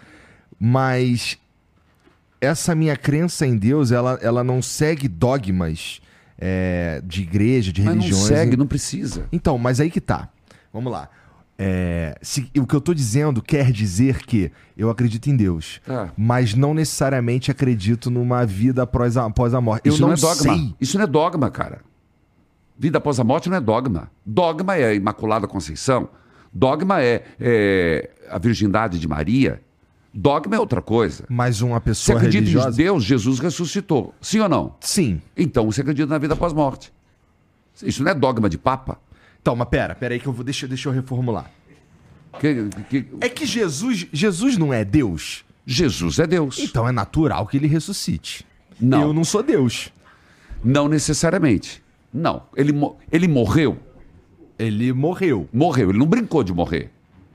Mas 0.57 1.37
essa 2.39 2.75
minha 2.75 2.95
crença 2.95 3.47
em 3.47 3.57
Deus, 3.57 3.91
ela, 3.91 4.17
ela 4.21 4.43
não 4.43 4.61
segue 4.61 5.07
dogmas 5.07 6.01
é, 6.37 7.01
de 7.03 7.23
igreja, 7.23 7.73
de 7.73 7.81
Mas 7.81 7.95
não 7.95 8.01
religiões. 8.03 8.27
segue, 8.27 8.55
não 8.55 8.67
precisa. 8.67 9.27
Então, 9.31 9.57
mas 9.57 9.81
aí 9.81 9.89
que 9.89 9.99
tá. 9.99 10.29
Vamos 10.71 10.93
lá. 10.93 11.09
É, 11.61 12.17
se- 12.21 12.49
o 12.57 12.65
que 12.65 12.73
eu 12.73 12.79
tô 12.79 12.93
dizendo 12.93 13.41
quer 13.41 13.69
dizer 13.69 14.19
que 14.25 14.49
eu 14.77 14.89
acredito 14.89 15.27
em 15.29 15.35
Deus, 15.35 15.81
Tá. 15.85 16.09
mas 16.17 16.53
não 16.53 16.73
necessariamente 16.73 17.51
acredito 17.51 18.09
numa 18.09 18.45
vida 18.45 18.83
após 18.83 19.17
a, 19.17 19.25
após 19.25 19.53
a 19.53 19.59
morte. 19.59 19.89
Isso 19.89 19.99
não, 20.01 20.07
não, 20.07 20.15
é 20.15 20.17
dogma. 20.17 20.35
sei. 20.55 20.75
Isso 20.79 20.97
não 20.97 21.03
é 21.03 21.07
dogma, 21.07 21.51
cara. 21.51 21.81
Vida 22.77 22.97
após 22.97 23.19
a 23.19 23.25
morte 23.25 23.49
não 23.49 23.57
é 23.57 23.59
dogma. 23.61 24.09
Dogma 24.25 24.77
é 24.77 24.85
a 24.85 24.93
Imaculada 24.93 25.47
Conceição. 25.49 26.07
Dogma 26.53 27.01
é, 27.03 27.25
é 27.37 28.09
a 28.29 28.37
virgindade 28.39 28.97
de 28.97 29.05
Maria. 29.05 29.61
Dogma 30.13 30.55
é 30.55 30.59
outra 30.59 30.81
coisa. 30.81 31.25
Mas 31.27 31.59
uma 31.61 31.75
Você 31.79 31.83
pessoa 31.83 32.17
acredita 32.19 32.39
religiosa. 32.41 32.69
em 32.81 32.83
Deus, 32.85 33.03
Jesus 33.03 33.37
ressuscitou. 33.39 34.15
Sim 34.21 34.39
ou 34.39 34.47
não? 34.47 34.75
Sim. 34.79 35.21
Então 35.35 35.65
você 35.69 35.81
acredita 35.81 36.07
na 36.07 36.17
vida 36.17 36.35
após 36.35 36.53
morte. 36.53 36.91
Isso 37.83 38.01
não 38.01 38.11
é 38.11 38.15
dogma 38.15 38.49
de 38.49 38.57
papa. 38.57 38.97
Então, 39.41 39.55
mas 39.55 39.67
pera, 39.69 39.95
pera 39.95 40.13
aí 40.13 40.19
que 40.19 40.27
eu 40.27 40.33
vou. 40.33 40.43
Deixa, 40.43 40.67
deixa 40.67 40.89
eu 40.89 40.93
reformular. 40.93 41.49
Que- 42.39 42.69
que- 42.89 43.05
É 43.21 43.29
que 43.29 43.45
Jesus, 43.45 44.07
Jesus 44.11 44.57
não 44.57 44.73
é 44.73 44.85
Deus. 44.85 45.43
Jesus 45.65 46.19
é 46.19 46.27
Deus. 46.27 46.59
Então 46.59 46.87
é 46.87 46.91
natural 46.91 47.45
que 47.47 47.57
ele 47.57 47.67
ressuscite. 47.67 48.45
Não. 48.79 49.01
Eu 49.03 49.13
não 49.13 49.23
sou 49.23 49.41
Deus. 49.43 49.91
Não 50.63 50.87
necessariamente. 50.87 51.81
Não. 52.13 52.43
Ele, 52.55 52.73
ele 53.11 53.27
morreu. 53.27 53.77
Ele 54.57 54.91
morreu. 54.93 55.47
Morreu. 55.53 55.89
Ele 55.89 55.99
não 55.99 56.05
brincou 56.07 56.43
de 56.43 56.53
morrer. 56.53 56.91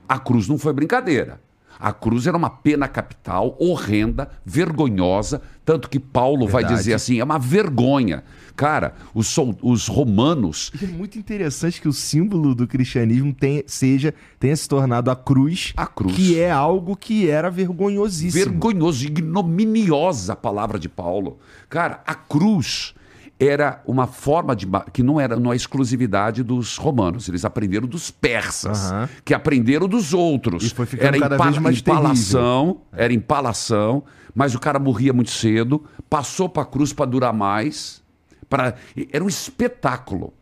A 0.07 0.19
cruz 0.19 0.47
não 0.47 0.57
foi 0.57 0.73
brincadeira. 0.73 1.39
A 1.79 1.91
cruz 1.91 2.25
era 2.27 2.37
uma 2.37 2.49
pena 2.49 2.87
capital 2.87 3.55
horrenda, 3.59 4.29
vergonhosa, 4.45 5.41
tanto 5.65 5.89
que 5.89 5.99
Paulo 5.99 6.47
vai 6.47 6.61
Verdade. 6.63 6.79
dizer 6.79 6.93
assim, 6.93 7.19
é 7.19 7.23
uma 7.23 7.37
vergonha. 7.39 8.23
Cara, 8.55 8.93
os, 9.13 9.27
sol- 9.27 9.57
os 9.61 9.87
romanos 9.87 10.71
E 10.81 10.85
é 10.85 10.87
muito 10.87 11.19
interessante 11.19 11.81
que 11.81 11.87
o 11.89 11.93
símbolo 11.93 12.55
do 12.55 12.65
cristianismo 12.65 13.33
tenha, 13.33 13.61
seja, 13.67 14.13
tenha 14.39 14.55
se 14.55 14.69
tornado 14.69 15.11
a 15.11 15.15
cruz, 15.15 15.73
A 15.75 15.85
cruz. 15.85 16.15
que 16.15 16.39
é 16.39 16.49
algo 16.49 16.95
que 16.95 17.29
era 17.29 17.49
vergonhosíssimo. 17.49 18.43
Vergonhoso, 18.45 19.05
ignominiosa 19.05 20.33
a 20.33 20.35
palavra 20.37 20.79
de 20.79 20.87
Paulo. 20.87 21.37
Cara, 21.69 22.01
a 22.07 22.15
cruz 22.15 22.93
era 23.39 23.81
uma 23.85 24.07
forma 24.07 24.55
de. 24.55 24.65
que 24.93 25.03
não 25.03 25.19
era 25.19 25.35
não 25.35 25.51
é 25.51 25.55
exclusividade 25.55 26.41
dos 26.43 26.77
romanos. 26.77 27.27
Eles 27.27 27.43
aprenderam 27.43 27.87
dos 27.87 28.09
persas, 28.09 28.91
Aham. 28.91 29.09
que 29.23 29.33
aprenderam 29.33 29.87
dos 29.87 30.13
outros. 30.13 30.73
Era 30.99 31.37
mais 31.59 31.79
empalação, 31.79 32.81
era 32.93 33.13
empalação, 33.13 34.03
mas 34.33 34.55
o 34.55 34.59
cara 34.59 34.79
morria 34.79 35.11
muito 35.11 35.31
cedo, 35.31 35.83
passou 36.09 36.47
para 36.47 36.63
a 36.63 36.65
cruz 36.65 36.93
para 36.93 37.05
durar 37.05 37.33
mais. 37.33 38.01
Pra, 38.49 38.75
era 39.11 39.23
um 39.23 39.27
espetáculo. 39.27 40.33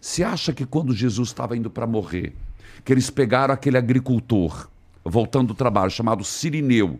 Você 0.00 0.24
acha 0.24 0.52
que 0.52 0.64
quando 0.64 0.94
Jesus 0.94 1.28
estava 1.28 1.56
indo 1.56 1.70
para 1.70 1.86
morrer, 1.86 2.34
que 2.84 2.92
eles 2.92 3.10
pegaram 3.10 3.52
aquele 3.52 3.76
agricultor, 3.76 4.68
voltando 5.04 5.48
do 5.48 5.54
trabalho, 5.54 5.90
chamado 5.90 6.24
Sirineu, 6.24 6.98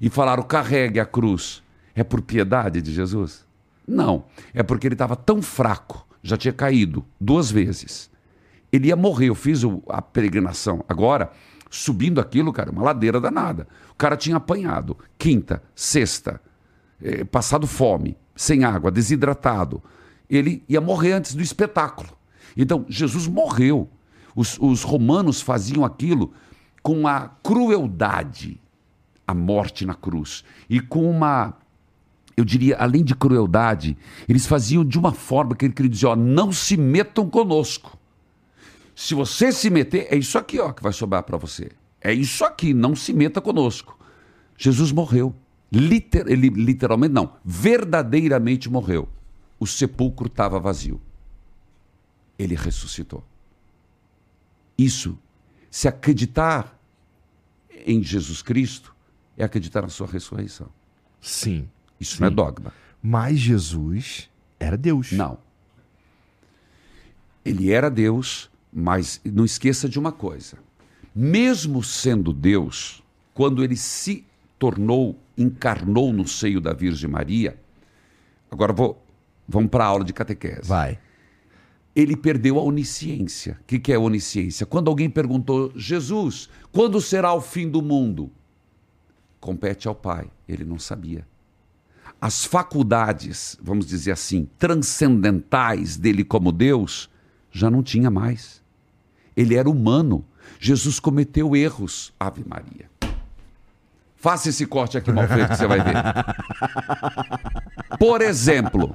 e 0.00 0.08
falaram: 0.08 0.42
carregue 0.44 1.00
a 1.00 1.04
cruz, 1.04 1.62
é 1.94 2.04
por 2.04 2.22
piedade 2.22 2.80
de 2.80 2.92
Jesus? 2.92 3.47
Não, 3.88 4.24
é 4.52 4.62
porque 4.62 4.86
ele 4.86 4.94
estava 4.94 5.16
tão 5.16 5.40
fraco, 5.40 6.06
já 6.22 6.36
tinha 6.36 6.52
caído 6.52 7.04
duas 7.20 7.50
vezes. 7.50 8.10
Ele 8.70 8.88
ia 8.88 8.96
morrer, 8.96 9.30
eu 9.30 9.34
fiz 9.34 9.64
o- 9.64 9.82
a 9.88 10.02
peregrinação. 10.02 10.84
Agora, 10.86 11.32
subindo 11.70 12.20
aquilo, 12.20 12.52
cara, 12.52 12.70
uma 12.70 12.82
ladeira 12.82 13.18
danada. 13.20 13.66
O 13.90 13.94
cara 13.94 14.16
tinha 14.16 14.36
apanhado 14.36 14.96
quinta, 15.16 15.62
sexta, 15.74 16.40
eh, 17.02 17.24
passado 17.24 17.66
fome, 17.66 18.16
sem 18.36 18.64
água, 18.64 18.90
desidratado. 18.90 19.82
Ele 20.28 20.62
ia 20.68 20.80
morrer 20.80 21.12
antes 21.12 21.34
do 21.34 21.42
espetáculo. 21.42 22.10
Então, 22.56 22.84
Jesus 22.88 23.26
morreu. 23.26 23.88
Os, 24.36 24.58
os 24.60 24.82
romanos 24.82 25.40
faziam 25.40 25.84
aquilo 25.84 26.32
com 26.82 27.08
a 27.08 27.28
crueldade, 27.42 28.60
a 29.26 29.34
morte 29.34 29.84
na 29.86 29.94
cruz, 29.94 30.44
e 30.70 30.78
com 30.80 31.08
uma, 31.10 31.54
eu 32.38 32.44
diria, 32.44 32.76
além 32.76 33.02
de 33.02 33.14
crueldade, 33.14 33.96
eles 34.28 34.46
faziam 34.46 34.84
de 34.84 34.98
uma 34.98 35.12
forma 35.12 35.56
que 35.56 35.64
ele 35.64 35.72
queria 35.72 35.90
dizer: 35.90 36.06
ó, 36.06 36.16
não 36.16 36.52
se 36.52 36.76
metam 36.76 37.28
conosco. 37.28 37.98
Se 38.94 39.14
você 39.14 39.52
se 39.52 39.70
meter, 39.70 40.06
é 40.10 40.16
isso 40.16 40.38
aqui 40.38 40.58
ó, 40.58 40.72
que 40.72 40.82
vai 40.82 40.92
sobrar 40.92 41.22
para 41.22 41.36
você. 41.36 41.70
É 42.00 42.12
isso 42.12 42.44
aqui, 42.44 42.72
não 42.72 42.94
se 42.94 43.12
meta 43.12 43.40
conosco. 43.40 43.98
Jesus 44.56 44.92
morreu. 44.92 45.34
Liter, 45.70 46.26
ele 46.28 46.48
literalmente 46.48 47.12
não, 47.12 47.34
verdadeiramente 47.44 48.70
morreu. 48.70 49.08
O 49.58 49.66
sepulcro 49.66 50.28
estava 50.28 50.58
vazio. 50.58 51.00
Ele 52.38 52.54
ressuscitou. 52.54 53.22
Isso, 54.76 55.18
se 55.70 55.88
acreditar 55.88 56.78
em 57.84 58.02
Jesus 58.02 58.42
Cristo, 58.42 58.94
é 59.36 59.44
acreditar 59.44 59.82
na 59.82 59.88
sua 59.88 60.06
ressurreição. 60.06 60.68
Sim. 61.20 61.68
Isso 62.00 62.20
não 62.20 62.28
é 62.28 62.30
dogma. 62.30 62.72
Mas 63.02 63.38
Jesus 63.38 64.28
era 64.58 64.76
Deus. 64.76 65.12
Não. 65.12 65.38
Ele 67.44 67.70
era 67.70 67.90
Deus, 67.90 68.50
mas 68.72 69.20
não 69.24 69.44
esqueça 69.44 69.88
de 69.88 69.98
uma 69.98 70.12
coisa. 70.12 70.58
Mesmo 71.14 71.82
sendo 71.82 72.32
Deus, 72.32 73.02
quando 73.32 73.64
ele 73.64 73.76
se 73.76 74.24
tornou, 74.58 75.18
encarnou 75.36 76.12
no 76.12 76.26
seio 76.26 76.60
da 76.60 76.72
Virgem 76.72 77.08
Maria. 77.08 77.58
Agora 78.50 78.72
vou, 78.72 79.02
vamos 79.48 79.70
para 79.70 79.84
a 79.84 79.86
aula 79.86 80.04
de 80.04 80.12
catequese. 80.12 80.68
Vai. 80.68 80.98
Ele 81.94 82.16
perdeu 82.16 82.58
a 82.58 82.62
onisciência. 82.62 83.58
O 83.60 83.64
que, 83.64 83.78
que 83.78 83.92
é 83.92 83.98
onisciência? 83.98 84.66
Quando 84.66 84.88
alguém 84.88 85.08
perguntou, 85.08 85.72
Jesus, 85.74 86.48
quando 86.70 87.00
será 87.00 87.32
o 87.32 87.40
fim 87.40 87.68
do 87.68 87.82
mundo? 87.82 88.30
Compete 89.40 89.88
ao 89.88 89.94
Pai. 89.94 90.30
Ele 90.48 90.64
não 90.64 90.78
sabia. 90.78 91.26
As 92.20 92.44
faculdades, 92.44 93.56
vamos 93.62 93.86
dizer 93.86 94.12
assim, 94.12 94.48
transcendentais 94.58 95.96
dele 95.96 96.24
como 96.24 96.50
Deus, 96.50 97.08
já 97.50 97.70
não 97.70 97.82
tinha 97.82 98.10
mais. 98.10 98.62
Ele 99.36 99.54
era 99.54 99.70
humano. 99.70 100.24
Jesus 100.58 100.98
cometeu 100.98 101.54
erros. 101.54 102.12
Ave 102.18 102.44
Maria. 102.44 102.90
Faça 104.16 104.48
esse 104.48 104.66
corte 104.66 104.98
aqui 104.98 105.12
mal 105.12 105.28
feito 105.28 105.50
que 105.50 105.56
você 105.56 105.66
vai 105.66 105.78
ver. 105.80 105.94
Por 108.00 108.20
exemplo, 108.20 108.92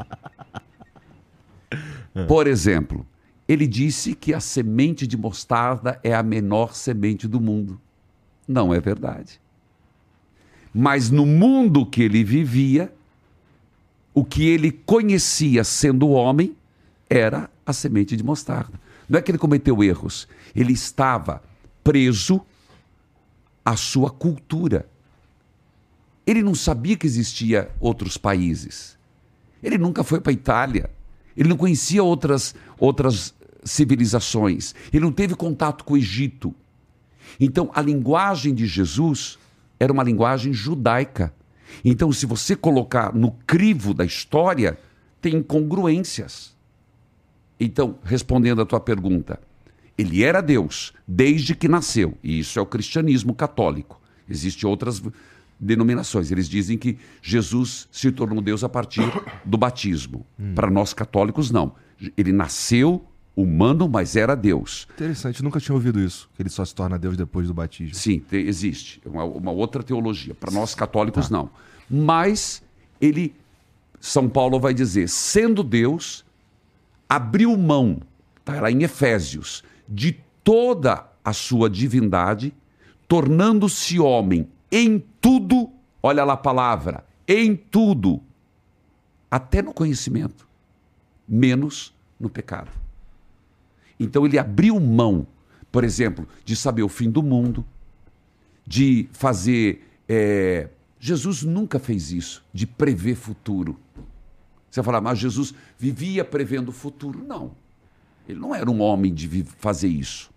por 2.27 2.45
exemplo, 2.45 3.07
ele 3.47 3.65
disse 3.65 4.15
que 4.15 4.33
a 4.33 4.41
semente 4.41 5.07
de 5.07 5.15
mostarda 5.15 5.97
é 6.03 6.13
a 6.13 6.21
menor 6.21 6.75
semente 6.75 7.25
do 7.25 7.39
mundo. 7.39 7.79
Não 8.45 8.73
é 8.73 8.81
verdade. 8.81 9.39
Mas 10.73 11.09
no 11.09 11.25
mundo 11.25 11.85
que 11.85 12.01
ele 12.01 12.23
vivia, 12.23 12.93
o 14.13 14.23
que 14.23 14.47
ele 14.47 14.71
conhecia 14.71 15.63
sendo 15.63 16.09
homem 16.09 16.55
era 17.09 17.49
a 17.65 17.73
semente 17.73 18.15
de 18.15 18.23
mostarda. 18.23 18.79
Não 19.09 19.19
é 19.19 19.21
que 19.21 19.31
ele 19.31 19.37
cometeu 19.37 19.83
erros, 19.83 20.27
ele 20.55 20.73
estava 20.73 21.41
preso 21.83 22.41
à 23.63 23.75
sua 23.75 24.09
cultura. 24.09 24.87
Ele 26.25 26.41
não 26.41 26.55
sabia 26.55 26.95
que 26.95 27.05
existia 27.05 27.69
outros 27.79 28.17
países. 28.17 28.97
Ele 29.61 29.77
nunca 29.77 30.03
foi 30.03 30.21
para 30.21 30.31
a 30.31 30.33
Itália. 30.33 30.89
Ele 31.35 31.49
não 31.49 31.57
conhecia 31.57 32.03
outras 32.03 32.55
outras 32.79 33.33
civilizações. 33.63 34.75
Ele 34.91 35.03
não 35.03 35.11
teve 35.11 35.35
contato 35.35 35.83
com 35.83 35.93
o 35.93 35.97
Egito. 35.97 36.53
Então, 37.39 37.71
a 37.73 37.81
linguagem 37.81 38.53
de 38.53 38.65
Jesus 38.65 39.37
era 39.79 39.91
uma 39.91 40.03
linguagem 40.03 40.53
judaica. 40.53 41.33
Então, 41.83 42.11
se 42.11 42.25
você 42.25 42.55
colocar 42.55 43.13
no 43.13 43.31
crivo 43.45 43.93
da 43.93 44.05
história, 44.05 44.77
tem 45.21 45.35
incongruências. 45.35 46.55
Então, 47.59 47.97
respondendo 48.03 48.61
à 48.61 48.65
tua 48.65 48.79
pergunta, 48.79 49.39
ele 49.97 50.23
era 50.23 50.41
Deus 50.41 50.93
desde 51.07 51.55
que 51.55 51.67
nasceu, 51.67 52.17
e 52.23 52.39
isso 52.39 52.57
é 52.57 52.61
o 52.61 52.65
cristianismo 52.65 53.33
católico. 53.33 54.01
Existem 54.27 54.67
outras 54.67 55.01
denominações. 55.59 56.31
Eles 56.31 56.49
dizem 56.49 56.77
que 56.77 56.97
Jesus 57.21 57.87
se 57.91 58.11
tornou 58.11 58.41
Deus 58.41 58.63
a 58.63 58.69
partir 58.69 59.09
do 59.45 59.57
batismo. 59.57 60.25
Para 60.55 60.69
nós 60.69 60.93
católicos, 60.93 61.51
não. 61.51 61.75
Ele 62.17 62.31
nasceu 62.31 63.05
humano, 63.35 63.87
mas 63.89 64.15
era 64.15 64.35
Deus. 64.35 64.87
Interessante, 64.93 65.43
nunca 65.43 65.59
tinha 65.59 65.73
ouvido 65.73 65.99
isso. 65.99 66.29
Que 66.35 66.41
ele 66.43 66.49
só 66.49 66.63
se 66.63 66.73
torna 66.75 66.97
Deus 66.99 67.17
depois 67.17 67.47
do 67.47 67.53
batismo. 67.53 67.95
Sim, 67.95 68.19
te- 68.19 68.37
existe. 68.37 69.01
É 69.05 69.09
Uma, 69.09 69.23
uma 69.23 69.51
outra 69.51 69.81
teologia. 69.81 70.33
Para 70.35 70.51
nós 70.51 70.75
católicos, 70.75 71.29
não. 71.29 71.49
Mas 71.89 72.61
ele, 73.01 73.35
São 73.99 74.29
Paulo 74.29 74.59
vai 74.59 74.73
dizer, 74.73 75.09
sendo 75.09 75.63
Deus, 75.63 76.23
abriu 77.09 77.55
mão, 77.57 77.99
está 78.39 78.61
lá 78.61 78.71
em 78.71 78.83
Efésios, 78.83 79.63
de 79.89 80.17
toda 80.43 81.05
a 81.25 81.33
sua 81.33 81.69
divindade, 81.69 82.53
tornando-se 83.07 83.99
homem 83.99 84.47
em 84.71 85.03
tudo, 85.21 85.69
olha 86.01 86.23
lá 86.23 86.33
a 86.33 86.37
palavra, 86.37 87.05
em 87.27 87.55
tudo, 87.55 88.21
até 89.29 89.61
no 89.61 89.73
conhecimento, 89.73 90.47
menos 91.27 91.93
no 92.19 92.29
pecado. 92.29 92.69
Então 93.99 94.25
ele 94.25 94.37
abriu 94.37 94.79
mão, 94.79 95.27
por 95.71 95.83
exemplo, 95.83 96.27
de 96.43 96.55
saber 96.55 96.83
o 96.83 96.89
fim 96.89 97.09
do 97.09 97.23
mundo, 97.23 97.65
de 98.65 99.07
fazer. 99.11 99.87
é, 100.07 100.69
Jesus 100.99 101.43
nunca 101.43 101.79
fez 101.79 102.11
isso, 102.11 102.43
de 102.53 102.65
prever 102.65 103.15
futuro. 103.15 103.77
Você 104.71 104.81
vai 104.81 104.85
falar, 104.85 105.01
mas 105.01 105.19
Jesus 105.19 105.53
vivia 105.77 106.23
prevendo 106.23 106.69
o 106.69 106.71
futuro. 106.71 107.23
Não. 107.23 107.51
Ele 108.27 108.39
não 108.39 108.55
era 108.55 108.71
um 108.71 108.81
homem 108.81 109.13
de 109.13 109.43
fazer 109.43 109.89
isso. 109.89 110.31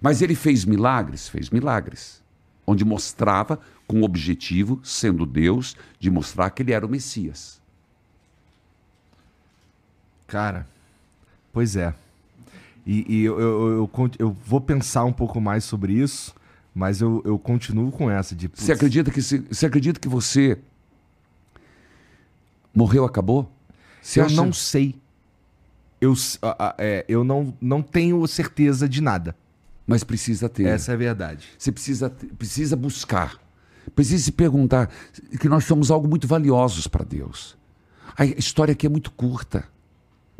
Mas 0.00 0.20
ele 0.20 0.34
fez 0.34 0.64
milagres? 0.64 1.28
Fez 1.28 1.48
milagres. 1.48 2.22
Onde 2.66 2.84
mostrava, 2.84 3.58
com 3.86 4.00
o 4.00 4.04
objetivo, 4.04 4.80
sendo 4.84 5.26
Deus, 5.26 5.76
de 5.98 6.10
mostrar 6.10 6.50
que 6.50 6.62
ele 6.62 6.72
era 6.72 6.86
o 6.86 6.88
Messias. 6.88 7.60
Cara, 10.26 10.66
pois 11.52 11.74
é. 11.74 11.94
E, 12.86 13.04
e 13.20 13.24
eu, 13.24 13.40
eu, 13.40 13.90
eu, 13.96 14.10
eu 14.18 14.36
vou 14.46 14.60
pensar 14.60 15.04
um 15.04 15.12
pouco 15.12 15.40
mais 15.40 15.64
sobre 15.64 15.92
isso, 15.94 16.34
mas 16.74 17.00
eu, 17.00 17.22
eu 17.24 17.38
continuo 17.38 17.90
com 17.90 18.10
essa 18.10 18.34
de. 18.34 18.48
Você 18.52 18.72
acredita 18.72 19.10
que 19.10 19.22
se- 19.22 19.38
você 19.50 19.66
acredita 19.66 19.98
que 19.98 20.08
você 20.08 20.58
morreu, 22.74 23.04
acabou? 23.04 23.50
Você 24.02 24.20
eu 24.20 24.26
acha- 24.26 24.34
não 24.36 24.52
sei. 24.52 24.94
Eu, 26.00 26.14
é, 26.76 27.04
eu 27.08 27.24
não, 27.24 27.56
não 27.60 27.80
tenho 27.80 28.26
certeza 28.26 28.88
de 28.88 29.00
nada. 29.00 29.34
Mas 29.86 30.02
precisa 30.04 30.48
ter. 30.48 30.64
Essa 30.66 30.92
é 30.92 30.94
a 30.94 30.98
verdade. 30.98 31.46
Você 31.58 31.70
precisa, 31.72 32.10
precisa 32.38 32.76
buscar. 32.76 33.38
Precisa 33.94 34.22
se 34.24 34.32
perguntar 34.32 34.90
que 35.38 35.48
nós 35.48 35.64
somos 35.64 35.90
algo 35.90 36.08
muito 36.08 36.26
valiosos 36.26 36.86
para 36.86 37.04
Deus. 37.04 37.56
A 38.16 38.24
história 38.24 38.72
aqui 38.72 38.86
é 38.86 38.88
muito 38.88 39.10
curta. 39.10 39.64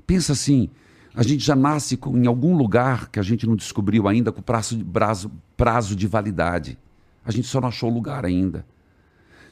Pensa 0.07 0.33
assim, 0.33 0.71
a 1.15 1.23
gente 1.23 1.45
já 1.45 1.55
nasce 1.55 1.97
com, 1.97 2.17
em 2.19 2.27
algum 2.27 2.57
lugar 2.57 3.09
que 3.09 3.21
a 3.21 3.23
gente 3.23 3.47
não 3.47 3.55
descobriu 3.55 4.09
ainda 4.09 4.33
com 4.33 4.43
prazo 4.43 4.77
de, 4.77 4.85
prazo, 4.85 5.31
prazo 5.57 5.95
de 5.95 6.07
validade. 6.09 6.77
A 7.25 7.31
gente 7.31 7.47
só 7.47 7.61
não 7.61 7.69
achou 7.69 7.89
lugar 7.89 8.25
ainda. 8.25 8.67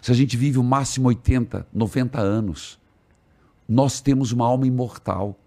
Se 0.01 0.11
a 0.11 0.15
gente 0.15 0.37
vive 0.37 0.59
o 0.59 0.63
máximo 0.65 1.07
80, 1.09 1.67
90 1.73 2.21
anos, 2.21 2.81
nós 3.69 4.01
temos 4.01 4.33
uma 4.33 4.45
alma 4.45 4.67
imortal. 4.67 5.39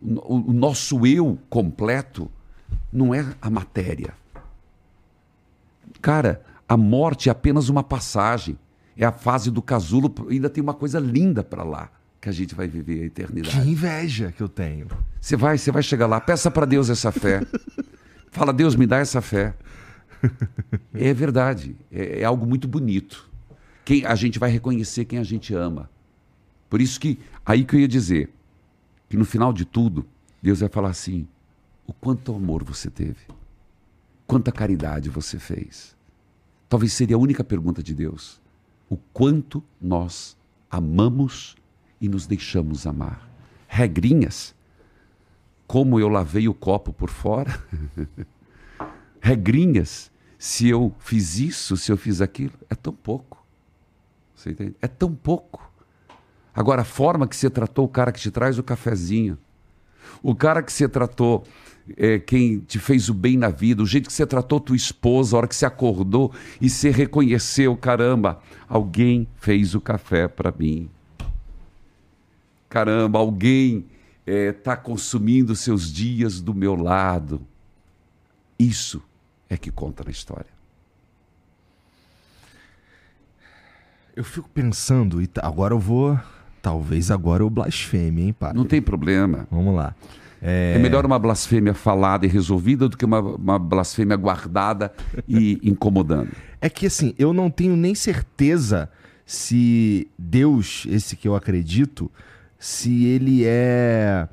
O- 0.00 0.50
o 0.50 0.52
nosso 0.52 1.06
eu 1.06 1.38
completo 1.48 2.28
não 2.92 3.14
é 3.14 3.24
a 3.40 3.48
matéria. 3.48 4.14
Cara, 6.00 6.42
a 6.68 6.76
morte 6.76 7.28
é 7.28 7.32
apenas 7.32 7.68
uma 7.68 7.84
passagem. 7.84 8.58
É 8.96 9.04
a 9.04 9.12
fase 9.12 9.50
do 9.52 9.62
casulo. 9.62 10.12
Ainda 10.28 10.50
tem 10.50 10.60
uma 10.62 10.74
coisa 10.74 10.98
linda 10.98 11.44
para 11.44 11.62
lá 11.62 11.90
que 12.22 12.28
a 12.28 12.32
gente 12.32 12.54
vai 12.54 12.68
viver 12.68 12.94
a 12.94 12.98
Que 12.98 13.04
eternidade. 13.06 13.68
inveja 13.68 14.30
que 14.30 14.40
eu 14.40 14.48
tenho. 14.48 14.86
Você 15.20 15.36
vai, 15.36 15.58
você 15.58 15.72
vai 15.72 15.82
chegar 15.82 16.06
lá, 16.06 16.20
peça 16.20 16.52
para 16.52 16.64
Deus 16.64 16.88
essa 16.88 17.10
fé. 17.10 17.44
Fala, 18.30 18.52
Deus, 18.52 18.76
me 18.76 18.86
dá 18.86 18.98
essa 18.98 19.20
fé. 19.20 19.56
É 20.94 21.12
verdade. 21.12 21.76
É, 21.90 22.20
é 22.20 22.24
algo 22.24 22.46
muito 22.46 22.68
bonito. 22.68 23.28
Quem, 23.84 24.06
a 24.06 24.14
gente 24.14 24.38
vai 24.38 24.50
reconhecer 24.52 25.04
quem 25.04 25.18
a 25.18 25.24
gente 25.24 25.52
ama. 25.52 25.90
Por 26.70 26.80
isso 26.80 27.00
que, 27.00 27.18
aí 27.44 27.64
que 27.64 27.74
eu 27.74 27.80
ia 27.80 27.88
dizer, 27.88 28.30
que 29.08 29.16
no 29.16 29.24
final 29.24 29.52
de 29.52 29.64
tudo, 29.64 30.06
Deus 30.40 30.60
vai 30.60 30.68
falar 30.68 30.90
assim: 30.90 31.26
o 31.84 31.92
quanto 31.92 32.32
amor 32.32 32.62
você 32.62 32.88
teve, 32.88 33.26
quanta 34.28 34.52
caridade 34.52 35.10
você 35.10 35.40
fez. 35.40 35.96
Talvez 36.68 36.92
seria 36.92 37.16
a 37.16 37.18
única 37.18 37.42
pergunta 37.42 37.82
de 37.82 37.92
Deus. 37.92 38.40
O 38.88 38.96
quanto 38.96 39.62
nós 39.80 40.36
amamos 40.70 41.56
e 42.02 42.08
nos 42.08 42.26
deixamos 42.26 42.84
amar. 42.84 43.30
Regrinhas. 43.68 44.54
Como 45.68 46.00
eu 46.00 46.08
lavei 46.08 46.48
o 46.48 46.52
copo 46.52 46.92
por 46.92 47.08
fora. 47.08 47.62
Regrinhas. 49.22 50.10
Se 50.36 50.68
eu 50.68 50.92
fiz 50.98 51.38
isso, 51.38 51.76
se 51.76 51.92
eu 51.92 51.96
fiz 51.96 52.20
aquilo. 52.20 52.52
É 52.68 52.74
tão 52.74 52.92
pouco. 52.92 53.46
Você 54.34 54.50
entende? 54.50 54.74
É 54.82 54.88
tão 54.88 55.14
pouco. 55.14 55.70
Agora, 56.52 56.82
a 56.82 56.84
forma 56.84 57.28
que 57.28 57.36
você 57.36 57.48
tratou 57.48 57.84
o 57.84 57.88
cara 57.88 58.10
que 58.10 58.20
te 58.20 58.30
traz 58.32 58.58
o 58.58 58.62
cafezinho, 58.64 59.38
o 60.20 60.34
cara 60.34 60.60
que 60.60 60.72
você 60.72 60.88
tratou, 60.88 61.44
é, 61.96 62.18
quem 62.18 62.58
te 62.58 62.80
fez 62.80 63.08
o 63.08 63.14
bem 63.14 63.36
na 63.36 63.48
vida, 63.48 63.80
o 63.80 63.86
jeito 63.86 64.08
que 64.08 64.12
você 64.12 64.26
tratou 64.26 64.58
tua 64.58 64.76
esposa, 64.76 65.36
a 65.36 65.38
hora 65.38 65.48
que 65.48 65.54
você 65.54 65.64
acordou 65.64 66.32
e 66.60 66.68
você 66.68 66.90
reconheceu, 66.90 67.76
caramba, 67.76 68.40
alguém 68.68 69.28
fez 69.36 69.76
o 69.76 69.80
café 69.80 70.26
para 70.26 70.52
mim. 70.52 70.90
Caramba, 72.72 73.18
alguém 73.18 73.84
está 74.26 74.74
consumindo 74.74 75.54
seus 75.54 75.92
dias 75.92 76.40
do 76.40 76.54
meu 76.54 76.74
lado. 76.74 77.46
Isso 78.58 79.02
é 79.46 79.58
que 79.58 79.70
conta 79.70 80.02
na 80.02 80.10
história. 80.10 80.46
Eu 84.16 84.24
fico 84.24 84.48
pensando, 84.48 85.20
e 85.20 85.26
tá- 85.26 85.42
agora 85.44 85.74
eu 85.74 85.78
vou. 85.78 86.18
Talvez 86.62 87.10
agora 87.10 87.42
eu 87.42 87.50
blasfeme, 87.50 88.22
hein, 88.22 88.32
pai? 88.32 88.54
Não 88.54 88.64
tem 88.64 88.80
problema. 88.80 89.46
Vamos 89.50 89.74
lá. 89.74 89.94
É... 90.40 90.78
melhor 90.78 91.04
uma 91.04 91.18
blasfêmia 91.18 91.74
falada 91.74 92.24
e 92.24 92.28
resolvida 92.28 92.88
do 92.88 92.96
que 92.96 93.04
uma, 93.04 93.20
uma 93.20 93.58
blasfêmia 93.58 94.16
guardada 94.16 94.90
e 95.28 95.60
incomodando. 95.62 96.30
É 96.58 96.70
que 96.70 96.86
assim, 96.86 97.14
eu 97.18 97.34
não 97.34 97.50
tenho 97.50 97.76
nem 97.76 97.94
certeza 97.94 98.88
se 99.26 100.08
Deus, 100.18 100.86
esse 100.88 101.16
que 101.16 101.28
eu 101.28 101.36
acredito, 101.36 102.10
se 102.62 103.06
ele 103.06 103.42
é. 103.44 104.28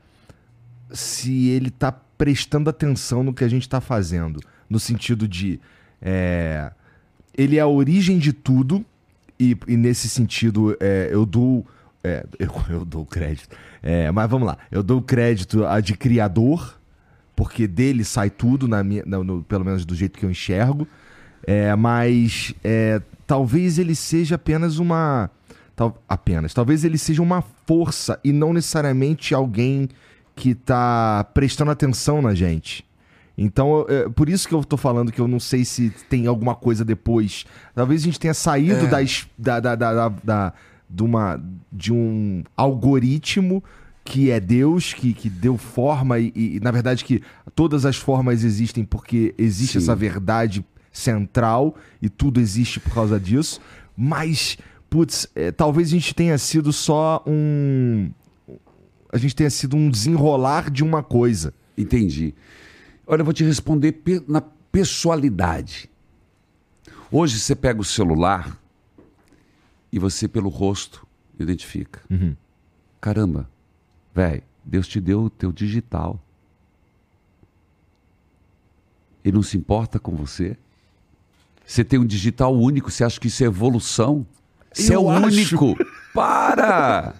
Se 0.91 1.47
ele 1.47 1.71
tá 1.71 1.91
prestando 1.91 2.69
atenção 2.69 3.23
no 3.23 3.33
que 3.33 3.43
a 3.43 3.47
gente 3.47 3.63
está 3.63 3.81
fazendo. 3.81 4.39
No 4.69 4.79
sentido 4.79 5.27
de. 5.27 5.59
É, 5.99 6.71
ele 7.35 7.57
é 7.57 7.61
a 7.61 7.67
origem 7.67 8.19
de 8.19 8.31
tudo, 8.31 8.85
e, 9.39 9.57
e 9.67 9.75
nesse 9.75 10.07
sentido 10.07 10.77
é, 10.79 11.09
eu 11.11 11.25
dou. 11.25 11.65
É, 12.03 12.23
eu, 12.37 12.53
eu 12.69 12.85
dou 12.85 13.03
crédito. 13.03 13.57
É, 13.81 14.11
mas 14.11 14.29
vamos 14.29 14.47
lá. 14.47 14.59
Eu 14.69 14.83
dou 14.83 15.01
crédito 15.01 15.65
a 15.65 15.79
de 15.79 15.97
criador, 15.97 16.79
porque 17.35 17.67
dele 17.67 18.05
sai 18.05 18.29
tudo, 18.29 18.67
na 18.67 18.83
minha, 18.83 19.03
no, 19.07 19.41
pelo 19.41 19.65
menos 19.65 19.85
do 19.85 19.95
jeito 19.95 20.19
que 20.19 20.25
eu 20.25 20.29
enxergo. 20.29 20.87
É, 21.47 21.75
mas 21.75 22.53
é, 22.63 23.01
talvez 23.25 23.79
ele 23.79 23.95
seja 23.95 24.35
apenas 24.35 24.77
uma. 24.77 25.31
Tal, 25.79 25.95
apenas. 26.09 26.53
Talvez 26.53 26.83
ele 26.83 26.97
seja 26.97 27.21
uma 27.21 27.41
força 27.65 28.19
e 28.21 28.33
não 28.33 28.51
necessariamente 28.51 29.33
alguém 29.33 29.87
que 30.35 30.49
está 30.49 31.23
prestando 31.33 31.71
atenção 31.71 32.21
na 32.21 32.35
gente. 32.35 32.85
Então, 33.37 33.85
é, 33.87 34.09
por 34.09 34.27
isso 34.27 34.45
que 34.45 34.53
eu 34.53 34.61
tô 34.61 34.75
falando 34.75 35.09
que 35.09 35.21
eu 35.21 35.27
não 35.27 35.39
sei 35.39 35.63
se 35.63 35.89
tem 36.09 36.27
alguma 36.27 36.53
coisa 36.53 36.83
depois. 36.83 37.45
Talvez 37.73 38.01
a 38.01 38.03
gente 38.03 38.19
tenha 38.19 38.33
saído 38.33 38.87
é. 38.87 38.89
das, 38.89 39.25
da, 39.37 39.61
da, 39.61 39.75
da, 39.75 39.93
da, 39.93 40.09
da, 40.21 40.53
de, 40.89 41.01
uma, 41.01 41.41
de 41.71 41.93
um 41.93 42.43
algoritmo 42.57 43.63
que 44.03 44.31
é 44.31 44.39
Deus, 44.41 44.93
que, 44.93 45.13
que 45.13 45.29
deu 45.29 45.57
forma 45.57 46.19
e, 46.19 46.33
e, 46.35 46.59
na 46.61 46.71
verdade, 46.71 47.05
que 47.05 47.23
todas 47.55 47.85
as 47.85 47.95
formas 47.95 48.43
existem 48.43 48.83
porque 48.83 49.33
existe 49.37 49.79
Sim. 49.79 49.85
essa 49.85 49.95
verdade 49.95 50.65
central 50.91 51.73
e 52.01 52.09
tudo 52.09 52.41
existe 52.41 52.81
por 52.81 52.93
causa 52.93 53.17
disso. 53.17 53.61
Mas, 53.95 54.57
putz, 54.89 55.27
é, 55.35 55.51
talvez 55.51 55.89
a 55.89 55.91
gente 55.91 56.13
tenha 56.13 56.37
sido 56.37 56.73
só 56.73 57.23
um. 57.25 58.11
A 59.11 59.17
gente 59.17 59.35
tenha 59.35 59.49
sido 59.49 59.75
um 59.75 59.89
desenrolar 59.89 60.69
de 60.69 60.83
uma 60.83 61.01
coisa. 61.01 61.53
Entendi. 61.77 62.33
Olha, 63.07 63.21
eu 63.21 63.25
vou 63.25 63.33
te 63.33 63.43
responder 63.43 63.93
pe 63.93 64.21
na 64.27 64.41
pessoalidade. 64.41 65.89
Hoje 67.11 67.39
você 67.39 67.55
pega 67.55 67.81
o 67.81 67.85
celular 67.85 68.59
e 69.91 69.97
você, 69.97 70.27
pelo 70.27 70.49
rosto, 70.49 71.07
identifica. 71.39 72.01
Uhum. 72.09 72.35
Caramba, 73.01 73.49
velho, 74.13 74.43
Deus 74.63 74.87
te 74.87 75.01
deu 75.01 75.23
o 75.23 75.29
teu 75.29 75.51
digital. 75.51 76.21
Ele 79.23 79.35
não 79.35 79.43
se 79.43 79.57
importa 79.57 79.99
com 79.99 80.15
você. 80.15 80.55
Você 81.65 81.83
tem 81.83 81.99
um 81.99 82.05
digital 82.05 82.55
único, 82.55 82.91
você 82.91 83.03
acha 83.03 83.19
que 83.19 83.27
isso 83.27 83.43
é 83.43 83.47
evolução? 83.47 84.25
Você 84.73 84.93
é 84.93 84.99
o 84.99 85.09
acho. 85.09 85.25
único. 85.25 85.75
Para! 86.13 87.15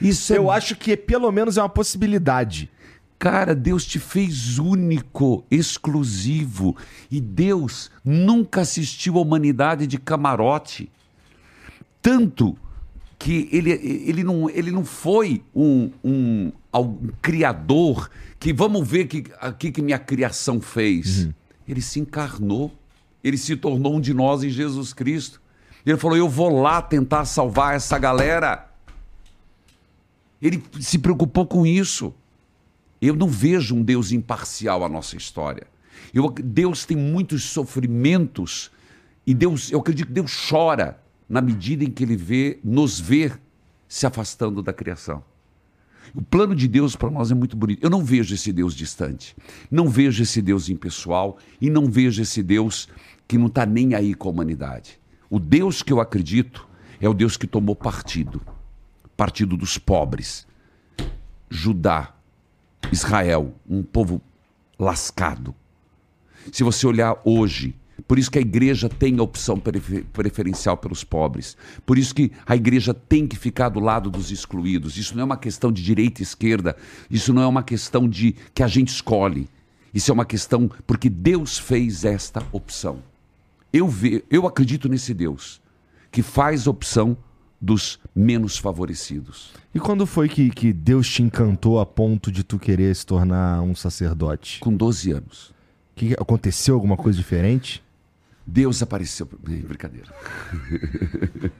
Isso 0.00 0.32
é... 0.32 0.38
Eu 0.38 0.50
acho 0.50 0.76
que 0.76 0.96
pelo 0.96 1.30
menos 1.30 1.56
é 1.56 1.62
uma 1.62 1.68
possibilidade. 1.68 2.70
Cara, 3.18 3.54
Deus 3.54 3.84
te 3.84 3.98
fez 3.98 4.58
único, 4.58 5.44
exclusivo. 5.50 6.74
E 7.10 7.20
Deus 7.20 7.90
nunca 8.02 8.62
assistiu 8.62 9.18
a 9.18 9.20
humanidade 9.20 9.86
de 9.86 9.98
camarote. 9.98 10.90
Tanto 12.00 12.56
que 13.18 13.46
ele, 13.52 13.70
ele, 13.70 14.24
não, 14.24 14.48
ele 14.48 14.70
não 14.70 14.86
foi 14.86 15.42
um, 15.54 15.90
um, 16.02 16.50
um 16.74 17.08
criador 17.20 18.10
que 18.38 18.54
vamos 18.54 18.88
ver 18.88 19.04
o 19.04 19.08
que, 19.08 19.24
que, 19.58 19.72
que 19.72 19.82
minha 19.82 19.98
criação 19.98 20.58
fez. 20.58 21.26
Uhum. 21.26 21.34
Ele 21.68 21.82
se 21.82 22.00
encarnou. 22.00 22.72
Ele 23.22 23.36
se 23.36 23.54
tornou 23.54 23.96
um 23.96 24.00
de 24.00 24.14
nós 24.14 24.42
em 24.42 24.48
Jesus 24.48 24.94
Cristo. 24.94 25.39
Ele 25.84 25.96
falou: 25.96 26.16
Eu 26.16 26.28
vou 26.28 26.60
lá 26.60 26.80
tentar 26.82 27.24
salvar 27.24 27.74
essa 27.74 27.98
galera. 27.98 28.68
Ele 30.40 30.62
se 30.80 30.98
preocupou 30.98 31.46
com 31.46 31.66
isso. 31.66 32.14
Eu 33.00 33.16
não 33.16 33.28
vejo 33.28 33.74
um 33.74 33.82
Deus 33.82 34.12
imparcial 34.12 34.84
à 34.84 34.88
nossa 34.88 35.16
história. 35.16 35.66
Eu, 36.12 36.28
Deus 36.30 36.84
tem 36.84 36.96
muitos 36.96 37.44
sofrimentos 37.44 38.70
e 39.26 39.34
Deus, 39.34 39.70
eu 39.70 39.80
acredito 39.80 40.08
que 40.08 40.12
Deus 40.12 40.48
chora 40.48 41.00
na 41.28 41.40
medida 41.40 41.84
em 41.84 41.90
que 41.90 42.02
Ele 42.02 42.16
vê, 42.16 42.58
nos 42.64 42.98
vê 42.98 43.32
se 43.88 44.06
afastando 44.06 44.62
da 44.62 44.72
criação. 44.72 45.22
O 46.14 46.20
plano 46.20 46.54
de 46.54 46.66
Deus 46.66 46.96
para 46.96 47.10
nós 47.10 47.30
é 47.30 47.34
muito 47.34 47.56
bonito. 47.56 47.82
Eu 47.82 47.90
não 47.90 48.04
vejo 48.04 48.34
esse 48.34 48.52
Deus 48.52 48.74
distante, 48.74 49.36
não 49.70 49.88
vejo 49.88 50.22
esse 50.22 50.42
Deus 50.42 50.68
impessoal 50.68 51.38
e 51.60 51.70
não 51.70 51.86
vejo 51.86 52.20
esse 52.20 52.42
Deus 52.42 52.88
que 53.28 53.38
não 53.38 53.46
está 53.46 53.64
nem 53.64 53.94
aí 53.94 54.14
com 54.14 54.28
a 54.28 54.32
humanidade. 54.32 54.99
O 55.30 55.38
Deus 55.38 55.82
que 55.82 55.92
eu 55.92 56.00
acredito 56.00 56.68
é 57.00 57.08
o 57.08 57.14
Deus 57.14 57.38
que 57.38 57.46
tomou 57.46 57.74
partido 57.74 58.42
partido 59.20 59.54
dos 59.54 59.76
pobres. 59.76 60.46
Judá, 61.50 62.14
Israel, 62.90 63.54
um 63.68 63.82
povo 63.82 64.18
lascado. 64.78 65.54
Se 66.50 66.64
você 66.64 66.86
olhar 66.86 67.20
hoje, 67.22 67.74
por 68.08 68.18
isso 68.18 68.30
que 68.30 68.38
a 68.38 68.40
igreja 68.40 68.88
tem 68.88 69.18
a 69.18 69.22
opção 69.22 69.60
preferencial 70.10 70.78
pelos 70.78 71.04
pobres. 71.04 71.54
Por 71.84 71.98
isso 71.98 72.14
que 72.14 72.32
a 72.46 72.56
igreja 72.56 72.94
tem 72.94 73.26
que 73.26 73.36
ficar 73.36 73.68
do 73.68 73.78
lado 73.78 74.10
dos 74.10 74.30
excluídos. 74.30 74.96
Isso 74.96 75.14
não 75.14 75.20
é 75.20 75.24
uma 75.26 75.36
questão 75.36 75.70
de 75.70 75.82
direita 75.82 76.22
e 76.22 76.24
esquerda. 76.24 76.74
Isso 77.10 77.34
não 77.34 77.42
é 77.42 77.46
uma 77.46 77.62
questão 77.62 78.08
de 78.08 78.34
que 78.54 78.62
a 78.62 78.68
gente 78.68 78.88
escolhe. 78.88 79.50
Isso 79.92 80.10
é 80.10 80.14
uma 80.14 80.24
questão 80.24 80.70
porque 80.86 81.10
Deus 81.10 81.58
fez 81.58 82.06
esta 82.06 82.42
opção. 82.52 83.09
Eu, 83.72 83.88
ve, 83.88 84.24
eu 84.30 84.46
acredito 84.46 84.88
nesse 84.88 85.14
Deus 85.14 85.60
que 86.10 86.22
faz 86.22 86.66
opção 86.66 87.16
dos 87.60 88.00
menos 88.14 88.56
favorecidos. 88.56 89.52
E 89.74 89.78
quando 89.78 90.06
foi 90.06 90.28
que, 90.28 90.50
que 90.50 90.72
Deus 90.72 91.08
te 91.08 91.22
encantou 91.22 91.78
a 91.78 91.86
ponto 91.86 92.32
de 92.32 92.42
tu 92.42 92.58
querer 92.58 92.94
se 92.96 93.04
tornar 93.04 93.60
um 93.60 93.74
sacerdote? 93.74 94.60
Com 94.60 94.74
12 94.74 95.12
anos. 95.12 95.54
Que 95.94 96.14
aconteceu 96.14 96.74
alguma 96.74 96.96
coisa 96.96 97.18
diferente? 97.18 97.82
Deus 98.46 98.82
apareceu. 98.82 99.28
Brincadeira. 99.38 100.08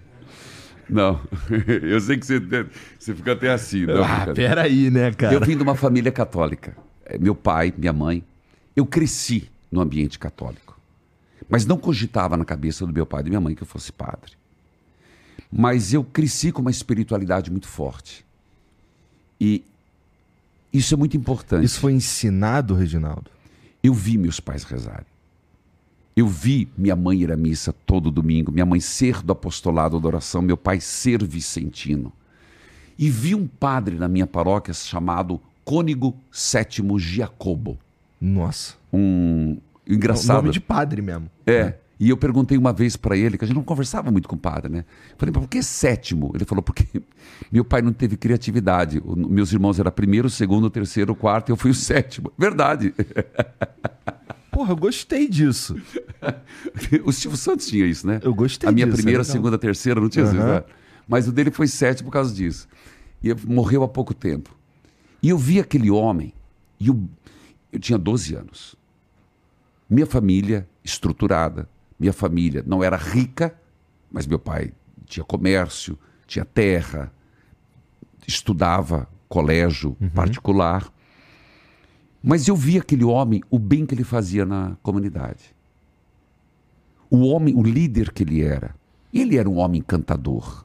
Não, 0.91 1.20
eu 1.82 2.01
sei 2.01 2.19
que 2.19 2.27
você, 2.27 2.41
você 2.99 3.15
fica 3.15 3.32
até 3.32 3.51
assim. 3.51 3.87
Não, 3.87 4.03
ah, 4.03 4.27
peraí, 4.35 4.91
né, 4.91 5.12
cara? 5.12 5.32
Eu 5.32 5.41
vim 5.41 5.57
de 5.57 5.62
uma 5.62 5.77
família 5.77 6.11
católica. 6.11 6.77
É, 7.05 7.16
meu 7.16 7.35
pai, 7.35 7.73
minha 7.77 7.93
mãe. 7.93 8.24
Eu 8.74 8.85
cresci 8.85 9.49
no 9.70 9.81
ambiente 9.81 10.19
católico. 10.19 10.80
Mas 11.51 11.66
não 11.66 11.77
cogitava 11.77 12.36
na 12.36 12.44
cabeça 12.44 12.86
do 12.86 12.93
meu 12.93 13.05
pai 13.05 13.20
e 13.20 13.24
da 13.24 13.28
minha 13.28 13.40
mãe 13.40 13.55
que 13.55 13.62
eu 13.62 13.66
fosse 13.66 13.90
padre. 13.93 14.32
Mas 15.51 15.93
eu 15.93 16.05
cresci 16.05 16.52
com 16.52 16.62
uma 16.62 16.70
espiritualidade 16.70 17.51
muito 17.51 17.66
forte. 17.66 18.24
E 19.40 19.64
isso 20.72 20.94
é 20.94 20.97
muito 20.97 21.16
importante. 21.16 21.64
Isso 21.64 21.81
foi 21.81 21.93
ensinado, 21.93 22.74
Reginaldo? 22.74 23.31
Eu 23.82 23.93
vi 23.93 24.16
meus 24.16 24.39
pais 24.39 24.62
rezarem. 24.62 25.06
Eu 26.14 26.28
vi 26.28 26.68
minha 26.77 26.94
mãe 26.94 27.22
ir 27.22 27.32
à 27.32 27.36
missa 27.36 27.72
todo 27.72 28.10
domingo, 28.10 28.52
minha 28.52 28.66
mãe 28.66 28.78
ser 28.78 29.22
do 29.22 29.32
apostolado 29.32 29.98
da 29.98 30.06
oração, 30.06 30.43
meu 30.43 30.56
pai 30.56 30.81
ser 30.81 31.24
vicentino. 31.24 32.12
E 32.98 33.09
vi 33.09 33.35
um 33.35 33.47
padre 33.47 33.97
na 33.97 34.06
minha 34.06 34.27
paróquia 34.27 34.74
chamado 34.74 35.40
Cônigo 35.64 36.14
Sétimo 36.31 36.98
Giacobo. 36.98 37.78
Nossa. 38.20 38.74
Um 38.93 39.56
engraçado. 39.86 40.36
nome 40.36 40.51
de 40.51 40.61
padre 40.61 41.02
mesmo. 41.02 41.31
É. 41.47 41.65
Né? 41.65 41.74
E 42.01 42.09
eu 42.09 42.16
perguntei 42.16 42.57
uma 42.57 42.73
vez 42.73 42.97
para 42.97 43.15
ele, 43.15 43.36
que 43.36 43.44
a 43.44 43.47
gente 43.47 43.57
não 43.57 43.62
conversava 43.62 44.11
muito 44.11 44.27
com 44.27 44.35
o 44.35 44.39
padre, 44.39 44.73
né? 44.73 44.86
Falei, 45.19 45.35
por 45.35 45.47
que 45.47 45.62
sétimo? 45.62 46.32
Ele 46.35 46.47
falou, 46.47 46.62
porque 46.62 46.86
meu 47.52 47.62
pai 47.62 47.82
não 47.82 47.93
teve 47.93 48.16
criatividade. 48.16 49.02
O, 49.05 49.15
meus 49.15 49.52
irmãos 49.52 49.78
eram 49.78 49.93
primeiro, 49.93 50.31
segundo, 50.31 50.70
terceiro, 50.70 51.15
quarto, 51.15 51.51
e 51.51 51.52
eu 51.52 51.59
fui 51.59 51.70
o 51.70 51.74
sétimo. 51.74 52.32
Verdade. 52.39 52.94
Porra, 54.51 54.73
eu 54.73 54.77
gostei 54.77 55.28
disso. 55.28 55.77
o 57.05 57.12
Silvio 57.12 57.36
Santos 57.36 57.66
tinha 57.66 57.85
isso, 57.85 58.07
né? 58.07 58.19
Eu 58.23 58.35
gostei 58.35 58.66
A 58.66 58.73
minha 58.73 58.86
disso, 58.86 58.97
primeira, 58.97 59.20
é 59.20 59.24
segunda, 59.24 59.59
terceira, 59.59 60.01
não 60.01 60.09
tinha 60.09 60.24
uhum. 60.24 60.32
isso. 60.32 60.43
Né? 60.43 60.65
Mas 61.07 61.28
o 61.28 61.32
dele 61.32 61.51
foi 61.51 61.66
sétimo 61.66 62.07
por 62.09 62.15
causa 62.15 62.35
disso. 62.35 62.66
E 63.23 63.35
morreu 63.47 63.82
há 63.82 63.89
pouco 63.89 64.15
tempo. 64.15 64.57
E 65.23 65.28
eu 65.28 65.36
vi 65.36 65.61
aquele 65.61 65.90
homem, 65.90 66.32
e 66.78 66.89
eu, 66.89 66.98
eu 67.70 67.78
tinha 67.78 67.98
12 67.98 68.35
anos. 68.35 68.80
Minha 69.91 70.07
família 70.07 70.69
estruturada, 70.85 71.69
minha 71.99 72.12
família 72.12 72.62
não 72.65 72.83
era 72.83 72.97
rica, 72.97 73.55
mas 74.11 74.25
meu 74.25 74.39
pai 74.39 74.73
tinha 75.05 75.25
comércio, 75.25 75.99
tinha 76.27 76.45
terra, 76.45 77.12
estudava 78.27 79.09
colégio 79.29 79.97
uhum. 80.01 80.09
particular. 80.11 80.93
Mas 82.23 82.47
eu 82.47 82.55
vi 82.55 82.79
aquele 82.79 83.05
homem, 83.05 83.43
o 83.51 83.59
bem 83.59 83.85
que 83.85 83.95
ele 83.95 84.05
fazia 84.05 84.45
na 84.45 84.77
comunidade. 84.83 85.55
O 87.11 87.27
homem, 87.27 87.55
o 87.57 87.62
líder 87.62 88.12
que 88.12 88.23
ele 88.23 88.43
era. 88.43 88.75
Ele 89.12 89.37
era 89.37 89.49
um 89.51 89.59
homem 89.59 89.81
encantador. 89.81 90.65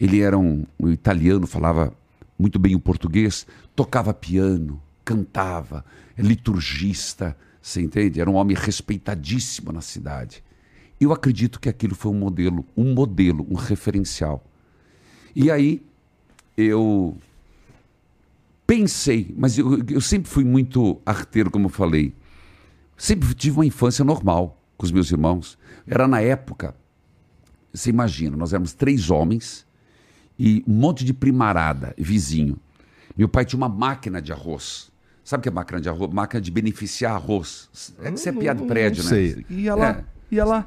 Ele 0.00 0.20
era 0.20 0.38
um, 0.38 0.64
um 0.78 0.88
italiano, 0.88 1.46
falava 1.46 1.92
muito 2.38 2.58
bem 2.58 2.74
o 2.74 2.80
português, 2.80 3.46
tocava 3.74 4.14
piano, 4.14 4.80
cantava, 5.04 5.84
liturgista, 6.16 7.36
você 7.60 7.80
entende? 7.80 8.20
Era 8.20 8.30
um 8.30 8.34
homem 8.34 8.56
respeitadíssimo 8.56 9.72
na 9.72 9.80
cidade. 9.80 10.42
Eu 11.00 11.12
acredito 11.12 11.60
que 11.60 11.68
aquilo 11.68 11.94
foi 11.94 12.10
um 12.10 12.18
modelo, 12.18 12.64
um 12.76 12.94
modelo, 12.94 13.46
um 13.50 13.54
referencial. 13.54 14.44
E 15.34 15.50
aí 15.50 15.82
eu 16.56 17.16
pensei, 18.66 19.34
mas 19.36 19.58
eu, 19.58 19.82
eu 19.88 20.00
sempre 20.00 20.30
fui 20.30 20.44
muito 20.44 21.00
arteiro, 21.04 21.50
como 21.50 21.66
eu 21.66 21.70
falei. 21.70 22.14
Sempre 22.96 23.34
tive 23.34 23.58
uma 23.58 23.66
infância 23.66 24.04
normal 24.04 24.62
com 24.76 24.84
os 24.84 24.92
meus 24.92 25.10
irmãos. 25.10 25.58
Era 25.86 26.06
na 26.06 26.20
época, 26.20 26.74
você 27.72 27.90
imagina, 27.90 28.36
nós 28.36 28.52
éramos 28.52 28.72
três 28.72 29.10
homens 29.10 29.66
e 30.38 30.62
um 30.66 30.72
monte 30.72 31.04
de 31.04 31.12
primarada, 31.12 31.94
vizinho. 31.98 32.58
Meu 33.16 33.28
pai 33.28 33.44
tinha 33.44 33.58
uma 33.58 33.68
máquina 33.68 34.20
de 34.20 34.32
arroz. 34.32 34.89
Sabe 35.30 35.42
o 35.42 35.42
que 35.44 35.48
é 35.48 35.52
máquina 35.52 35.80
de 35.80 35.88
arroz? 35.88 36.12
Máquina 36.12 36.40
de 36.40 36.50
beneficiar 36.50 37.12
arroz. 37.14 37.68
É, 38.02 38.10
isso 38.10 38.28
é 38.28 38.32
piada 38.32 38.60
de 38.60 38.66
prédio, 38.66 39.04
não 39.04 39.10
né? 39.12 39.16
sei. 39.16 39.46
Ia 39.48 39.74
lá, 39.76 39.88
É. 39.90 40.04
ia 40.34 40.44
lá. 40.44 40.66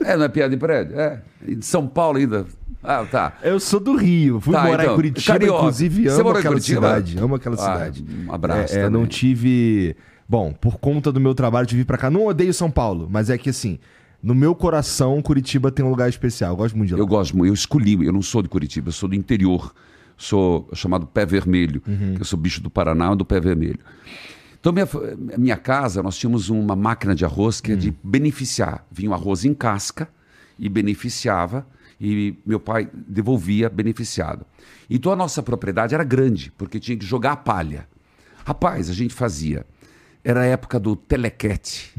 É, 0.00 0.16
não 0.16 0.24
é 0.24 0.28
piada 0.30 0.48
de 0.48 0.56
prédio? 0.56 0.98
É. 0.98 1.20
E 1.46 1.54
de 1.54 1.66
São 1.66 1.86
Paulo 1.86 2.16
ainda. 2.16 2.46
Ah, 2.82 3.04
tá. 3.04 3.34
Eu 3.42 3.60
sou 3.60 3.78
do 3.78 3.94
Rio, 3.96 4.40
fui 4.40 4.54
Tá, 4.54 4.62
morar 4.64 4.84
então, 4.84 4.94
em 4.94 4.96
Curitiba, 4.96 5.32
carioca. 5.38 5.58
inclusive 5.58 6.04
Você 6.04 6.08
amo 6.14 6.22
morou 6.24 6.32
em 6.36 6.38
aquela 6.38 6.54
Curitiba? 6.54 6.80
cidade, 6.88 7.18
amo 7.18 7.34
aquela 7.34 7.54
Ah, 7.56 7.58
cidade. 7.58 8.04
um 8.26 8.32
abraço 8.32 8.74
É, 8.74 8.80
é, 8.84 8.88
não 8.88 9.06
tive... 9.06 9.94
Bom, 10.26 10.50
por 10.54 10.78
conta 10.78 11.12
do 11.12 11.20
meu 11.20 11.34
trabalho, 11.34 11.66
tive 11.66 11.82
vir 11.82 11.84
pra 11.86 11.98
cá. 11.98 12.08
Não 12.08 12.24
odeio 12.24 12.54
São 12.54 12.70
Paulo, 12.70 13.06
mas 13.10 13.28
é 13.28 13.36
que 13.36 13.50
assim, 13.50 13.78
no 14.22 14.34
meu 14.34 14.54
coração, 14.54 15.20
Curitiba 15.20 15.70
tem 15.70 15.84
um 15.84 15.90
lugar 15.90 16.08
especial. 16.08 16.52
Eu 16.52 16.56
gosto 16.56 16.74
muito 16.74 16.88
de 16.88 16.94
lá. 16.94 17.00
Eu 17.00 17.06
gosto 17.06 17.36
muito, 17.36 17.50
eu 17.50 17.54
escolhi, 17.54 18.02
eu 18.06 18.12
não 18.14 18.22
sou 18.22 18.40
de 18.40 18.48
Curitiba, 18.48 18.88
eu 18.88 18.92
sou 18.92 19.10
do 19.10 19.14
interior. 19.14 19.74
Sou 20.20 20.68
chamado 20.74 21.06
pé 21.06 21.24
vermelho, 21.24 21.80
que 21.80 22.20
eu 22.20 22.24
sou 22.26 22.38
bicho 22.38 22.62
do 22.62 22.68
Paraná, 22.68 23.14
do 23.14 23.24
pé 23.24 23.40
vermelho. 23.40 23.78
Então, 24.60 24.70
minha, 24.70 24.86
minha 25.38 25.56
casa, 25.56 26.02
nós 26.02 26.18
tínhamos 26.18 26.50
uma 26.50 26.76
máquina 26.76 27.14
de 27.14 27.24
arroz 27.24 27.58
que 27.58 27.72
é 27.72 27.76
de 27.76 27.94
beneficiar. 28.04 28.86
Vinha 28.92 29.10
o 29.10 29.14
arroz 29.14 29.46
em 29.46 29.54
casca 29.54 30.06
e 30.58 30.68
beneficiava, 30.68 31.66
e 31.98 32.36
meu 32.44 32.60
pai 32.60 32.86
devolvia 32.92 33.70
beneficiado. 33.70 34.44
Então, 34.90 35.10
a 35.10 35.16
nossa 35.16 35.42
propriedade 35.42 35.94
era 35.94 36.04
grande, 36.04 36.52
porque 36.58 36.78
tinha 36.78 36.98
que 36.98 37.06
jogar 37.06 37.32
a 37.32 37.36
palha. 37.36 37.88
Rapaz, 38.44 38.90
a 38.90 38.92
gente 38.92 39.14
fazia. 39.14 39.64
Era 40.22 40.42
a 40.42 40.44
época 40.44 40.78
do 40.78 40.94
telequete. 40.94 41.94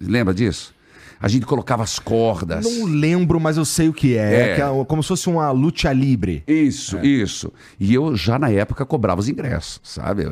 Lembra 0.00 0.34
disso? 0.34 0.74
A 1.22 1.28
gente 1.28 1.44
colocava 1.44 1.82
as 1.82 1.98
cordas. 1.98 2.64
Não 2.64 2.86
lembro, 2.86 3.38
mas 3.38 3.58
eu 3.58 3.64
sei 3.66 3.90
o 3.90 3.92
que 3.92 4.16
é. 4.16 4.20
É. 4.20 4.40
É, 4.52 4.54
que 4.54 4.62
é 4.62 4.84
como 4.86 5.02
se 5.02 5.08
fosse 5.08 5.28
uma 5.28 5.50
luta 5.50 5.92
livre. 5.92 6.42
Isso, 6.46 6.98
isso. 7.00 7.52
E 7.78 7.92
eu 7.92 8.16
já 8.16 8.38
na 8.38 8.48
época 8.50 8.86
cobrava 8.86 9.20
os 9.20 9.28
ingressos, 9.28 9.80
sabe? 9.84 10.22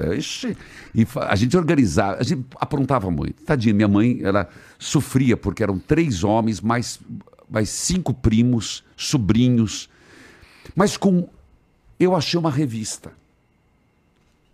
E 0.95 1.07
a 1.15 1.37
gente 1.37 1.55
organizava, 1.59 2.17
a 2.19 2.23
gente 2.23 2.43
aprontava 2.57 3.11
muito. 3.11 3.43
Tadinha, 3.43 3.75
minha 3.75 3.87
mãe, 3.87 4.21
ela 4.23 4.49
sofria 4.79 5.37
porque 5.37 5.63
eram 5.63 5.79
três 5.79 6.25
homens, 6.25 6.59
mais, 6.63 6.99
mais 7.51 7.69
cinco 7.69 8.15
primos, 8.15 8.83
sobrinhos. 8.97 9.91
Mas 10.75 10.97
com. 10.97 11.29
Eu 12.01 12.17
achei 12.17 12.41
uma 12.41 12.51
revista. 12.51 13.13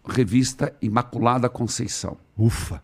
Revista 0.05 0.75
Imaculada 0.83 1.49
Conceição. 1.49 2.17
Ufa. 2.37 2.83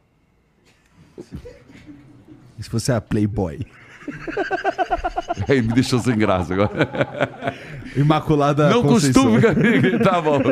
E 2.60 2.62
se 2.62 2.68
fosse 2.70 2.92
a 2.92 3.00
Playboy? 3.00 3.60
Aí 5.48 5.62
me 5.62 5.72
deixou 5.72 5.98
sem 5.98 6.16
graça 6.18 6.52
agora. 6.52 7.54
Imaculada 7.96 8.68
Não 8.68 8.82
Conceição. 8.82 9.24
costumo 9.32 9.40
ficar. 9.80 9.98
Tá 10.04 10.20
bom. 10.20 10.40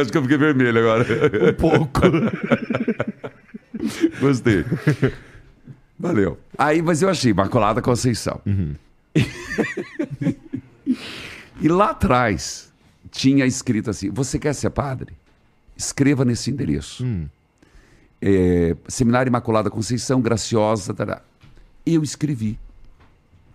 Acho 0.00 0.10
que 0.10 0.18
eu 0.18 0.22
fiquei 0.22 0.38
vermelho 0.38 0.78
agora. 0.80 1.06
Um 1.50 1.54
pouco. 1.54 2.00
Gostei. 4.20 4.64
Valeu. 5.98 6.38
Aí, 6.56 6.82
mas 6.82 7.02
eu 7.02 7.08
achei 7.08 7.30
Imaculada 7.30 7.80
Conceição. 7.82 8.40
e 11.60 11.68
lá 11.68 11.90
atrás 11.90 12.72
tinha 13.10 13.46
escrito 13.46 13.90
assim: 13.90 14.10
Você 14.10 14.38
quer 14.38 14.54
ser 14.54 14.70
padre? 14.70 15.12
Escreva 15.80 16.24
nesse 16.24 16.50
endereço. 16.50 17.04
É, 18.20 18.76
Seminário 18.86 19.30
Imaculada 19.30 19.70
Conceição, 19.70 20.20
Graciosa. 20.20 20.92
Tará. 20.92 21.22
Eu 21.86 22.02
escrevi. 22.02 22.58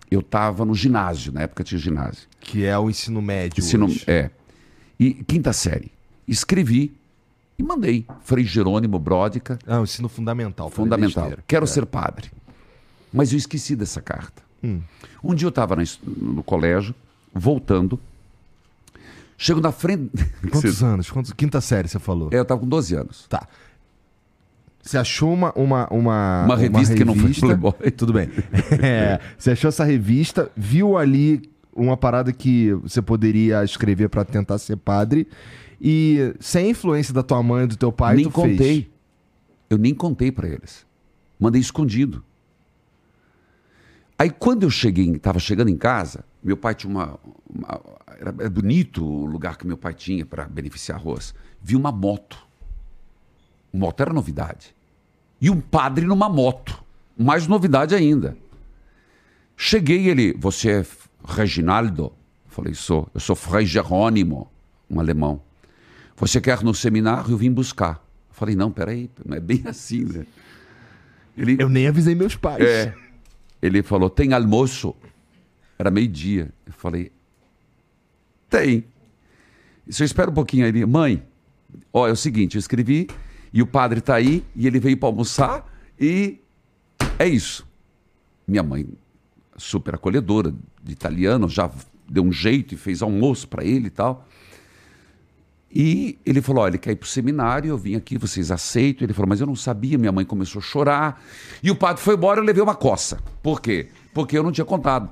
Eu 0.09 0.19
estava 0.21 0.65
no 0.65 0.73
ginásio, 0.73 1.31
na 1.31 1.41
época 1.41 1.63
tinha 1.63 1.79
ginásio. 1.79 2.27
que 2.39 2.63
é 2.63 2.77
o 2.77 2.89
ensino 2.89 3.21
médio 3.21 3.59
Ensino, 3.61 3.85
hoje. 3.85 4.03
é. 4.07 4.29
E 4.99 5.13
quinta 5.23 5.51
série. 5.51 5.91
Escrevi 6.27 6.95
e 7.57 7.63
mandei. 7.63 8.05
Frei 8.23 8.43
Jerônimo 8.45 8.97
Bródica, 8.99 9.57
Ah, 9.67 9.79
o 9.79 9.83
ensino 9.83 10.07
fundamental. 10.07 10.69
fundamental. 10.69 11.31
Quero 11.47 11.63
É. 11.63 11.67
ser 11.67 11.85
padre. 11.85 12.31
Mas 13.11 13.31
eu 13.31 13.37
esqueci 13.37 13.75
dessa 13.75 14.01
carta. 14.01 14.41
Hum. 14.63 14.81
Um 15.23 15.33
dia 15.35 15.45
eu 15.47 15.49
estava 15.49 15.75
no 16.05 16.43
colégio, 16.43 16.93
voltando. 17.33 17.99
Chego 19.37 19.59
na 19.61 19.71
frente. 19.71 20.11
Quantos 20.51 20.83
anos? 20.83 21.09
Quantos... 21.09 21.33
Quinta 21.33 21.59
série, 21.61 21.87
você 21.87 21.99
falou. 21.99 22.29
É, 22.31 22.37
eu 22.37 22.43
estava 22.43 22.59
com 22.59 22.67
12 22.67 22.95
anos. 22.95 23.25
Tá. 23.27 23.47
Você 24.81 24.97
achou 24.97 25.33
uma, 25.33 25.51
uma, 25.53 25.87
uma, 25.89 26.43
Uma 26.45 26.55
revista 26.57 26.93
que 26.93 27.03
não 27.03 27.13
foi 27.13 27.23
revista- 27.23 27.45
Playboy. 27.47 27.73
Tudo 27.91 28.13
bem. 28.13 28.29
É, 28.81 29.19
você 29.37 29.51
achou 29.51 29.69
essa 29.69 29.83
revista, 29.83 30.51
viu 30.55 30.95
ali 30.97 31.49
uma 31.75 31.97
parada 31.97 32.31
que 32.31 32.71
você 32.75 33.01
poderia 33.01 33.63
escrever 33.63 34.09
pra 34.09 34.23
tentar 34.23 34.57
ser 34.59 34.77
padre 34.77 35.27
e 35.81 36.33
sem 36.39 36.67
a 36.67 36.69
influência 36.69 37.13
da 37.13 37.23
tua 37.23 37.41
mãe 37.43 37.65
e 37.65 37.67
do 37.67 37.75
teu 37.75 37.91
pai, 37.91 38.15
nem 38.15 38.25
tu 38.25 38.31
contei. 38.31 38.57
fez. 38.57 38.85
Eu 39.69 39.77
nem 39.77 39.93
contei 39.93 40.31
para 40.31 40.47
eles. 40.47 40.85
Mandei 41.39 41.59
escondido. 41.59 42.23
Aí 44.17 44.29
quando 44.29 44.63
eu 44.63 44.69
cheguei, 44.69 45.09
estava 45.11 45.39
chegando 45.39 45.69
em 45.69 45.75
casa, 45.77 46.23
meu 46.43 46.55
pai 46.55 46.73
tinha 46.73 46.89
uma, 46.89 47.19
uma- 47.49 47.81
era, 48.17 48.49
bonito 48.49 49.03
o 49.05 49.25
lugar 49.25 49.57
que 49.57 49.67
meu 49.67 49.77
pai 49.77 49.93
tinha 49.93 50.25
para 50.25 50.45
beneficiar 50.45 50.97
arroz. 50.97 51.33
Vi 51.61 51.75
uma 51.75 51.91
moto. 51.91 52.37
Moto 53.73 53.99
era 54.01 54.13
novidade. 54.13 54.73
E 55.41 55.49
um 55.49 55.59
padre 55.59 56.05
numa 56.05 56.29
moto. 56.29 56.81
Mais 57.17 57.45
novidade 57.47 57.93
ainda. 57.93 58.37
Cheguei 59.57 60.07
ele, 60.07 60.33
você 60.37 60.69
é 60.81 60.85
Reginaldo? 61.27 62.11
Falei, 62.47 62.73
sou. 62.73 63.09
Eu 63.13 63.19
sou 63.19 63.35
Frei 63.35 63.65
Jerônimo, 63.65 64.49
um 64.89 64.99
alemão. 64.99 65.41
Você 66.15 66.39
quer 66.39 66.61
no 66.63 66.73
seminário? 66.73 67.31
Eu 67.31 67.37
vim 67.37 67.51
buscar. 67.51 68.01
Falei, 68.31 68.55
não, 68.55 68.71
peraí, 68.71 69.09
não 69.25 69.35
é 69.35 69.39
bem 69.39 69.61
assim, 69.65 70.03
né? 70.05 70.25
Ele, 71.37 71.57
Eu 71.59 71.67
nem 71.67 71.87
avisei 71.87 72.15
meus 72.15 72.35
pais. 72.35 72.63
é, 72.63 72.93
ele 73.65 73.83
falou, 73.83 74.09
tem 74.09 74.33
almoço? 74.33 74.95
Era 75.77 75.91
meio-dia. 75.91 76.51
Eu 76.65 76.73
falei, 76.73 77.11
tem. 78.49 78.85
Se 79.89 80.03
eu 80.03 80.05
espero 80.05 80.31
um 80.31 80.33
pouquinho 80.33 80.65
aí, 80.65 80.85
mãe, 80.85 81.23
ó, 81.91 82.07
é 82.07 82.11
o 82.11 82.15
seguinte, 82.15 82.55
eu 82.55 82.59
escrevi 82.59 83.07
e 83.53 83.61
o 83.61 83.67
padre 83.67 84.01
tá 84.01 84.15
aí 84.15 84.43
e 84.55 84.67
ele 84.67 84.79
veio 84.79 84.97
para 84.97 85.09
almoçar 85.09 85.65
e 85.99 86.39
é 87.17 87.27
isso. 87.27 87.67
Minha 88.47 88.63
mãe, 88.63 88.87
super 89.57 89.95
acolhedora, 89.95 90.53
de 90.83 90.91
italiano, 90.91 91.49
já 91.49 91.69
deu 92.09 92.23
um 92.23 92.31
jeito 92.31 92.73
e 92.73 92.77
fez 92.77 93.01
almoço 93.01 93.47
para 93.47 93.63
ele 93.63 93.87
e 93.87 93.89
tal. 93.89 94.27
E 95.75 96.17
ele 96.25 96.41
falou: 96.41 96.63
olha, 96.63 96.71
ele 96.71 96.77
quer 96.77 96.91
ir 96.91 96.95
para 96.95 97.05
o 97.05 97.09
seminário, 97.09 97.67
eu 97.67 97.77
vim 97.77 97.95
aqui, 97.95 98.17
vocês 98.17 98.49
aceitam? 98.49 99.05
Ele 99.05 99.13
falou: 99.13 99.27
mas 99.27 99.41
eu 99.41 99.47
não 99.47 99.57
sabia, 99.57 99.97
minha 99.97 100.11
mãe 100.11 100.23
começou 100.23 100.59
a 100.59 100.63
chorar. 100.63 101.21
E 101.61 101.69
o 101.69 101.75
padre 101.75 102.01
foi 102.01 102.15
embora, 102.15 102.39
eu 102.39 102.45
levei 102.45 102.63
uma 102.63 102.75
coça. 102.75 103.19
Por 103.43 103.59
quê? 103.59 103.89
Porque 104.13 104.37
eu 104.37 104.43
não 104.43 104.53
tinha 104.53 104.63
contado. 104.63 105.11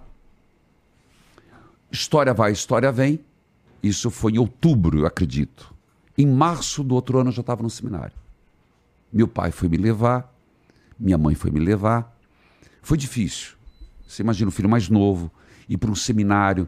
História 1.92 2.34
vai, 2.34 2.54
história 2.54 2.90
vem. 2.94 3.20
Isso 3.84 4.10
foi 4.10 4.32
em 4.32 4.38
outubro, 4.38 5.00
eu 5.00 5.06
acredito. 5.06 5.76
Em 6.18 6.26
março 6.26 6.82
do 6.82 6.96
outro 6.96 7.20
ano 7.20 7.28
eu 7.28 7.34
já 7.34 7.42
estava 7.42 7.62
no 7.62 7.70
seminário. 7.70 8.16
Meu 9.12 9.28
pai 9.28 9.52
foi 9.52 9.68
me 9.68 9.76
levar, 9.76 10.34
minha 10.98 11.18
mãe 11.18 11.36
foi 11.36 11.52
me 11.52 11.60
levar. 11.60 12.18
Foi 12.82 12.98
difícil. 12.98 13.56
Você 14.08 14.24
imagina 14.24 14.48
o 14.48 14.52
filho 14.52 14.70
mais 14.70 14.88
novo 14.88 15.30
ir 15.68 15.78
para 15.78 15.92
um 15.92 15.96
seminário. 15.96 16.68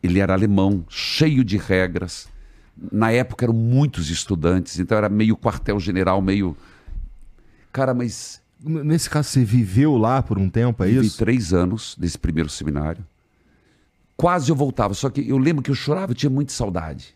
Ele 0.00 0.20
era 0.20 0.32
alemão, 0.32 0.84
cheio 0.88 1.42
de 1.42 1.56
regras. 1.56 2.28
Na 2.92 3.10
época 3.10 3.44
eram 3.44 3.54
muitos 3.54 4.10
estudantes, 4.10 4.78
então 4.78 4.98
era 4.98 5.08
meio 5.08 5.36
quartel-general, 5.36 6.20
meio. 6.20 6.56
Cara, 7.72 7.94
mas 7.94 8.40
Nesse 8.58 9.08
caso, 9.08 9.28
você 9.28 9.44
viveu 9.44 9.96
lá 9.98 10.22
por 10.22 10.38
um 10.38 10.48
tempo, 10.48 10.82
é 10.82 10.88
vivi 10.88 11.06
isso? 11.06 11.18
três 11.18 11.52
anos 11.52 11.94
desse 11.98 12.18
primeiro 12.18 12.48
seminário. 12.48 13.04
Quase 14.16 14.50
eu 14.50 14.56
voltava, 14.56 14.94
só 14.94 15.10
que 15.10 15.28
eu 15.28 15.36
lembro 15.36 15.62
que 15.62 15.70
eu 15.70 15.74
chorava, 15.74 16.12
eu 16.12 16.16
tinha 16.16 16.30
muita 16.30 16.52
saudade. 16.52 17.14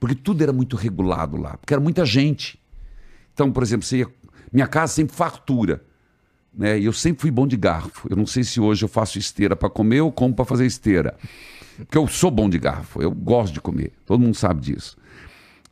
Porque 0.00 0.14
tudo 0.14 0.42
era 0.42 0.52
muito 0.52 0.76
regulado 0.76 1.36
lá, 1.36 1.58
porque 1.58 1.74
era 1.74 1.80
muita 1.80 2.06
gente. 2.06 2.58
Então, 3.34 3.52
por 3.52 3.62
exemplo, 3.62 3.86
ia, 3.94 4.08
minha 4.50 4.66
casa 4.66 4.94
sempre 4.94 5.14
fartura. 5.14 5.84
né? 6.54 6.78
E 6.80 6.86
eu 6.86 6.92
sempre 6.92 7.20
fui 7.20 7.30
bom 7.30 7.46
de 7.46 7.56
garfo. 7.56 8.08
Eu 8.10 8.16
não 8.16 8.26
sei 8.26 8.42
se 8.42 8.58
hoje 8.60 8.82
eu 8.82 8.88
faço 8.88 9.18
esteira 9.18 9.54
para 9.54 9.68
comer 9.68 10.00
ou 10.00 10.10
como 10.10 10.34
para 10.34 10.46
fazer 10.46 10.64
esteira. 10.64 11.16
Porque 11.84 11.98
eu 11.98 12.06
sou 12.06 12.30
bom 12.30 12.48
de 12.48 12.58
garfo, 12.58 13.02
eu 13.02 13.10
gosto 13.10 13.54
de 13.54 13.60
comer. 13.60 13.92
Todo 14.06 14.20
mundo 14.20 14.34
sabe 14.34 14.60
disso. 14.60 14.96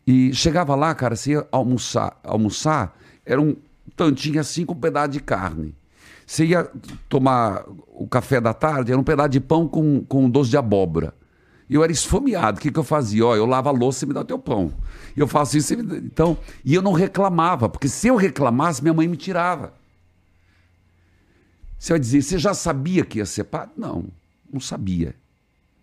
E 0.06 0.32
chegava 0.32 0.74
lá, 0.74 0.94
cara, 0.94 1.14
você 1.14 1.32
ia 1.32 1.46
almoçar, 1.52 2.18
almoçar 2.22 2.98
era 3.26 3.40
um 3.40 3.54
tantinho 3.94 4.40
assim 4.40 4.64
com 4.64 4.72
um 4.72 4.80
pedaço 4.80 5.10
de 5.10 5.20
carne. 5.20 5.74
Você 6.26 6.46
ia 6.46 6.70
tomar 7.08 7.64
o 7.88 8.06
café 8.06 8.40
da 8.40 8.54
tarde, 8.54 8.90
era 8.90 9.00
um 9.00 9.04
pedaço 9.04 9.30
de 9.30 9.40
pão 9.40 9.68
com, 9.68 10.02
com 10.04 10.28
doce 10.28 10.50
de 10.50 10.56
abóbora. 10.56 11.14
E 11.68 11.74
eu 11.74 11.84
era 11.84 11.92
esfomeado. 11.92 12.58
O 12.58 12.60
que, 12.60 12.70
que 12.70 12.78
eu 12.78 12.84
fazia? 12.84 13.26
Ó, 13.26 13.36
eu 13.36 13.44
lavo 13.44 13.68
a 13.68 13.72
louça 13.72 14.04
e 14.04 14.08
me 14.08 14.14
dá 14.14 14.24
teu 14.24 14.38
pão. 14.38 14.72
E 15.14 15.20
eu 15.20 15.26
faço 15.26 15.58
isso. 15.58 15.74
e 15.74 15.76
me 15.76 15.98
Então, 15.98 16.38
e 16.64 16.74
eu 16.74 16.80
não 16.80 16.92
reclamava, 16.92 17.68
porque 17.68 17.88
se 17.88 18.08
eu 18.08 18.16
reclamasse, 18.16 18.82
minha 18.82 18.94
mãe 18.94 19.06
me 19.06 19.16
tirava. 19.16 19.74
Você 21.78 21.92
vai 21.92 22.00
dizer, 22.00 22.22
você 22.22 22.38
já 22.38 22.54
sabia 22.54 23.04
que 23.04 23.18
ia 23.18 23.26
ser 23.26 23.44
padre? 23.44 23.74
Não, 23.76 24.06
não 24.50 24.58
sabia. 24.60 25.14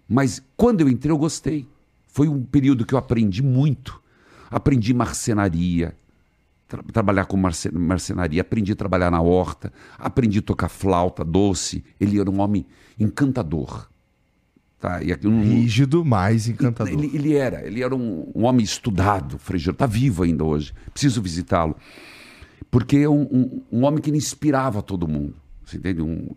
Mas 0.07 0.41
quando 0.55 0.81
eu 0.81 0.89
entrei, 0.89 1.11
eu 1.11 1.17
gostei. 1.17 1.67
Foi 2.07 2.27
um 2.27 2.43
período 2.43 2.85
que 2.85 2.93
eu 2.93 2.97
aprendi 2.99 3.41
muito. 3.43 4.01
Aprendi 4.49 4.93
marcenaria, 4.93 5.95
tra- 6.67 6.83
trabalhar 6.93 7.25
com 7.25 7.35
marce- 7.35 7.71
marcenaria, 7.71 8.41
aprendi 8.41 8.71
a 8.71 8.75
trabalhar 8.75 9.11
na 9.11 9.21
horta, 9.21 9.73
aprendi 9.97 10.39
a 10.39 10.41
tocar 10.41 10.69
flauta 10.69 11.25
doce. 11.25 11.83
Ele 11.99 12.19
era 12.19 12.29
um 12.29 12.39
homem 12.39 12.65
encantador. 12.99 13.89
Tá? 14.79 15.01
E 15.01 15.11
aqui, 15.11 15.27
um, 15.27 15.41
Rígido, 15.41 16.05
mas 16.05 16.47
encantador. 16.47 16.93
ele, 16.93 17.09
ele 17.15 17.33
era, 17.35 17.65
ele 17.65 17.81
era 17.81 17.95
um, 17.95 18.31
um 18.35 18.43
homem 18.45 18.63
estudado, 18.63 19.37
Fregeiro, 19.39 19.71
está 19.71 19.85
vivo 19.87 20.23
ainda 20.23 20.43
hoje. 20.43 20.73
Preciso 20.91 21.21
visitá-lo. 21.21 21.75
Porque 22.69 22.97
é 22.97 23.09
um, 23.09 23.63
um- 23.71 23.83
homem 23.85 23.99
que 24.01 24.11
inspirava 24.11 24.81
todo 24.81 25.07
mundo. 25.07 25.33
Você 25.65 25.77
entende? 25.77 26.01
Um 26.01 26.27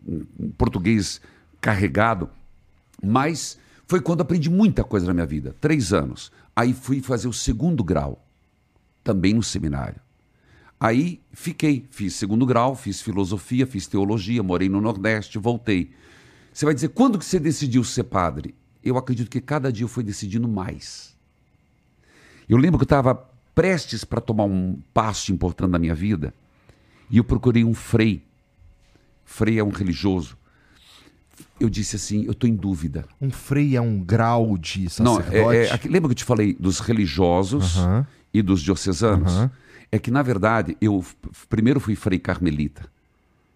português 0.57 1.21
carregado. 1.61 2.31
Mas 3.03 3.59
foi 3.87 4.01
quando 4.01 4.21
aprendi 4.21 4.51
muita 4.51 4.85
coisa 4.85 5.07
na 5.07 5.15
minha 5.15 5.27
vida. 5.27 5.55
Três 5.61 5.93
anos. 5.93 6.33
Aí 6.55 6.73
fui 6.73 7.01
fazer 7.01 7.29
o 7.29 7.33
segundo 7.33 7.83
grau, 7.85 8.25
também 9.03 9.35
no 9.35 9.43
seminário. 9.43 10.01
Aí 10.81 11.21
fiquei, 11.33 11.87
fiz 11.91 12.15
segundo 12.15 12.47
grau, 12.47 12.77
fiz 12.77 13.03
filosofia, 13.03 13.67
fiz 13.67 13.87
teologia, 13.87 14.43
morei 14.43 14.69
no 14.69 14.81
Nordeste, 14.81 15.39
voltei. 15.39 15.91
Você 16.53 16.65
vai 16.65 16.75
dizer, 16.75 16.89
quando 16.91 17.19
que 17.19 17.25
você 17.25 17.41
decidiu 17.41 17.83
ser 17.83 18.05
padre? 18.05 18.55
Eu 18.83 18.97
acredito 18.97 19.31
que 19.31 19.41
cada 19.41 19.73
dia 19.73 19.85
eu 19.85 19.89
fui 19.89 20.05
decidindo 20.05 20.49
mais. 20.49 21.17
Eu 22.49 22.57
lembro 22.57 22.79
que 22.79 22.85
eu 22.85 22.87
estava 22.87 23.15
prestes 23.55 24.05
para 24.05 24.21
tomar 24.21 24.45
um 24.45 24.81
passo 24.95 25.33
importante 25.33 25.71
na 25.71 25.79
minha 25.79 25.95
vida 25.95 26.33
e 27.11 27.19
eu 27.19 27.25
procurei 27.25 27.65
um 27.65 27.75
frei. 27.75 28.23
Frei 29.25 29.59
é 29.59 29.65
um 29.65 29.71
religioso. 29.71 30.38
Eu 31.61 31.69
disse 31.69 31.97
assim, 31.97 32.25
eu 32.25 32.33
estou 32.33 32.49
em 32.49 32.55
dúvida. 32.55 33.05
Um 33.21 33.31
frei 33.31 33.77
é 33.77 33.81
um 33.81 34.01
grau 34.01 34.57
de 34.59 34.83
Não, 35.01 35.17
sacerdote? 35.17 35.57
é, 35.57 35.67
é, 35.67 35.73
aqui- 35.73 35.89
lembra 35.89 36.09
que 36.09 36.13
eu 36.13 36.17
te 36.17 36.25
falei 36.25 36.55
dos 36.59 36.79
religiosos 36.81 37.77
Aham. 37.79 38.07
e 38.33 38.43
dos 38.43 38.61
diocesanos? 38.63 39.33
Aham. 39.33 39.51
É 39.91 39.99
que, 39.99 40.11
na 40.11 40.23
verdade, 40.23 40.77
eu 40.81 41.05
primeiro 41.49 41.81
fui 41.81 41.95
frei 41.97 42.19
carmelita. 42.19 42.87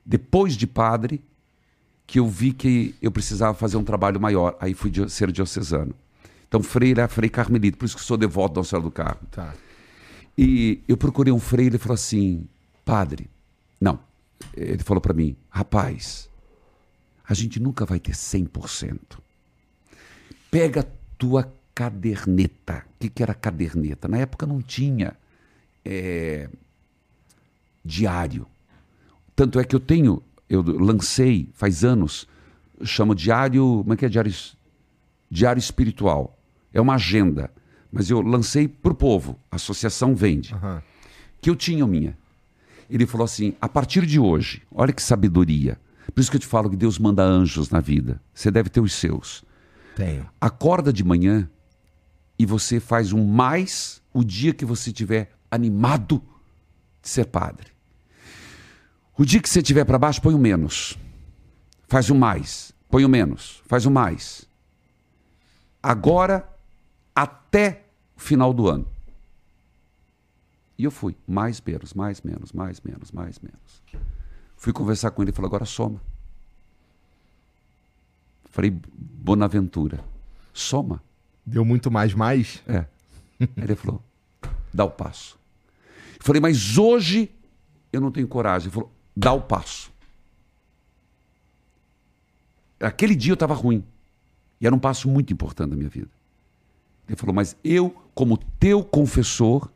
Depois 0.05 0.57
de 0.57 0.67
padre, 0.67 1.23
que 2.07 2.19
eu 2.19 2.27
vi 2.29 2.53
que 2.53 2.95
eu 3.03 3.11
precisava 3.13 3.55
fazer 3.55 3.77
um 3.77 3.85
trabalho 3.85 4.19
maior. 4.21 4.57
Aí 4.61 4.75
fui 4.75 4.91
ser 5.09 5.31
diocesano. 5.31 5.95
Então, 6.49 6.63
frei 6.63 6.91
era 6.93 7.07
frei 7.09 7.29
carmelita, 7.31 7.77
por 7.77 7.85
isso 7.85 7.97
que 7.97 8.03
sou 8.03 8.17
devoto 8.17 8.55
da 8.55 8.59
Nossa 8.61 8.71
Senhora 8.71 8.85
do 8.85 8.91
Carmo. 8.91 9.21
Tá. 9.31 9.55
E 10.37 10.81
eu 10.89 10.97
procurei 10.97 11.33
um 11.33 11.39
frei, 11.39 11.67
ele 11.67 11.79
falou 11.79 11.95
assim: 11.95 12.47
Padre, 12.85 13.29
não. 13.81 13.99
Ele 14.57 14.83
falou 14.83 15.01
para 15.01 15.13
mim: 15.15 15.37
Rapaz, 15.51 16.29
a 17.33 17.35
gente 17.35 17.59
nunca 17.59 17.85
vai 17.85 17.99
ter 17.99 18.13
100%. 18.13 18.99
Pega 20.51 20.81
a 20.81 20.87
tua 21.17 21.53
caderneta. 21.75 22.85
O 22.95 22.99
que, 23.01 23.09
que 23.09 23.23
era 23.23 23.35
caderneta? 23.35 24.07
Na 24.07 24.19
época 24.19 24.47
não 24.47 24.61
tinha 24.61 25.17
é, 25.85 26.49
diário. 27.85 28.47
Tanto 29.35 29.59
é 29.59 29.65
que 29.65 29.75
eu 29.75 29.81
tenho, 29.81 30.23
eu 30.49 30.63
lancei 30.63 31.49
faz 31.55 31.85
anos, 31.85 32.29
chamo 32.85 33.15
diário, 33.15 33.79
como 33.79 33.95
é 33.95 33.97
que 33.97 34.05
é 34.05 34.09
diário? 34.09 34.33
Diário 35.31 35.59
espiritual. 35.59 36.39
É 36.73 36.81
uma 36.81 36.95
agenda, 36.95 37.51
mas 37.91 38.11
eu 38.11 38.21
lancei 38.21 38.69
para 38.69 38.93
o 38.93 38.95
povo, 38.95 39.39
a 39.51 39.57
associação 39.57 40.15
vende, 40.15 40.55
Aham. 40.55 40.83
que 41.41 41.49
eu 41.49 41.57
tinha 41.57 41.87
minha. 41.87 42.17
Ele 42.91 43.07
falou 43.07 43.25
assim: 43.25 43.55
a 43.59 43.69
partir 43.69 44.05
de 44.05 44.21
hoje, 44.21 44.63
olha 44.71 44.93
que 44.93 45.03
sabedoria. 45.03 45.79
Por 46.15 46.21
isso 46.21 46.31
que 46.31 46.37
eu 46.37 46.41
te 46.41 46.47
falo 46.47 46.69
que 46.69 46.77
Deus 46.77 46.99
manda 46.99 47.23
anjos 47.23 47.71
na 47.71 47.81
vida. 47.81 48.21
Você 48.35 48.51
deve 48.51 48.69
ter 48.69 48.81
os 48.81 48.93
seus. 48.93 49.45
Tenho. 49.95 50.29
Acorda 50.41 50.93
de 50.93 51.05
manhã 51.05 51.49
e 52.39 52.47
você 52.47 52.81
faz 52.81 53.13
um 53.13 53.25
mais 53.25 54.03
o 54.13 54.25
dia 54.25 54.53
que 54.53 54.65
você 54.65 54.91
estiver 54.91 55.33
animado 55.51 56.23
de 57.01 57.09
ser 57.09 57.27
padre. 57.27 57.69
O 59.17 59.25
dia 59.25 59.41
que 59.41 59.49
você 59.49 59.61
estiver 59.61 59.85
para 59.85 59.99
baixo, 59.99 60.21
põe 60.21 60.35
o 60.35 60.39
menos. 60.39 60.99
Faz 61.87 62.11
o 62.11 62.15
mais. 62.15 62.73
Põe 62.89 63.05
o 63.05 63.09
menos. 63.09 63.63
Faz 63.67 63.87
o 63.87 63.91
mais. 63.91 64.47
Agora, 65.83 66.49
até 67.15 67.85
o 68.17 68.21
final 68.21 68.53
do 68.53 68.69
ano. 68.69 68.87
E 70.79 70.85
eu 70.85 70.91
fui. 70.91 71.17
Mais 71.27 71.61
menos, 71.61 71.93
mais 71.95 72.23
menos, 72.23 72.53
mais 72.53 72.81
menos, 72.81 73.13
mais 73.13 73.39
menos. 73.39 73.83
Fui 74.63 74.73
conversar 74.73 75.11
com 75.11 75.21
ele 75.23 75.33
e 75.33 75.35
falou, 75.35 75.49
agora 75.49 75.65
soma. 75.65 76.01
Falei, 78.45 78.71
Bonaventura, 78.71 79.99
soma. 80.53 81.03
Deu 81.45 81.65
muito 81.65 81.91
mais 81.91 82.15
mais? 82.15 82.63
É. 82.69 82.87
Ele 83.57 83.75
falou, 83.75 84.01
dá 84.73 84.85
o 84.85 84.91
passo. 84.91 85.37
Eu 86.17 86.25
falei, 86.25 86.41
mas 86.41 86.79
hoje 86.79 87.29
eu 87.93 88.01
não 88.01 88.13
tenho 88.13 88.29
coragem. 88.29 88.69
Ele 88.69 88.75
falou, 88.75 88.93
dá 89.17 89.33
o 89.33 89.41
passo. 89.41 89.91
Aquele 92.79 93.17
dia 93.17 93.33
eu 93.33 93.35
estava 93.35 93.55
ruim. 93.55 93.85
E 94.61 94.67
era 94.69 94.73
um 94.73 94.79
passo 94.79 95.09
muito 95.09 95.33
importante 95.33 95.71
na 95.71 95.77
minha 95.77 95.91
vida. 95.91 96.11
Ele 97.09 97.17
falou, 97.17 97.35
mas 97.35 97.57
eu, 97.65 97.91
como 98.15 98.39
teu 98.61 98.85
confessor, 98.85 99.69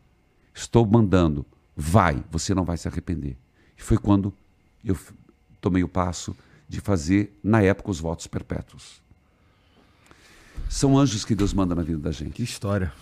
estou 0.54 0.86
mandando, 0.86 1.44
vai, 1.74 2.22
você 2.30 2.54
não 2.54 2.64
vai 2.64 2.76
se 2.76 2.86
arrepender. 2.86 3.36
E 3.76 3.82
foi 3.82 3.98
quando 3.98 4.32
eu 4.86 4.96
tomei 5.60 5.82
o 5.82 5.88
passo 5.88 6.36
de 6.68 6.80
fazer, 6.80 7.38
na 7.42 7.60
época, 7.60 7.90
os 7.90 8.00
votos 8.00 8.26
perpétuos. 8.26 9.02
São 10.68 10.98
anjos 10.98 11.24
que 11.24 11.34
Deus 11.34 11.52
manda 11.52 11.74
na 11.74 11.82
vida 11.82 11.98
da 11.98 12.12
gente. 12.12 12.32
Que 12.32 12.42
história. 12.42 12.92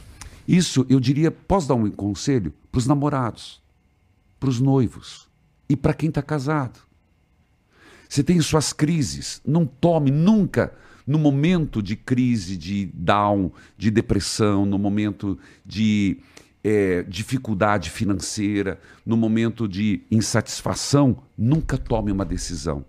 Isso, 0.46 0.84
eu 0.88 0.98
diria, 0.98 1.30
posso 1.30 1.68
dar 1.68 1.74
um 1.74 1.90
conselho 1.90 2.52
para 2.72 2.78
os 2.78 2.86
namorados, 2.86 3.62
para 4.40 4.48
os 4.48 4.60
noivos 4.60 5.28
e 5.68 5.76
para 5.76 5.94
quem 5.94 6.08
está 6.08 6.22
casado. 6.22 6.80
Você 8.08 8.22
tem 8.22 8.40
suas 8.40 8.72
crises, 8.72 9.40
não 9.44 9.66
tome 9.66 10.10
nunca 10.10 10.74
no 11.06 11.18
momento 11.18 11.82
de 11.82 11.96
crise, 11.96 12.56
de 12.56 12.86
down, 12.94 13.52
de 13.76 13.90
depressão, 13.90 14.64
no 14.64 14.78
momento 14.78 15.38
de 15.64 16.18
eh, 16.64 17.04
dificuldade 17.06 17.90
financeira, 17.90 18.80
no 19.04 19.16
momento 19.16 19.68
de 19.68 20.00
insatisfação, 20.10 21.22
nunca 21.36 21.76
tome 21.76 22.10
uma 22.10 22.24
decisão. 22.24 22.84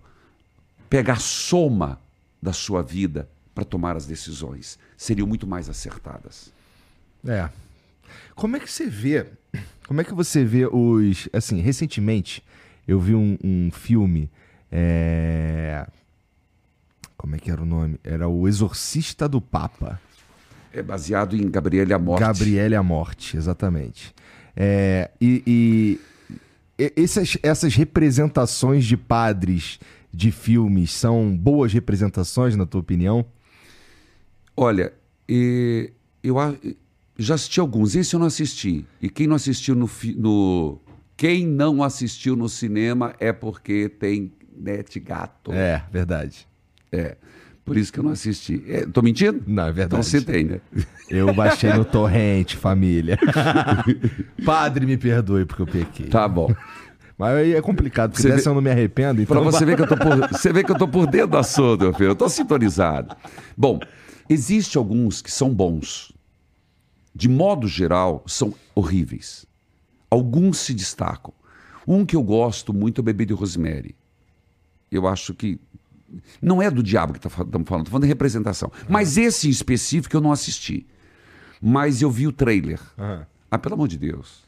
Pega 0.88 1.12
a 1.12 1.16
soma 1.16 2.00
da 2.40 2.52
sua 2.52 2.82
vida 2.82 3.28
para 3.54 3.64
tomar 3.64 3.96
as 3.96 4.06
decisões. 4.06 4.78
Seriam 4.96 5.26
muito 5.26 5.46
mais 5.46 5.68
acertadas. 5.68 6.50
É. 7.26 7.48
Como 8.34 8.56
é 8.56 8.60
que 8.60 8.70
você 8.70 8.86
vê? 8.86 9.26
Como 9.86 10.00
é 10.00 10.04
que 10.04 10.14
você 10.14 10.44
vê 10.44 10.66
os. 10.66 11.28
Assim, 11.32 11.60
recentemente 11.60 12.42
eu 12.86 13.00
vi 13.00 13.14
um, 13.14 13.36
um 13.42 13.70
filme. 13.70 14.30
é, 14.70 15.86
Como 17.16 17.34
é 17.34 17.38
que 17.38 17.50
era 17.50 17.62
o 17.62 17.66
nome? 17.66 17.98
Era 18.04 18.28
O 18.28 18.46
Exorcista 18.46 19.28
do 19.28 19.40
Papa. 19.40 20.00
É 20.76 20.82
baseado 20.82 21.34
em 21.34 21.50
Gabriele 21.50 21.94
a 21.94 21.98
Morte. 21.98 22.20
Gabriele 22.20 22.74
a 22.74 22.82
Morte, 22.82 23.34
exatamente. 23.36 24.14
É, 24.54 25.10
e 25.20 25.42
e- 26.78 26.92
essas, 26.94 27.38
essas 27.42 27.74
representações 27.74 28.84
de 28.84 28.94
padres 28.96 29.80
de 30.12 30.30
filmes 30.30 30.92
são 30.92 31.34
boas 31.34 31.72
representações, 31.72 32.54
na 32.56 32.66
tua 32.66 32.80
opinião? 32.82 33.24
Olha, 34.54 34.92
eu 35.26 36.36
já 37.18 37.34
assisti 37.36 37.58
alguns. 37.58 37.94
Esse 37.94 38.14
eu 38.14 38.20
não 38.20 38.26
assisti. 38.26 38.84
E 39.00 39.08
quem 39.08 39.26
não 39.26 39.36
assistiu 39.36 39.74
no, 39.74 39.88
no- 40.16 40.78
quem 41.16 41.46
não 41.46 41.82
assistiu 41.82 42.36
no 42.36 42.48
cinema 42.50 43.14
é 43.18 43.32
porque 43.32 43.88
tem 43.88 44.30
net 44.54 45.00
gato. 45.00 45.52
É, 45.52 45.82
verdade. 45.90 46.46
É. 46.92 47.16
Por 47.66 47.76
isso 47.76 47.92
que 47.92 47.98
eu 47.98 48.04
não 48.04 48.12
assisti. 48.12 48.62
É, 48.68 48.86
tô 48.86 49.02
mentindo? 49.02 49.42
Não, 49.46 49.64
é 49.64 49.70
Então 49.70 49.74
verdade. 49.74 50.06
você 50.06 50.22
tem, 50.22 50.44
né? 50.44 50.60
Eu 51.10 51.34
baixei 51.34 51.72
no 51.74 51.84
torrente, 51.84 52.56
família. 52.56 53.18
Padre, 54.44 54.86
me 54.86 54.96
perdoe 54.96 55.44
porque 55.44 55.62
eu 55.62 55.66
pequei. 55.66 56.06
Tá 56.06 56.26
bom. 56.28 56.54
Mas 57.18 57.34
aí 57.36 57.54
é 57.54 57.60
complicado, 57.62 58.10
porque 58.10 58.22
Você 58.22 58.28
dessa 58.28 58.44
vê- 58.44 58.50
eu 58.50 58.54
não 58.54 58.62
me 58.62 58.70
arrependo. 58.70 59.20
Então 59.22 59.34
Pra 59.36 59.44
você 59.44 59.64
ver 59.64 59.74
que 59.76 59.82
eu 59.82 59.86
tô 59.88 59.96
por, 59.96 60.28
você 60.30 60.52
vê 60.52 60.62
que 60.62 60.70
eu 60.70 60.78
tô 60.78 60.86
por 60.86 61.06
dentro 61.06 61.28
do 61.28 61.38
assunto, 61.38 61.80
meu 61.80 61.92
filho. 61.94 62.10
Eu 62.10 62.16
tô 62.16 62.28
sintonizado. 62.28 63.16
Bom, 63.56 63.80
existe 64.28 64.76
alguns 64.78 65.20
que 65.20 65.30
são 65.32 65.52
bons. 65.52 66.12
De 67.14 67.28
modo 67.28 67.66
geral, 67.66 68.22
são 68.26 68.54
horríveis. 68.74 69.46
Alguns 70.10 70.58
se 70.58 70.74
destacam. 70.74 71.32
Um 71.88 72.04
que 72.04 72.14
eu 72.14 72.22
gosto 72.22 72.72
muito 72.74 72.98
é 72.98 73.00
o 73.00 73.04
Bebê 73.04 73.24
de 73.24 73.32
Rosemary. 73.32 73.96
Eu 74.92 75.08
acho 75.08 75.32
que 75.34 75.58
não 76.40 76.62
é 76.62 76.70
do 76.70 76.82
diabo 76.82 77.12
que 77.12 77.18
estamos 77.18 77.36
falando, 77.66 77.66
estou 77.66 77.84
falando 77.84 78.02
de 78.02 78.08
representação. 78.08 78.70
Mas 78.88 79.16
esse 79.16 79.48
em 79.48 79.50
específico 79.50 80.16
eu 80.16 80.20
não 80.20 80.32
assisti. 80.32 80.86
Mas 81.60 82.02
eu 82.02 82.10
vi 82.10 82.26
o 82.26 82.32
trailer. 82.32 82.80
Aham. 82.98 83.26
Ah, 83.50 83.58
pelo 83.58 83.74
amor 83.74 83.88
de 83.88 83.98
Deus. 83.98 84.44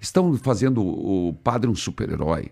Estão 0.00 0.36
fazendo 0.36 0.84
o 0.84 1.32
padre 1.42 1.70
um 1.70 1.74
super-herói. 1.74 2.50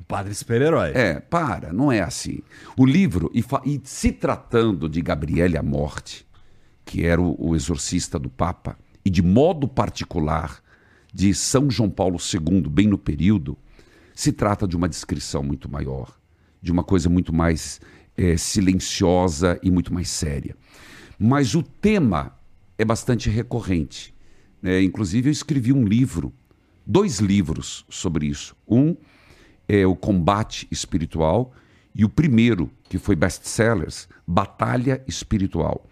O 0.00 0.04
padre 0.04 0.34
super-herói. 0.34 0.92
É, 0.94 1.20
para, 1.20 1.72
não 1.72 1.90
é 1.92 2.00
assim. 2.00 2.40
O 2.76 2.84
livro, 2.84 3.30
e, 3.34 3.44
e 3.64 3.80
se 3.84 4.12
tratando 4.12 4.88
de 4.88 5.00
Gabriele 5.00 5.56
a 5.56 5.62
Morte, 5.62 6.26
que 6.84 7.04
era 7.04 7.20
o, 7.20 7.36
o 7.38 7.54
exorcista 7.54 8.18
do 8.18 8.28
Papa, 8.28 8.78
e 9.04 9.10
de 9.10 9.22
modo 9.22 9.68
particular 9.68 10.60
de 11.12 11.32
São 11.34 11.70
João 11.70 11.88
Paulo 11.88 12.18
II, 12.18 12.68
bem 12.68 12.86
no 12.86 12.98
período, 12.98 13.56
se 14.14 14.32
trata 14.32 14.66
de 14.66 14.76
uma 14.76 14.88
descrição 14.88 15.42
muito 15.42 15.70
maior, 15.70 16.18
de 16.60 16.72
uma 16.72 16.82
coisa 16.82 17.08
muito 17.08 17.32
mais 17.32 17.80
eh, 18.16 18.36
silenciosa 18.36 19.58
e 19.62 19.70
muito 19.70 19.92
mais 19.92 20.08
séria. 20.08 20.56
Mas 21.18 21.54
o 21.54 21.62
tema 21.62 22.36
é 22.78 22.84
bastante 22.84 23.30
recorrente. 23.30 24.14
né? 24.60 24.82
inclusive, 24.82 25.28
eu 25.28 25.32
escrevi 25.32 25.72
um 25.72 25.84
livro, 25.84 26.32
dois 26.86 27.18
livros 27.18 27.84
sobre 27.88 28.26
isso. 28.26 28.56
Um 28.68 28.96
é 29.68 29.86
o 29.86 29.96
Combate 29.96 30.66
Espiritual 30.70 31.52
e 31.94 32.04
o 32.04 32.08
primeiro, 32.08 32.70
que 32.88 32.98
foi 32.98 33.16
best-sellers, 33.16 34.08
Batalha 34.26 35.02
Espiritual, 35.06 35.86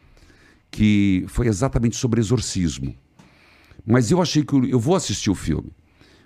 que 0.71 1.25
foi 1.29 1.47
exatamente 1.47 1.97
sobre 1.97 2.21
exorcismo. 2.21 2.95
Mas 3.87 4.11
eu 4.11 4.21
achei 4.21 4.45
que 4.45 4.55
eu 4.55 4.79
vou 4.79 4.95
assistir 4.95 5.31
o 5.31 5.35
filme, 5.35 5.71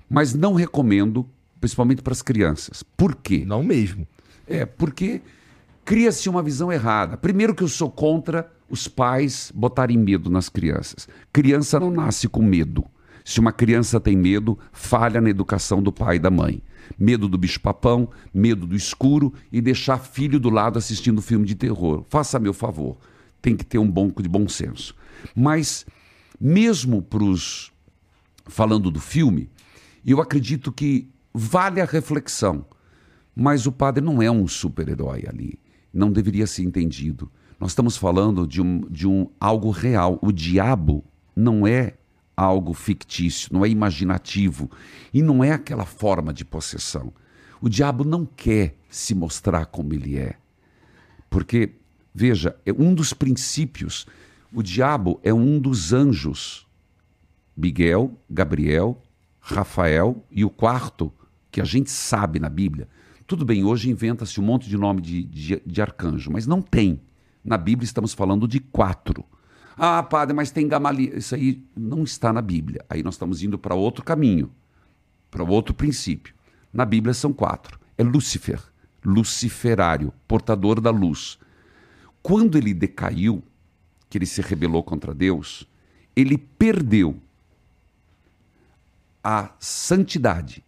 mas 0.08 0.34
não 0.34 0.54
recomendo, 0.54 1.28
principalmente 1.60 2.02
para 2.02 2.12
as 2.12 2.22
crianças. 2.22 2.82
Por 2.82 3.14
quê? 3.14 3.44
Não 3.46 3.62
mesmo. 3.62 4.06
É, 4.48 4.64
porque 4.64 5.20
cria-se 5.84 6.28
uma 6.28 6.42
visão 6.42 6.72
errada. 6.72 7.16
Primeiro 7.16 7.54
que 7.54 7.62
eu 7.62 7.68
sou 7.68 7.90
contra 7.90 8.50
os 8.68 8.88
pais 8.88 9.52
botarem 9.54 9.98
medo 9.98 10.30
nas 10.30 10.48
crianças. 10.48 11.08
Criança 11.32 11.78
não 11.78 11.90
nasce 11.90 12.28
com 12.28 12.42
medo. 12.42 12.84
Se 13.24 13.40
uma 13.40 13.52
criança 13.52 14.00
tem 14.00 14.16
medo, 14.16 14.58
falha 14.72 15.20
na 15.20 15.28
educação 15.28 15.82
do 15.82 15.92
pai 15.92 16.16
e 16.16 16.18
da 16.18 16.30
mãe. 16.30 16.62
Medo 16.98 17.28
do 17.28 17.36
bicho-papão, 17.36 18.08
medo 18.32 18.66
do 18.66 18.74
escuro 18.74 19.34
e 19.52 19.60
deixar 19.60 19.98
filho 19.98 20.40
do 20.40 20.48
lado 20.48 20.78
assistindo 20.78 21.20
filme 21.20 21.44
de 21.44 21.54
terror. 21.54 22.04
Faça 22.08 22.38
meu 22.38 22.54
favor. 22.54 22.96
Tem 23.42 23.54
que 23.54 23.64
ter 23.64 23.78
um 23.78 23.90
bom 23.90 24.10
de 24.10 24.28
bom 24.28 24.48
senso. 24.48 24.94
Mas 25.34 25.84
mesmo 26.40 27.02
para 27.02 27.22
os 27.22 27.70
falando 28.46 28.90
do 28.90 28.98
filme, 28.98 29.50
eu 30.06 30.22
acredito 30.22 30.72
que 30.72 31.10
vale 31.34 31.82
a 31.82 31.84
reflexão. 31.84 32.64
Mas 33.40 33.66
o 33.66 33.72
padre 33.72 34.04
não 34.04 34.20
é 34.20 34.28
um 34.28 34.48
super-herói 34.48 35.24
ali. 35.28 35.60
Não 35.94 36.10
deveria 36.10 36.44
ser 36.44 36.64
entendido. 36.64 37.30
Nós 37.60 37.70
estamos 37.70 37.96
falando 37.96 38.44
de 38.44 38.60
um, 38.60 38.80
de 38.90 39.06
um 39.06 39.30
algo 39.38 39.70
real. 39.70 40.18
O 40.20 40.32
diabo 40.32 41.04
não 41.36 41.64
é 41.64 41.94
algo 42.36 42.74
fictício, 42.74 43.50
não 43.52 43.64
é 43.64 43.68
imaginativo 43.68 44.68
e 45.14 45.22
não 45.22 45.44
é 45.44 45.52
aquela 45.52 45.84
forma 45.84 46.32
de 46.32 46.44
possessão. 46.44 47.12
O 47.60 47.68
diabo 47.68 48.02
não 48.02 48.26
quer 48.26 48.74
se 48.90 49.14
mostrar 49.14 49.66
como 49.66 49.94
ele 49.94 50.18
é. 50.18 50.34
Porque, 51.30 51.76
veja, 52.12 52.56
é 52.66 52.72
um 52.72 52.92
dos 52.92 53.12
princípios. 53.12 54.04
O 54.52 54.64
diabo 54.64 55.20
é 55.22 55.32
um 55.32 55.60
dos 55.60 55.92
anjos. 55.92 56.66
Miguel, 57.56 58.18
Gabriel, 58.28 59.00
Rafael 59.38 60.24
e 60.28 60.44
o 60.44 60.50
quarto, 60.50 61.12
que 61.52 61.60
a 61.60 61.64
gente 61.64 61.90
sabe 61.92 62.40
na 62.40 62.48
Bíblia. 62.48 62.88
Tudo 63.28 63.44
bem, 63.44 63.62
hoje 63.62 63.90
inventa-se 63.90 64.40
um 64.40 64.42
monte 64.42 64.70
de 64.70 64.78
nome 64.78 65.02
de, 65.02 65.22
de, 65.22 65.62
de 65.66 65.82
arcanjo, 65.82 66.30
mas 66.32 66.46
não 66.46 66.62
tem. 66.62 66.98
Na 67.44 67.58
Bíblia 67.58 67.84
estamos 67.84 68.14
falando 68.14 68.48
de 68.48 68.58
quatro. 68.58 69.22
Ah, 69.76 70.02
padre, 70.02 70.34
mas 70.34 70.50
tem 70.50 70.66
Gamaliel. 70.66 71.18
Isso 71.18 71.34
aí 71.34 71.62
não 71.76 72.04
está 72.04 72.32
na 72.32 72.40
Bíblia. 72.40 72.82
Aí 72.88 73.02
nós 73.02 73.16
estamos 73.16 73.42
indo 73.42 73.58
para 73.58 73.74
outro 73.74 74.02
caminho, 74.02 74.50
para 75.30 75.44
outro 75.44 75.74
princípio. 75.74 76.34
Na 76.72 76.86
Bíblia 76.86 77.12
são 77.12 77.30
quatro. 77.30 77.78
É 77.98 78.02
Lúcifer, 78.02 78.62
luciferário, 79.04 80.10
portador 80.26 80.80
da 80.80 80.90
luz. 80.90 81.38
Quando 82.22 82.56
ele 82.56 82.72
decaiu, 82.72 83.44
que 84.08 84.16
ele 84.16 84.24
se 84.24 84.40
rebelou 84.40 84.82
contra 84.82 85.12
Deus, 85.12 85.68
ele 86.16 86.38
perdeu 86.38 87.20
a 89.22 89.54
santidade, 89.60 90.64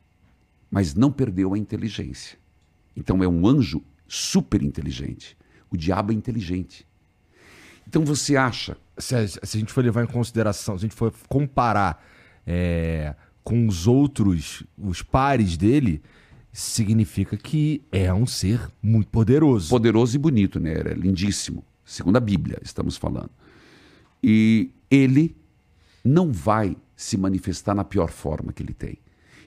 mas 0.70 0.94
não 0.94 1.10
perdeu 1.10 1.54
a 1.54 1.58
inteligência. 1.58 2.38
Então 2.96 3.22
é 3.22 3.28
um 3.28 3.46
anjo 3.46 3.82
super 4.06 4.62
inteligente. 4.62 5.36
O 5.70 5.76
diabo 5.76 6.12
é 6.12 6.14
inteligente. 6.14 6.86
Então 7.86 8.04
você 8.04 8.36
acha. 8.36 8.76
Se 8.98 9.14
a, 9.14 9.26
se 9.26 9.56
a 9.56 9.58
gente 9.58 9.72
for 9.72 9.82
levar 9.82 10.04
em 10.04 10.06
consideração, 10.06 10.78
se 10.78 10.84
a 10.84 10.88
gente 10.88 10.96
for 10.96 11.12
comparar 11.28 12.04
é, 12.46 13.14
com 13.42 13.66
os 13.66 13.86
outros, 13.86 14.62
os 14.76 15.02
pares 15.02 15.56
dele, 15.56 16.02
significa 16.52 17.36
que 17.36 17.82
é 17.90 18.12
um 18.12 18.26
ser 18.26 18.68
muito 18.82 19.08
poderoso. 19.08 19.70
Poderoso 19.70 20.16
e 20.16 20.18
bonito, 20.18 20.58
né? 20.58 20.72
Era 20.72 20.94
lindíssimo. 20.94 21.64
Segundo 21.84 22.16
a 22.16 22.20
Bíblia, 22.20 22.58
estamos 22.62 22.96
falando. 22.96 23.30
E 24.22 24.70
ele 24.90 25.36
não 26.04 26.32
vai 26.32 26.76
se 26.96 27.16
manifestar 27.16 27.74
na 27.74 27.84
pior 27.84 28.10
forma 28.10 28.52
que 28.52 28.62
ele 28.62 28.74
tem. 28.74 28.98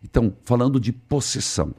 Então, 0.03 0.35
falando 0.43 0.79
de 0.79 0.91
possessão, 0.91 1.73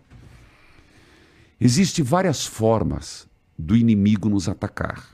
existem 1.64 2.04
várias 2.04 2.44
formas 2.44 3.26
do 3.58 3.74
inimigo 3.74 4.28
nos 4.28 4.50
atacar. 4.50 5.08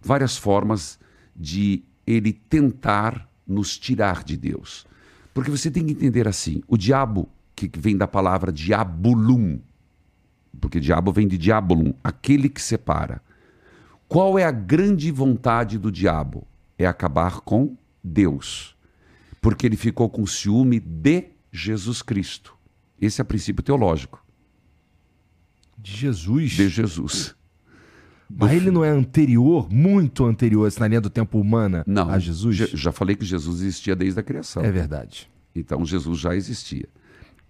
Várias 0.00 0.38
formas 0.38 0.98
de 1.36 1.82
ele 2.06 2.32
tentar 2.32 3.28
nos 3.46 3.78
tirar 3.78 4.24
de 4.24 4.38
Deus. 4.38 4.86
Porque 5.34 5.50
você 5.50 5.70
tem 5.70 5.84
que 5.84 5.92
entender 5.92 6.26
assim, 6.26 6.62
o 6.66 6.78
diabo, 6.78 7.28
que 7.54 7.70
vem 7.78 7.94
da 7.94 8.08
palavra 8.08 8.50
diabolum, 8.50 9.60
porque 10.58 10.80
diabo 10.80 11.12
vem 11.12 11.28
de 11.28 11.36
diabolum, 11.36 11.92
aquele 12.02 12.48
que 12.48 12.62
separa. 12.62 13.20
Qual 14.08 14.38
é 14.38 14.44
a 14.44 14.50
grande 14.50 15.10
vontade 15.10 15.78
do 15.78 15.92
diabo? 15.92 16.46
É 16.78 16.86
acabar 16.86 17.40
com 17.40 17.76
Deus. 18.02 18.74
Porque 19.42 19.66
ele 19.66 19.76
ficou 19.76 20.08
com 20.08 20.26
ciúme 20.26 20.80
de 20.80 21.26
Jesus 21.52 22.00
Cristo. 22.00 22.56
Esse 22.98 23.20
é 23.20 23.22
o 23.22 23.26
princípio 23.26 23.62
teológico 23.62 24.24
De 25.80 25.96
Jesus. 25.96 26.50
de 26.52 26.68
Jesus. 26.68 27.34
Mas 28.28 28.52
ele 28.52 28.70
não 28.70 28.84
é 28.84 28.90
anterior, 28.90 29.68
muito 29.72 30.24
anterior, 30.24 30.70
na 30.78 30.86
linha 30.86 31.00
do 31.00 31.10
tempo 31.10 31.40
humana 31.40 31.82
Não, 31.86 32.08
a 32.08 32.18
Jesus? 32.18 32.54
já, 32.54 32.66
já 32.66 32.92
falei 32.92 33.16
que 33.16 33.24
Jesus 33.24 33.60
existia 33.60 33.96
desde 33.96 34.20
a 34.20 34.22
criação. 34.22 34.62
É 34.62 34.70
verdade. 34.70 35.28
Então 35.54 35.84
Jesus 35.84 36.20
já 36.20 36.34
existia. 36.36 36.88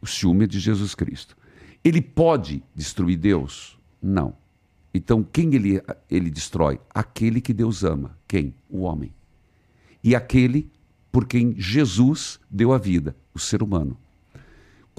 O 0.01 0.07
ciúme 0.07 0.45
é 0.45 0.47
de 0.47 0.59
Jesus 0.59 0.95
Cristo. 0.95 1.37
Ele 1.85 2.01
pode 2.01 2.63
destruir 2.75 3.19
Deus? 3.19 3.79
Não. 4.01 4.35
Então 4.95 5.23
quem 5.23 5.55
ele, 5.55 5.83
ele 6.11 6.31
destrói? 6.31 6.81
Aquele 6.95 7.41
que 7.43 7.53
Deus 7.53 7.85
ama. 7.85 8.17
Quem? 8.27 8.55
O 8.69 8.81
homem. 8.81 9.13
E 10.03 10.15
aquele 10.15 10.71
por 11.13 11.27
quem 11.27 11.55
Jesus 11.59 12.39
deu 12.51 12.73
a 12.73 12.79
vida, 12.79 13.17
o 13.35 13.39
ser 13.39 13.63
humano. 13.63 13.99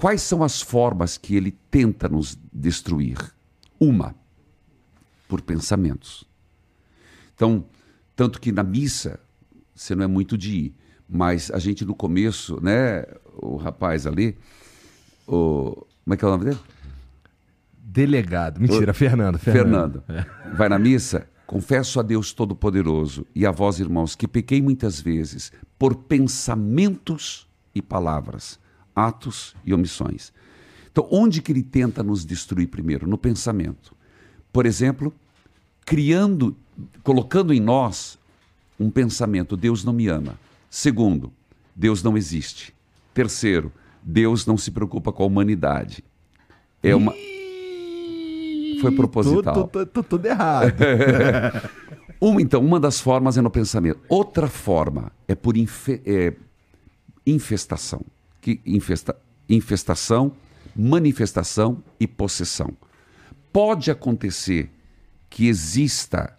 Quais 0.02 0.20
são 0.20 0.42
as 0.42 0.60
formas 0.60 1.16
que 1.16 1.36
ele 1.36 1.52
tenta 1.70 2.08
nos 2.08 2.36
destruir? 2.52 3.16
Uma, 3.78 4.16
por 5.28 5.40
pensamentos. 5.40 6.24
Então, 7.36 7.64
tanto 8.16 8.40
que 8.40 8.50
na 8.50 8.64
missa, 8.64 9.20
você 9.72 9.94
não 9.94 10.02
é 10.02 10.08
muito 10.08 10.36
de 10.36 10.56
ir, 10.56 10.74
mas 11.08 11.52
a 11.52 11.60
gente 11.60 11.84
no 11.84 11.94
começo, 11.94 12.60
né, 12.60 13.04
o 13.36 13.54
rapaz 13.54 14.04
ali, 14.04 14.36
o, 15.24 15.86
como 16.02 16.14
é 16.14 16.16
que 16.16 16.24
é 16.24 16.26
o 16.26 16.30
nome 16.32 16.46
dele? 16.46 16.58
Delegado. 17.78 18.60
Mentira, 18.60 18.92
Fernando. 18.92 19.38
Fernando. 19.38 20.02
Fernando. 20.02 20.56
Vai 20.56 20.68
na 20.68 20.80
missa? 20.80 21.28
Confesso 21.46 22.00
a 22.00 22.02
Deus 22.02 22.32
Todo-Poderoso 22.32 23.24
e 23.36 23.46
a 23.46 23.52
vós, 23.52 23.78
irmãos, 23.78 24.16
que 24.16 24.26
pequei 24.26 24.60
muitas 24.60 25.00
vezes 25.00 25.52
por 25.78 25.94
pensamentos 25.94 27.48
e 27.72 27.80
palavras, 27.80 28.58
atos 28.94 29.54
e 29.64 29.72
omissões. 29.74 30.32
Então, 30.90 31.06
onde 31.10 31.40
que 31.40 31.50
ele 31.52 31.62
tenta 31.62 32.02
nos 32.02 32.24
destruir 32.24 32.68
primeiro? 32.68 33.06
No 33.08 33.16
pensamento. 33.16 33.94
Por 34.52 34.66
exemplo, 34.66 35.12
criando, 35.86 36.54
colocando 37.02 37.52
em 37.54 37.60
nós 37.60 38.18
um 38.78 38.90
pensamento: 38.90 39.56
Deus 39.56 39.84
não 39.84 39.92
me 39.92 40.08
ama. 40.08 40.34
Segundo, 40.70 41.32
Deus 41.74 42.02
não 42.02 42.16
existe. 42.16 42.74
Terceiro, 43.14 43.72
Deus 44.02 44.44
não 44.46 44.56
se 44.58 44.70
preocupa 44.70 45.12
com 45.12 45.22
a 45.22 45.26
humanidade. 45.26 46.04
É 46.82 46.94
uma. 46.94 47.12
Foi 48.80 48.90
proposital. 48.92 49.54
Tô, 49.54 49.64
tô, 49.66 49.68
tô, 49.68 49.86
tô 49.86 50.02
tudo 50.02 50.26
errado. 50.26 50.74
Uma, 52.20 52.40
então, 52.40 52.64
uma 52.64 52.78
das 52.78 53.00
formas 53.00 53.36
é 53.36 53.40
no 53.40 53.50
pensamento. 53.50 53.98
Outra 54.08 54.46
forma 54.46 55.10
é 55.26 55.34
por 55.34 55.56
infe- 55.56 56.00
é, 56.06 56.32
infestação. 57.26 58.00
Que 58.42 58.60
infesta, 58.66 59.16
infestação, 59.48 60.32
manifestação 60.76 61.82
e 61.98 62.06
possessão. 62.06 62.76
Pode 63.50 63.90
acontecer 63.90 64.70
que 65.30 65.48
exista 65.48 66.36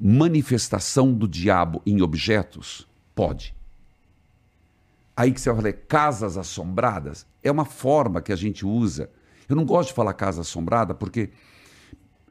manifestação 0.00 1.12
do 1.12 1.28
diabo 1.28 1.82
em 1.84 2.00
objetos? 2.00 2.88
Pode. 3.14 3.54
Aí 5.16 5.32
que 5.32 5.40
você 5.40 5.52
vai 5.52 5.72
falar, 5.72 5.72
casas 5.86 6.36
assombradas, 6.36 7.26
é 7.42 7.50
uma 7.50 7.64
forma 7.64 8.22
que 8.22 8.32
a 8.32 8.36
gente 8.36 8.64
usa. 8.64 9.10
Eu 9.48 9.54
não 9.54 9.64
gosto 9.64 9.90
de 9.90 9.94
falar 9.94 10.14
casa 10.14 10.40
assombrada 10.40 10.94
porque 10.94 11.30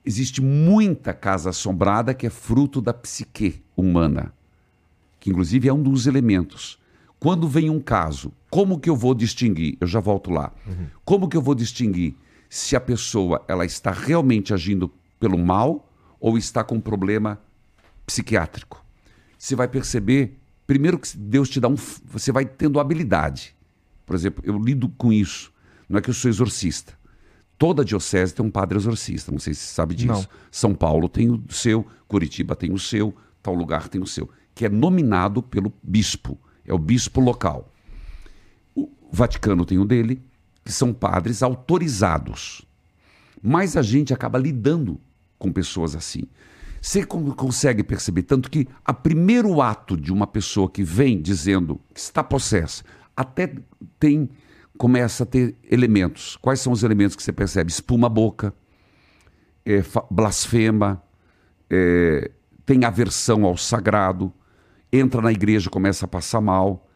existe 0.04 0.42
muita 0.42 1.14
casa 1.14 1.52
assombrada 1.52 2.14
que 2.14 2.28
é 2.28 2.30
fruto 2.30 2.82
da 2.82 2.94
psique 2.94 3.64
humana, 3.76 4.34
que 5.20 5.30
inclusive 5.30 5.70
é 5.70 5.74
um 5.74 5.82
dos 5.82 6.08
elementos. 6.08 6.80
Quando 7.24 7.48
vem 7.48 7.70
um 7.70 7.80
caso, 7.80 8.34
como 8.50 8.78
que 8.78 8.90
eu 8.90 8.98
vou 8.98 9.16
distinguir? 9.16 9.78
Eu 9.80 9.88
já 9.88 10.02
volto 10.02 10.30
lá. 10.30 10.52
Como 11.06 11.30
que 11.30 11.38
eu 11.38 11.42
vou 11.42 11.56
distinguir 11.56 12.18
se 12.50 12.76
a 12.76 12.82
pessoa 12.82 13.42
ela 13.48 13.64
está 13.64 13.92
realmente 13.92 14.54
agindo 14.54 14.92
pelo 15.22 15.38
mal 15.38 15.90
ou 16.20 16.38
está 16.38 16.66
com 16.66 16.76
um 16.76 16.82
problema 16.82 17.40
psiquiátrico? 18.06 18.84
Você 19.38 19.56
vai 19.56 19.70
perceber, 19.70 20.38
primeiro 20.68 21.00
que 21.00 21.18
Deus 21.18 21.48
te 21.48 21.62
dá 21.62 21.70
um, 21.70 21.78
você 22.04 22.30
vai 22.30 22.44
tendo 22.44 22.78
habilidade. 22.78 23.56
Por 24.06 24.18
exemplo, 24.18 24.44
eu 24.46 24.60
lido 24.60 24.90
com 24.90 25.14
isso. 25.14 25.50
Não 25.88 26.00
é 26.00 26.02
que 26.02 26.10
eu 26.10 26.14
sou 26.14 26.28
exorcista. 26.28 26.92
Toda 27.58 27.86
diocese 27.86 28.34
tem 28.34 28.46
um 28.46 28.52
padre 28.52 28.78
exorcista, 28.78 29.32
não 29.32 29.40
sei 29.40 29.54
se 29.54 29.62
você 29.62 29.74
sabe 29.76 29.96
disso. 29.96 30.28
Não. 30.30 30.40
São 30.52 30.76
Paulo 30.76 31.08
tem 31.08 31.30
o 31.30 31.42
seu, 31.50 31.88
Curitiba 32.06 32.54
tem 32.54 32.74
o 32.74 32.78
seu, 32.78 33.16
tal 33.42 33.54
lugar 33.54 33.88
tem 33.88 34.02
o 34.02 34.08
seu, 34.08 34.30
que 34.54 34.66
é 34.66 34.70
nominado 34.70 35.42
pelo 35.42 35.72
bispo, 35.82 36.38
é 36.66 36.74
o 36.74 36.78
bispo 36.78 37.20
local. 37.20 37.72
O 38.76 38.90
Vaticano 39.12 39.66
tem 39.66 39.78
o 39.78 39.86
dele, 39.86 40.22
que 40.64 40.72
são 40.72 40.94
padres 40.94 41.44
autorizados. 41.44 42.66
Mas 43.42 43.76
a 43.76 43.82
gente 43.82 44.14
acaba 44.14 44.40
lidando 44.40 45.00
com 45.38 45.52
pessoas 45.52 45.96
assim. 45.96 46.24
Você 46.82 47.06
con- 47.06 47.32
consegue 47.32 47.84
perceber 47.84 48.24
tanto 48.24 48.50
que 48.50 48.68
a 48.84 48.94
primeiro 48.94 49.62
ato 49.62 49.96
de 49.96 50.12
uma 50.12 50.28
pessoa 50.28 50.70
que 50.70 50.84
vem 50.84 51.22
dizendo 51.22 51.80
que 51.94 52.00
está 52.00 52.24
possessa, 52.24 52.84
até 53.16 53.54
tem 54.00 54.30
começa 54.78 55.24
a 55.24 55.26
ter 55.26 55.56
elementos. 55.70 56.36
Quais 56.38 56.60
são 56.60 56.74
os 56.74 56.84
elementos 56.84 57.16
que 57.16 57.24
você 57.24 57.32
percebe? 57.32 57.72
Espuma 57.72 58.08
a 58.08 58.10
boca, 58.10 58.54
é, 59.66 59.84
blasfema, 60.10 61.02
é, 61.70 62.32
tem 62.66 62.84
aversão 62.84 63.46
ao 63.46 63.56
sagrado, 63.56 64.34
entra 64.94 65.20
na 65.22 65.32
igreja 65.32 65.68
e 65.68 65.72
começa 65.72 66.06
a 66.06 66.08
passar 66.08 66.40
mal. 66.40 66.88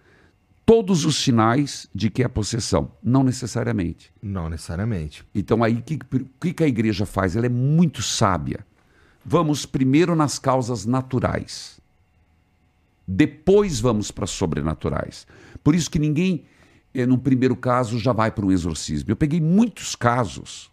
Todos 0.63 1.03
os 1.03 1.15
sinais 1.15 1.89
de 1.95 2.09
que 2.09 2.23
é 2.23 2.27
possessão. 2.27 2.91
Não 3.01 3.23
necessariamente. 3.23 4.13
Não 4.21 4.49
necessariamente. 4.49 5.25
Então 5.33 5.63
aí 5.63 5.75
o 5.75 5.81
que, 5.81 5.97
que, 6.39 6.53
que 6.53 6.63
a 6.63 6.67
igreja 6.67 7.05
faz? 7.05 7.35
Ela 7.35 7.47
é 7.47 7.49
muito 7.49 8.03
sábia. 8.03 8.65
Vamos 9.25 9.65
primeiro 9.65 10.15
nas 10.15 10.37
causas 10.37 10.85
naturais. 10.85 11.79
Depois 13.07 13.79
vamos 13.79 14.11
para 14.11 14.25
as 14.25 14.31
sobrenaturais. 14.31 15.25
Por 15.63 15.73
isso 15.73 15.89
que 15.89 15.97
ninguém, 15.97 16.45
eh, 16.93 17.05
no 17.05 17.17
primeiro 17.17 17.55
caso, 17.55 17.97
já 17.97 18.13
vai 18.13 18.29
para 18.29 18.45
um 18.45 18.51
exorcismo. 18.51 19.09
Eu 19.09 19.15
peguei 19.15 19.41
muitos 19.41 19.95
casos 19.95 20.69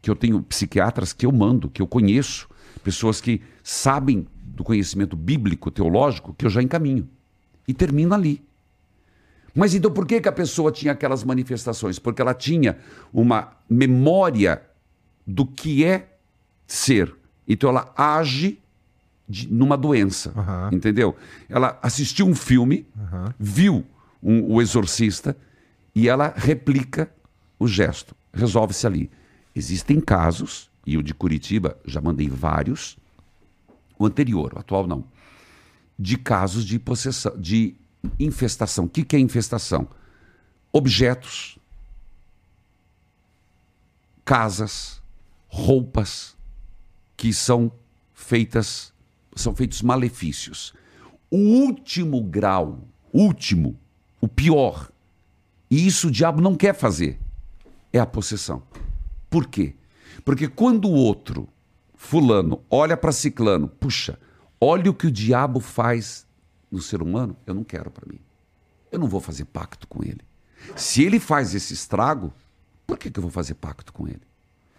que 0.00 0.10
eu 0.10 0.16
tenho 0.16 0.42
psiquiatras 0.42 1.12
que 1.12 1.24
eu 1.24 1.32
mando, 1.32 1.68
que 1.68 1.80
eu 1.80 1.86
conheço, 1.86 2.48
pessoas 2.82 3.20
que 3.20 3.40
sabem 3.62 4.26
do 4.54 4.62
conhecimento 4.64 5.16
bíblico, 5.16 5.70
teológico, 5.70 6.32
que 6.34 6.46
eu 6.46 6.50
já 6.50 6.62
encaminho. 6.62 7.08
E 7.66 7.74
termino 7.74 8.14
ali. 8.14 8.42
Mas 9.54 9.74
então 9.74 9.90
por 9.90 10.06
que, 10.06 10.20
que 10.20 10.28
a 10.28 10.32
pessoa 10.32 10.70
tinha 10.72 10.92
aquelas 10.92 11.22
manifestações? 11.24 11.98
Porque 11.98 12.20
ela 12.20 12.34
tinha 12.34 12.78
uma 13.12 13.52
memória 13.68 14.62
do 15.26 15.46
que 15.46 15.84
é 15.84 16.08
ser. 16.66 17.14
Então 17.46 17.70
ela 17.70 17.92
age 17.96 18.58
de- 19.28 19.52
numa 19.52 19.76
doença. 19.76 20.32
Aham. 20.36 20.70
Entendeu? 20.72 21.16
Ela 21.48 21.78
assistiu 21.82 22.26
um 22.26 22.34
filme, 22.34 22.86
viu 23.38 23.84
um- 24.22 24.52
o 24.54 24.60
exorcista 24.62 25.36
e 25.94 26.08
ela 26.08 26.32
replica 26.36 27.10
o 27.58 27.66
gesto. 27.68 28.14
Resolve-se 28.32 28.86
ali. 28.86 29.10
Existem 29.54 30.00
casos, 30.00 30.68
e 30.84 30.98
o 30.98 31.02
de 31.02 31.14
Curitiba 31.14 31.78
já 31.86 32.00
mandei 32.00 32.28
vários, 32.28 32.96
o 33.98 34.06
anterior, 34.06 34.52
o 34.54 34.58
atual 34.58 34.86
não, 34.86 35.04
de 35.98 36.16
casos 36.16 36.64
de 36.64 36.78
possessão, 36.78 37.38
de 37.38 37.74
infestação. 38.18 38.84
O 38.84 38.88
que, 38.88 39.04
que 39.04 39.16
é 39.16 39.18
infestação? 39.18 39.88
Objetos, 40.72 41.58
casas, 44.24 45.00
roupas 45.48 46.36
que 47.16 47.32
são 47.32 47.70
feitas, 48.12 48.92
são 49.36 49.54
feitos 49.54 49.82
malefícios. 49.82 50.74
O 51.30 51.36
último 51.36 52.22
grau, 52.22 52.80
último, 53.12 53.78
o 54.20 54.28
pior, 54.28 54.90
e 55.70 55.86
isso 55.86 56.08
o 56.08 56.10
diabo 56.10 56.40
não 56.40 56.54
quer 56.54 56.74
fazer, 56.74 57.18
é 57.92 57.98
a 57.98 58.06
possessão. 58.06 58.62
Por 59.30 59.46
quê? 59.46 59.74
Porque 60.24 60.48
quando 60.48 60.88
o 60.88 60.92
outro, 60.92 61.48
fulano, 62.04 62.62
olha 62.70 62.96
para 62.96 63.10
ciclano, 63.12 63.66
puxa, 63.66 64.18
olha 64.60 64.90
o 64.90 64.94
que 64.94 65.06
o 65.06 65.10
diabo 65.10 65.58
faz 65.58 66.26
no 66.70 66.80
ser 66.80 67.00
humano, 67.02 67.36
eu 67.46 67.54
não 67.54 67.64
quero 67.64 67.90
para 67.90 68.06
mim. 68.06 68.20
Eu 68.92 68.98
não 68.98 69.08
vou 69.08 69.20
fazer 69.20 69.46
pacto 69.46 69.88
com 69.88 70.04
ele. 70.04 70.20
Se 70.76 71.02
ele 71.02 71.18
faz 71.18 71.54
esse 71.54 71.72
estrago, 71.72 72.32
por 72.86 72.98
que, 72.98 73.10
que 73.10 73.18
eu 73.18 73.22
vou 73.22 73.30
fazer 73.30 73.54
pacto 73.54 73.92
com 73.92 74.06
ele? 74.06 74.20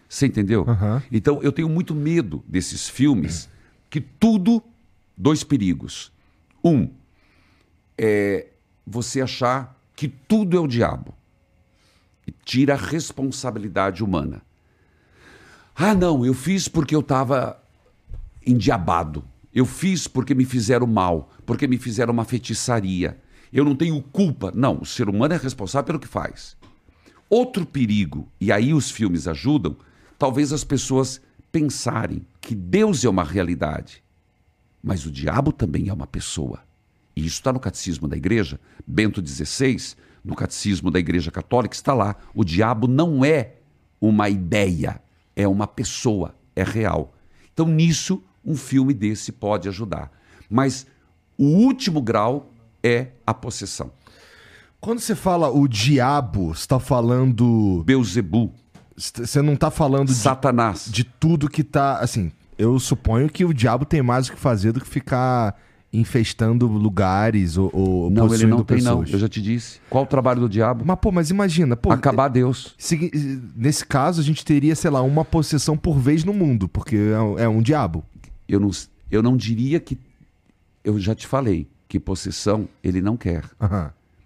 Você 0.07 0.27
entendeu? 0.27 0.65
Aham. 0.67 1.01
Então 1.11 1.41
eu 1.41 1.51
tenho 1.51 1.67
muito 1.67 1.95
medo 1.95 2.43
desses 2.47 2.87
filmes 2.87 3.49
que 3.89 3.99
tudo 3.99 4.63
dois 5.17 5.43
perigos. 5.43 6.11
Um 6.63 6.89
é 7.97 8.47
você 8.85 9.21
achar 9.21 9.75
que 9.95 10.07
tudo 10.07 10.55
é 10.55 10.59
o 10.59 10.67
diabo 10.67 11.13
e 12.27 12.31
tira 12.31 12.75
a 12.75 12.77
responsabilidade 12.77 14.03
humana. 14.03 14.41
Ah, 15.75 15.93
não, 15.93 16.25
eu 16.25 16.33
fiz 16.33 16.69
porque 16.69 16.95
eu 16.95 17.01
estava 17.01 17.61
endiabado. 18.45 19.23
Eu 19.53 19.65
fiz 19.65 20.07
porque 20.07 20.33
me 20.33 20.45
fizeram 20.45 20.87
mal, 20.87 21.31
porque 21.45 21.67
me 21.67 21.77
fizeram 21.77 22.13
uma 22.13 22.23
feitiçaria. 22.23 23.19
Eu 23.51 23.65
não 23.65 23.75
tenho 23.75 24.01
culpa. 24.01 24.51
Não, 24.55 24.79
o 24.81 24.85
ser 24.85 25.09
humano 25.09 25.33
é 25.33 25.37
responsável 25.37 25.85
pelo 25.85 25.99
que 25.99 26.07
faz. 26.07 26.55
Outro 27.29 27.65
perigo, 27.65 28.29
e 28.39 28.51
aí 28.51 28.73
os 28.73 28.89
filmes 28.89 29.27
ajudam, 29.27 29.75
talvez 30.17 30.53
as 30.53 30.63
pessoas 30.63 31.19
pensarem 31.51 32.25
que 32.39 32.53
Deus 32.53 33.03
é 33.03 33.09
uma 33.09 33.23
realidade, 33.23 34.03
mas 34.83 35.05
o 35.05 35.11
diabo 35.11 35.51
também 35.51 35.89
é 35.89 35.93
uma 35.93 36.07
pessoa. 36.07 36.59
E 37.15 37.21
isso 37.25 37.37
está 37.37 37.51
no 37.51 37.59
Catecismo 37.59 38.07
da 38.07 38.15
Igreja, 38.15 38.59
Bento 38.85 39.25
XVI, 39.25 39.95
no 40.23 40.35
Catecismo 40.35 40.91
da 40.91 40.99
Igreja 40.99 41.31
Católica, 41.31 41.75
está 41.75 41.93
lá. 41.93 42.15
O 42.33 42.43
diabo 42.43 42.87
não 42.87 43.25
é 43.25 43.55
uma 43.99 44.29
ideia, 44.29 45.01
é 45.35 45.47
uma 45.47 45.67
pessoa, 45.67 46.35
é 46.55 46.63
real. 46.63 47.13
Então, 47.53 47.67
nisso, 47.67 48.23
um 48.43 48.55
filme 48.55 48.93
desse 48.93 49.31
pode 49.31 49.67
ajudar. 49.67 50.11
Mas 50.49 50.85
o 51.37 51.45
último 51.45 52.01
grau 52.01 52.51
é 52.83 53.07
a 53.25 53.33
possessão. 53.33 53.91
Quando 54.79 54.99
você 54.99 55.15
fala 55.15 55.49
o 55.49 55.67
diabo, 55.67 56.53
você 56.53 56.67
tá 56.67 56.79
falando. 56.79 57.83
Beuzebu, 57.85 58.53
Você 58.95 59.41
não 59.41 59.55
tá 59.55 59.71
falando 59.71 60.09
de, 60.09 60.13
Satanás. 60.13 60.87
de 60.89 61.03
tudo 61.03 61.49
que 61.49 61.63
tá. 61.63 61.97
Assim, 61.99 62.31
eu 62.57 62.77
suponho 62.79 63.27
que 63.29 63.43
o 63.43 63.53
diabo 63.53 63.83
tem 63.83 64.01
mais 64.01 64.27
o 64.27 64.33
que 64.33 64.39
fazer 64.39 64.71
do 64.71 64.79
que 64.79 64.87
ficar 64.87 65.59
infestando 65.99 66.67
lugares 66.67 67.57
ou, 67.57 67.69
ou 67.73 68.09
Não, 68.09 68.33
ele 68.33 68.45
não 68.45 68.63
tem, 68.63 68.81
não. 68.81 68.97
pessoas. 68.99 69.13
Eu 69.13 69.19
já 69.19 69.29
te 69.29 69.41
disse. 69.41 69.79
Qual 69.89 70.03
o 70.03 70.07
trabalho 70.07 70.41
do 70.41 70.49
diabo? 70.49 70.83
Mas, 70.85 70.97
pô, 70.99 71.11
mas 71.11 71.29
imagina, 71.29 71.75
pô. 71.75 71.91
Acabar 71.91 72.27
Deus. 72.27 72.73
segui- 72.77 73.11
Nesse 73.55 73.85
caso, 73.85 74.19
a 74.21 74.23
gente 74.23 74.43
teria, 74.45 74.75
sei 74.75 74.89
lá, 74.91 75.01
uma 75.01 75.23
possessão 75.25 75.77
por 75.77 75.97
vez 75.97 76.23
no 76.23 76.33
mundo, 76.33 76.67
porque 76.67 76.95
é 76.95 77.19
um, 77.19 77.39
é 77.39 77.47
um 77.49 77.61
diabo. 77.61 78.03
Eu 78.47 78.59
não, 78.59 78.69
eu 79.11 79.23
não 79.23 79.35
diria 79.37 79.79
que. 79.79 79.97
Eu 80.83 80.99
já 80.99 81.15
te 81.15 81.25
falei 81.25 81.67
que 81.87 81.99
possessão 81.99 82.67
ele 82.83 83.01
não 83.01 83.15
quer. 83.17 83.43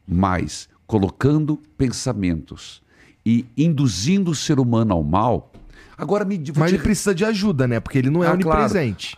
Mas 0.08 0.68
colocando 0.88 1.60
pensamentos 1.78 2.82
e 3.26 3.46
induzindo 3.58 4.32
o 4.32 4.36
ser 4.36 4.60
humano 4.60 4.94
ao 4.94 5.04
mal. 5.04 5.52
Agora 5.98 6.24
me 6.26 6.42
Mas 6.56 6.70
te- 6.72 6.76
ele 6.76 6.84
precisa 6.84 7.14
de 7.14 7.24
ajuda, 7.26 7.68
né? 7.68 7.80
Porque 7.80 7.98
ele 7.98 8.10
não 8.10 8.24
é 8.24 8.28
Ah, 8.28 8.34
onipresente. 8.34 9.18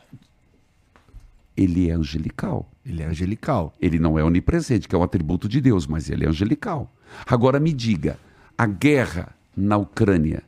Ele 1.56 1.90
é 1.90 1.94
angelical. 1.94 2.70
Ele 2.86 3.02
é 3.04 3.06
angelical. 3.06 3.74
Ele 3.80 4.00
não 4.00 4.18
é 4.18 4.24
onipresente, 4.24 4.88
que 4.88 4.96
é 4.96 4.98
um 4.98 5.04
atributo 5.04 5.48
de 5.48 5.62
Deus, 5.62 5.86
mas 5.86 6.10
ele 6.10 6.26
é 6.26 6.28
angelical. 6.28 6.92
Agora 7.26 7.60
me 7.60 7.74
diga, 7.74 8.18
a 8.58 8.66
guerra 8.66 9.36
na 9.56 9.78
Ucrânia 9.78 10.44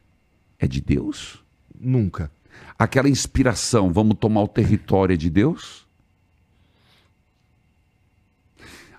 é 0.58 0.68
de 0.68 0.82
Deus? 0.82 1.44
Nunca. 1.80 2.32
Aquela 2.78 3.10
inspiração, 3.10 3.92
vamos 3.92 4.18
tomar 4.18 4.42
o 4.42 4.48
território 4.48 5.14
é 5.14 5.18
de 5.18 5.30
Deus? 5.30 5.86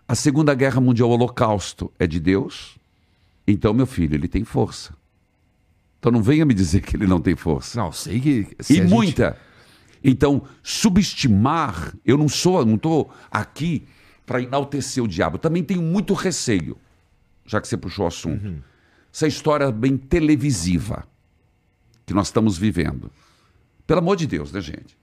A 0.07 0.15
Segunda 0.15 0.55
Guerra 0.55 0.81
Mundial, 0.81 1.09
o 1.09 1.13
Holocausto, 1.13 1.91
é 1.99 2.07
de 2.07 2.21
Deus? 2.21 2.77
Então, 3.47 3.73
meu 3.73 3.87
filho, 3.87 4.15
ele 4.15 4.29
tem 4.29 4.45
força. 4.45 4.95
Então 5.99 6.13
não 6.13 6.23
venha 6.23 6.45
me 6.45 6.53
dizer 6.53 6.83
que 6.83 6.95
ele 6.97 7.07
não 7.07 7.19
tem 7.19 7.35
força. 7.35 7.81
Não, 7.81 7.91
sei 7.91 8.21
que. 8.21 8.29
E 8.69 8.81
a 8.81 8.83
gente- 8.83 8.91
muita. 8.91 9.39
Então, 10.07 10.43
subestimar, 10.63 11.95
eu 12.05 12.19
não 12.19 12.29
sou, 12.29 12.63
não 12.67 12.75
estou 12.75 13.11
aqui 13.31 13.87
para 14.27 14.43
enaltecer 14.43 15.03
o 15.03 15.09
diabo. 15.09 15.39
Também 15.39 15.65
tenho 15.65 15.81
muito 15.81 16.13
receio, 16.13 16.77
já 17.47 17.59
que 17.59 17.67
você 17.67 17.77
puxou 17.77 18.05
o 18.05 18.09
assunto. 18.09 18.45
Uhum. 18.45 18.61
Essa 19.11 19.27
história 19.27 19.73
bem 19.73 19.97
televisiva 19.97 21.09
que 22.05 22.13
nós 22.13 22.27
estamos 22.27 22.59
vivendo. 22.59 23.11
Pelo 23.87 24.01
amor 24.01 24.17
de 24.17 24.27
Deus, 24.27 24.53
né, 24.53 24.61
gente? 24.61 24.95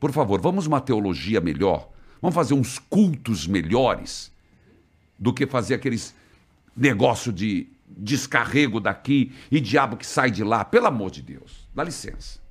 Por 0.00 0.10
favor, 0.10 0.40
vamos 0.40 0.66
uma 0.66 0.80
teologia 0.80 1.40
melhor. 1.40 1.90
Vamos 2.22 2.34
fazer 2.34 2.54
uns 2.54 2.78
cultos 2.78 3.46
melhores 3.46 4.32
do 5.18 5.34
que 5.34 5.46
fazer 5.46 5.74
aqueles 5.74 6.14
negócio 6.74 7.30
de 7.30 7.66
descarrego 7.86 8.80
daqui 8.80 9.32
e 9.50 9.60
diabo 9.60 9.96
que 9.96 10.06
sai 10.06 10.30
de 10.30 10.42
lá. 10.42 10.64
Pelo 10.64 10.86
amor 10.86 11.10
de 11.10 11.20
Deus, 11.20 11.68
dá 11.74 11.84
licença. 11.84 12.45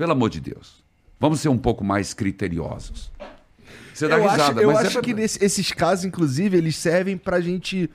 Pelo 0.00 0.12
amor 0.12 0.30
de 0.30 0.40
Deus. 0.40 0.82
Vamos 1.20 1.40
ser 1.40 1.50
um 1.50 1.58
pouco 1.58 1.84
mais 1.84 2.14
criteriosos. 2.14 3.10
Você 3.92 4.08
dá 4.08 4.16
eu 4.16 4.22
risada, 4.22 4.42
acho, 4.44 4.60
eu 4.60 4.70
é 4.70 4.76
acho 4.86 5.02
que 5.02 5.12
nesse- 5.12 5.44
esses 5.44 5.72
casos, 5.72 6.06
inclusive, 6.06 6.56
eles 6.56 6.74
servem 6.74 7.18
pra 7.18 7.38
gente. 7.38 7.90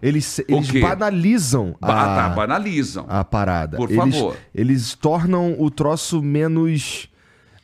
Eles, 0.00 0.38
eles 0.46 0.70
banalizam 0.70 1.74
Ba- 1.80 1.88
tá, 1.88 2.26
a, 2.26 2.28
banalizam. 2.28 3.06
a 3.08 3.24
parada. 3.24 3.76
Por 3.76 3.90
eles, 3.90 4.14
favor. 4.14 4.36
Eles 4.54 4.94
tornam 4.94 5.56
o 5.60 5.68
troço 5.68 6.22
menos. 6.22 7.08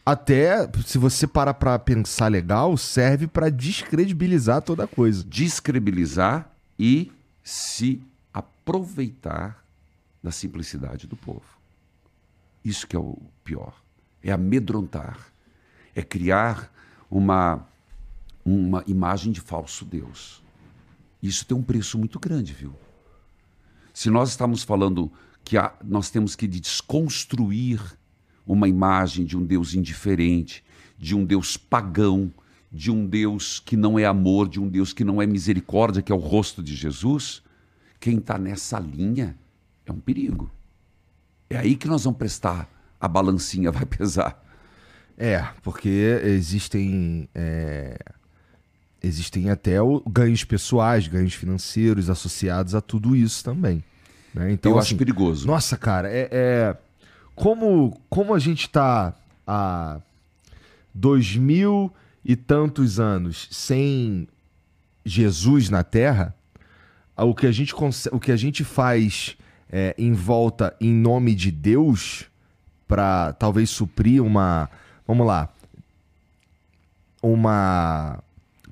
Até, 0.04 0.68
se 0.84 0.98
você 0.98 1.24
parar 1.24 1.54
pra 1.54 1.78
pensar 1.78 2.26
legal, 2.26 2.76
serve 2.76 3.28
pra 3.28 3.48
descredibilizar 3.48 4.60
toda 4.60 4.82
a 4.82 4.88
coisa. 4.88 5.22
Descredibilizar 5.24 6.50
e 6.76 7.12
se 7.44 8.02
aproveitar 8.32 9.62
da 10.20 10.32
simplicidade 10.32 11.06
do 11.06 11.14
povo. 11.14 11.44
Isso 12.64 12.88
que 12.88 12.96
é 12.96 12.98
o 12.98 13.16
pior. 13.44 13.83
É 14.24 14.32
amedrontar. 14.32 15.18
É 15.94 16.02
criar 16.02 16.72
uma, 17.08 17.64
uma 18.44 18.82
imagem 18.88 19.30
de 19.30 19.40
falso 19.40 19.84
Deus. 19.84 20.42
Isso 21.22 21.46
tem 21.46 21.56
um 21.56 21.62
preço 21.62 21.96
muito 21.98 22.18
grande, 22.18 22.52
viu? 22.52 22.74
Se 23.92 24.10
nós 24.10 24.30
estamos 24.30 24.64
falando 24.64 25.12
que 25.44 25.56
há- 25.56 25.72
nós 25.84 26.10
temos 26.10 26.34
que 26.34 26.48
desconstruir 26.48 27.80
uma 28.46 28.68
imagem 28.68 29.24
de 29.24 29.36
um 29.36 29.44
Deus 29.44 29.74
indiferente, 29.74 30.64
de 30.98 31.14
um 31.14 31.24
Deus 31.24 31.56
pagão, 31.56 32.32
de 32.72 32.90
um 32.90 33.06
Deus 33.06 33.60
que 33.60 33.76
não 33.76 33.96
é 33.98 34.04
amor, 34.04 34.48
de 34.48 34.60
um 34.60 34.68
Deus 34.68 34.92
que 34.92 35.04
não 35.04 35.22
é 35.22 35.26
misericórdia, 35.26 36.02
que 36.02 36.10
é 36.10 36.14
o 36.14 36.18
rosto 36.18 36.62
de 36.62 36.74
Jesus, 36.74 37.42
quem 38.00 38.18
está 38.18 38.36
nessa 38.36 38.80
linha 38.80 39.38
é 39.86 39.92
um 39.92 40.00
perigo. 40.00 40.50
É 41.48 41.56
aí 41.56 41.76
que 41.76 41.86
nós 41.86 42.02
vamos 42.04 42.18
prestar, 42.18 42.68
a 43.04 43.08
balancinha 43.08 43.70
vai 43.70 43.84
pesar. 43.84 44.42
É, 45.16 45.44
porque 45.62 45.88
existem. 46.24 47.28
é, 47.34 47.96
existem 49.02 49.50
até 49.50 49.80
o- 49.82 50.00
ganhos 50.08 50.44
pessoais, 50.44 51.06
ganhos 51.06 51.34
financeiros 51.34 52.08
associados 52.08 52.74
a 52.74 52.80
tudo 52.80 53.14
isso 53.14 53.44
também. 53.44 53.84
né? 54.34 54.50
Então, 54.50 54.72
Eu 54.72 54.78
assim, 54.78 54.88
acho 54.88 54.96
perigoso. 54.96 55.46
Nossa, 55.46 55.76
cara, 55.76 56.08
é, 56.10 56.28
é- 56.32 56.76
como, 57.36 58.00
como 58.08 58.32
a 58.34 58.38
gente 58.38 58.68
tá 58.70 59.14
há 59.46 60.00
dois 60.92 61.36
mil 61.36 61.92
e 62.24 62.34
tantos 62.34 62.98
anos 62.98 63.46
sem 63.52 64.26
Jesus 65.04 65.68
na 65.68 65.84
Terra, 65.84 66.34
o 67.16 67.34
que 67.34 67.46
a 67.46 67.52
gente, 67.52 67.74
o 68.10 68.18
que 68.18 68.32
a 68.32 68.36
gente 68.36 68.64
faz 68.64 69.36
é, 69.70 69.94
em 69.98 70.12
volta 70.12 70.74
em 70.80 70.92
nome 70.94 71.34
de 71.34 71.50
Deus 71.50 72.24
para 72.88 73.32
talvez 73.34 73.70
suprir 73.70 74.22
uma, 74.22 74.68
vamos 75.06 75.26
lá, 75.26 75.48
uma 77.22 78.18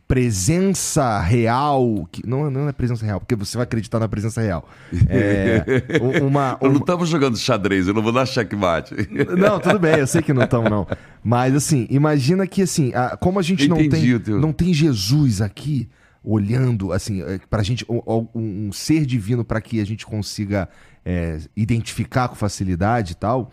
presença 0.06 1.20
real, 1.20 2.06
que 2.12 2.26
não, 2.26 2.50
não 2.50 2.68
é 2.68 2.72
presença 2.72 3.04
real, 3.04 3.18
porque 3.18 3.34
você 3.34 3.56
vai 3.56 3.64
acreditar 3.64 3.98
na 3.98 4.08
presença 4.08 4.42
real. 4.42 4.68
É, 5.08 5.64
u- 6.02 6.24
uma, 6.28 6.58
Eu 6.60 6.68
não 6.68 6.76
uma- 6.76 6.80
estamos 6.80 7.08
jogando 7.08 7.38
xadrez, 7.38 7.88
eu 7.88 7.94
não 7.94 8.02
vou 8.02 8.12
dar 8.12 8.26
checkmate. 8.26 8.94
não, 9.38 9.58
tudo 9.58 9.78
bem, 9.78 9.96
eu 9.96 10.06
sei 10.06 10.20
que 10.20 10.34
não 10.34 10.42
estão, 10.42 10.64
não. 10.64 10.86
Mas 11.24 11.54
assim, 11.54 11.86
imagina 11.88 12.46
que 12.46 12.60
assim, 12.60 12.92
a- 12.94 13.16
como 13.16 13.38
a 13.38 13.42
gente 13.42 13.66
não 13.68 13.80
Entendi 13.80 14.06
tem, 14.06 14.14
o 14.16 14.20
teu- 14.20 14.38
não 14.38 14.52
tem 14.52 14.74
Jesus 14.74 15.40
aqui 15.40 15.88
olhando, 16.22 16.92
assim, 16.92 17.22
é, 17.22 17.40
pra 17.48 17.62
gente, 17.62 17.86
um, 17.88 18.02
um- 18.06 18.66
um 18.68 18.72
ser 18.72 19.06
divino 19.06 19.42
para 19.44 19.62
que 19.62 19.80
a 19.80 19.86
gente 19.86 20.04
consiga 20.04 20.68
é, 21.04 21.38
identificar 21.56 22.28
com 22.28 22.36
facilidade 22.36 23.12
e 23.12 23.16
tal, 23.16 23.50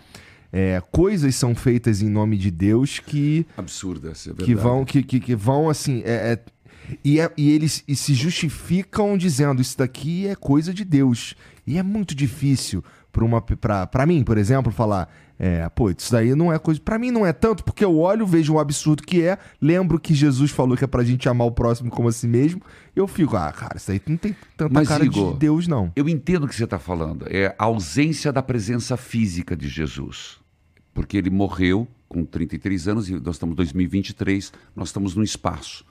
é, 0.51 0.81
coisas 0.91 1.35
são 1.35 1.53
feitas 1.53 2.01
em 2.01 2.09
nome 2.09 2.37
de 2.37 2.49
Deus 2.49 2.99
que 2.99 3.45
Absurda, 3.55 4.11
isso 4.11 4.29
é 4.29 4.33
verdade. 4.33 4.45
que 4.45 4.55
vão 4.55 4.83
que, 4.85 5.03
que, 5.03 5.19
que 5.19 5.35
vão 5.35 5.69
assim 5.69 6.01
é, 6.05 6.33
é- 6.33 6.39
e, 7.03 7.19
é- 7.19 7.31
e 7.37 7.51
eles 7.51 7.83
e 7.87 7.95
se 7.95 8.13
justificam 8.15 9.15
dizendo 9.17 9.61
isso 9.61 9.77
daqui 9.77 10.27
é 10.27 10.35
coisa 10.35 10.73
de 10.73 10.83
Deus 10.83 11.35
e 11.67 11.77
é 11.77 11.83
muito 11.83 12.15
difícil 12.15 12.83
para 13.11 13.23
uma 13.23 13.41
para 13.41 14.05
mim 14.07 14.23
por 14.23 14.37
exemplo 14.37 14.71
falar 14.71 15.07
é, 15.39 15.67
pô 15.69 15.89
isso 15.89 16.11
daí 16.11 16.35
não 16.35 16.51
é 16.51 16.59
coisa 16.59 16.81
para 16.81 16.99
mim 16.99 17.11
não 17.11 17.25
é 17.25 17.31
tanto 17.31 17.63
porque 17.63 17.85
eu 17.85 17.97
olho 17.97 18.27
vejo 18.27 18.53
o 18.53 18.59
absurdo 18.59 19.03
que 19.03 19.23
é 19.23 19.37
lembro 19.61 19.99
que 19.99 20.13
Jesus 20.13 20.51
falou 20.51 20.75
que 20.75 20.83
é 20.83 20.87
pra 20.87 21.03
gente 21.03 21.29
amar 21.29 21.47
o 21.47 21.51
próximo 21.51 21.89
como 21.89 22.09
a 22.09 22.11
si 22.11 22.27
mesmo 22.27 22.61
eu 22.95 23.07
fico 23.07 23.37
ah 23.37 23.51
cara 23.51 23.77
isso 23.77 23.91
aí 23.91 24.01
não 24.05 24.17
tem 24.17 24.35
tanta 24.57 24.73
Mas, 24.73 24.87
cara 24.87 25.05
Igor, 25.05 25.33
de 25.33 25.39
Deus 25.39 25.67
não 25.67 25.91
Eu 25.95 26.09
entendo 26.09 26.45
o 26.45 26.47
que 26.47 26.55
você 26.55 26.63
está 26.63 26.79
falando. 26.79 27.25
É 27.29 27.55
a 27.57 27.65
ausência 27.65 28.31
da 28.31 28.41
presença 28.41 28.97
física 28.97 29.55
de 29.55 29.67
Jesus. 29.67 30.37
Porque 30.93 31.17
ele 31.17 31.29
morreu 31.29 31.87
com 32.07 32.25
33 32.25 32.87
anos 32.87 33.09
e 33.09 33.13
nós 33.13 33.35
estamos 33.35 33.53
em 33.53 33.57
2023, 33.57 34.51
nós 34.75 34.89
estamos 34.89 35.15
no 35.15 35.23
espaço. 35.23 35.85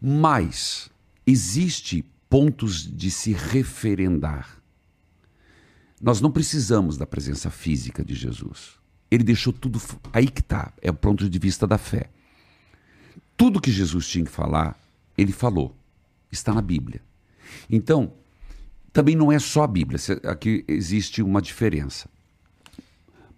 Mas 0.00 0.90
existe 1.26 2.04
pontos 2.28 2.86
de 2.86 3.10
se 3.10 3.32
referendar. 3.32 4.48
Nós 6.00 6.20
não 6.20 6.30
precisamos 6.30 6.96
da 6.96 7.06
presença 7.06 7.50
física 7.50 8.04
de 8.04 8.14
Jesus. 8.14 8.74
Ele 9.10 9.24
deixou 9.24 9.52
tudo 9.52 9.80
aí 10.12 10.28
que 10.28 10.40
está, 10.40 10.72
é 10.82 10.90
o 10.90 10.94
ponto 10.94 11.28
de 11.28 11.38
vista 11.38 11.66
da 11.66 11.78
fé. 11.78 12.10
Tudo 13.36 13.60
que 13.60 13.70
Jesus 13.70 14.08
tinha 14.08 14.24
que 14.24 14.30
falar, 14.30 14.78
ele 15.16 15.32
falou. 15.32 15.76
Está 16.30 16.52
na 16.52 16.60
Bíblia. 16.60 17.00
Então, 17.70 18.12
também 18.92 19.14
não 19.14 19.30
é 19.30 19.38
só 19.38 19.62
a 19.62 19.66
Bíblia, 19.66 19.98
aqui 20.24 20.64
existe 20.66 21.22
uma 21.22 21.40
diferença. 21.40 22.08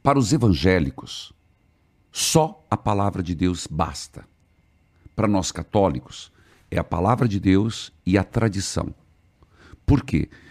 Para 0.03 0.19
os 0.19 0.33
evangélicos, 0.33 1.33
só 2.11 2.65
a 2.71 2.77
palavra 2.77 3.23
de 3.23 3.35
Deus 3.35 3.67
basta. 3.67 4.25
Para 5.15 5.29
nós 5.29 5.53
católicos, 5.53 6.33
é 6.71 6.79
a 6.79 6.85
palavra 6.85 7.29
de 7.29 7.39
Deus 7.39 7.93
e 8.07 8.17
a 8.17 8.25
tradição. 8.25 8.95
Por 9.85 10.03
quê? 10.03 10.29
Porque 10.29 10.48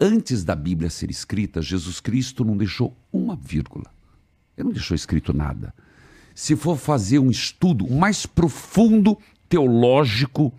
antes 0.00 0.42
da 0.42 0.56
Bíblia 0.56 0.88
ser 0.88 1.10
escrita, 1.10 1.60
Jesus 1.60 2.00
Cristo 2.00 2.44
não 2.44 2.56
deixou 2.56 2.96
uma 3.12 3.36
vírgula. 3.36 3.86
Ele 4.56 4.66
não 4.66 4.72
deixou 4.72 4.94
escrito 4.94 5.32
nada. 5.32 5.74
Se 6.34 6.56
for 6.56 6.76
fazer 6.78 7.18
um 7.18 7.30
estudo 7.30 7.88
mais 7.90 8.24
profundo 8.24 9.18
teológico, 9.48 10.54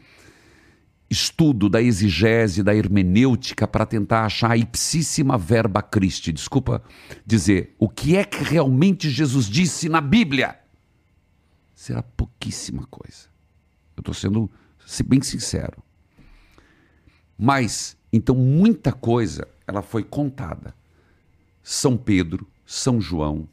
estudo 1.10 1.68
da 1.68 1.82
exigese, 1.82 2.62
da 2.64 2.76
hermenêutica, 2.76 3.68
para 3.68 3.86
tentar 3.86 4.26
achar 4.26 4.52
a 4.52 4.58
ipsíssima 4.58 5.38
verba 5.38 5.82
Christi. 5.82 6.32
Desculpa 6.32 6.84
dizer, 7.26 7.76
o 7.80 7.90
que 7.90 8.16
é 8.16 8.24
que 8.24 8.44
realmente 8.44 9.10
Jesus 9.10 9.48
disse 9.48 9.90
na 9.90 10.00
Bíblia? 10.00 10.58
Será 11.76 12.04
pouquíssima 12.04 12.86
coisa. 12.90 13.30
Eu 13.98 14.02
estou 14.02 14.14
sendo 14.14 14.50
se- 14.86 15.04
bem 15.04 15.22
sincero. 15.22 15.84
Mas, 17.38 17.98
então, 18.12 18.36
muita 18.36 18.92
coisa 18.92 19.48
ela 19.66 19.82
foi 19.82 20.04
contada. 20.04 20.74
São 21.64 21.96
Pedro, 21.96 22.48
São 22.66 23.00
João, 23.00 23.48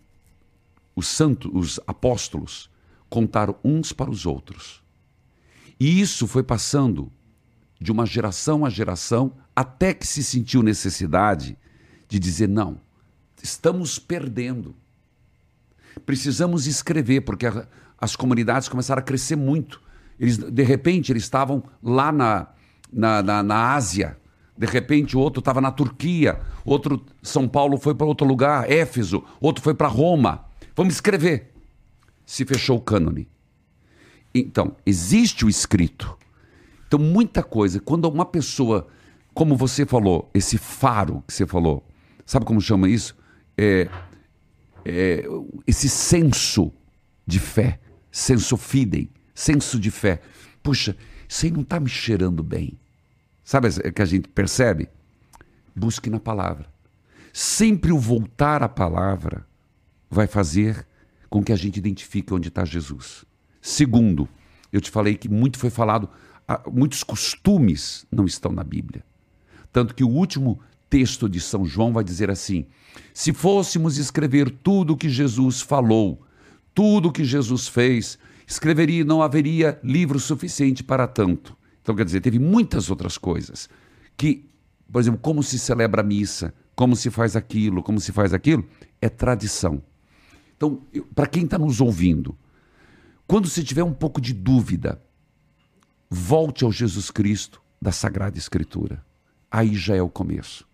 os 0.96 1.06
santos, 1.06 1.50
os 1.54 1.80
apóstolos, 1.86 2.70
contaram 3.08 3.54
uns 3.62 3.92
para 3.92 4.10
os 4.10 4.26
outros. 4.26 4.82
E 5.78 6.00
isso 6.00 6.26
foi 6.26 6.42
passando 6.42 7.12
de 7.80 7.92
uma 7.92 8.04
geração 8.04 8.64
a 8.64 8.70
geração 8.70 9.32
até 9.54 9.94
que 9.94 10.06
se 10.06 10.24
sentiu 10.24 10.62
necessidade 10.62 11.56
de 12.08 12.18
dizer: 12.18 12.48
não, 12.48 12.80
estamos 13.42 13.98
perdendo. 13.98 14.74
Precisamos 16.04 16.66
escrever, 16.66 17.20
porque 17.22 17.46
a- 17.46 17.66
as 18.00 18.16
comunidades 18.16 18.68
começaram 18.68 19.00
a 19.00 19.04
crescer 19.04 19.36
muito. 19.36 19.80
Eles, 20.18 20.36
de 20.38 20.62
repente, 20.62 21.12
eles 21.12 21.22
estavam 21.24 21.62
lá 21.82 22.10
na, 22.10 22.48
na, 22.92 23.22
na, 23.22 23.42
na 23.42 23.74
Ásia. 23.74 24.18
De 24.58 24.66
repente, 24.66 25.16
o 25.16 25.20
outro 25.20 25.38
estava 25.38 25.60
na 25.60 25.70
Turquia. 25.70 26.40
Outro, 26.64 27.00
São 27.22 27.46
Paulo 27.46 27.78
foi 27.78 27.94
para 27.94 28.04
outro 28.04 28.26
lugar, 28.26 28.68
Éfeso. 28.68 29.22
Outro 29.40 29.62
foi 29.62 29.72
para 29.72 29.86
Roma. 29.86 30.46
Vamos 30.74 30.94
escrever. 30.94 31.54
Se 32.26 32.44
fechou 32.44 32.78
o 32.78 32.80
cânone. 32.80 33.28
Então, 34.34 34.74
existe 34.84 35.44
o 35.44 35.48
escrito. 35.48 36.18
Então, 36.88 36.98
muita 36.98 37.40
coisa. 37.40 37.78
Quando 37.78 38.06
uma 38.08 38.24
pessoa, 38.24 38.88
como 39.32 39.56
você 39.56 39.86
falou, 39.86 40.28
esse 40.34 40.58
faro 40.58 41.22
que 41.24 41.32
você 41.32 41.46
falou, 41.46 41.86
sabe 42.26 42.44
como 42.44 42.60
chama 42.60 42.88
isso? 42.88 43.16
É, 43.56 43.88
é, 44.84 45.24
esse 45.68 45.88
senso 45.88 46.72
de 47.24 47.38
fé, 47.38 47.78
senso 48.10 48.56
fidei, 48.56 49.08
senso 49.32 49.78
de 49.78 49.92
fé. 49.92 50.20
Puxa, 50.64 50.96
isso 51.28 51.46
aí 51.46 51.52
não 51.52 51.60
está 51.60 51.78
me 51.78 51.88
cheirando 51.88 52.42
bem. 52.42 52.76
Sabe 53.48 53.70
que 53.92 54.02
a 54.02 54.04
gente 54.04 54.28
percebe? 54.28 54.90
Busque 55.74 56.10
na 56.10 56.20
palavra. 56.20 56.66
Sempre 57.32 57.90
o 57.92 57.98
voltar 57.98 58.62
à 58.62 58.68
palavra 58.68 59.46
vai 60.10 60.26
fazer 60.26 60.86
com 61.30 61.42
que 61.42 61.50
a 61.50 61.56
gente 61.56 61.78
identifique 61.78 62.34
onde 62.34 62.48
está 62.48 62.62
Jesus. 62.66 63.24
Segundo, 63.62 64.28
eu 64.70 64.82
te 64.82 64.90
falei 64.90 65.16
que 65.16 65.30
muito 65.30 65.58
foi 65.58 65.70
falado, 65.70 66.10
muitos 66.70 67.02
costumes 67.02 68.04
não 68.12 68.26
estão 68.26 68.52
na 68.52 68.62
Bíblia. 68.62 69.02
Tanto 69.72 69.94
que 69.94 70.04
o 70.04 70.10
último 70.10 70.60
texto 70.90 71.26
de 71.26 71.40
São 71.40 71.64
João 71.64 71.90
vai 71.90 72.04
dizer 72.04 72.30
assim: 72.30 72.66
se 73.14 73.32
fôssemos 73.32 73.96
escrever 73.96 74.50
tudo 74.62 74.92
o 74.92 74.96
que 74.96 75.08
Jesus 75.08 75.62
falou, 75.62 76.20
tudo 76.74 77.08
o 77.08 77.12
que 77.12 77.24
Jesus 77.24 77.66
fez, 77.66 78.18
escreveria, 78.46 79.06
não 79.06 79.22
haveria 79.22 79.80
livro 79.82 80.20
suficiente 80.20 80.84
para 80.84 81.06
tanto. 81.06 81.56
Então, 81.88 81.96
quer 81.96 82.04
dizer, 82.04 82.20
teve 82.20 82.38
muitas 82.38 82.90
outras 82.90 83.16
coisas 83.16 83.66
que, 84.14 84.44
por 84.92 85.00
exemplo, 85.00 85.18
como 85.22 85.42
se 85.42 85.58
celebra 85.58 86.02
a 86.02 86.04
missa, 86.04 86.52
como 86.76 86.94
se 86.94 87.08
faz 87.08 87.34
aquilo, 87.34 87.82
como 87.82 87.98
se 87.98 88.12
faz 88.12 88.34
aquilo, 88.34 88.62
é 89.00 89.08
tradição. 89.08 89.82
Então, 90.54 90.82
para 91.14 91.26
quem 91.26 91.44
está 91.44 91.56
nos 91.56 91.80
ouvindo, 91.80 92.36
quando 93.26 93.48
você 93.48 93.62
tiver 93.62 93.82
um 93.82 93.94
pouco 93.94 94.20
de 94.20 94.34
dúvida, 94.34 95.00
volte 96.10 96.62
ao 96.62 96.70
Jesus 96.70 97.10
Cristo 97.10 97.58
da 97.80 97.90
Sagrada 97.90 98.36
Escritura. 98.36 99.02
Aí 99.50 99.74
já 99.74 99.96
é 99.96 100.02
o 100.02 100.10
começo. 100.10 100.68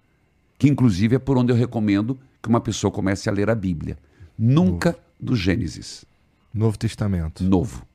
Que 0.58 0.68
inclusive 0.68 1.14
é 1.14 1.18
por 1.20 1.38
onde 1.38 1.52
eu 1.52 1.56
recomendo 1.56 2.18
que 2.42 2.48
uma 2.48 2.60
pessoa 2.60 2.90
comece 2.90 3.28
a 3.28 3.32
ler 3.32 3.48
a 3.48 3.54
Bíblia. 3.54 3.96
Nunca 4.36 4.90
Novo. 4.90 5.00
do 5.20 5.36
Gênesis. 5.36 6.04
Novo 6.52 6.76
Testamento. 6.76 7.44
Novo. 7.44 7.86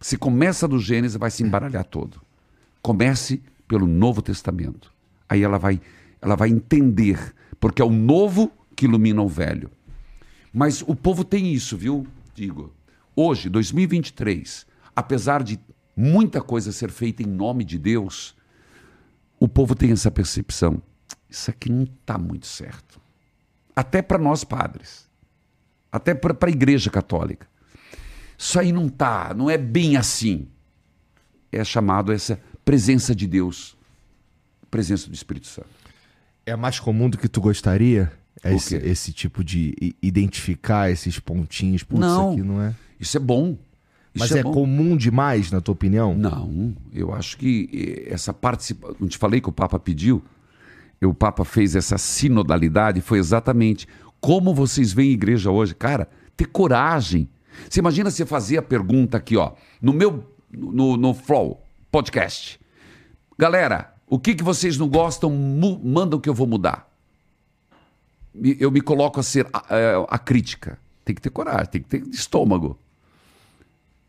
Se 0.00 0.16
começa 0.16 0.68
do 0.68 0.78
Gênesis, 0.78 1.16
vai 1.16 1.32
se 1.32 1.42
embaralhar 1.42 1.84
todo. 1.84 2.29
Comece 2.82 3.42
pelo 3.68 3.86
Novo 3.86 4.22
Testamento. 4.22 4.92
Aí 5.28 5.42
ela 5.42 5.58
vai, 5.58 5.80
ela 6.20 6.34
vai 6.34 6.48
entender, 6.48 7.34
porque 7.58 7.80
é 7.80 7.84
o 7.84 7.90
novo 7.90 8.50
que 8.74 8.86
ilumina 8.86 9.22
o 9.22 9.28
velho. 9.28 9.70
Mas 10.52 10.82
o 10.82 10.96
povo 10.96 11.24
tem 11.24 11.52
isso, 11.52 11.76
viu? 11.76 12.06
Digo, 12.34 12.72
hoje, 13.14 13.48
2023, 13.48 14.66
apesar 14.94 15.42
de 15.42 15.60
muita 15.96 16.40
coisa 16.40 16.72
ser 16.72 16.90
feita 16.90 17.22
em 17.22 17.26
nome 17.26 17.64
de 17.64 17.78
Deus, 17.78 18.34
o 19.38 19.46
povo 19.46 19.74
tem 19.74 19.92
essa 19.92 20.10
percepção. 20.10 20.82
Isso 21.28 21.50
aqui 21.50 21.70
não 21.70 21.84
está 21.84 22.18
muito 22.18 22.46
certo. 22.46 23.00
Até 23.74 24.02
para 24.02 24.18
nós 24.18 24.42
padres. 24.42 25.08
Até 25.92 26.14
para 26.14 26.36
a 26.40 26.50
igreja 26.50 26.90
católica. 26.90 27.48
Isso 28.36 28.58
aí 28.58 28.72
não 28.72 28.88
tá, 28.88 29.34
não 29.34 29.50
é 29.50 29.58
bem 29.58 29.96
assim. 29.96 30.48
É 31.52 31.62
chamado 31.62 32.12
essa 32.12 32.40
presença 32.70 33.16
de 33.16 33.26
Deus, 33.26 33.76
presença 34.70 35.08
do 35.08 35.14
Espírito 35.14 35.48
Santo. 35.48 35.66
É 36.46 36.54
mais 36.54 36.78
comum 36.78 37.10
do 37.10 37.18
que 37.18 37.26
tu 37.26 37.40
gostaria? 37.40 38.12
Esse, 38.44 38.76
esse 38.76 39.12
tipo 39.12 39.42
de 39.42 39.96
identificar 40.00 40.88
esses 40.88 41.18
pontinhos? 41.18 41.82
Putz, 41.82 42.00
não, 42.00 42.30
isso 42.30 42.40
aqui 42.40 42.48
não 42.48 42.62
é. 42.62 42.74
Isso 43.00 43.16
é 43.16 43.20
bom. 43.20 43.58
Isso 44.14 44.22
Mas 44.24 44.30
é, 44.30 44.38
é 44.38 44.42
comum 44.44 44.96
demais, 44.96 45.50
na 45.50 45.60
tua 45.60 45.72
opinião? 45.72 46.14
Não, 46.16 46.72
eu 46.92 47.12
acho 47.12 47.36
que 47.38 48.06
eh, 48.08 48.14
essa 48.14 48.32
participação. 48.32 48.96
Não 49.00 49.08
te 49.08 49.18
falei 49.18 49.40
que 49.40 49.48
o 49.48 49.52
Papa 49.52 49.76
pediu? 49.80 50.22
O 51.02 51.12
Papa 51.12 51.44
fez 51.44 51.74
essa 51.74 51.98
sinodalidade, 51.98 53.00
foi 53.00 53.18
exatamente 53.18 53.88
como 54.20 54.54
vocês 54.54 54.92
veem 54.92 55.10
a 55.10 55.14
igreja 55.14 55.50
hoje. 55.50 55.74
Cara, 55.74 56.08
ter 56.36 56.46
coragem 56.46 57.28
você 57.68 57.80
imagina 57.80 58.12
se 58.12 58.24
fazer 58.24 58.58
a 58.58 58.62
pergunta 58.62 59.16
aqui, 59.16 59.36
ó, 59.36 59.54
no 59.82 59.92
meu, 59.92 60.24
no, 60.52 60.96
no 60.96 61.12
Flow 61.12 61.60
podcast. 61.90 62.59
Galera, 63.40 63.94
o 64.06 64.18
que, 64.18 64.34
que 64.34 64.44
vocês 64.44 64.76
não 64.76 64.86
gostam, 64.86 65.30
mandam 65.82 66.20
que 66.20 66.28
eu 66.28 66.34
vou 66.34 66.46
mudar. 66.46 66.86
Eu 68.34 68.70
me 68.70 68.82
coloco 68.82 69.18
a 69.18 69.22
ser 69.22 69.48
a, 69.50 69.64
a, 69.74 69.78
é, 69.78 70.06
a 70.10 70.18
crítica. 70.18 70.78
Tem 71.02 71.14
que 71.14 71.22
ter 71.22 71.30
coragem, 71.30 71.66
tem 71.70 71.80
que 71.80 71.88
ter 71.88 72.06
estômago. 72.10 72.78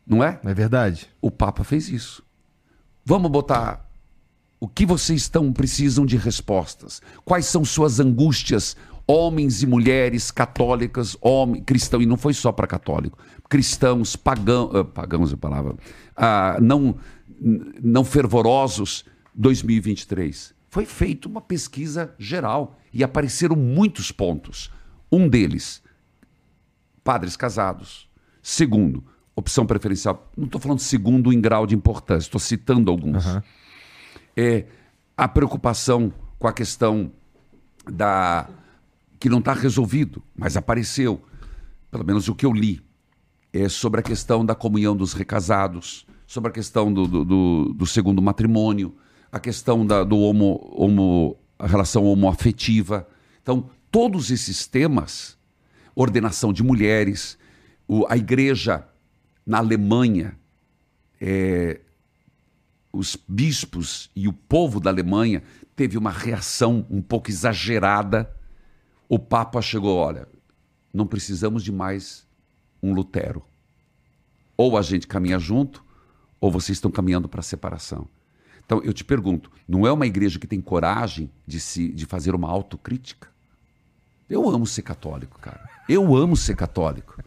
Não 0.05 0.21
é? 0.21 0.37
É 0.43 0.53
verdade. 0.53 1.09
O 1.21 1.31
Papa 1.31 1.63
fez 1.63 1.87
isso. 1.87 2.21
Vamos 3.05 3.31
botar 3.31 3.89
o 4.59 4.67
que 4.67 4.85
vocês 4.85 5.21
estão 5.21 5.53
precisam 5.53 6.05
de 6.05 6.17
respostas. 6.17 7.01
Quais 7.23 7.45
são 7.45 7.63
suas 7.63 8.01
angústias 8.01 8.75
homens 9.07 9.63
e 9.63 9.65
mulheres 9.65 10.29
católicas, 10.29 11.15
homem, 11.21 11.63
cristão, 11.63 12.01
e 12.01 12.05
não 12.05 12.17
foi 12.17 12.33
só 12.33 12.51
para 12.51 12.67
católico, 12.67 13.17
cristãos, 13.47 14.17
pagão, 14.17 14.65
uh, 14.73 14.83
pagãos 14.83 15.31
é 15.31 15.35
a 15.35 15.37
palavra, 15.37 15.73
uh, 15.73 16.61
não, 16.61 16.97
não 17.81 18.03
fervorosos, 18.03 19.05
2023. 19.33 20.53
Foi 20.69 20.85
feita 20.85 21.27
uma 21.27 21.41
pesquisa 21.41 22.15
geral 22.17 22.79
e 22.93 23.03
apareceram 23.03 23.55
muitos 23.55 24.11
pontos. 24.11 24.71
Um 25.11 25.27
deles, 25.27 25.81
padres 27.03 27.35
casados. 27.35 28.09
Segundo, 28.41 29.03
opção 29.35 29.65
preferencial. 29.65 30.31
Não 30.37 30.45
estou 30.45 30.61
falando 30.61 30.79
segundo 30.79 31.33
em 31.33 31.41
grau 31.41 31.67
de 31.67 31.75
importância, 31.75 32.27
estou 32.27 32.39
citando 32.39 32.89
alguns. 32.89 33.25
Uhum. 33.25 33.41
É 34.35 34.65
a 35.17 35.27
preocupação 35.27 36.13
com 36.39 36.47
a 36.47 36.53
questão 36.53 37.11
da 37.85 38.49
que 39.19 39.29
não 39.29 39.37
está 39.37 39.53
resolvido, 39.53 40.23
mas 40.35 40.57
apareceu, 40.57 41.21
pelo 41.91 42.03
menos 42.03 42.27
o 42.27 42.33
que 42.33 42.43
eu 42.43 42.51
li, 42.51 42.81
é 43.53 43.69
sobre 43.69 43.99
a 43.99 44.03
questão 44.03 44.43
da 44.43 44.55
comunhão 44.55 44.95
dos 44.95 45.13
recasados, 45.13 46.07
sobre 46.25 46.49
a 46.49 46.53
questão 46.53 46.91
do, 46.91 47.05
do, 47.05 47.25
do, 47.25 47.73
do 47.73 47.85
segundo 47.85 48.19
matrimônio, 48.19 48.95
a 49.31 49.39
questão 49.39 49.85
da 49.85 50.03
do 50.03 50.17
homo, 50.17 50.59
homo, 50.73 51.37
a 51.57 51.67
relação 51.67 52.05
homoafetiva. 52.05 53.07
Então, 53.41 53.69
todos 53.91 54.31
esses 54.31 54.67
temas, 54.67 55.37
ordenação 55.95 56.51
de 56.51 56.63
mulheres, 56.63 57.37
o, 57.87 58.05
a 58.09 58.17
igreja 58.17 58.85
na 59.45 59.59
Alemanha, 59.59 60.37
é, 61.19 61.79
os 62.91 63.17
bispos 63.27 64.09
e 64.15 64.27
o 64.27 64.33
povo 64.33 64.79
da 64.79 64.89
Alemanha 64.89 65.41
teve 65.75 65.97
uma 65.97 66.11
reação 66.11 66.85
um 66.89 67.01
pouco 67.01 67.29
exagerada 67.29 68.29
o 69.13 69.19
Papa 69.19 69.61
chegou, 69.61 69.97
olha, 69.97 70.25
não 70.93 71.05
precisamos 71.05 71.65
de 71.65 71.69
mais 71.69 72.25
um 72.81 72.93
Lutero. 72.93 73.43
Ou 74.55 74.77
a 74.77 74.81
gente 74.81 75.05
caminha 75.05 75.37
junto, 75.37 75.83
ou 76.39 76.49
vocês 76.49 76.77
estão 76.77 76.89
caminhando 76.89 77.27
para 77.27 77.41
a 77.41 77.43
separação. 77.43 78.07
Então 78.71 78.81
eu 78.85 78.93
te 78.93 79.03
pergunto, 79.03 79.51
não 79.67 79.85
é 79.85 79.91
uma 79.91 80.07
igreja 80.07 80.39
que 80.39 80.47
tem 80.47 80.61
coragem 80.61 81.29
de 81.45 81.59
se 81.59 81.89
de 81.89 82.05
fazer 82.05 82.33
uma 82.33 82.47
autocrítica? 82.47 83.27
Eu 84.29 84.49
amo 84.49 84.65
ser 84.65 84.81
católico, 84.81 85.37
cara. 85.41 85.69
Eu 85.89 86.15
amo 86.15 86.37
ser 86.37 86.55
católico. 86.55 87.21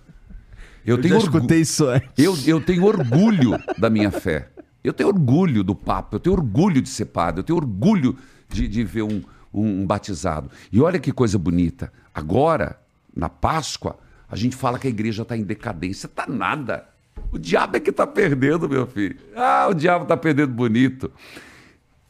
Eu, 0.86 0.96
eu 0.96 1.02
tenho 1.02 1.18
escutei 1.18 1.60
isso 1.60 1.86
antes. 1.86 2.08
Eu, 2.16 2.34
eu 2.46 2.62
tenho 2.62 2.86
orgulho 2.86 3.62
da 3.76 3.90
minha 3.90 4.10
fé. 4.10 4.48
Eu 4.82 4.94
tenho 4.94 5.10
orgulho 5.10 5.62
do 5.62 5.74
Papa, 5.74 6.16
eu 6.16 6.20
tenho 6.20 6.34
orgulho 6.34 6.80
de 6.80 6.88
ser 6.88 7.06
padre, 7.06 7.40
eu 7.40 7.44
tenho 7.44 7.58
orgulho 7.58 8.16
de, 8.48 8.66
de 8.66 8.82
ver 8.82 9.02
um, 9.02 9.22
um, 9.52 9.82
um 9.82 9.86
batizado. 9.86 10.50
E 10.72 10.80
olha 10.80 10.98
que 10.98 11.12
coisa 11.12 11.38
bonita. 11.38 11.92
Agora, 12.14 12.80
na 13.14 13.28
Páscoa, 13.28 13.98
a 14.26 14.34
gente 14.34 14.56
fala 14.56 14.78
que 14.78 14.86
a 14.86 14.90
igreja 14.90 15.24
está 15.24 15.36
em 15.36 15.42
decadência. 15.42 16.06
Está 16.06 16.26
nada. 16.26 16.88
O 17.30 17.38
diabo 17.38 17.76
é 17.76 17.80
que 17.80 17.90
está 17.90 18.06
perdendo, 18.06 18.68
meu 18.68 18.86
filho. 18.86 19.16
Ah, 19.34 19.66
o 19.70 19.74
diabo 19.74 20.04
está 20.04 20.16
perdendo 20.16 20.52
bonito. 20.52 21.10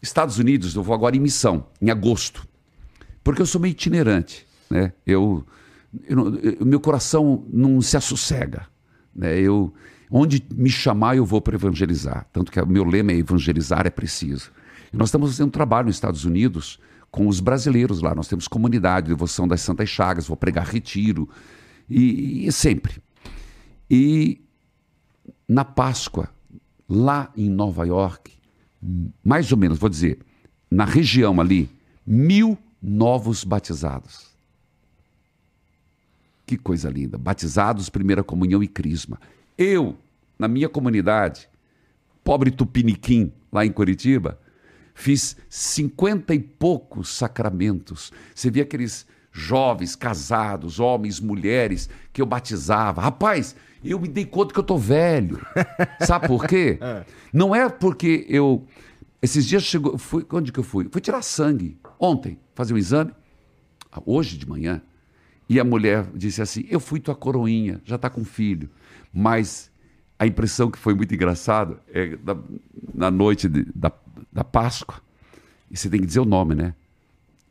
Estados 0.03 0.39
Unidos, 0.39 0.75
eu 0.75 0.83
vou 0.83 0.95
agora 0.95 1.17
em 1.17 1.21
missão, 1.21 1.67
em 1.81 1.91
agosto. 1.91 2.47
Porque 3.23 3.41
eu 3.41 3.47
sou 3.47 3.61
meio 3.61 3.73
itinerante. 3.73 4.47
Né? 4.69 4.93
Eu, 5.07 5.45
eu, 6.07 6.39
eu 6.39 6.67
meu 6.67 6.79
coração 6.79 7.45
não 7.51 7.81
se 7.81 7.97
assossega. 7.97 8.67
Né? 9.15 9.39
Eu, 9.39 9.73
onde 10.11 10.45
me 10.55 10.69
chamar, 10.69 11.17
eu 11.17 11.25
vou 11.25 11.41
para 11.41 11.55
evangelizar. 11.55 12.27
Tanto 12.33 12.53
que 12.53 12.61
o 12.61 12.67
meu 12.67 12.85
lema 12.85 13.13
é 13.13 13.17
evangelizar 13.17 13.87
é 13.87 13.91
preciso. 13.91 14.51
E 14.93 14.97
nós 14.97 15.09
estamos 15.09 15.31
fazendo 15.31 15.49
um 15.49 15.51
trabalho 15.51 15.87
nos 15.87 15.97
Estados 15.97 16.25
Unidos 16.25 16.79
com 17.11 17.27
os 17.27 17.41
brasileiros 17.41 18.03
lá. 18.03 18.15
Nós 18.15 18.29
temos 18.29 18.47
comunidade, 18.47 19.09
devoção 19.09 19.49
das 19.49 19.61
Santas 19.61 19.89
Chagas, 19.89 20.27
vou 20.27 20.37
pregar 20.37 20.67
retiro, 20.67 21.29
e, 21.89 22.47
e 22.47 22.53
sempre. 22.53 23.03
E 23.91 24.44
na 25.49 25.65
Páscoa, 25.65 26.29
lá 26.89 27.31
em 27.37 27.49
Nova 27.49 27.87
York, 27.87 28.33
mais 29.25 29.51
ou 29.51 29.59
menos, 29.59 29.79
vou 29.79 29.89
dizer, 29.89 30.19
na 30.71 30.85
região 30.85 31.41
ali, 31.41 31.71
mil 32.07 32.59
novos 32.83 33.45
batizados. 33.45 34.35
Que 36.47 36.59
coisa 36.59 36.91
linda. 36.91 37.17
Batizados, 37.17 37.89
primeira 37.89 38.23
comunhão 38.23 38.63
e 38.63 38.69
crisma. 38.69 39.19
Eu, 39.57 39.97
na 40.39 40.47
minha 40.47 40.69
comunidade, 40.69 41.49
pobre 42.23 42.51
Tupiniquim, 42.51 43.33
lá 43.51 43.65
em 43.65 43.73
Curitiba, 43.73 44.39
fiz 44.95 45.37
cinquenta 45.49 46.35
e 46.35 46.39
poucos 46.39 47.09
sacramentos. 47.09 48.13
Você 48.35 48.51
via 48.51 48.65
aqueles 48.65 49.07
jovens, 49.33 49.97
casados, 49.97 50.79
homens, 50.79 51.19
mulheres, 51.19 51.89
que 52.13 52.21
eu 52.21 52.27
batizava. 52.27 53.01
Rapaz, 53.01 53.57
eu 53.91 54.01
me 54.01 54.09
dei 54.09 54.25
conta 54.25 54.53
que 54.53 54.59
eu 54.61 54.65
tô 54.65 54.77
velho. 54.79 55.41
Sabe 56.01 56.27
por 56.29 56.47
quê? 56.47 56.79
Não 57.33 57.55
é 57.55 57.69
porque 57.69 58.27
eu. 58.29 58.67
Esses 59.21 59.47
dias 59.47 59.63
chegou. 59.63 59.97
Fui, 59.99 60.25
onde 60.33 60.53
que 60.53 60.59
eu 60.61 60.65
fui? 60.65 60.89
Fui 60.91 61.01
tirar 61.01 61.23
sangue. 61.23 61.79
Ontem, 61.99 62.39
fazer 62.55 62.75
um 62.75 62.79
exame. 62.79 63.13
Hoje 64.05 64.37
de 64.37 64.49
manhã. 64.49 64.83
E 65.49 65.59
a 65.61 65.65
mulher 65.65 66.07
disse 66.15 66.41
assim: 66.43 66.67
Eu 66.69 66.81
fui 66.81 67.01
tua 67.01 67.15
coroinha, 67.15 67.81
já 67.85 67.97
está 67.97 68.09
com 68.11 68.25
filho. 68.25 68.69
Mas 69.13 69.71
a 70.19 70.27
impressão 70.27 70.71
que 70.71 70.79
foi 70.79 70.95
muito 70.95 71.15
engraçado 71.15 71.79
é 71.93 72.17
da- 72.17 72.37
na 72.95 73.11
noite 73.11 73.49
de- 73.49 73.67
da, 73.75 73.93
da 74.33 74.43
Páscoa. 74.45 75.01
E 75.71 75.77
você 75.77 75.89
tem 75.89 76.01
que 76.01 76.07
dizer 76.07 76.21
o 76.21 76.25
nome, 76.25 76.55
né? 76.55 76.75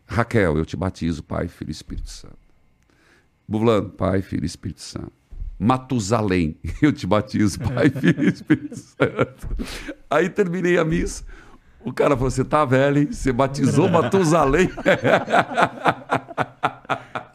Raquel, 0.07 0.57
eu 0.57 0.65
te 0.65 0.75
batizo, 0.77 1.23
Pai, 1.23 1.47
Filho 1.47 1.69
e 1.69 1.71
Espírito 1.71 2.09
Santo. 2.09 2.37
Buvlano, 3.47 3.89
Pai, 3.89 4.21
Filho 4.21 4.43
e 4.43 4.45
Espírito 4.45 4.81
Santo. 4.81 5.11
Matusalém, 5.63 6.55
eu 6.81 6.91
te 6.91 7.07
batizo, 7.07 7.59
Pai, 7.59 7.89
Filho 7.95 8.23
e 8.23 8.27
Espírito 8.27 8.75
Santo. 8.75 9.47
Aí 10.09 10.29
terminei 10.29 10.77
a 10.77 10.83
missa. 10.85 11.23
O 11.85 11.91
cara 11.93 12.15
falou: 12.15 12.29
Você 12.31 12.43
tá 12.43 12.63
velho, 12.65 12.97
hein? 12.99 13.07
Você 13.11 13.31
batizou 13.31 13.89
Matusalém. 13.89 14.69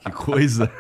Que 0.01 0.11
coisa. 0.13 0.71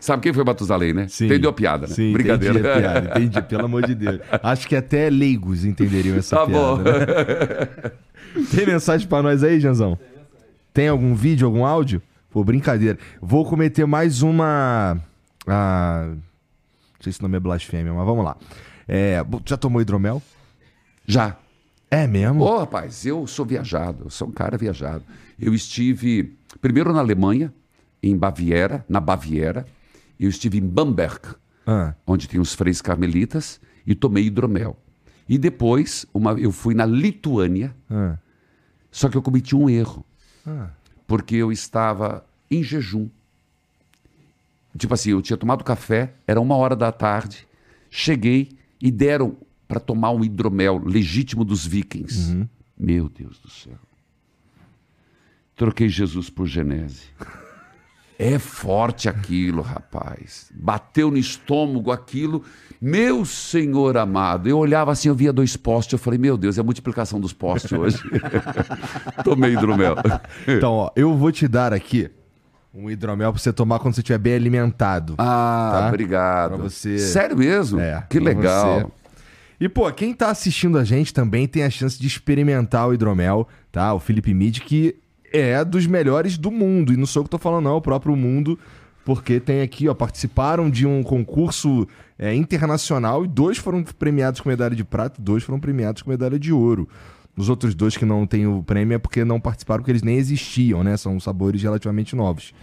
Sabe 0.00 0.22
quem 0.22 0.32
foi 0.32 0.44
Matusalém, 0.44 0.92
né? 0.92 1.06
Entendeu 1.20 1.50
a 1.50 1.52
piada, 1.52 1.86
né? 1.86 1.94
Sim, 1.94 2.12
Brincadeira. 2.12 2.58
entendi 2.58 2.68
a 2.68 2.80
piada, 2.80 3.08
entendi, 3.20 3.42
pelo 3.42 3.64
amor 3.64 3.86
de 3.86 3.94
Deus. 3.94 4.20
Acho 4.42 4.68
que 4.68 4.76
até 4.76 5.10
leigos 5.10 5.64
entenderiam 5.64 6.16
essa 6.16 6.36
Tá 6.36 6.46
piada. 6.46 6.60
bom. 6.60 6.76
né? 6.78 7.92
Tem 8.54 8.66
mensagem 8.66 9.06
pra 9.08 9.22
nós 9.22 9.42
aí, 9.42 9.58
Janzão? 9.58 9.98
Tem 10.72 10.88
algum 10.88 11.14
vídeo, 11.14 11.46
algum 11.46 11.64
áudio? 11.64 12.00
Pô, 12.30 12.44
brincadeira. 12.44 12.98
Vou 13.20 13.44
cometer 13.44 13.86
mais 13.86 14.22
uma. 14.22 14.98
Ah, 15.46 16.08
não 16.08 16.22
sei 17.00 17.12
se 17.12 17.20
o 17.20 17.22
nome 17.22 17.36
é 17.36 17.40
blasfêmia, 17.40 17.92
mas 17.92 18.06
vamos 18.06 18.24
lá. 18.24 18.36
É, 18.88 19.24
já 19.44 19.56
tomou 19.56 19.80
hidromel? 19.80 20.22
Já. 21.06 21.36
É 21.90 22.06
mesmo? 22.06 22.42
Ô, 22.42 22.58
rapaz, 22.58 23.06
eu 23.06 23.26
sou 23.26 23.44
viajado, 23.46 24.04
eu 24.04 24.10
sou 24.10 24.28
um 24.28 24.32
cara 24.32 24.58
viajado. 24.58 25.04
Eu 25.38 25.54
estive 25.54 26.36
primeiro 26.60 26.92
na 26.92 26.98
Alemanha, 26.98 27.52
em 28.02 28.16
Baviera, 28.16 28.84
na 28.88 28.98
Baviera. 29.00 29.66
Eu 30.18 30.28
estive 30.28 30.58
em 30.58 30.66
Bamberg, 30.66 31.20
Ah, 31.66 31.94
onde 32.06 32.28
tem 32.28 32.40
os 32.40 32.54
freis 32.54 32.80
carmelitas, 32.80 33.60
e 33.86 33.94
tomei 33.94 34.24
hidromel. 34.26 34.76
E 35.28 35.38
depois, 35.38 36.06
uma, 36.14 36.32
eu 36.32 36.50
fui 36.52 36.74
na 36.74 36.86
Lituânia, 36.86 37.74
ah, 37.90 38.16
só 38.90 39.08
que 39.08 39.16
eu 39.16 39.22
cometi 39.22 39.54
um 39.54 39.68
erro, 39.68 40.04
ah. 40.46 40.70
porque 41.06 41.36
eu 41.36 41.52
estava 41.52 42.24
em 42.50 42.62
jejum. 42.62 43.08
Tipo 44.76 44.94
assim, 44.94 45.10
eu 45.10 45.22
tinha 45.22 45.36
tomado 45.36 45.64
café, 45.64 46.14
era 46.26 46.40
uma 46.40 46.56
hora 46.56 46.76
da 46.76 46.92
tarde, 46.92 47.46
cheguei 47.90 48.56
e 48.80 48.90
deram 48.90 49.36
para 49.66 49.80
tomar 49.80 50.10
um 50.10 50.24
hidromel 50.24 50.80
legítimo 50.84 51.44
dos 51.44 51.66
vikings. 51.66 52.46
Meu 52.78 53.08
Deus 53.08 53.38
do 53.38 53.50
céu. 53.50 53.78
Troquei 55.56 55.88
Jesus 55.88 56.28
por 56.28 56.46
Genese. 56.46 57.04
É 58.18 58.38
forte 58.38 59.08
aquilo, 59.08 59.60
rapaz. 59.60 60.50
Bateu 60.54 61.10
no 61.10 61.18
estômago 61.18 61.90
aquilo. 61.90 62.44
Meu 62.80 63.24
Senhor 63.24 63.96
amado. 63.96 64.48
Eu 64.48 64.58
olhava 64.58 64.92
assim, 64.92 65.08
eu 65.08 65.14
via 65.14 65.32
dois 65.32 65.56
postes. 65.56 65.94
Eu 65.94 65.98
falei, 65.98 66.18
meu 66.18 66.36
Deus, 66.36 66.56
é 66.56 66.60
a 66.60 66.64
multiplicação 66.64 67.20
dos 67.20 67.32
postes 67.32 67.72
hoje. 67.72 67.98
Tomei 69.24 69.52
hidromel. 69.52 69.96
Então, 70.46 70.72
ó, 70.72 70.90
eu 70.96 71.14
vou 71.14 71.30
te 71.30 71.46
dar 71.46 71.72
aqui 71.74 72.10
um 72.76 72.90
hidromel 72.90 73.32
pra 73.32 73.40
você 73.40 73.52
tomar 73.52 73.78
quando 73.78 73.94
você 73.94 74.00
estiver 74.00 74.18
bem 74.18 74.34
alimentado. 74.34 75.14
Ah, 75.18 75.78
Tá? 75.80 75.88
obrigado. 75.88 76.48
Pra 76.54 76.62
você- 76.64 76.98
Sério 76.98 77.36
mesmo? 77.36 77.80
É, 77.80 78.04
que 78.08 78.18
legal. 78.20 78.80
você. 78.80 78.86
E, 79.58 79.68
pô, 79.68 79.90
quem 79.92 80.12
tá 80.12 80.28
assistindo 80.30 80.76
a 80.78 80.84
gente 80.84 81.14
também 81.14 81.46
tem 81.48 81.62
a 81.64 81.70
chance 81.70 81.98
de 81.98 82.06
experimentar 82.06 82.86
o 82.88 82.92
hidromel, 82.92 83.48
tá? 83.72 83.94
O 83.94 83.98
Felipe 83.98 84.34
Mid, 84.34 84.58
que 84.60 84.96
é 85.32 85.64
dos 85.64 85.86
melhores 85.86 86.36
do 86.36 86.50
mundo. 86.50 86.92
E 86.92 86.96
não 86.96 87.06
sou 87.06 87.20
eu 87.20 87.24
que 87.24 87.30
tô 87.30 87.38
falando, 87.38 87.64
não, 87.64 87.70
é 87.72 87.74
o 87.76 87.80
próprio 87.80 88.14
mundo. 88.14 88.58
Porque 89.04 89.38
tem 89.40 89.62
aqui, 89.62 89.88
ó, 89.88 89.94
participaram 89.94 90.68
de 90.68 90.84
um 90.86 91.02
concurso 91.02 91.86
é, 92.18 92.34
internacional 92.34 93.24
e 93.24 93.28
dois 93.28 93.56
foram 93.56 93.82
premiados 93.84 94.40
com 94.40 94.48
medalha 94.48 94.74
de 94.74 94.82
prata, 94.84 95.22
dois 95.22 95.42
foram 95.44 95.60
premiados 95.60 96.02
com 96.02 96.10
medalha 96.10 96.38
de 96.38 96.52
ouro. 96.52 96.88
Os 97.36 97.48
outros 97.48 97.74
dois 97.74 97.96
que 97.96 98.04
não 98.04 98.26
têm 98.26 98.46
o 98.46 98.62
prêmio 98.62 98.94
é 98.94 98.98
porque 98.98 99.24
não 99.24 99.38
participaram, 99.38 99.82
porque 99.82 99.92
eles 99.92 100.02
nem 100.02 100.16
existiam, 100.16 100.82
né? 100.82 100.96
São 100.96 101.20
sabores 101.20 101.62
relativamente 101.62 102.16
novos. 102.16 102.54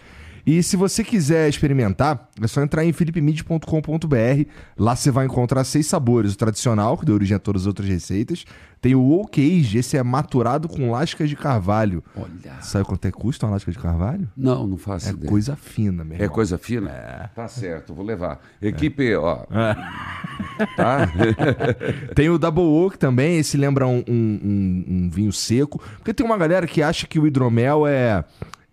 E 0.46 0.62
se 0.62 0.76
você 0.76 1.04
quiser 1.04 1.48
experimentar, 1.48 2.30
é 2.42 2.48
só 2.48 2.62
entrar 2.62 2.84
em 2.84 2.92
philipemid.com.br. 2.92 4.50
Lá 4.78 4.96
você 4.96 5.10
vai 5.12 5.26
encontrar 5.26 5.64
seis 5.64 5.88
sabores. 5.88 6.34
O 6.34 6.38
tradicional, 6.38 6.98
que 6.98 7.06
deu 7.06 7.16
origem 7.16 7.36
a 7.36 7.40
todas 7.40 7.64
as 7.64 7.68
outras 7.68 7.88
receitas. 7.88 8.46
Tem 8.82 8.94
o 8.96 9.12
Oak 9.12 9.40
Age, 9.40 9.78
esse 9.78 9.96
é 9.96 10.04
maturado 10.04 10.68
com 10.68 10.92
lascas 10.92 11.30
de 11.30 11.38
carvalho. 11.38 12.04
Olha. 12.18 12.62
Sabe 12.62 12.84
quanto 12.84 13.06
é 13.06 13.12
custa 13.12 13.46
uma 13.46 13.54
lasca 13.54 13.72
de 13.72 13.80
carvalho? 13.80 14.28
Não, 14.36 14.68
não 14.68 14.76
faço 14.76 15.08
É 15.08 15.12
ideia. 15.14 15.30
coisa 15.30 15.56
fina, 15.56 16.04
meu 16.04 16.22
É 16.22 16.28
coisa 16.28 16.58
fina? 16.58 17.32
Tá 17.34 17.48
certo, 17.48 17.94
vou 17.94 18.04
levar. 18.04 18.42
Equipe, 18.62 19.16
ó. 19.16 19.44
É. 19.50 19.76
Tá? 20.76 21.08
Tem 22.16 22.30
o 22.30 22.38
Double 22.38 22.64
Oak 22.64 22.98
também, 22.98 23.38
esse 23.38 23.56
lembra 23.58 23.88
um, 23.88 24.04
um- 24.08 24.40
um- 24.44 24.86
um 25.06 25.10
vinho 25.10 25.32
seco. 25.32 25.82
Porque 25.98 26.14
tem 26.14 26.26
uma 26.26 26.38
galera 26.38 26.68
que 26.68 26.82
acha 26.82 27.08
que 27.08 27.20
o 27.20 27.26
hidromel 27.28 27.88
é, 27.88 28.24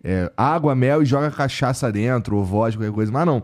é 0.03 0.33
água, 0.37 0.75
mel 0.75 1.03
e 1.03 1.07
joga 1.07 1.31
cachaça 1.31 1.91
dentro, 1.93 2.37
ou 2.37 2.45
vodka, 2.45 2.79
qualquer 2.79 2.95
coisa. 2.95 3.13
Mas 3.13 3.27
não. 3.27 3.43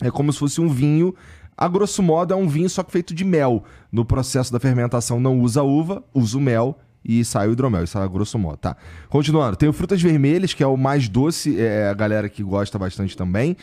É 0.00 0.10
como 0.10 0.32
se 0.32 0.38
fosse 0.38 0.60
um 0.60 0.68
vinho. 0.68 1.14
A 1.56 1.66
grosso 1.66 2.02
modo, 2.02 2.32
é 2.32 2.36
um 2.36 2.46
vinho 2.46 2.70
só 2.70 2.84
que 2.84 2.92
feito 2.92 3.12
de 3.12 3.24
mel. 3.24 3.64
No 3.90 4.04
processo 4.04 4.52
da 4.52 4.60
fermentação, 4.60 5.18
não 5.18 5.40
usa 5.40 5.62
uva, 5.62 6.04
usa 6.14 6.38
o 6.38 6.40
mel 6.40 6.78
e 7.04 7.24
sai 7.24 7.48
o 7.48 7.52
hidromel. 7.52 7.82
Isso 7.82 7.98
é 7.98 8.08
grosso 8.08 8.38
modo, 8.38 8.58
tá? 8.58 8.76
Continuando, 9.08 9.56
tem 9.56 9.68
o 9.68 9.72
Frutas 9.72 10.00
Vermelhas, 10.00 10.54
que 10.54 10.62
é 10.62 10.66
o 10.66 10.76
mais 10.76 11.08
doce, 11.08 11.60
é 11.60 11.88
a 11.88 11.94
galera 11.94 12.28
que 12.28 12.42
gosta 12.44 12.78
bastante 12.78 13.16
também. 13.16 13.56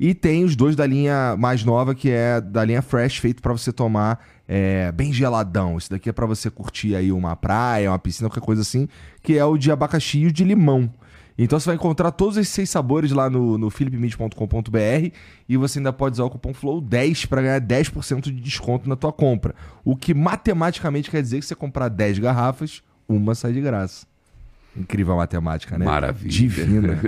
E 0.00 0.14
tem 0.14 0.44
os 0.44 0.56
dois 0.56 0.74
da 0.74 0.86
linha 0.86 1.36
mais 1.38 1.62
nova, 1.62 1.94
que 1.94 2.10
é 2.10 2.40
da 2.40 2.64
linha 2.64 2.80
Fresh, 2.80 3.18
feito 3.18 3.42
pra 3.42 3.52
você 3.52 3.70
tomar 3.70 4.18
é, 4.48 4.90
bem 4.90 5.12
geladão. 5.12 5.76
Esse 5.76 5.90
daqui 5.90 6.08
é 6.08 6.12
pra 6.12 6.26
você 6.26 6.50
curtir 6.50 6.96
aí 6.96 7.12
uma 7.12 7.36
praia, 7.36 7.90
uma 7.90 7.98
piscina, 7.98 8.28
qualquer 8.28 8.44
coisa 8.44 8.62
assim, 8.62 8.88
que 9.22 9.36
é 9.36 9.44
o 9.44 9.58
de 9.58 9.70
abacaxi 9.70 10.20
e 10.20 10.26
o 10.26 10.32
de 10.32 10.42
limão. 10.42 10.90
Então 11.36 11.58
você 11.58 11.66
vai 11.66 11.76
encontrar 11.76 12.10
todos 12.12 12.36
esses 12.36 12.52
seis 12.52 12.70
sabores 12.70 13.10
lá 13.10 13.30
no, 13.30 13.56
no 13.56 13.70
philipmid.com.br 13.70 15.16
e 15.48 15.56
você 15.56 15.78
ainda 15.78 15.92
pode 15.92 16.14
usar 16.14 16.24
o 16.24 16.30
cupom 16.30 16.52
FLOW10 16.52 17.26
para 17.26 17.42
ganhar 17.42 17.60
10% 17.60 18.22
de 18.22 18.32
desconto 18.32 18.88
na 18.88 18.96
tua 18.96 19.12
compra. 19.12 19.54
O 19.84 19.96
que 19.96 20.14
matematicamente 20.14 21.10
quer 21.10 21.22
dizer 21.22 21.40
que 21.40 21.46
você 21.46 21.54
comprar 21.54 21.88
10 21.88 22.18
garrafas, 22.18 22.82
uma 23.08 23.34
sai 23.34 23.52
de 23.52 23.60
graça. 23.60 24.06
Incrível 24.74 25.12
a 25.12 25.16
matemática, 25.18 25.76
né? 25.76 25.84
Maravilha. 25.84 26.30
Divina. 26.30 26.98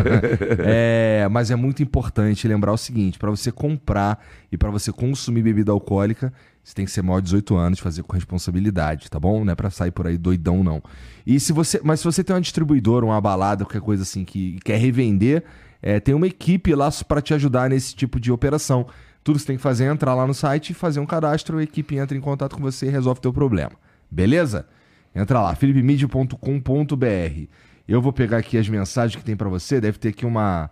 é, 0.64 1.28
mas 1.30 1.50
é 1.50 1.56
muito 1.56 1.82
importante 1.82 2.48
lembrar 2.48 2.72
o 2.72 2.78
seguinte: 2.78 3.18
para 3.18 3.30
você 3.30 3.52
comprar 3.52 4.24
e 4.50 4.56
para 4.56 4.70
você 4.70 4.90
consumir 4.90 5.42
bebida 5.42 5.70
alcoólica, 5.70 6.32
você 6.70 6.74
tem 6.74 6.84
que 6.84 6.90
ser 6.90 7.02
maior 7.02 7.20
de 7.20 7.24
18 7.24 7.56
anos, 7.56 7.78
fazer 7.80 8.02
com 8.02 8.14
responsabilidade, 8.14 9.10
tá 9.10 9.18
bom? 9.18 9.44
Não 9.44 9.52
é 9.52 9.54
pra 9.54 9.70
sair 9.70 9.90
por 9.90 10.06
aí 10.06 10.16
doidão, 10.16 10.62
não. 10.62 10.82
E 11.26 11.38
se 11.40 11.52
você, 11.52 11.80
mas 11.82 12.00
se 12.00 12.04
você 12.04 12.22
tem 12.22 12.34
uma 12.34 12.40
distribuidora, 12.40 13.04
uma 13.04 13.20
balada, 13.20 13.64
qualquer 13.64 13.80
coisa 13.80 14.04
assim 14.04 14.24
que 14.24 14.58
quer 14.64 14.78
revender, 14.78 15.44
é, 15.82 15.98
tem 15.98 16.14
uma 16.14 16.26
equipe 16.26 16.74
lá 16.74 16.88
para 17.06 17.20
te 17.20 17.34
ajudar 17.34 17.68
nesse 17.70 17.94
tipo 17.94 18.20
de 18.20 18.30
operação. 18.30 18.86
Tudo 19.24 19.36
que 19.36 19.42
você 19.42 19.46
tem 19.48 19.56
que 19.56 19.62
fazer 19.62 19.84
é 19.84 19.88
entrar 19.88 20.14
lá 20.14 20.26
no 20.26 20.32
site 20.32 20.70
e 20.70 20.74
fazer 20.74 21.00
um 21.00 21.06
cadastro, 21.06 21.58
a 21.58 21.62
equipe 21.62 21.96
entra 21.96 22.16
em 22.16 22.20
contato 22.20 22.56
com 22.56 22.62
você 22.62 22.86
e 22.86 22.90
resolve 22.90 23.18
o 23.18 23.22
teu 23.22 23.32
problema. 23.32 23.72
Beleza? 24.10 24.66
Entra 25.14 25.40
lá, 25.40 25.54
philipmedia.com.br. 25.54 27.44
Eu 27.88 28.00
vou 28.00 28.12
pegar 28.12 28.38
aqui 28.38 28.56
as 28.56 28.68
mensagens 28.68 29.16
que 29.16 29.24
tem 29.24 29.36
pra 29.36 29.48
você. 29.48 29.80
Deve 29.80 29.98
ter 29.98 30.10
aqui 30.10 30.24
uma 30.24 30.70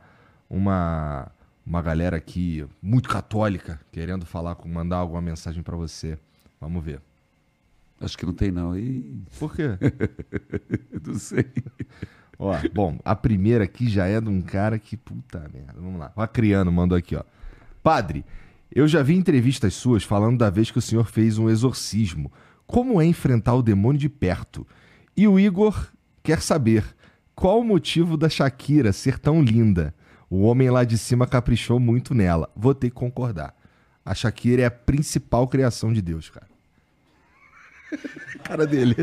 uma 0.48 1.30
uma 1.68 1.82
galera 1.82 2.16
aqui 2.16 2.66
muito 2.80 3.10
católica 3.10 3.78
querendo 3.92 4.24
falar 4.24 4.54
com 4.54 4.66
mandar 4.66 4.96
alguma 4.96 5.20
mensagem 5.20 5.62
pra 5.62 5.76
você. 5.76 6.18
Vamos 6.58 6.82
ver. 6.82 6.98
Acho 8.00 8.16
que 8.16 8.24
não 8.24 8.32
tem, 8.32 8.50
não. 8.50 8.76
Ih, 8.76 9.22
Por 9.38 9.54
quê? 9.54 9.64
não 11.04 11.14
sei. 11.14 11.44
ó, 12.38 12.56
bom, 12.72 12.98
a 13.04 13.14
primeira 13.14 13.64
aqui 13.64 13.86
já 13.86 14.06
é 14.06 14.18
de 14.18 14.30
um 14.30 14.40
cara 14.40 14.78
que 14.78 14.96
puta 14.96 15.40
merda. 15.52 15.74
Vamos 15.76 16.00
lá. 16.00 16.10
O 16.16 16.22
Acriano 16.22 16.72
mandou 16.72 16.96
aqui, 16.96 17.14
ó. 17.14 17.22
Padre, 17.82 18.24
Eu 18.74 18.86
já 18.88 19.02
vi 19.02 19.14
entrevistas 19.14 19.74
suas 19.74 20.02
falando 20.02 20.38
da 20.38 20.50
vez 20.50 20.70
que 20.70 20.78
o 20.78 20.82
senhor 20.82 21.04
fez 21.06 21.38
um 21.38 21.48
exorcismo. 21.50 22.32
Como 22.66 23.00
é 23.00 23.04
enfrentar 23.04 23.54
o 23.54 23.62
demônio 23.62 23.98
de 24.00 24.08
perto? 24.08 24.66
E 25.16 25.26
o 25.26 25.38
Igor 25.38 25.90
quer 26.22 26.40
saber 26.40 26.84
qual 27.34 27.60
o 27.60 27.64
motivo 27.64 28.16
da 28.16 28.28
Shakira 28.28 28.92
ser 28.92 29.18
tão 29.18 29.42
linda. 29.42 29.94
O 30.30 30.42
homem 30.42 30.70
lá 30.70 30.84
de 30.84 30.98
cima 30.98 31.26
caprichou 31.26 31.80
muito 31.80 32.14
nela. 32.14 32.50
Vou 32.54 32.74
ter 32.74 32.90
que 32.90 32.96
concordar. 32.96 33.54
A 34.04 34.14
Shakira 34.14 34.62
é 34.62 34.66
a 34.66 34.70
principal 34.70 35.46
criação 35.48 35.92
de 35.92 36.02
Deus, 36.02 36.30
cara. 36.30 36.46
cara 38.44 38.66
dele. 38.66 38.96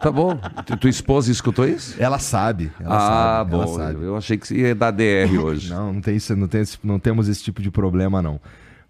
Tá 0.00 0.12
bom. 0.12 0.38
Tu- 0.66 0.76
Tua 0.76 0.90
esposa 0.90 1.30
escutou 1.32 1.66
isso? 1.66 2.00
Ela 2.00 2.18
sabe. 2.18 2.72
Ela 2.80 2.96
ah, 2.96 3.00
sabe, 3.00 3.50
bom. 3.50 3.66
sabe. 3.76 4.04
Eu 4.04 4.16
achei 4.16 4.38
que 4.38 4.54
ia 4.54 4.74
dar 4.74 4.92
DR 4.92 5.36
hoje. 5.42 5.70
Não, 5.70 5.92
não 5.94 6.00
tem 6.00 6.16
isso, 6.16 6.36
não, 6.36 6.46
tem 6.46 6.62
não 6.84 6.98
temos 6.98 7.28
esse 7.28 7.42
tipo 7.42 7.60
de 7.60 7.70
problema, 7.70 8.22
não. 8.22 8.40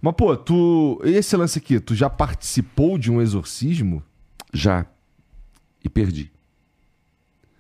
Mas, 0.01 0.15
pô, 0.15 0.37
tu. 0.37 1.01
Esse 1.03 1.37
lance 1.37 1.59
aqui, 1.59 1.81
tu 1.81 1.95
já 1.95 2.11
participou 2.11 2.99
de 2.99 3.11
um 3.11 3.21
exorcismo? 3.21 4.03
Já. 4.53 4.87
E 5.83 5.89
perdi. 5.89 6.31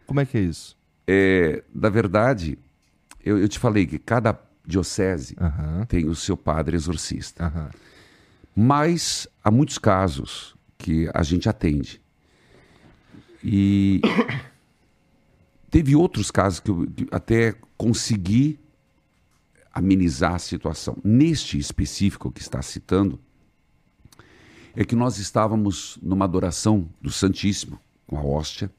Como 0.06 0.20
é 0.20 0.26
que 0.26 0.38
é 0.38 0.40
isso? 0.40 0.76
É, 1.06 1.62
na 1.74 1.88
verdade, 1.88 2.58
eu, 3.28 3.38
eu 3.38 3.48
te 3.48 3.58
falei 3.58 3.86
que 3.86 3.98
cada 3.98 4.40
diocese 4.66 5.36
tem 5.86 6.08
o 6.08 6.14
seu 6.14 6.36
padre 6.36 6.76
exorcista. 6.76 7.70
Mas 8.56 9.28
há 9.44 9.50
muitos 9.50 9.76
casos 9.76 10.56
que 10.78 11.10
a 11.12 11.22
gente 11.22 11.48
atende. 11.48 12.00
E 13.44 14.00
teve 15.70 15.94
outros 15.94 16.30
casos 16.30 16.58
que 16.58 16.70
eu 16.70 16.86
até 17.10 17.54
consegui 17.76 18.58
amenizar 19.72 20.34
a 20.34 20.38
situação. 20.38 20.96
Neste 21.04 21.58
específico 21.58 22.32
que 22.32 22.40
está 22.40 22.62
citando, 22.62 23.20
é 24.74 24.84
que 24.84 24.96
nós 24.96 25.18
estávamos 25.18 25.98
numa 26.02 26.24
adoração 26.24 26.88
do 27.00 27.10
Santíssimo, 27.10 27.78
com 28.06 28.16
a 28.16 28.22
hóstia. 28.22 28.70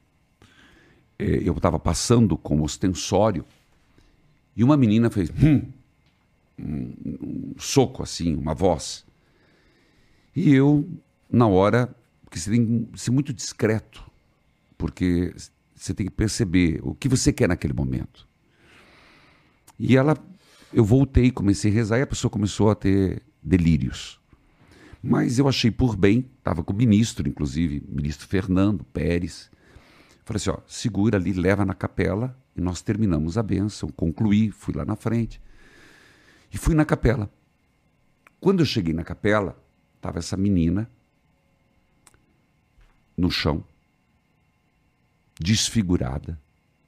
É, 1.18 1.40
Eu 1.46 1.54
estava 1.54 1.78
passando 1.78 2.36
com 2.36 2.58
o 2.58 2.64
ostensório 2.64 3.44
e 4.56 4.64
uma 4.64 4.76
menina 4.76 5.10
fez 5.10 5.30
hum, 5.30 5.62
um, 6.58 7.54
soco 7.58 8.02
assim, 8.02 8.34
uma 8.34 8.54
voz. 8.54 9.04
E 10.34 10.52
eu, 10.52 10.88
na 11.30 11.46
hora, 11.46 11.94
porque 12.24 12.38
você 12.38 12.50
tem 12.50 12.84
que 12.92 13.00
ser 13.00 13.10
muito 13.10 13.32
discreto, 13.32 14.02
porque 14.76 15.34
você 15.74 15.94
tem 15.94 16.06
que 16.06 16.12
perceber 16.12 16.80
o 16.82 16.94
que 16.94 17.08
você 17.08 17.32
quer 17.32 17.48
naquele 17.48 17.72
momento. 17.72 18.28
E 19.78 19.96
ela, 19.96 20.16
eu 20.72 20.84
voltei, 20.84 21.30
comecei 21.30 21.70
a 21.70 21.74
rezar 21.74 21.98
e 21.98 22.02
a 22.02 22.06
pessoa 22.06 22.30
começou 22.30 22.70
a 22.70 22.74
ter 22.74 23.22
delírios. 23.42 24.20
Mas 25.02 25.38
eu 25.38 25.48
achei 25.48 25.70
por 25.70 25.96
bem, 25.96 26.26
estava 26.38 26.62
com 26.62 26.72
o 26.72 26.76
ministro, 26.76 27.26
inclusive, 27.26 27.82
ministro 27.88 28.28
Fernando 28.28 28.84
Pérez. 28.84 29.50
Falei 30.30 30.36
assim: 30.36 30.50
ó, 30.50 30.58
segura 30.64 31.18
ali, 31.18 31.32
leva 31.32 31.64
na 31.64 31.74
capela 31.74 32.38
e 32.54 32.60
nós 32.60 32.80
terminamos 32.80 33.36
a 33.36 33.42
bênção. 33.42 33.88
Concluí, 33.88 34.52
fui 34.52 34.72
lá 34.72 34.84
na 34.84 34.94
frente 34.94 35.42
e 36.52 36.56
fui 36.56 36.72
na 36.72 36.84
capela. 36.84 37.28
Quando 38.38 38.60
eu 38.60 38.64
cheguei 38.64 38.94
na 38.94 39.02
capela, 39.02 39.60
estava 39.96 40.20
essa 40.20 40.36
menina 40.36 40.88
no 43.16 43.28
chão, 43.28 43.64
desfigurada, 45.36 46.38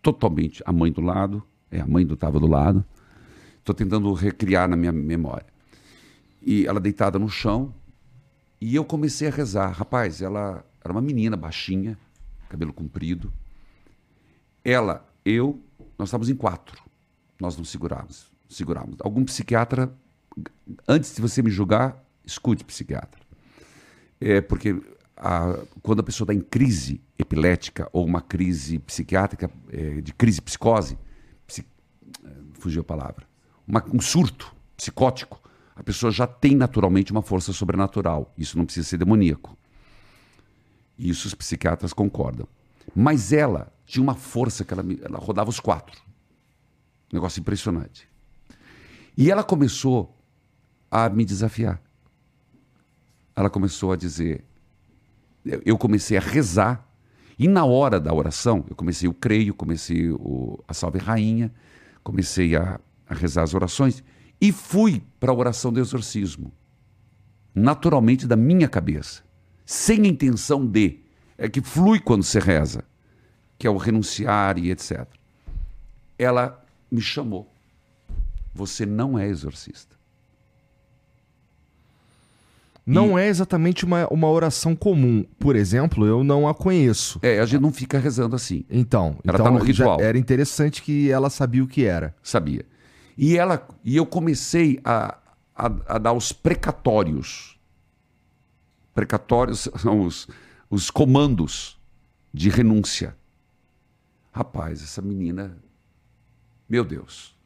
totalmente. 0.01 0.63
A 0.65 0.71
mãe 0.71 0.93
do 0.93 1.01
lado, 1.01 1.43
é, 1.69 1.81
a 1.81 1.87
mãe 1.87 2.07
do 2.07 2.15
estava 2.15 2.39
do 2.39 2.47
lado. 2.47 2.85
Estou 3.59 3.75
tentando 3.75 4.13
recriar 4.13 4.69
na 4.69 4.77
minha 4.77 4.93
memória. 4.93 5.47
E 6.41 6.65
ela 6.65 6.79
deitada 6.79 7.19
no 7.19 7.29
chão, 7.29 7.75
e 8.61 8.73
eu 8.77 8.85
comecei 8.85 9.27
a 9.27 9.33
rezar. 9.33 9.73
Rapaz, 9.73 10.23
ela 10.23 10.65
era 10.81 10.93
uma 10.93 11.03
menina 11.03 11.37
baixinha, 11.37 11.99
cabelo 12.53 12.73
comprido. 12.73 13.33
Ela, 14.65 15.07
eu, 15.25 15.59
nós 15.99 16.09
estávamos 16.09 16.29
em 16.29 16.35
quatro. 16.37 16.81
Nós 17.41 17.57
não 17.57 17.65
segurávamos. 17.65 18.31
segurávamos. 18.49 18.99
Algum 19.01 19.25
psiquiatra, 19.25 19.91
antes 20.87 21.15
de 21.15 21.21
você 21.23 21.43
me 21.43 21.51
julgar, 21.51 22.05
escute 22.25 22.63
psiquiatra. 22.65 23.21
É 24.21 24.41
porque 24.43 24.81
a- 25.17 25.59
quando 25.83 26.01
a 26.01 26.03
pessoa 26.03 26.27
está 26.27 26.35
em 26.35 26.41
crise 26.41 27.01
epilética 27.19 27.89
ou 27.93 28.05
uma 28.05 28.21
crise 28.21 28.79
psiquiátrica, 28.79 29.51
é, 29.71 30.01
de 30.03 30.13
crise 30.13 30.41
psicose, 30.43 30.99
psi- 31.47 31.65
é, 32.25 32.29
fugiu 32.55 32.83
a 32.83 32.85
palavra, 32.85 33.27
uma- 33.67 33.85
um 33.93 34.01
surto 34.01 34.55
psicótico, 34.77 35.41
a 35.75 35.83
pessoa 35.83 36.13
já 36.13 36.27
tem 36.27 36.55
naturalmente 36.55 37.11
uma 37.11 37.23
força 37.23 37.53
sobrenatural. 37.53 38.33
Isso 38.37 38.59
não 38.59 38.65
precisa 38.67 38.87
ser 38.87 38.99
demoníaco. 38.99 39.57
Isso 41.09 41.27
os 41.29 41.35
psiquiatras 41.35 41.93
concordam. 41.93 42.47
Mas 42.95 43.33
ela 43.33 43.73
tinha 43.87 44.03
uma 44.03 44.15
força 44.15 44.65
que 44.65 44.73
ela, 44.73 44.85
ela 45.03 45.19
rodava 45.19 45.51
os 45.51 45.59
quatro. 45.61 46.01
Negócio 47.13 47.41
impressionante. 47.41 48.09
E 49.17 49.31
ela 49.31 49.43
começou 49.45 50.17
a 50.91 51.09
me 51.09 51.25
desafiar. 51.25 51.81
Ela 53.35 53.51
começou 53.51 53.93
a 53.93 53.97
dizer. 53.97 54.45
eu- 55.45 55.63
Eu 55.65 55.79
comecei 55.79 56.17
a 56.17 56.21
rezar. 56.21 56.89
E 57.39 57.49
na 57.49 57.65
hora 57.65 57.99
da 57.99 58.13
oração, 58.15 58.65
eu 58.69 58.77
comecei 58.77 59.09
o 59.09 59.15
creio, 59.15 59.55
comecei 59.55 60.11
o, 60.11 60.63
a 60.69 60.73
Salve 60.75 60.99
Rainha, 60.99 61.53
comecei 62.05 62.55
a, 62.55 62.79
a 63.09 63.15
rezar 63.15 63.43
as 63.43 63.53
orações 63.55 64.05
e 64.41 64.53
fui 64.53 65.03
para 65.19 65.33
a 65.33 65.35
oração 65.35 65.73
do 65.73 65.81
exorcismo. 65.81 66.53
Naturalmente 67.55 68.27
da 68.27 68.37
minha 68.37 68.69
cabeça. 68.69 69.25
Sem 69.65 70.07
intenção 70.07 70.67
de. 70.67 70.99
É 71.39 71.49
que 71.49 71.61
flui 71.61 71.99
quando 71.99 72.23
você 72.23 72.39
reza, 72.39 72.85
que 73.59 73.67
é 73.67 73.71
o 73.71 73.77
renunciar 73.77 74.59
e 74.59 74.71
etc. 74.71 75.07
Ela 76.19 76.65
me 76.91 77.01
chamou. 77.01 77.51
Você 78.55 78.85
não 78.85 79.19
é 79.19 79.27
exorcista. 79.27 79.97
Não 82.85 83.17
é 83.17 83.29
exatamente 83.29 83.85
uma, 83.85 84.09
uma 84.09 84.29
oração 84.29 84.75
comum. 84.75 85.25
Por 85.39 85.55
exemplo, 85.55 86.05
eu 86.05 86.25
não 86.25 86.49
a 86.49 86.55
conheço. 86.55 87.19
É, 87.23 87.39
a 87.39 87.47
gente 87.47 87.61
não 87.61 87.73
fica 87.73 87.99
rezando 87.99 88.35
assim, 88.35 88.65
Então, 88.69 89.17
Ela 89.25 89.37
então 89.37 89.45
tá 89.47 89.51
no 89.53 89.59
ritual. 89.59 90.01
era 90.01 90.19
interessante 90.19 90.83
que 90.83 91.11
ela 91.11 91.31
sabia 91.31 91.63
o 91.63 91.67
que 91.67 91.85
era. 91.85 92.15
sabia? 92.23 92.65
E 93.17 93.37
ela 93.39 93.67
e 93.85 93.97
eu 93.97 94.05
comecei 94.05 94.81
a, 94.85 95.17
a, 95.55 95.67
a 95.87 95.99
dar 95.99 96.13
os 96.13 96.33
precatórios. 96.33 97.57
Precatórios 98.95 99.69
são 99.79 100.01
os, 100.01 100.29
os 100.69 100.91
comandos 100.91 101.79
de 102.33 102.49
renúncia. 102.49 103.17
Rapaz, 104.33 104.83
essa 104.83 105.03
menina, 105.03 105.57
meu 106.69 106.85
Deus, 106.85 107.37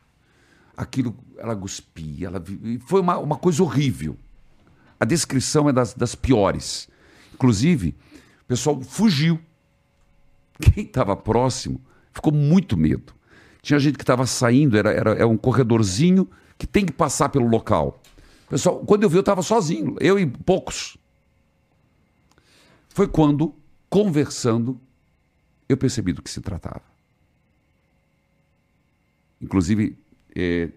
aquilo, 0.76 1.16
ela 1.36 1.56
cuspia, 1.56 2.28
ela 2.28 2.42
foi 2.86 3.00
uma, 3.00 3.18
uma 3.18 3.36
coisa 3.36 3.62
horrível. 3.62 4.16
A 4.98 5.04
descrição 5.04 5.68
é 5.68 5.72
das, 5.72 5.94
das 5.94 6.14
piores. 6.14 6.88
Inclusive, 7.34 7.94
o 8.42 8.46
pessoal 8.46 8.80
fugiu. 8.80 9.40
Quem 10.60 10.84
estava 10.84 11.14
próximo 11.16 11.80
ficou 12.12 12.32
muito 12.32 12.76
medo. 12.76 13.12
Tinha 13.60 13.78
gente 13.78 13.98
que 13.98 14.04
estava 14.04 14.26
saindo, 14.26 14.78
era, 14.78 14.90
era, 14.90 15.10
é 15.14 15.26
um 15.26 15.36
corredorzinho 15.36 16.28
que 16.56 16.66
tem 16.66 16.86
que 16.86 16.92
passar 16.92 17.28
pelo 17.28 17.46
local. 17.46 18.00
Pessoal, 18.48 18.78
quando 18.78 19.02
eu 19.02 19.10
vi, 19.10 19.16
eu 19.16 19.20
estava 19.20 19.42
sozinho, 19.42 19.96
eu 20.00 20.18
e 20.18 20.24
poucos. 20.24 20.96
Foi 22.96 23.06
quando, 23.06 23.54
conversando, 23.90 24.80
eu 25.68 25.76
percebi 25.76 26.14
do 26.14 26.22
que 26.22 26.30
se 26.30 26.40
tratava. 26.40 26.80
Inclusive, 29.38 29.98
eh, 30.34 30.70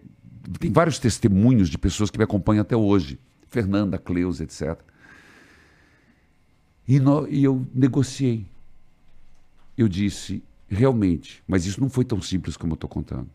tem 0.58 0.70
vários 0.70 0.98
testemunhos 0.98 1.70
de 1.70 1.78
pessoas 1.78 2.10
que 2.10 2.18
me 2.18 2.24
acompanham 2.24 2.60
até 2.60 2.76
hoje. 2.76 3.18
Fernanda, 3.48 3.98
Cleusa, 3.98 4.44
etc. 4.44 4.78
E, 6.86 7.00
nó- 7.00 7.26
e 7.26 7.42
eu 7.42 7.66
negociei. 7.74 8.46
Eu 9.74 9.88
disse, 9.88 10.42
realmente, 10.68 11.42
mas 11.48 11.64
isso 11.64 11.80
não 11.80 11.88
foi 11.88 12.04
tão 12.04 12.20
simples 12.20 12.54
como 12.54 12.72
eu 12.72 12.74
estou 12.74 12.90
contando. 12.90 13.30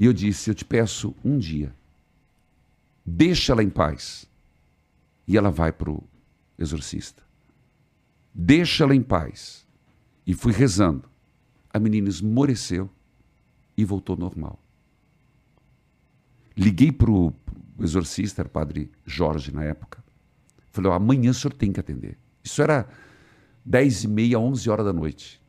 E 0.00 0.04
eu 0.04 0.12
disse, 0.12 0.50
eu 0.50 0.54
te 0.56 0.64
peço 0.64 1.14
um 1.24 1.38
dia, 1.38 1.72
deixa 3.06 3.52
ela 3.52 3.62
em 3.62 3.70
paz. 3.70 4.28
E 5.28 5.38
ela 5.38 5.48
vai 5.48 5.70
para 5.70 5.92
o 5.92 6.02
exorcista. 6.58 7.22
Deixa 8.34 8.84
ela 8.84 8.94
em 8.94 9.02
paz. 9.02 9.66
E 10.26 10.34
fui 10.34 10.52
rezando. 10.52 11.08
A 11.72 11.78
menina 11.78 12.08
esmoreceu 12.08 12.90
e 13.76 13.84
voltou 13.84 14.16
normal. 14.16 14.58
Liguei 16.56 16.92
para 16.92 17.10
o 17.10 17.32
exorcista, 17.80 18.42
era 18.42 18.48
o 18.48 18.52
padre 18.52 18.90
Jorge 19.06 19.52
na 19.52 19.64
época. 19.64 20.02
Falei, 20.70 20.90
ó, 20.90 20.94
amanhã 20.94 21.30
o 21.30 21.34
senhor 21.34 21.52
tem 21.52 21.72
que 21.72 21.80
atender. 21.80 22.18
Isso 22.44 22.62
era 22.62 22.88
10 23.64 24.04
e 24.04 24.08
meia, 24.08 24.38
11 24.38 24.68
horas 24.70 24.86
da 24.86 24.92
noite. 24.92 25.40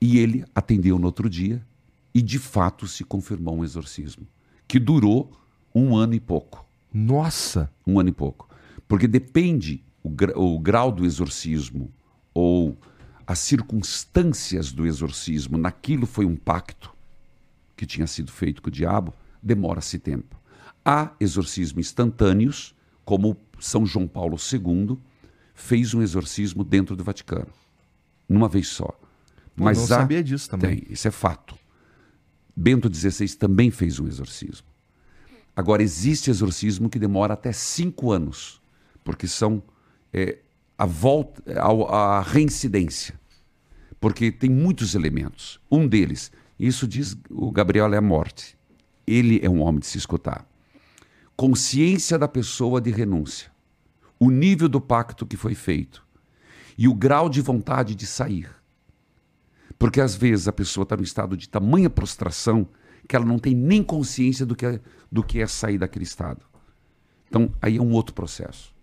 E 0.00 0.18
ele 0.18 0.44
atendeu 0.54 0.98
no 0.98 1.06
outro 1.06 1.28
dia 1.28 1.64
e, 2.14 2.22
de 2.22 2.38
fato, 2.38 2.86
se 2.86 3.04
confirmou 3.04 3.56
um 3.56 3.64
exorcismo, 3.64 4.26
que 4.66 4.78
durou 4.78 5.36
Um 5.72 5.96
ano 5.96 6.14
e 6.14 6.20
pouco. 6.20 6.66
Nossa! 6.92 7.72
Um 7.86 8.00
ano 8.00 8.08
e 8.08 8.12
pouco. 8.12 8.48
Porque 8.88 9.06
depende 9.06 9.84
o, 10.02 10.08
gra- 10.08 10.38
o 10.38 10.58
grau 10.58 10.90
do 10.92 11.04
exorcismo 11.04 11.90
ou 12.32 12.76
as 13.26 13.38
circunstâncias 13.38 14.72
do 14.72 14.86
exorcismo, 14.86 15.56
naquilo 15.56 16.06
foi 16.06 16.24
um 16.24 16.34
pacto 16.36 16.92
que 17.76 17.86
tinha 17.86 18.06
sido 18.06 18.30
feito 18.32 18.60
com 18.60 18.68
o 18.68 18.72
diabo, 18.72 19.14
demora-se 19.42 19.98
tempo. 19.98 20.36
Há 20.84 21.12
exorcismos 21.20 21.86
instantâneos, 21.86 22.74
como 23.04 23.36
São 23.58 23.86
João 23.86 24.06
Paulo 24.08 24.36
II 24.36 24.98
fez 25.54 25.94
um 25.94 26.02
exorcismo 26.02 26.64
dentro 26.64 26.96
do 26.96 27.04
Vaticano, 27.04 27.48
numa 28.28 28.48
vez 28.48 28.68
só. 28.68 28.86
Pô, 29.54 29.64
Mas 29.64 29.76
não 29.78 29.84
há, 29.84 29.88
sabia 29.88 30.22
disso 30.24 30.48
também. 30.50 30.80
Tem, 30.80 30.92
isso 30.92 31.06
é 31.06 31.10
fato. 31.10 31.54
Bento 32.56 32.92
XVI 32.92 33.28
também 33.36 33.70
fez 33.70 33.98
um 34.00 34.06
exorcismo. 34.06 34.66
Agora, 35.54 35.82
existe 35.82 36.30
exorcismo 36.30 36.88
que 36.88 36.98
demora 36.98 37.34
até 37.34 37.52
cinco 37.52 38.10
anos, 38.12 38.60
porque 39.04 39.26
são 39.26 39.62
é, 40.12 40.38
a 40.76 40.86
volta, 40.86 41.42
a 41.60 42.20
reincidência. 42.22 43.18
Porque 44.00 44.32
tem 44.32 44.48
muitos 44.48 44.94
elementos. 44.94 45.60
Um 45.70 45.86
deles, 45.86 46.32
isso 46.58 46.86
diz 46.88 47.16
o 47.28 47.50
Gabriel 47.50 47.92
é 47.92 47.98
a 47.98 48.02
morte. 48.02 48.56
Ele 49.06 49.40
é 49.42 49.48
um 49.48 49.60
homem 49.60 49.80
de 49.80 49.86
se 49.86 49.98
escutar. 49.98 50.46
Consciência 51.36 52.18
da 52.18 52.28
pessoa 52.28 52.80
de 52.80 52.90
renúncia. 52.90 53.50
O 54.18 54.30
nível 54.30 54.68
do 54.68 54.80
pacto 54.80 55.26
que 55.26 55.36
foi 55.36 55.54
feito. 55.54 56.06
E 56.76 56.88
o 56.88 56.94
grau 56.94 57.28
de 57.28 57.40
vontade 57.40 57.94
de 57.94 58.06
sair. 58.06 58.48
Porque 59.78 60.00
às 60.00 60.14
vezes 60.14 60.48
a 60.48 60.52
pessoa 60.52 60.82
está 60.82 60.96
num 60.96 61.02
estado 61.02 61.36
de 61.36 61.48
tamanha 61.48 61.90
prostração 61.90 62.68
que 63.08 63.16
ela 63.16 63.24
não 63.24 63.38
tem 63.38 63.54
nem 63.54 63.82
consciência 63.82 64.46
do 64.46 64.54
que 64.54 64.64
é, 64.64 64.80
do 65.10 65.22
que 65.22 65.40
é 65.40 65.46
sair 65.46 65.78
daquele 65.78 66.04
estado. 66.04 66.44
Então, 67.28 67.52
aí 67.60 67.76
é 67.76 67.82
um 67.82 67.92
outro 67.92 68.14
processo. 68.14 68.74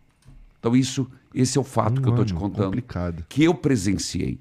Então, 0.60 0.76
isso, 0.76 1.10
esse 1.34 1.58
é 1.58 1.62
o 1.62 1.64
fato 1.64 2.02
que 2.02 2.08
eu 2.08 2.12
estou 2.12 2.26
te 2.26 2.34
contando. 2.34 2.66
complicado. 2.66 3.26
Que 3.30 3.44
eu 3.44 3.54
presenciei. 3.54 4.40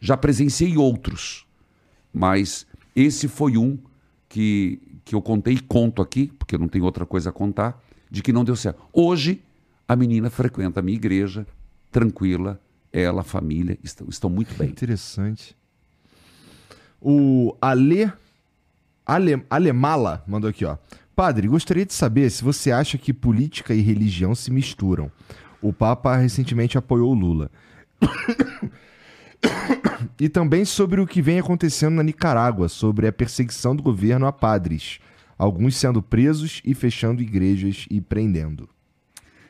Já 0.00 0.16
presenciei 0.16 0.76
outros, 0.76 1.46
mas 2.12 2.66
esse 2.96 3.28
foi 3.28 3.56
um 3.56 3.78
que, 4.28 4.80
que 5.04 5.14
eu 5.14 5.20
contei 5.20 5.54
e 5.54 5.60
conto 5.60 6.00
aqui, 6.00 6.32
porque 6.38 6.56
não 6.56 6.68
tenho 6.68 6.84
outra 6.84 7.04
coisa 7.04 7.30
a 7.30 7.32
contar, 7.32 7.82
de 8.10 8.22
que 8.22 8.32
não 8.32 8.44
deu 8.44 8.56
certo. 8.56 8.80
Hoje, 8.92 9.42
a 9.86 9.94
menina 9.94 10.30
frequenta 10.30 10.80
a 10.80 10.82
minha 10.82 10.96
igreja, 10.96 11.46
tranquila, 11.90 12.60
ela, 12.92 13.20
a 13.20 13.24
família, 13.24 13.78
estão, 13.82 14.08
estão 14.08 14.30
muito 14.30 14.54
bem. 14.56 14.68
Interessante. 14.68 15.56
O 17.00 17.56
Ale, 17.60 18.12
Ale 19.06 19.44
Alemala 19.48 20.22
mandou 20.26 20.50
aqui, 20.50 20.64
ó. 20.64 20.76
Padre, 21.20 21.48
gostaria 21.48 21.84
de 21.84 21.92
saber 21.92 22.30
se 22.30 22.42
você 22.42 22.72
acha 22.72 22.96
que 22.96 23.12
política 23.12 23.74
e 23.74 23.82
religião 23.82 24.34
se 24.34 24.50
misturam. 24.50 25.12
O 25.60 25.70
Papa 25.70 26.16
recentemente 26.16 26.78
apoiou 26.78 27.12
Lula. 27.12 27.50
e 30.18 30.30
também 30.30 30.64
sobre 30.64 30.98
o 30.98 31.06
que 31.06 31.20
vem 31.20 31.38
acontecendo 31.38 31.96
na 31.96 32.02
Nicarágua, 32.02 32.70
sobre 32.70 33.06
a 33.06 33.12
perseguição 33.12 33.76
do 33.76 33.82
governo 33.82 34.26
a 34.26 34.32
padres, 34.32 34.98
alguns 35.36 35.76
sendo 35.76 36.00
presos 36.00 36.62
e 36.64 36.72
fechando 36.72 37.20
igrejas 37.20 37.84
e 37.90 38.00
prendendo. 38.00 38.66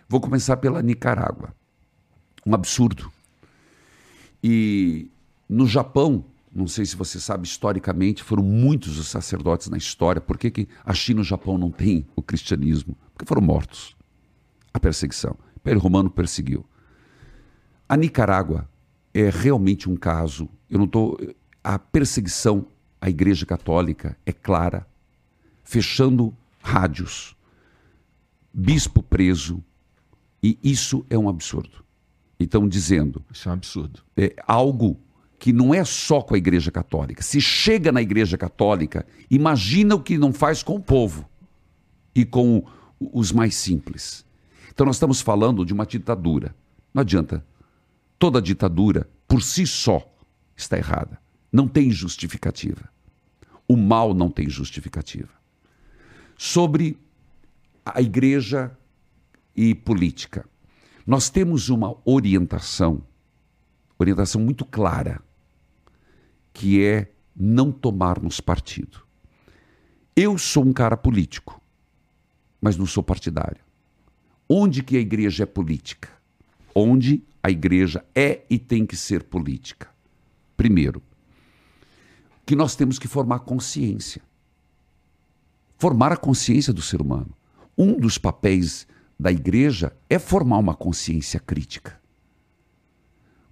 Vou 0.08 0.20
começar 0.20 0.57
pela 0.57 0.82
Nicarágua. 0.82 1.55
Um 2.44 2.52
absurdo. 2.52 3.12
E 4.42 5.08
no 5.49 5.68
Japão, 5.68 6.24
não 6.52 6.66
sei 6.66 6.84
se 6.84 6.96
você 6.96 7.20
sabe, 7.20 7.46
historicamente, 7.46 8.22
foram 8.22 8.42
muitos 8.42 8.98
os 8.98 9.08
sacerdotes 9.08 9.68
na 9.68 9.76
história. 9.76 10.20
Por 10.20 10.36
que, 10.36 10.50
que 10.50 10.68
a 10.84 10.92
China 10.92 11.20
e 11.20 11.22
o 11.22 11.24
Japão 11.24 11.56
não 11.56 11.70
têm 11.70 12.06
o 12.16 12.22
cristianismo? 12.22 12.96
Porque 13.12 13.26
foram 13.26 13.42
mortos. 13.42 13.96
A 14.74 14.80
perseguição. 14.80 15.32
O 15.32 15.58
Império 15.58 15.80
Romano 15.80 16.10
perseguiu. 16.10 16.64
A 17.88 17.96
Nicarágua 17.96 18.68
é 19.14 19.30
realmente 19.30 19.88
um 19.88 19.96
caso. 19.96 20.48
Eu 20.68 20.78
não 20.78 20.86
tô. 20.86 21.18
A 21.62 21.78
perseguição 21.78 22.66
à 23.00 23.08
Igreja 23.08 23.46
Católica 23.46 24.16
é 24.26 24.32
clara, 24.32 24.86
fechando 25.62 26.36
rádios, 26.62 27.36
bispo 28.52 29.02
preso, 29.02 29.62
e 30.42 30.58
isso 30.62 31.04
é 31.08 31.18
um 31.18 31.28
absurdo. 31.28 31.84
Então, 32.38 32.66
dizendo, 32.66 33.22
Isso 33.30 33.48
é 33.48 33.50
um 33.50 33.54
absurdo. 33.54 34.00
é 34.16 34.34
algo 34.46 34.98
que 35.40 35.54
não 35.54 35.72
é 35.72 35.82
só 35.86 36.20
com 36.20 36.34
a 36.34 36.38
Igreja 36.38 36.70
Católica. 36.70 37.22
Se 37.22 37.40
chega 37.40 37.90
na 37.90 38.02
Igreja 38.02 38.36
Católica, 38.36 39.06
imagina 39.30 39.94
o 39.94 40.02
que 40.02 40.18
não 40.18 40.34
faz 40.34 40.62
com 40.62 40.74
o 40.74 40.80
povo 40.80 41.26
e 42.14 42.26
com 42.26 42.62
os 43.00 43.32
mais 43.32 43.54
simples. 43.54 44.22
Então, 44.70 44.84
nós 44.84 44.96
estamos 44.96 45.22
falando 45.22 45.64
de 45.64 45.72
uma 45.72 45.86
ditadura. 45.86 46.54
Não 46.92 47.00
adianta. 47.00 47.42
Toda 48.18 48.42
ditadura, 48.42 49.08
por 49.26 49.42
si 49.42 49.66
só, 49.66 50.06
está 50.54 50.76
errada. 50.76 51.18
Não 51.50 51.66
tem 51.66 51.90
justificativa. 51.90 52.90
O 53.66 53.78
mal 53.78 54.12
não 54.12 54.30
tem 54.30 54.46
justificativa. 54.46 55.30
Sobre 56.36 56.98
a 57.82 58.02
igreja 58.02 58.76
e 59.56 59.74
política. 59.74 60.44
Nós 61.06 61.30
temos 61.30 61.70
uma 61.70 61.96
orientação, 62.04 63.02
orientação 63.98 64.42
muito 64.42 64.66
clara, 64.66 65.22
que 66.52 66.84
é 66.84 67.12
não 67.34 67.72
tomarmos 67.72 68.40
partido. 68.40 69.04
Eu 70.14 70.36
sou 70.36 70.64
um 70.64 70.72
cara 70.72 70.96
político, 70.96 71.60
mas 72.60 72.76
não 72.76 72.86
sou 72.86 73.02
partidário. 73.02 73.62
Onde 74.48 74.82
que 74.82 74.96
a 74.96 75.00
igreja 75.00 75.44
é 75.44 75.46
política? 75.46 76.08
Onde 76.74 77.22
a 77.42 77.50
igreja 77.50 78.04
é 78.14 78.42
e 78.50 78.58
tem 78.58 78.84
que 78.84 78.96
ser 78.96 79.22
política. 79.22 79.88
Primeiro, 80.56 81.02
que 82.44 82.54
nós 82.54 82.74
temos 82.74 82.98
que 82.98 83.08
formar 83.08 83.40
consciência. 83.40 84.20
Formar 85.78 86.12
a 86.12 86.16
consciência 86.16 86.72
do 86.72 86.82
ser 86.82 87.00
humano. 87.00 87.32
Um 87.78 87.98
dos 87.98 88.18
papéis 88.18 88.86
da 89.18 89.30
igreja 89.30 89.96
é 90.08 90.18
formar 90.18 90.58
uma 90.58 90.74
consciência 90.74 91.40
crítica. 91.40 91.98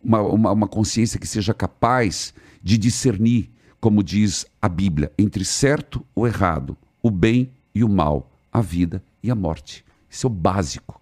Uma, 0.02 0.20
uma, 0.20 0.52
uma 0.52 0.68
consciência 0.68 1.18
que 1.18 1.26
seja 1.26 1.54
capaz 1.54 2.34
de 2.62 2.76
discernir, 2.76 3.50
como 3.80 4.02
diz 4.02 4.46
a 4.60 4.68
Bíblia, 4.68 5.12
entre 5.18 5.44
certo 5.44 6.04
ou 6.14 6.26
errado, 6.26 6.76
o 7.02 7.10
bem 7.10 7.50
e 7.74 7.84
o 7.84 7.88
mal, 7.88 8.30
a 8.52 8.60
vida 8.60 9.02
e 9.22 9.30
a 9.30 9.34
morte. 9.34 9.84
Isso 10.10 10.26
é 10.26 10.30
o 10.30 10.32
básico. 10.32 11.00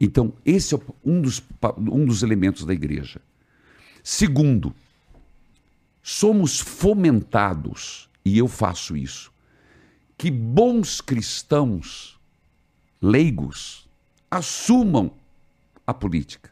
Então, 0.00 0.32
esse 0.44 0.74
é 0.74 0.80
um 1.04 1.20
dos, 1.20 1.42
um 1.78 2.04
dos 2.04 2.22
elementos 2.22 2.64
da 2.64 2.72
igreja. 2.72 3.20
Segundo, 4.02 4.74
somos 6.02 6.60
fomentados, 6.60 8.08
e 8.24 8.36
eu 8.38 8.46
faço 8.46 8.96
isso, 8.96 9.32
que 10.16 10.30
bons 10.30 11.00
cristãos 11.00 12.18
leigos 13.00 13.88
assumam 14.30 15.12
a 15.86 15.94
política. 15.94 16.50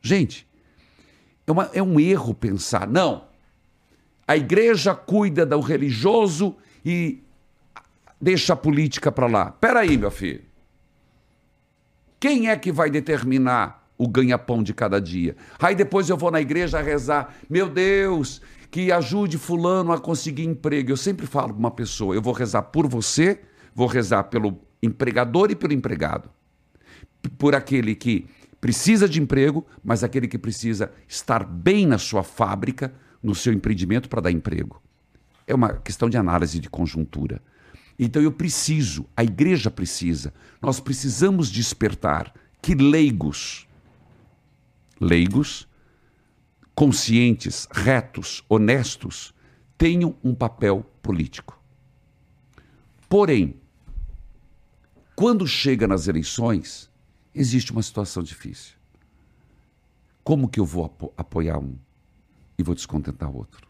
Gente, 0.00 0.46
é, 1.46 1.52
uma- 1.52 1.70
é 1.72 1.82
um 1.82 1.98
erro 2.00 2.34
pensar, 2.34 2.86
não, 2.88 3.24
a 4.26 4.36
igreja 4.36 4.94
cuida 4.94 5.44
do 5.44 5.60
religioso 5.60 6.56
e 6.84 7.22
deixa 8.20 8.54
a 8.54 8.56
política 8.56 9.12
para 9.12 9.26
lá. 9.26 9.50
Peraí, 9.50 9.98
meu 9.98 10.10
filho. 10.10 10.42
Quem 12.18 12.48
é 12.48 12.56
que 12.56 12.72
vai 12.72 12.90
determinar 12.90 13.86
o 13.98 14.08
ganha-pão 14.08 14.62
de 14.62 14.72
cada 14.72 15.00
dia? 15.00 15.36
Aí 15.58 15.74
depois 15.74 16.08
eu 16.08 16.16
vou 16.16 16.30
na 16.30 16.40
igreja 16.40 16.80
rezar, 16.80 17.34
meu 17.50 17.68
Deus, 17.68 18.40
que 18.70 18.90
ajude 18.90 19.36
fulano 19.36 19.92
a 19.92 20.00
conseguir 20.00 20.44
emprego. 20.44 20.90
Eu 20.90 20.96
sempre 20.96 21.26
falo 21.26 21.48
para 21.48 21.58
uma 21.58 21.70
pessoa, 21.70 22.14
eu 22.14 22.22
vou 22.22 22.32
rezar 22.32 22.62
por 22.62 22.88
você, 22.88 23.40
vou 23.74 23.86
rezar 23.86 24.24
pelo 24.24 24.58
empregador 24.82 25.50
e 25.50 25.54
pelo 25.54 25.74
empregado. 25.74 26.30
Por 27.38 27.54
aquele 27.54 27.94
que 27.94 28.26
precisa 28.64 29.06
de 29.06 29.20
emprego, 29.20 29.66
mas 29.84 30.02
aquele 30.02 30.26
que 30.26 30.38
precisa 30.38 30.90
estar 31.06 31.44
bem 31.44 31.86
na 31.86 31.98
sua 31.98 32.22
fábrica, 32.22 32.94
no 33.22 33.34
seu 33.34 33.52
empreendimento 33.52 34.08
para 34.08 34.22
dar 34.22 34.30
emprego. 34.30 34.82
É 35.46 35.54
uma 35.54 35.74
questão 35.74 36.08
de 36.08 36.16
análise 36.16 36.58
de 36.58 36.70
conjuntura. 36.70 37.42
Então 37.98 38.22
eu 38.22 38.32
preciso, 38.32 39.04
a 39.14 39.22
igreja 39.22 39.70
precisa, 39.70 40.32
nós 40.62 40.80
precisamos 40.80 41.50
despertar 41.50 42.32
que 42.62 42.74
leigos, 42.74 43.68
leigos, 44.98 45.68
conscientes, 46.74 47.68
retos, 47.70 48.42
honestos, 48.48 49.34
tenham 49.76 50.16
um 50.24 50.34
papel 50.34 50.90
político. 51.02 51.62
Porém, 53.10 53.56
quando 55.14 55.46
chega 55.46 55.86
nas 55.86 56.08
eleições, 56.08 56.90
existe 57.34 57.72
uma 57.72 57.82
situação 57.82 58.22
difícil. 58.22 58.76
Como 60.22 60.48
que 60.48 60.60
eu 60.60 60.64
vou 60.64 60.84
apo- 60.84 61.12
apoiar 61.16 61.58
um 61.58 61.76
e 62.58 62.62
vou 62.62 62.74
descontentar 62.74 63.30
outro? 63.34 63.68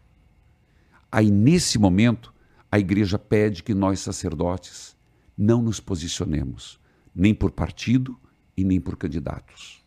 Aí, 1.10 1.30
nesse 1.30 1.78
momento, 1.78 2.32
a 2.70 2.78
igreja 2.78 3.18
pede 3.18 3.62
que 3.62 3.72
nós, 3.74 4.00
sacerdotes, 4.00 4.96
não 5.36 5.62
nos 5.62 5.80
posicionemos, 5.80 6.78
nem 7.14 7.34
por 7.34 7.50
partido 7.50 8.18
e 8.56 8.64
nem 8.64 8.80
por 8.80 8.96
candidatos. 8.96 9.82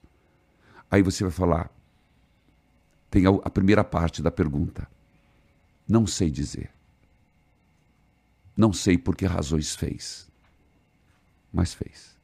Aí 0.89 1.01
você 1.01 1.23
vai 1.23 1.31
falar, 1.31 1.69
tem 3.09 3.23
a 3.25 3.49
primeira 3.49 3.83
parte 3.83 4.21
da 4.21 4.31
pergunta. 4.31 4.89
Não 5.87 6.05
sei 6.05 6.29
dizer. 6.29 6.69
Não 8.55 8.73
sei 8.73 8.97
por 8.97 9.15
que 9.15 9.25
razões 9.25 9.75
fez, 9.75 10.27
mas 11.53 11.73
fez. 11.73 12.16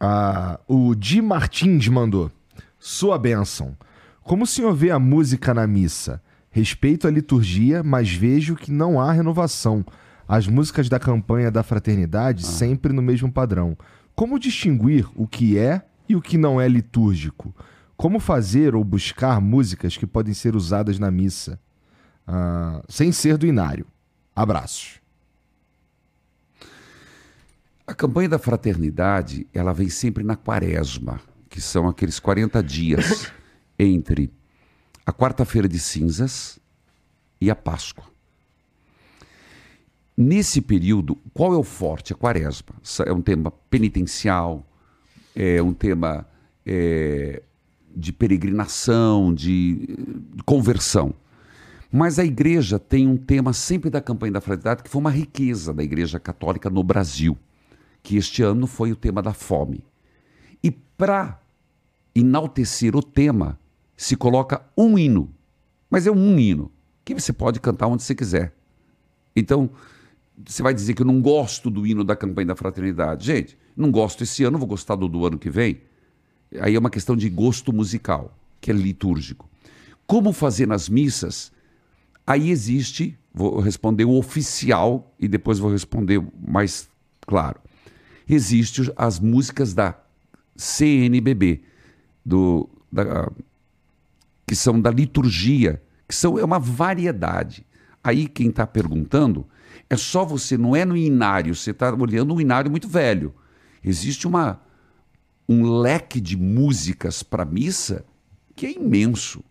Ah, 0.00 0.60
o 0.68 0.94
Di 0.94 1.20
Martins 1.20 1.88
mandou. 1.88 2.30
Sua 2.78 3.18
bênção. 3.18 3.76
Como 4.22 4.44
o 4.44 4.46
senhor 4.46 4.74
vê 4.74 4.90
a 4.90 4.98
música 4.98 5.52
na 5.52 5.66
missa? 5.66 6.22
Respeito 6.50 7.06
a 7.06 7.10
liturgia, 7.10 7.82
mas 7.82 8.12
vejo 8.12 8.54
que 8.54 8.70
não 8.70 9.00
há 9.00 9.12
renovação. 9.12 9.84
As 10.26 10.46
músicas 10.46 10.88
da 10.88 10.98
campanha 10.98 11.50
da 11.50 11.62
fraternidade 11.62 12.44
sempre 12.44 12.92
no 12.92 13.02
mesmo 13.02 13.32
padrão. 13.32 13.76
Como 14.14 14.38
distinguir 14.38 15.08
o 15.14 15.26
que 15.26 15.58
é 15.58 15.82
e 16.08 16.14
o 16.14 16.20
que 16.20 16.36
não 16.36 16.60
é 16.60 16.68
litúrgico? 16.68 17.54
Como 17.96 18.20
fazer 18.20 18.74
ou 18.74 18.84
buscar 18.84 19.40
músicas 19.40 19.96
que 19.96 20.06
podem 20.06 20.34
ser 20.34 20.54
usadas 20.54 20.98
na 20.98 21.10
missa 21.10 21.58
ah, 22.26 22.82
sem 22.88 23.10
ser 23.10 23.36
do 23.36 23.46
inário? 23.46 23.86
Abraços. 24.36 24.97
A 27.88 27.94
campanha 27.94 28.28
da 28.28 28.38
fraternidade, 28.38 29.46
ela 29.50 29.72
vem 29.72 29.88
sempre 29.88 30.22
na 30.22 30.36
quaresma, 30.36 31.22
que 31.48 31.58
são 31.58 31.88
aqueles 31.88 32.20
40 32.20 32.62
dias 32.62 33.32
entre 33.80 34.30
a 35.06 35.10
quarta-feira 35.10 35.66
de 35.66 35.78
cinzas 35.78 36.58
e 37.40 37.50
a 37.50 37.56
Páscoa. 37.56 38.04
Nesse 40.14 40.60
período, 40.60 41.16
qual 41.32 41.54
é 41.54 41.56
o 41.56 41.62
forte? 41.62 42.12
A 42.12 42.16
quaresma. 42.16 42.74
É 43.06 43.12
um 43.12 43.22
tema 43.22 43.50
penitencial, 43.70 44.66
é 45.34 45.62
um 45.62 45.72
tema 45.72 46.28
é, 46.66 47.42
de 47.96 48.12
peregrinação, 48.12 49.32
de, 49.32 49.96
de 50.34 50.42
conversão. 50.44 51.14
Mas 51.90 52.18
a 52.18 52.24
igreja 52.24 52.78
tem 52.78 53.08
um 53.08 53.16
tema 53.16 53.54
sempre 53.54 53.88
da 53.88 54.02
campanha 54.02 54.32
da 54.32 54.42
fraternidade 54.42 54.82
que 54.82 54.90
foi 54.90 55.00
uma 55.00 55.10
riqueza 55.10 55.72
da 55.72 55.82
igreja 55.82 56.20
católica 56.20 56.68
no 56.68 56.84
Brasil, 56.84 57.34
que 58.02 58.16
este 58.16 58.42
ano 58.42 58.66
foi 58.66 58.92
o 58.92 58.96
tema 58.96 59.22
da 59.22 59.32
fome. 59.32 59.84
E 60.62 60.70
para 60.70 61.40
enaltecer 62.14 62.96
o 62.96 63.02
tema, 63.02 63.58
se 63.96 64.16
coloca 64.16 64.64
um 64.76 64.98
hino. 64.98 65.34
Mas 65.90 66.06
é 66.06 66.10
um 66.10 66.38
hino 66.38 66.70
que 67.04 67.14
você 67.14 67.32
pode 67.32 67.60
cantar 67.60 67.86
onde 67.86 68.02
você 68.02 68.14
quiser. 68.14 68.54
Então, 69.34 69.70
você 70.46 70.62
vai 70.62 70.74
dizer 70.74 70.94
que 70.94 71.02
eu 71.02 71.06
não 71.06 71.20
gosto 71.20 71.70
do 71.70 71.86
hino 71.86 72.04
da 72.04 72.14
campanha 72.14 72.48
da 72.48 72.56
fraternidade. 72.56 73.26
Gente, 73.26 73.58
não 73.76 73.90
gosto 73.90 74.22
esse 74.22 74.44
ano, 74.44 74.58
vou 74.58 74.68
gostar 74.68 74.94
do 74.94 75.08
do 75.08 75.26
ano 75.26 75.38
que 75.38 75.50
vem. 75.50 75.80
Aí 76.60 76.74
é 76.74 76.78
uma 76.78 76.90
questão 76.90 77.16
de 77.16 77.28
gosto 77.28 77.72
musical, 77.72 78.36
que 78.60 78.70
é 78.70 78.74
litúrgico. 78.74 79.48
Como 80.06 80.32
fazer 80.32 80.66
nas 80.66 80.88
missas? 80.88 81.52
Aí 82.26 82.50
existe, 82.50 83.18
vou 83.32 83.60
responder 83.60 84.04
o 84.04 84.16
oficial 84.16 85.14
e 85.18 85.26
depois 85.28 85.58
vou 85.58 85.70
responder 85.70 86.22
mais 86.46 86.88
claro. 87.22 87.60
Existe 88.28 88.92
as 88.96 89.18
músicas 89.18 89.72
da 89.72 89.98
CNBB, 90.56 91.62
do, 92.24 92.68
da, 92.92 93.30
que 94.46 94.54
são 94.54 94.80
da 94.80 94.90
liturgia, 94.90 95.82
que 96.06 96.14
são 96.14 96.38
é 96.38 96.44
uma 96.44 96.58
variedade. 96.58 97.64
Aí 98.02 98.26
quem 98.26 98.48
está 98.48 98.66
perguntando 98.66 99.46
é 99.88 99.96
só 99.96 100.24
você, 100.24 100.58
não 100.58 100.76
é 100.76 100.84
no 100.84 100.96
inário, 100.96 101.54
você 101.54 101.70
está 101.70 101.94
olhando 101.94 102.34
um 102.34 102.40
inário 102.40 102.70
muito 102.70 102.88
velho. 102.88 103.34
Existe 103.82 104.26
uma, 104.26 104.60
um 105.48 105.80
leque 105.80 106.20
de 106.20 106.36
músicas 106.36 107.22
para 107.22 107.44
missa 107.44 108.04
que 108.54 108.66
é 108.66 108.72
imenso. 108.72 109.42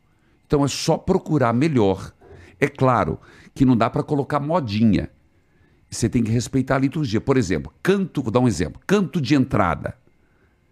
Então 0.45 0.63
é 0.63 0.67
só 0.67 0.97
procurar 0.97 1.53
melhor. 1.53 2.13
É 2.59 2.67
claro 2.67 3.19
que 3.55 3.65
não 3.65 3.75
dá 3.75 3.89
para 3.89 4.03
colocar 4.03 4.39
modinha. 4.39 5.09
Você 5.89 6.09
tem 6.09 6.23
que 6.23 6.31
respeitar 6.31 6.75
a 6.75 6.79
liturgia. 6.79 7.21
Por 7.21 7.37
exemplo, 7.37 7.73
canto, 7.81 8.21
vou 8.21 8.31
dar 8.31 8.39
um 8.39 8.47
exemplo, 8.47 8.81
canto 8.85 9.21
de 9.21 9.35
entrada. 9.35 9.95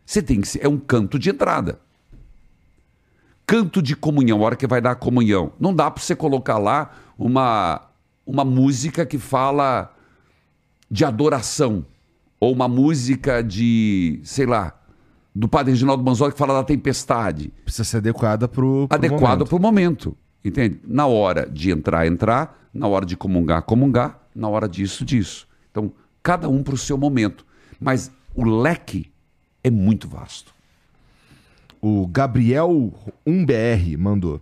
Você 0.05 0.21
tem 0.21 0.41
que 0.41 0.47
ser, 0.47 0.63
é 0.63 0.67
um 0.67 0.77
canto 0.77 1.17
de 1.17 1.29
entrada. 1.29 1.79
Canto 3.47 3.81
de 3.81 3.95
comunhão, 3.95 4.41
a 4.41 4.45
hora 4.45 4.55
que 4.55 4.67
vai 4.67 4.81
dar 4.81 4.91
a 4.91 4.95
comunhão. 4.95 5.53
Não 5.59 5.73
dá 5.73 5.89
para 5.89 6.01
você 6.03 6.15
colocar 6.15 6.57
lá 6.57 6.91
uma 7.17 7.81
uma 8.25 8.43
música 8.43 9.05
que 9.05 9.19
fala 9.19 9.93
de 10.89 11.05
adoração 11.05 11.85
ou 12.39 12.51
uma 12.51 12.67
música 12.67 13.43
de, 13.43 14.19
sei 14.23 14.45
lá, 14.45 14.73
do 15.33 15.47
Padre 15.47 15.73
Reginaldo 15.73 16.03
Manzotti 16.03 16.33
que 16.33 16.39
fala 16.39 16.53
da 16.53 16.63
tempestade. 16.63 17.53
Precisa 17.63 17.83
ser 17.83 17.97
adequada 17.97 18.47
pro, 18.47 18.87
pro 18.87 18.95
Adequado 18.95 19.45
para 19.45 19.55
o 19.55 19.59
momento. 19.59 20.17
Entende? 20.43 20.79
Na 20.87 21.05
hora 21.05 21.47
de 21.49 21.71
entrar, 21.71 22.07
entrar. 22.07 22.67
Na 22.73 22.87
hora 22.87 23.05
de 23.05 23.15
comungar, 23.15 23.61
comungar. 23.63 24.24
Na 24.35 24.49
hora 24.49 24.67
disso, 24.67 25.05
disso. 25.05 25.47
Então, 25.71 25.93
cada 26.21 26.49
um 26.49 26.61
para 26.61 26.75
o 26.75 26.77
seu 26.77 26.97
momento. 26.97 27.45
Mas 27.79 28.11
o 28.35 28.43
leque 28.43 29.11
é 29.63 29.71
muito 29.71 30.07
vasto. 30.07 30.53
O 31.81 32.05
Gabriel 32.07 32.93
1BR 33.25 33.97
mandou. 33.97 34.41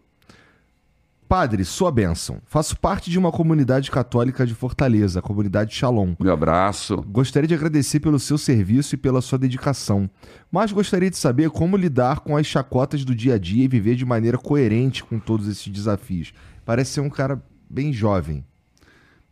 Padre, 1.27 1.65
sua 1.65 1.91
bênção. 1.91 2.39
Faço 2.45 2.77
parte 2.77 3.09
de 3.09 3.17
uma 3.17 3.31
comunidade 3.31 3.89
católica 3.89 4.45
de 4.45 4.53
Fortaleza, 4.53 5.17
a 5.17 5.21
comunidade 5.21 5.73
Shalom. 5.73 6.13
Meu 6.19 6.31
abraço. 6.31 6.97
Gostaria 7.07 7.47
de 7.47 7.55
agradecer 7.55 7.99
pelo 7.99 8.19
seu 8.19 8.37
serviço 8.37 8.93
e 8.93 8.97
pela 8.99 9.19
sua 9.19 9.39
dedicação, 9.39 10.07
mas 10.51 10.71
gostaria 10.71 11.09
de 11.09 11.17
saber 11.17 11.49
como 11.49 11.75
lidar 11.75 12.19
com 12.19 12.37
as 12.37 12.45
chacotas 12.45 13.03
do 13.03 13.15
dia 13.15 13.33
a 13.33 13.37
dia 13.39 13.63
e 13.63 13.67
viver 13.67 13.95
de 13.95 14.05
maneira 14.05 14.37
coerente 14.37 15.03
com 15.03 15.17
todos 15.17 15.47
esses 15.47 15.67
desafios. 15.67 16.33
Parece 16.63 16.91
ser 16.91 17.01
um 17.01 17.09
cara 17.09 17.43
bem 17.67 17.91
jovem. 17.91 18.45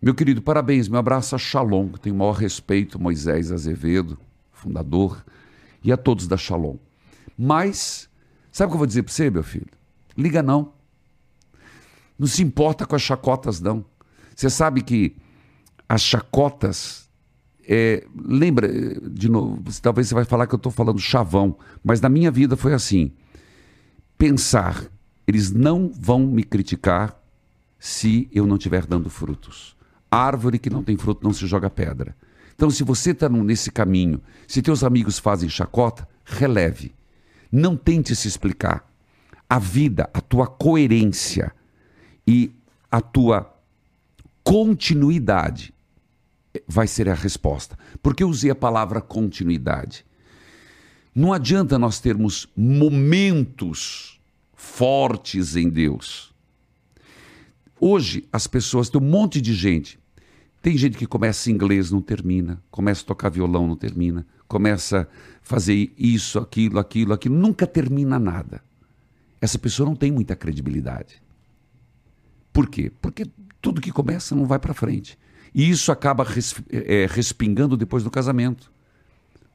Meu 0.02 0.16
querido, 0.16 0.42
parabéns. 0.42 0.88
Meu 0.88 1.00
abraço 1.00 1.36
a 1.36 1.38
Shalom, 1.38 1.90
que 1.90 2.00
tenho 2.00 2.16
o 2.16 2.18
maior 2.18 2.32
respeito, 2.32 3.00
Moisés 3.00 3.52
Azevedo, 3.52 4.18
fundador, 4.52 5.24
e 5.84 5.92
a 5.92 5.98
todos 5.98 6.28
da 6.28 6.36
Shalom. 6.36 6.78
Mas, 7.38 8.10
sabe 8.52 8.70
o 8.70 8.72
que 8.72 8.76
eu 8.76 8.80
vou 8.80 8.88
dizer 8.88 9.04
para 9.04 9.14
você, 9.14 9.30
meu 9.30 9.44
filho? 9.44 9.68
Liga 10.18 10.42
não. 10.42 10.74
Não 12.18 12.26
se 12.26 12.42
importa 12.42 12.84
com 12.84 12.96
as 12.96 13.02
chacotas, 13.04 13.62
não. 13.62 13.86
Você 14.36 14.50
sabe 14.50 14.82
que 14.82 15.16
as 15.88 16.02
chacotas. 16.02 17.08
é, 17.68 18.04
lembra, 18.16 18.68
de 19.08 19.30
novo, 19.30 19.62
talvez 19.84 20.08
você 20.08 20.16
vai 20.16 20.26
falar 20.26 20.48
que 20.48 20.56
eu 20.56 20.58
estou 20.58 20.72
falando 20.72 21.00
chavão, 21.00 21.56
mas 21.84 22.02
na 22.02 22.10
minha 22.10 22.32
vida 22.32 22.58
foi 22.58 22.74
assim. 22.74 23.12
Pensar, 24.18 24.84
eles 25.28 25.52
não 25.52 25.92
vão 25.94 26.26
me 26.26 26.44
criticar 26.44 27.22
se 27.78 28.28
eu 28.32 28.48
não 28.48 28.56
estiver 28.56 28.88
dando 28.88 29.08
frutos. 29.08 29.80
Árvore 30.12 30.60
que 30.60 30.70
não 30.70 30.84
tem 30.84 30.98
fruto 30.98 31.24
não 31.24 31.32
se 31.32 31.48
joga 31.48 31.70
pedra. 31.70 32.14
Então, 32.54 32.70
se 32.70 32.84
você 32.84 33.12
está 33.12 33.30
nesse 33.30 33.72
caminho, 33.72 34.22
se 34.46 34.62
teus 34.62 34.84
amigos 34.84 35.18
fazem 35.18 35.50
chacota, 35.50 36.08
releve. 36.26 36.94
Não 37.52 37.78
tente 37.78 38.16
se 38.16 38.28
explicar. 38.28 38.88
A 39.50 39.58
vida, 39.58 40.10
a 40.14 40.22
tua 40.22 40.46
coerência 40.46 41.54
e 42.28 42.52
a 42.92 43.02
tua 43.02 43.52
continuidade 44.44 45.74
vai 46.68 46.88
ser 46.88 47.10
a 47.10 47.14
resposta. 47.14 47.78
Porque 48.02 48.24
eu 48.24 48.30
usei 48.30 48.52
a 48.52 48.56
palavra 48.56 49.02
continuidade. 49.02 50.06
Não 51.16 51.34
adianta 51.34 51.80
nós 51.80 52.00
termos 52.00 52.48
momentos 52.56 54.20
fortes 54.54 55.56
em 55.56 55.70
Deus. 55.70 56.34
Hoje, 57.80 58.28
as 58.32 58.46
pessoas, 58.46 58.90
tem 58.90 59.02
um 59.02 59.04
monte 59.04 59.42
de 59.42 59.54
gente. 59.54 60.01
Tem 60.62 60.78
gente 60.78 60.98
que 60.98 61.08
começa 61.08 61.50
inglês, 61.50 61.90
não 61.92 62.02
termina. 62.02 62.62
Começa 62.70 63.02
a 63.02 63.06
tocar 63.06 63.30
violão, 63.30 63.68
não 63.68 63.76
termina. 63.76 64.26
Começa 64.48 65.02
a 65.02 65.08
fazer 65.42 65.92
isso, 65.98 66.38
aquilo, 66.38 66.78
aquilo, 66.78 67.14
aquilo. 67.14 67.36
Nunca 67.36 67.66
termina 67.66 68.20
nada. 68.20 68.62
Essa 69.40 69.58
pessoa 69.58 69.90
não 69.90 69.96
tem 69.96 70.12
muita 70.12 70.36
credibilidade. 70.36 71.22
Por 72.54 72.70
quê? 72.70 72.92
Porque 73.02 73.26
tudo 73.60 73.82
que 73.82 73.92
começa 73.92 74.36
não 74.36 74.46
vai 74.46 74.60
para 74.60 74.74
frente. 74.74 75.18
E 75.54 75.70
isso 75.70 75.92
acaba 75.92 76.24
res, 76.24 76.54
é, 76.72 77.08
respingando 77.10 77.76
depois 77.76 78.04
do 78.04 78.12
casamento. 78.12 78.72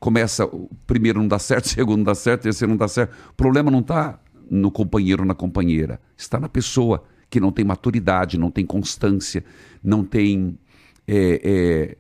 Começa, 0.01 0.45
o 0.45 0.69
primeiro 0.87 1.21
não 1.21 1.29
dá 1.29 1.39
certo, 1.39 1.67
o 1.67 1.69
segundo 1.71 1.99
não 1.99 2.05
dá 2.05 2.15
certo, 2.15 2.41
o 2.41 2.45
terceiro 2.45 2.71
não 2.71 2.77
dá 2.77 2.89
certo. 2.89 3.15
O 3.31 3.35
problema 3.35 3.71
não 3.71 3.81
está 3.81 4.19
no 4.51 4.71
companheiro 4.71 5.23
ou 5.23 5.27
na 5.27 5.35
companheira, 5.35 6.01
está 6.17 6.39
na 6.41 6.49
pessoa 6.49 7.05
que 7.31 7.41
não 7.41 7.51
tem 7.51 7.65
maturidade, 7.65 8.39
não 8.39 8.51
tem 8.51 8.65
constância, 8.65 9.45
não 9.83 10.05
tem 10.05 10.59
é, 11.07 11.41
é, 11.45 11.97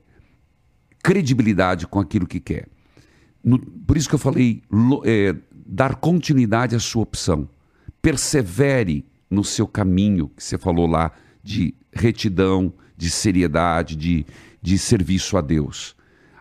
credibilidade 1.02 1.86
com 1.86 1.99
aquilo 2.01 2.26
que 2.26 2.41
quer. 2.41 2.67
No- 3.43 3.59
por 3.59 3.97
isso 3.97 4.09
que 4.09 4.15
eu 4.15 4.18
falei, 4.18 4.62
lo- 4.70 5.02
é, 5.05 5.35
dar 5.52 5.97
continuidade 5.97 6.75
à 6.75 6.81
sua 6.81 7.02
opção. 7.02 7.49
Persevere 8.02 9.05
no 9.31 9.43
seu 9.44 9.67
caminho, 9.67 10.28
que 10.28 10.43
você 10.43 10.57
falou 10.59 10.86
lá, 10.86 11.12
de 11.43 11.75
retidão, 11.93 12.73
de 12.97 13.10
seriedade, 13.10 13.97
de, 13.97 14.26
de 14.62 14.78
serviço 14.78 15.36
a 15.36 15.41
Deus. 15.41 15.94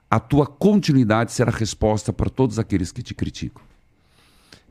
A 0.09 0.19
tua 0.19 0.45
continuidade 0.45 1.31
será 1.31 1.51
resposta 1.51 2.13
para 2.13 2.29
todos 2.29 2.59
aqueles 2.59 2.91
que 2.91 3.01
te 3.03 3.13
criticam. 3.13 3.63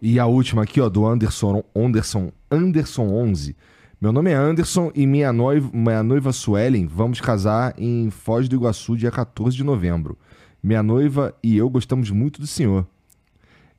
E 0.00 0.18
a 0.18 0.26
última 0.26 0.62
aqui, 0.62 0.80
ó, 0.80 0.88
do 0.88 1.06
Anderson, 1.06 1.62
Anderson, 1.74 2.32
Anderson 2.50 3.08
11. 3.08 3.56
Meu 4.00 4.12
nome 4.12 4.30
é 4.30 4.34
Anderson 4.34 4.90
e 4.94 5.06
minha 5.06 5.32
noiva, 5.32 5.70
minha 5.72 6.02
noiva 6.02 6.32
Suelen 6.32 6.86
vamos 6.86 7.20
casar 7.20 7.74
em 7.78 8.10
Foz 8.10 8.48
do 8.48 8.56
Iguaçu 8.56 8.96
dia 8.96 9.10
14 9.10 9.56
de 9.56 9.64
novembro. 9.64 10.18
Minha 10.62 10.82
noiva 10.82 11.34
e 11.42 11.56
eu 11.56 11.68
gostamos 11.70 12.10
muito 12.10 12.40
do 12.40 12.46
senhor. 12.46 12.86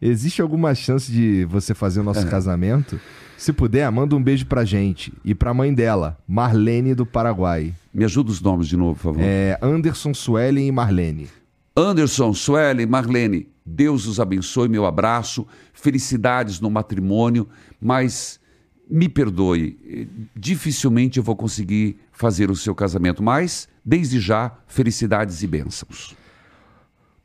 Existe 0.02 0.42
alguma 0.42 0.74
chance 0.76 1.11
de 1.11 1.45
você 1.45 1.74
fazer 1.74 2.00
o 2.00 2.03
nosso 2.03 2.27
casamento? 2.27 3.00
Se 3.38 3.52
puder, 3.52 3.90
manda 3.92 4.16
um 4.16 4.22
beijo 4.22 4.45
pra 4.45 4.66
gente 4.66 5.14
e 5.24 5.34
pra 5.34 5.53
mãe 5.53 5.74
dela, 5.74 6.18
Marlene 6.27 6.94
do 6.94 7.06
Paraguai. 7.06 7.74
Me 7.94 8.03
ajuda 8.06 8.32
os 8.32 8.42
nomes 8.42 8.68
de 8.68 8.77
novo, 8.77 8.95
por 8.95 9.14
favor. 9.14 9.22
É 9.22 9.58
Anderson, 9.61 10.14
Suelen 10.14 10.68
e 10.68 10.72
Marlene. 10.72 11.27
Anderson, 11.76 12.34
Suelen, 12.34 12.85
Marlene, 12.85 13.48
Deus 13.66 14.06
os 14.06 14.19
abençoe, 14.19 14.69
meu 14.69 14.85
abraço, 14.85 15.45
felicidades 15.74 16.60
no 16.60 16.69
matrimônio, 16.69 17.48
mas 17.82 18.40
me 18.89 19.09
perdoe, 19.09 20.09
dificilmente 20.35 21.17
eu 21.17 21.23
vou 21.23 21.35
conseguir 21.35 21.97
fazer 22.11 22.49
o 22.49 22.55
seu 22.55 22.75
casamento, 22.75 23.22
mas 23.23 23.67
desde 23.83 24.19
já, 24.19 24.51
felicidades 24.67 25.41
e 25.43 25.47
bênçãos. 25.47 26.15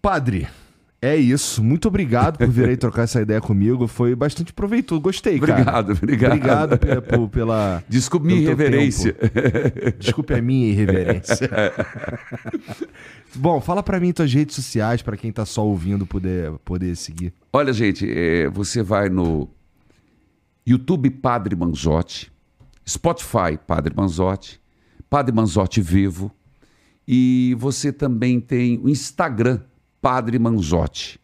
Padre, 0.03 0.49
é 1.03 1.17
isso. 1.17 1.63
Muito 1.63 1.89
obrigado 1.89 2.37
por 2.37 2.49
vir 2.49 2.69
aí 2.69 2.77
trocar 2.79 3.05
essa 3.05 3.23
ideia 3.23 3.41
comigo. 3.41 3.87
Foi 3.87 4.15
bastante 4.15 4.53
proveitoso. 4.53 5.01
Gostei, 5.01 5.39
cara. 5.39 5.53
Obrigado, 5.53 5.93
obrigado. 5.93 6.73
Obrigado 6.75 7.29
pela. 7.31 7.83
Desculpe 7.89 8.27
minha 8.27 8.41
irreverência. 8.41 9.15
tempo. 9.15 9.99
Desculpe 9.99 10.35
a 10.35 10.43
minha 10.43 10.69
irreverência. 10.69 11.49
Bom, 13.35 13.61
fala 13.61 13.83
pra 13.83 13.99
mim 13.99 14.13
tuas 14.13 14.33
redes 14.33 14.57
sociais, 14.57 15.01
pra 15.01 15.17
quem 15.17 15.33
tá 15.33 15.47
só 15.47 15.65
ouvindo 15.65 16.05
poder, 16.05 16.51
poder 16.65 16.95
seguir. 16.97 17.33
Olha, 17.53 17.73
gente, 17.73 18.07
eh, 18.11 18.49
você 18.49 18.83
vai 18.83 19.09
no 19.09 19.49
YouTube 20.67 21.11
Padre 21.11 21.57
Manzotti, 21.57 22.31
Spotify 22.87 23.59
Padre 23.67 23.95
Manzotti, 23.95 24.61
Padre 25.09 25.35
Manzotti 25.35 25.81
Vivo, 25.81 26.31
e 27.07 27.57
você 27.59 27.93
também 27.93 28.41
tem 28.41 28.79
o 28.79 28.89
Instagram 28.89 29.61
Padre 30.01 30.39
Manzotti. 30.39 31.21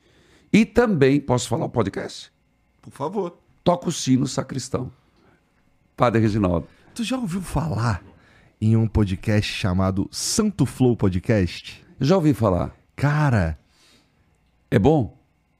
E 0.52 0.64
também, 0.64 1.20
posso 1.20 1.48
falar 1.48 1.66
o 1.66 1.70
podcast? 1.70 2.32
Por 2.80 2.92
favor. 2.92 3.38
Toca 3.62 3.88
o 3.88 3.92
sino 3.92 4.26
sacristão. 4.26 4.90
Padre 5.96 6.20
Reginaldo. 6.20 6.66
Tu 6.94 7.04
já 7.04 7.16
ouviu 7.16 7.42
falar 7.42 8.02
em 8.60 8.76
um 8.76 8.86
podcast 8.86 9.52
chamado 9.52 10.08
Santo 10.10 10.64
Flow 10.64 10.96
Podcast? 10.96 11.84
Já 12.00 12.16
ouvi 12.16 12.32
falar. 12.32 12.74
Cara, 12.94 13.58
É 14.70 14.78
bom? 14.78 15.15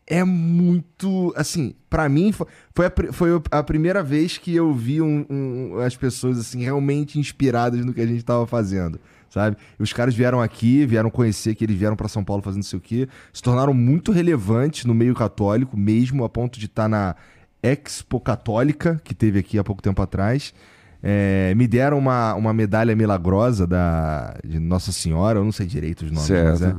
É 0.07 0.23
muito. 0.25 1.33
Assim, 1.37 1.75
pra 1.91 2.09
mim, 2.09 2.33
fo- 2.33 2.47
foi 2.75 2.87
a, 2.87 2.93
foi 3.13 3.41
a 3.51 3.63
primeira 3.63 4.03
vez 4.03 4.39
que 4.39 4.55
eu 4.55 4.73
vi 4.73 5.01
um- 5.03 5.27
um- 5.29 5.79
as 5.81 5.97
pessoas, 5.97 6.39
assim, 6.39 6.63
realmente 6.63 7.19
inspiradas 7.19 7.85
no 7.85 7.93
que 7.93 8.01
a 8.01 8.07
gente 8.07 8.25
tava 8.25 8.47
fazendo. 8.47 8.99
Sabe? 9.29 9.57
E 9.79 9.83
os 9.83 9.93
caras 9.93 10.15
vieram 10.15 10.41
aqui, 10.41 10.87
vieram 10.87 11.11
conhecer 11.11 11.55
que 11.55 11.65
eles 11.65 11.77
vieram 11.77 11.97
pra 11.97 12.09
São 12.09 12.25
Paulo 12.25 12.43
fazendo 12.43 12.59
não 12.63 12.69
sei 12.69 12.79
o 12.79 12.83
quê, 12.83 13.09
se 13.33 13.43
tornaram 13.43 13.75
muito 13.75 14.11
relevantes 14.13 14.85
no 14.87 14.95
meio 14.95 15.15
católico, 15.15 15.77
mesmo 15.77 16.25
a 16.25 16.29
ponto 16.29 16.59
de 16.59 16.67
estar 16.67 16.89
na 16.89 17.15
Expo 17.63 18.19
Católica, 18.21 19.01
que 19.05 19.15
teve 19.15 19.39
aqui 19.41 19.59
há 19.59 19.65
pouco 19.65 19.83
tempo 19.83 20.01
atrás. 20.01 20.55
É, 21.03 21.53
me 21.55 21.67
deram 21.67 21.99
uma, 21.99 22.35
uma 22.35 22.53
medalha 22.55 22.97
milagrosa 22.97 23.67
da, 23.67 24.37
de 24.45 24.59
Nossa 24.59 24.91
Senhora, 24.93 25.39
eu 25.41 25.45
não 25.45 25.53
sei 25.53 25.67
direito 25.67 26.03
os 26.07 26.11
nomes, 26.11 26.27
mas 26.45 26.63
é. 26.63 26.75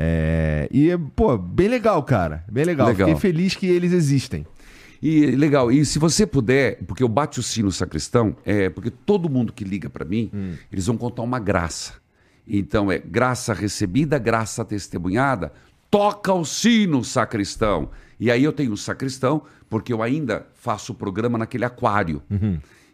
É, 0.00 0.68
e, 0.70 0.96
pô, 1.16 1.36
bem 1.36 1.66
legal, 1.66 2.00
cara. 2.04 2.44
Bem 2.48 2.64
legal. 2.64 2.86
Legal. 2.86 3.08
Fiquei 3.08 3.20
feliz 3.20 3.56
que 3.56 3.66
eles 3.66 3.92
existem. 3.92 4.46
E 5.02 5.26
legal, 5.26 5.70
e 5.70 5.84
se 5.84 5.98
você 5.98 6.26
puder, 6.26 6.78
porque 6.84 7.02
eu 7.02 7.08
bate 7.08 7.38
o 7.38 7.42
sino 7.42 7.70
sacristão, 7.70 8.36
é 8.44 8.68
porque 8.68 8.90
todo 8.90 9.28
mundo 9.28 9.52
que 9.52 9.64
liga 9.64 9.88
para 9.88 10.04
mim, 10.04 10.30
eles 10.72 10.86
vão 10.86 10.96
contar 10.96 11.22
uma 11.22 11.38
graça. 11.38 11.94
Então 12.46 12.90
é 12.90 12.98
graça 12.98 13.52
recebida, 13.52 14.18
graça 14.18 14.64
testemunhada, 14.64 15.52
toca 15.90 16.32
o 16.32 16.44
sino 16.44 17.04
sacristão. 17.04 17.90
E 18.18 18.30
aí 18.30 18.42
eu 18.42 18.52
tenho 18.52 18.72
o 18.72 18.76
sacristão, 18.76 19.42
porque 19.70 19.92
eu 19.92 20.02
ainda 20.02 20.46
faço 20.54 20.92
o 20.92 20.94
programa 20.94 21.38
naquele 21.38 21.64
aquário. 21.64 22.22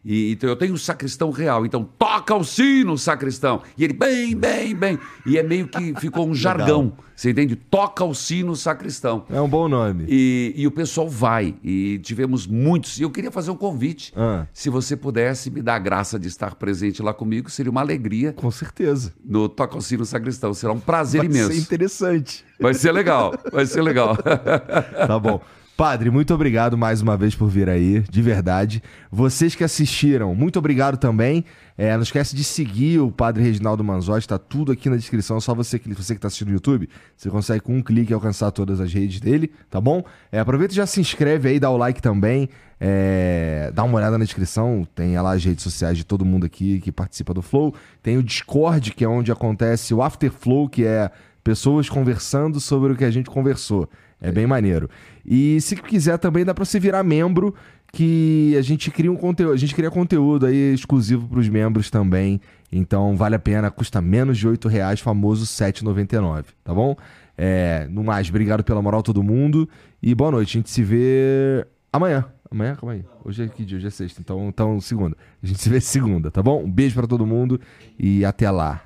E, 0.05 0.33
então 0.33 0.49
eu 0.49 0.57
tenho 0.57 0.75
o 0.75 0.79
sacristão 0.79 1.31
real. 1.31 1.65
Então 1.65 1.89
toca 1.99 2.35
o 2.35 2.45
sino, 2.45 2.99
sacristão. 2.99 3.63
E 3.77 3.85
ele, 3.85 3.93
bem, 3.95 4.37
bem, 4.37 4.75
bem. 4.75 4.99
E 5.25 5.39
é 5.39 5.43
meio 5.43 5.67
que 5.67 5.95
ficou 5.99 6.29
um 6.29 6.35
jargão. 6.35 6.93
Você 7.17 7.31
entende? 7.31 7.55
Toca 7.55 8.05
o 8.05 8.13
sino, 8.15 8.57
sacristão. 8.57 9.25
É 9.31 9.41
um 9.41 9.49
bom 9.49 9.69
nome. 9.69 10.05
E, 10.09 10.53
e 10.57 10.67
o 10.67 10.71
pessoal 10.71 11.09
vai. 11.09 11.55
E 11.63 11.99
tivemos 12.03 12.47
muitos. 12.47 12.99
E 12.99 13.03
eu 13.03 13.11
queria 13.11 13.31
fazer 13.31 13.51
um 13.53 13.57
convite. 13.57 14.13
Ah. 14.17 14.47
Se 14.53 14.69
você 14.69 14.97
pudesse 14.97 15.49
me 15.51 15.63
dar 15.63 15.77
a 15.77 15.79
graça 15.79 16.19
de 16.19 16.27
estar 16.29 16.57
presente 16.57 17.01
lá 17.03 17.15
comigo, 17.15 17.49
seria 17.49 17.71
uma 17.71 17.81
alegria 17.81 18.33
Com 18.33 18.51
certeza. 18.51 19.13
no 19.25 19.49
Toca 19.49 19.79
o 19.79 19.81
Sino 19.81 20.05
Sacristão. 20.05 20.53
Será 20.53 20.73
um 20.73 20.81
prazer 20.81 21.21
Vai 21.21 21.31
imenso. 21.31 21.53
ser 21.53 21.59
interessante. 21.59 22.45
Vai 22.61 22.75
ser 22.75 22.91
legal. 22.93 23.33
Vai 23.53 23.65
ser 23.67 23.83
legal. 23.83 24.17
Tá 25.07 25.19
bom. 25.19 25.41
Padre, 25.77 26.09
muito 26.09 26.33
obrigado 26.33 26.79
mais 26.79 27.03
uma 27.03 27.17
vez 27.17 27.35
por 27.35 27.49
vir 27.49 27.69
aí, 27.69 27.99
de 28.09 28.23
verdade. 28.23 28.81
Vocês 29.11 29.57
que 29.57 29.65
assistiram, 29.65 30.33
muito 30.33 30.57
obrigado 30.57 30.97
também. 30.97 31.45
É, 31.77 31.93
não 31.97 32.05
esquece 32.05 32.37
de 32.37 32.45
seguir 32.45 33.01
o 33.01 33.11
Padre 33.11 33.43
Reginaldo 33.43 33.83
Manzotti, 33.83 34.29
tá 34.29 34.39
tudo 34.39 34.71
aqui 34.71 34.89
na 34.89 34.95
descrição, 34.95 35.41
só 35.41 35.53
você 35.53 35.77
que 35.77 35.93
você 35.93 36.15
que 36.15 36.21
tá 36.21 36.29
assistindo 36.29 36.47
no 36.47 36.55
YouTube, 36.55 36.89
você 37.17 37.29
consegue 37.29 37.61
com 37.61 37.77
um 37.77 37.83
clique 37.83 38.15
alcançar 38.15 38.53
todas 38.53 38.79
as 38.79 38.93
redes 38.93 39.19
dele, 39.19 39.51
tá 39.69 39.81
bom? 39.81 40.05
É, 40.31 40.39
aproveita 40.39 40.73
e 40.73 40.77
já 40.77 40.87
se 40.87 41.01
inscreve 41.01 41.49
aí, 41.49 41.59
dá 41.59 41.69
o 41.71 41.77
like 41.77 42.01
também, 42.01 42.49
é, 42.81 43.73
dá 43.75 43.83
uma 43.83 43.97
olhada 43.97 44.17
na 44.17 44.25
descrição, 44.25 44.87
tem 44.95 45.19
lá 45.21 45.33
as 45.33 45.45
redes 45.45 45.65
sociais 45.65 45.99
de 45.99 46.05
todo 46.05 46.25
mundo 46.25 46.47
aqui 46.47 46.81
que 46.81 46.93
participa 46.93 47.35
do 47.35 47.43
Flow, 47.43 47.75
tem 48.01 48.17
o 48.17 48.23
Discord, 48.23 48.93
que 48.93 49.05
é 49.05 49.09
onde 49.09 49.33
acontece 49.33 49.93
o 49.93 50.01
After 50.01 50.31
Flow, 50.31 50.69
que 50.69 50.85
é 50.85 51.11
pessoas 51.43 51.89
conversando 51.89 52.61
sobre 52.61 52.93
o 52.93 52.97
que 52.97 53.05
a 53.05 53.11
gente 53.11 53.29
conversou. 53.29 53.89
É 54.25 54.33
bem 54.33 54.47
maneiro. 54.47 54.89
E 55.25 55.61
se 55.61 55.77
quiser 55.77 56.19
também 56.19 56.47
dá 56.47 56.55
pra 56.55 56.65
você 56.65 56.81
virar 56.81 57.03
membro, 57.03 57.55
que 57.93 58.57
a 58.59 58.63
gente 58.63 58.91
cria 58.91 59.13
um 59.13 59.17
conteúdo, 59.17 59.53
a 59.53 59.57
gente 59.57 59.75
cria 59.75 59.91
conteúdo 59.91 60.47
aí 60.47 60.73
exclusivo 60.73 61.29
pros 61.29 61.47
membros 61.47 61.91
também. 61.91 62.41
Então 62.73 63.17
vale 63.17 63.35
a 63.35 63.39
pena, 63.39 63.71
custa 63.71 64.01
menos 64.01 64.39
de 64.39 64.49
8 64.49 64.67
reais, 64.67 65.01
famoso 65.01 65.45
R$ 65.45 65.71
7,99, 65.73 66.47
tá 66.65 66.73
bom? 66.73 66.97
É, 67.37 67.87
no 67.91 68.03
mais, 68.03 68.31
obrigado 68.31 68.65
pela 68.65 68.81
moral 68.81 69.03
todo 69.03 69.23
mundo 69.23 69.69
e 70.03 70.15
boa 70.15 70.31
noite. 70.31 70.57
A 70.57 70.61
gente 70.61 70.71
se 70.71 70.83
vê 70.83 71.67
amanhã. 71.93 72.25
Amanhã, 72.51 72.77
calma 72.77 72.95
aí. 72.95 73.05
Hoje 73.23 73.43
é 73.45 73.49
que 73.49 73.63
dia? 73.65 73.77
Hoje 73.77 73.89
é 73.89 73.91
sexta, 73.91 74.23
então, 74.23 74.49
então 74.49 74.81
segunda. 74.81 75.17
A 75.43 75.47
gente 75.47 75.61
se 75.61 75.69
vê 75.69 75.81
segunda, 75.83 76.31
tá 76.31 76.43
bom? 76.43 76.65
Um 76.65 76.71
beijo 76.71 76.95
pra 76.95 77.07
todo 77.07 77.27
mundo 77.27 77.61
e 77.99 78.25
até 78.25 78.51
lá. 78.51 78.83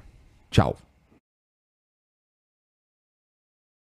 Tchau. 0.51 0.77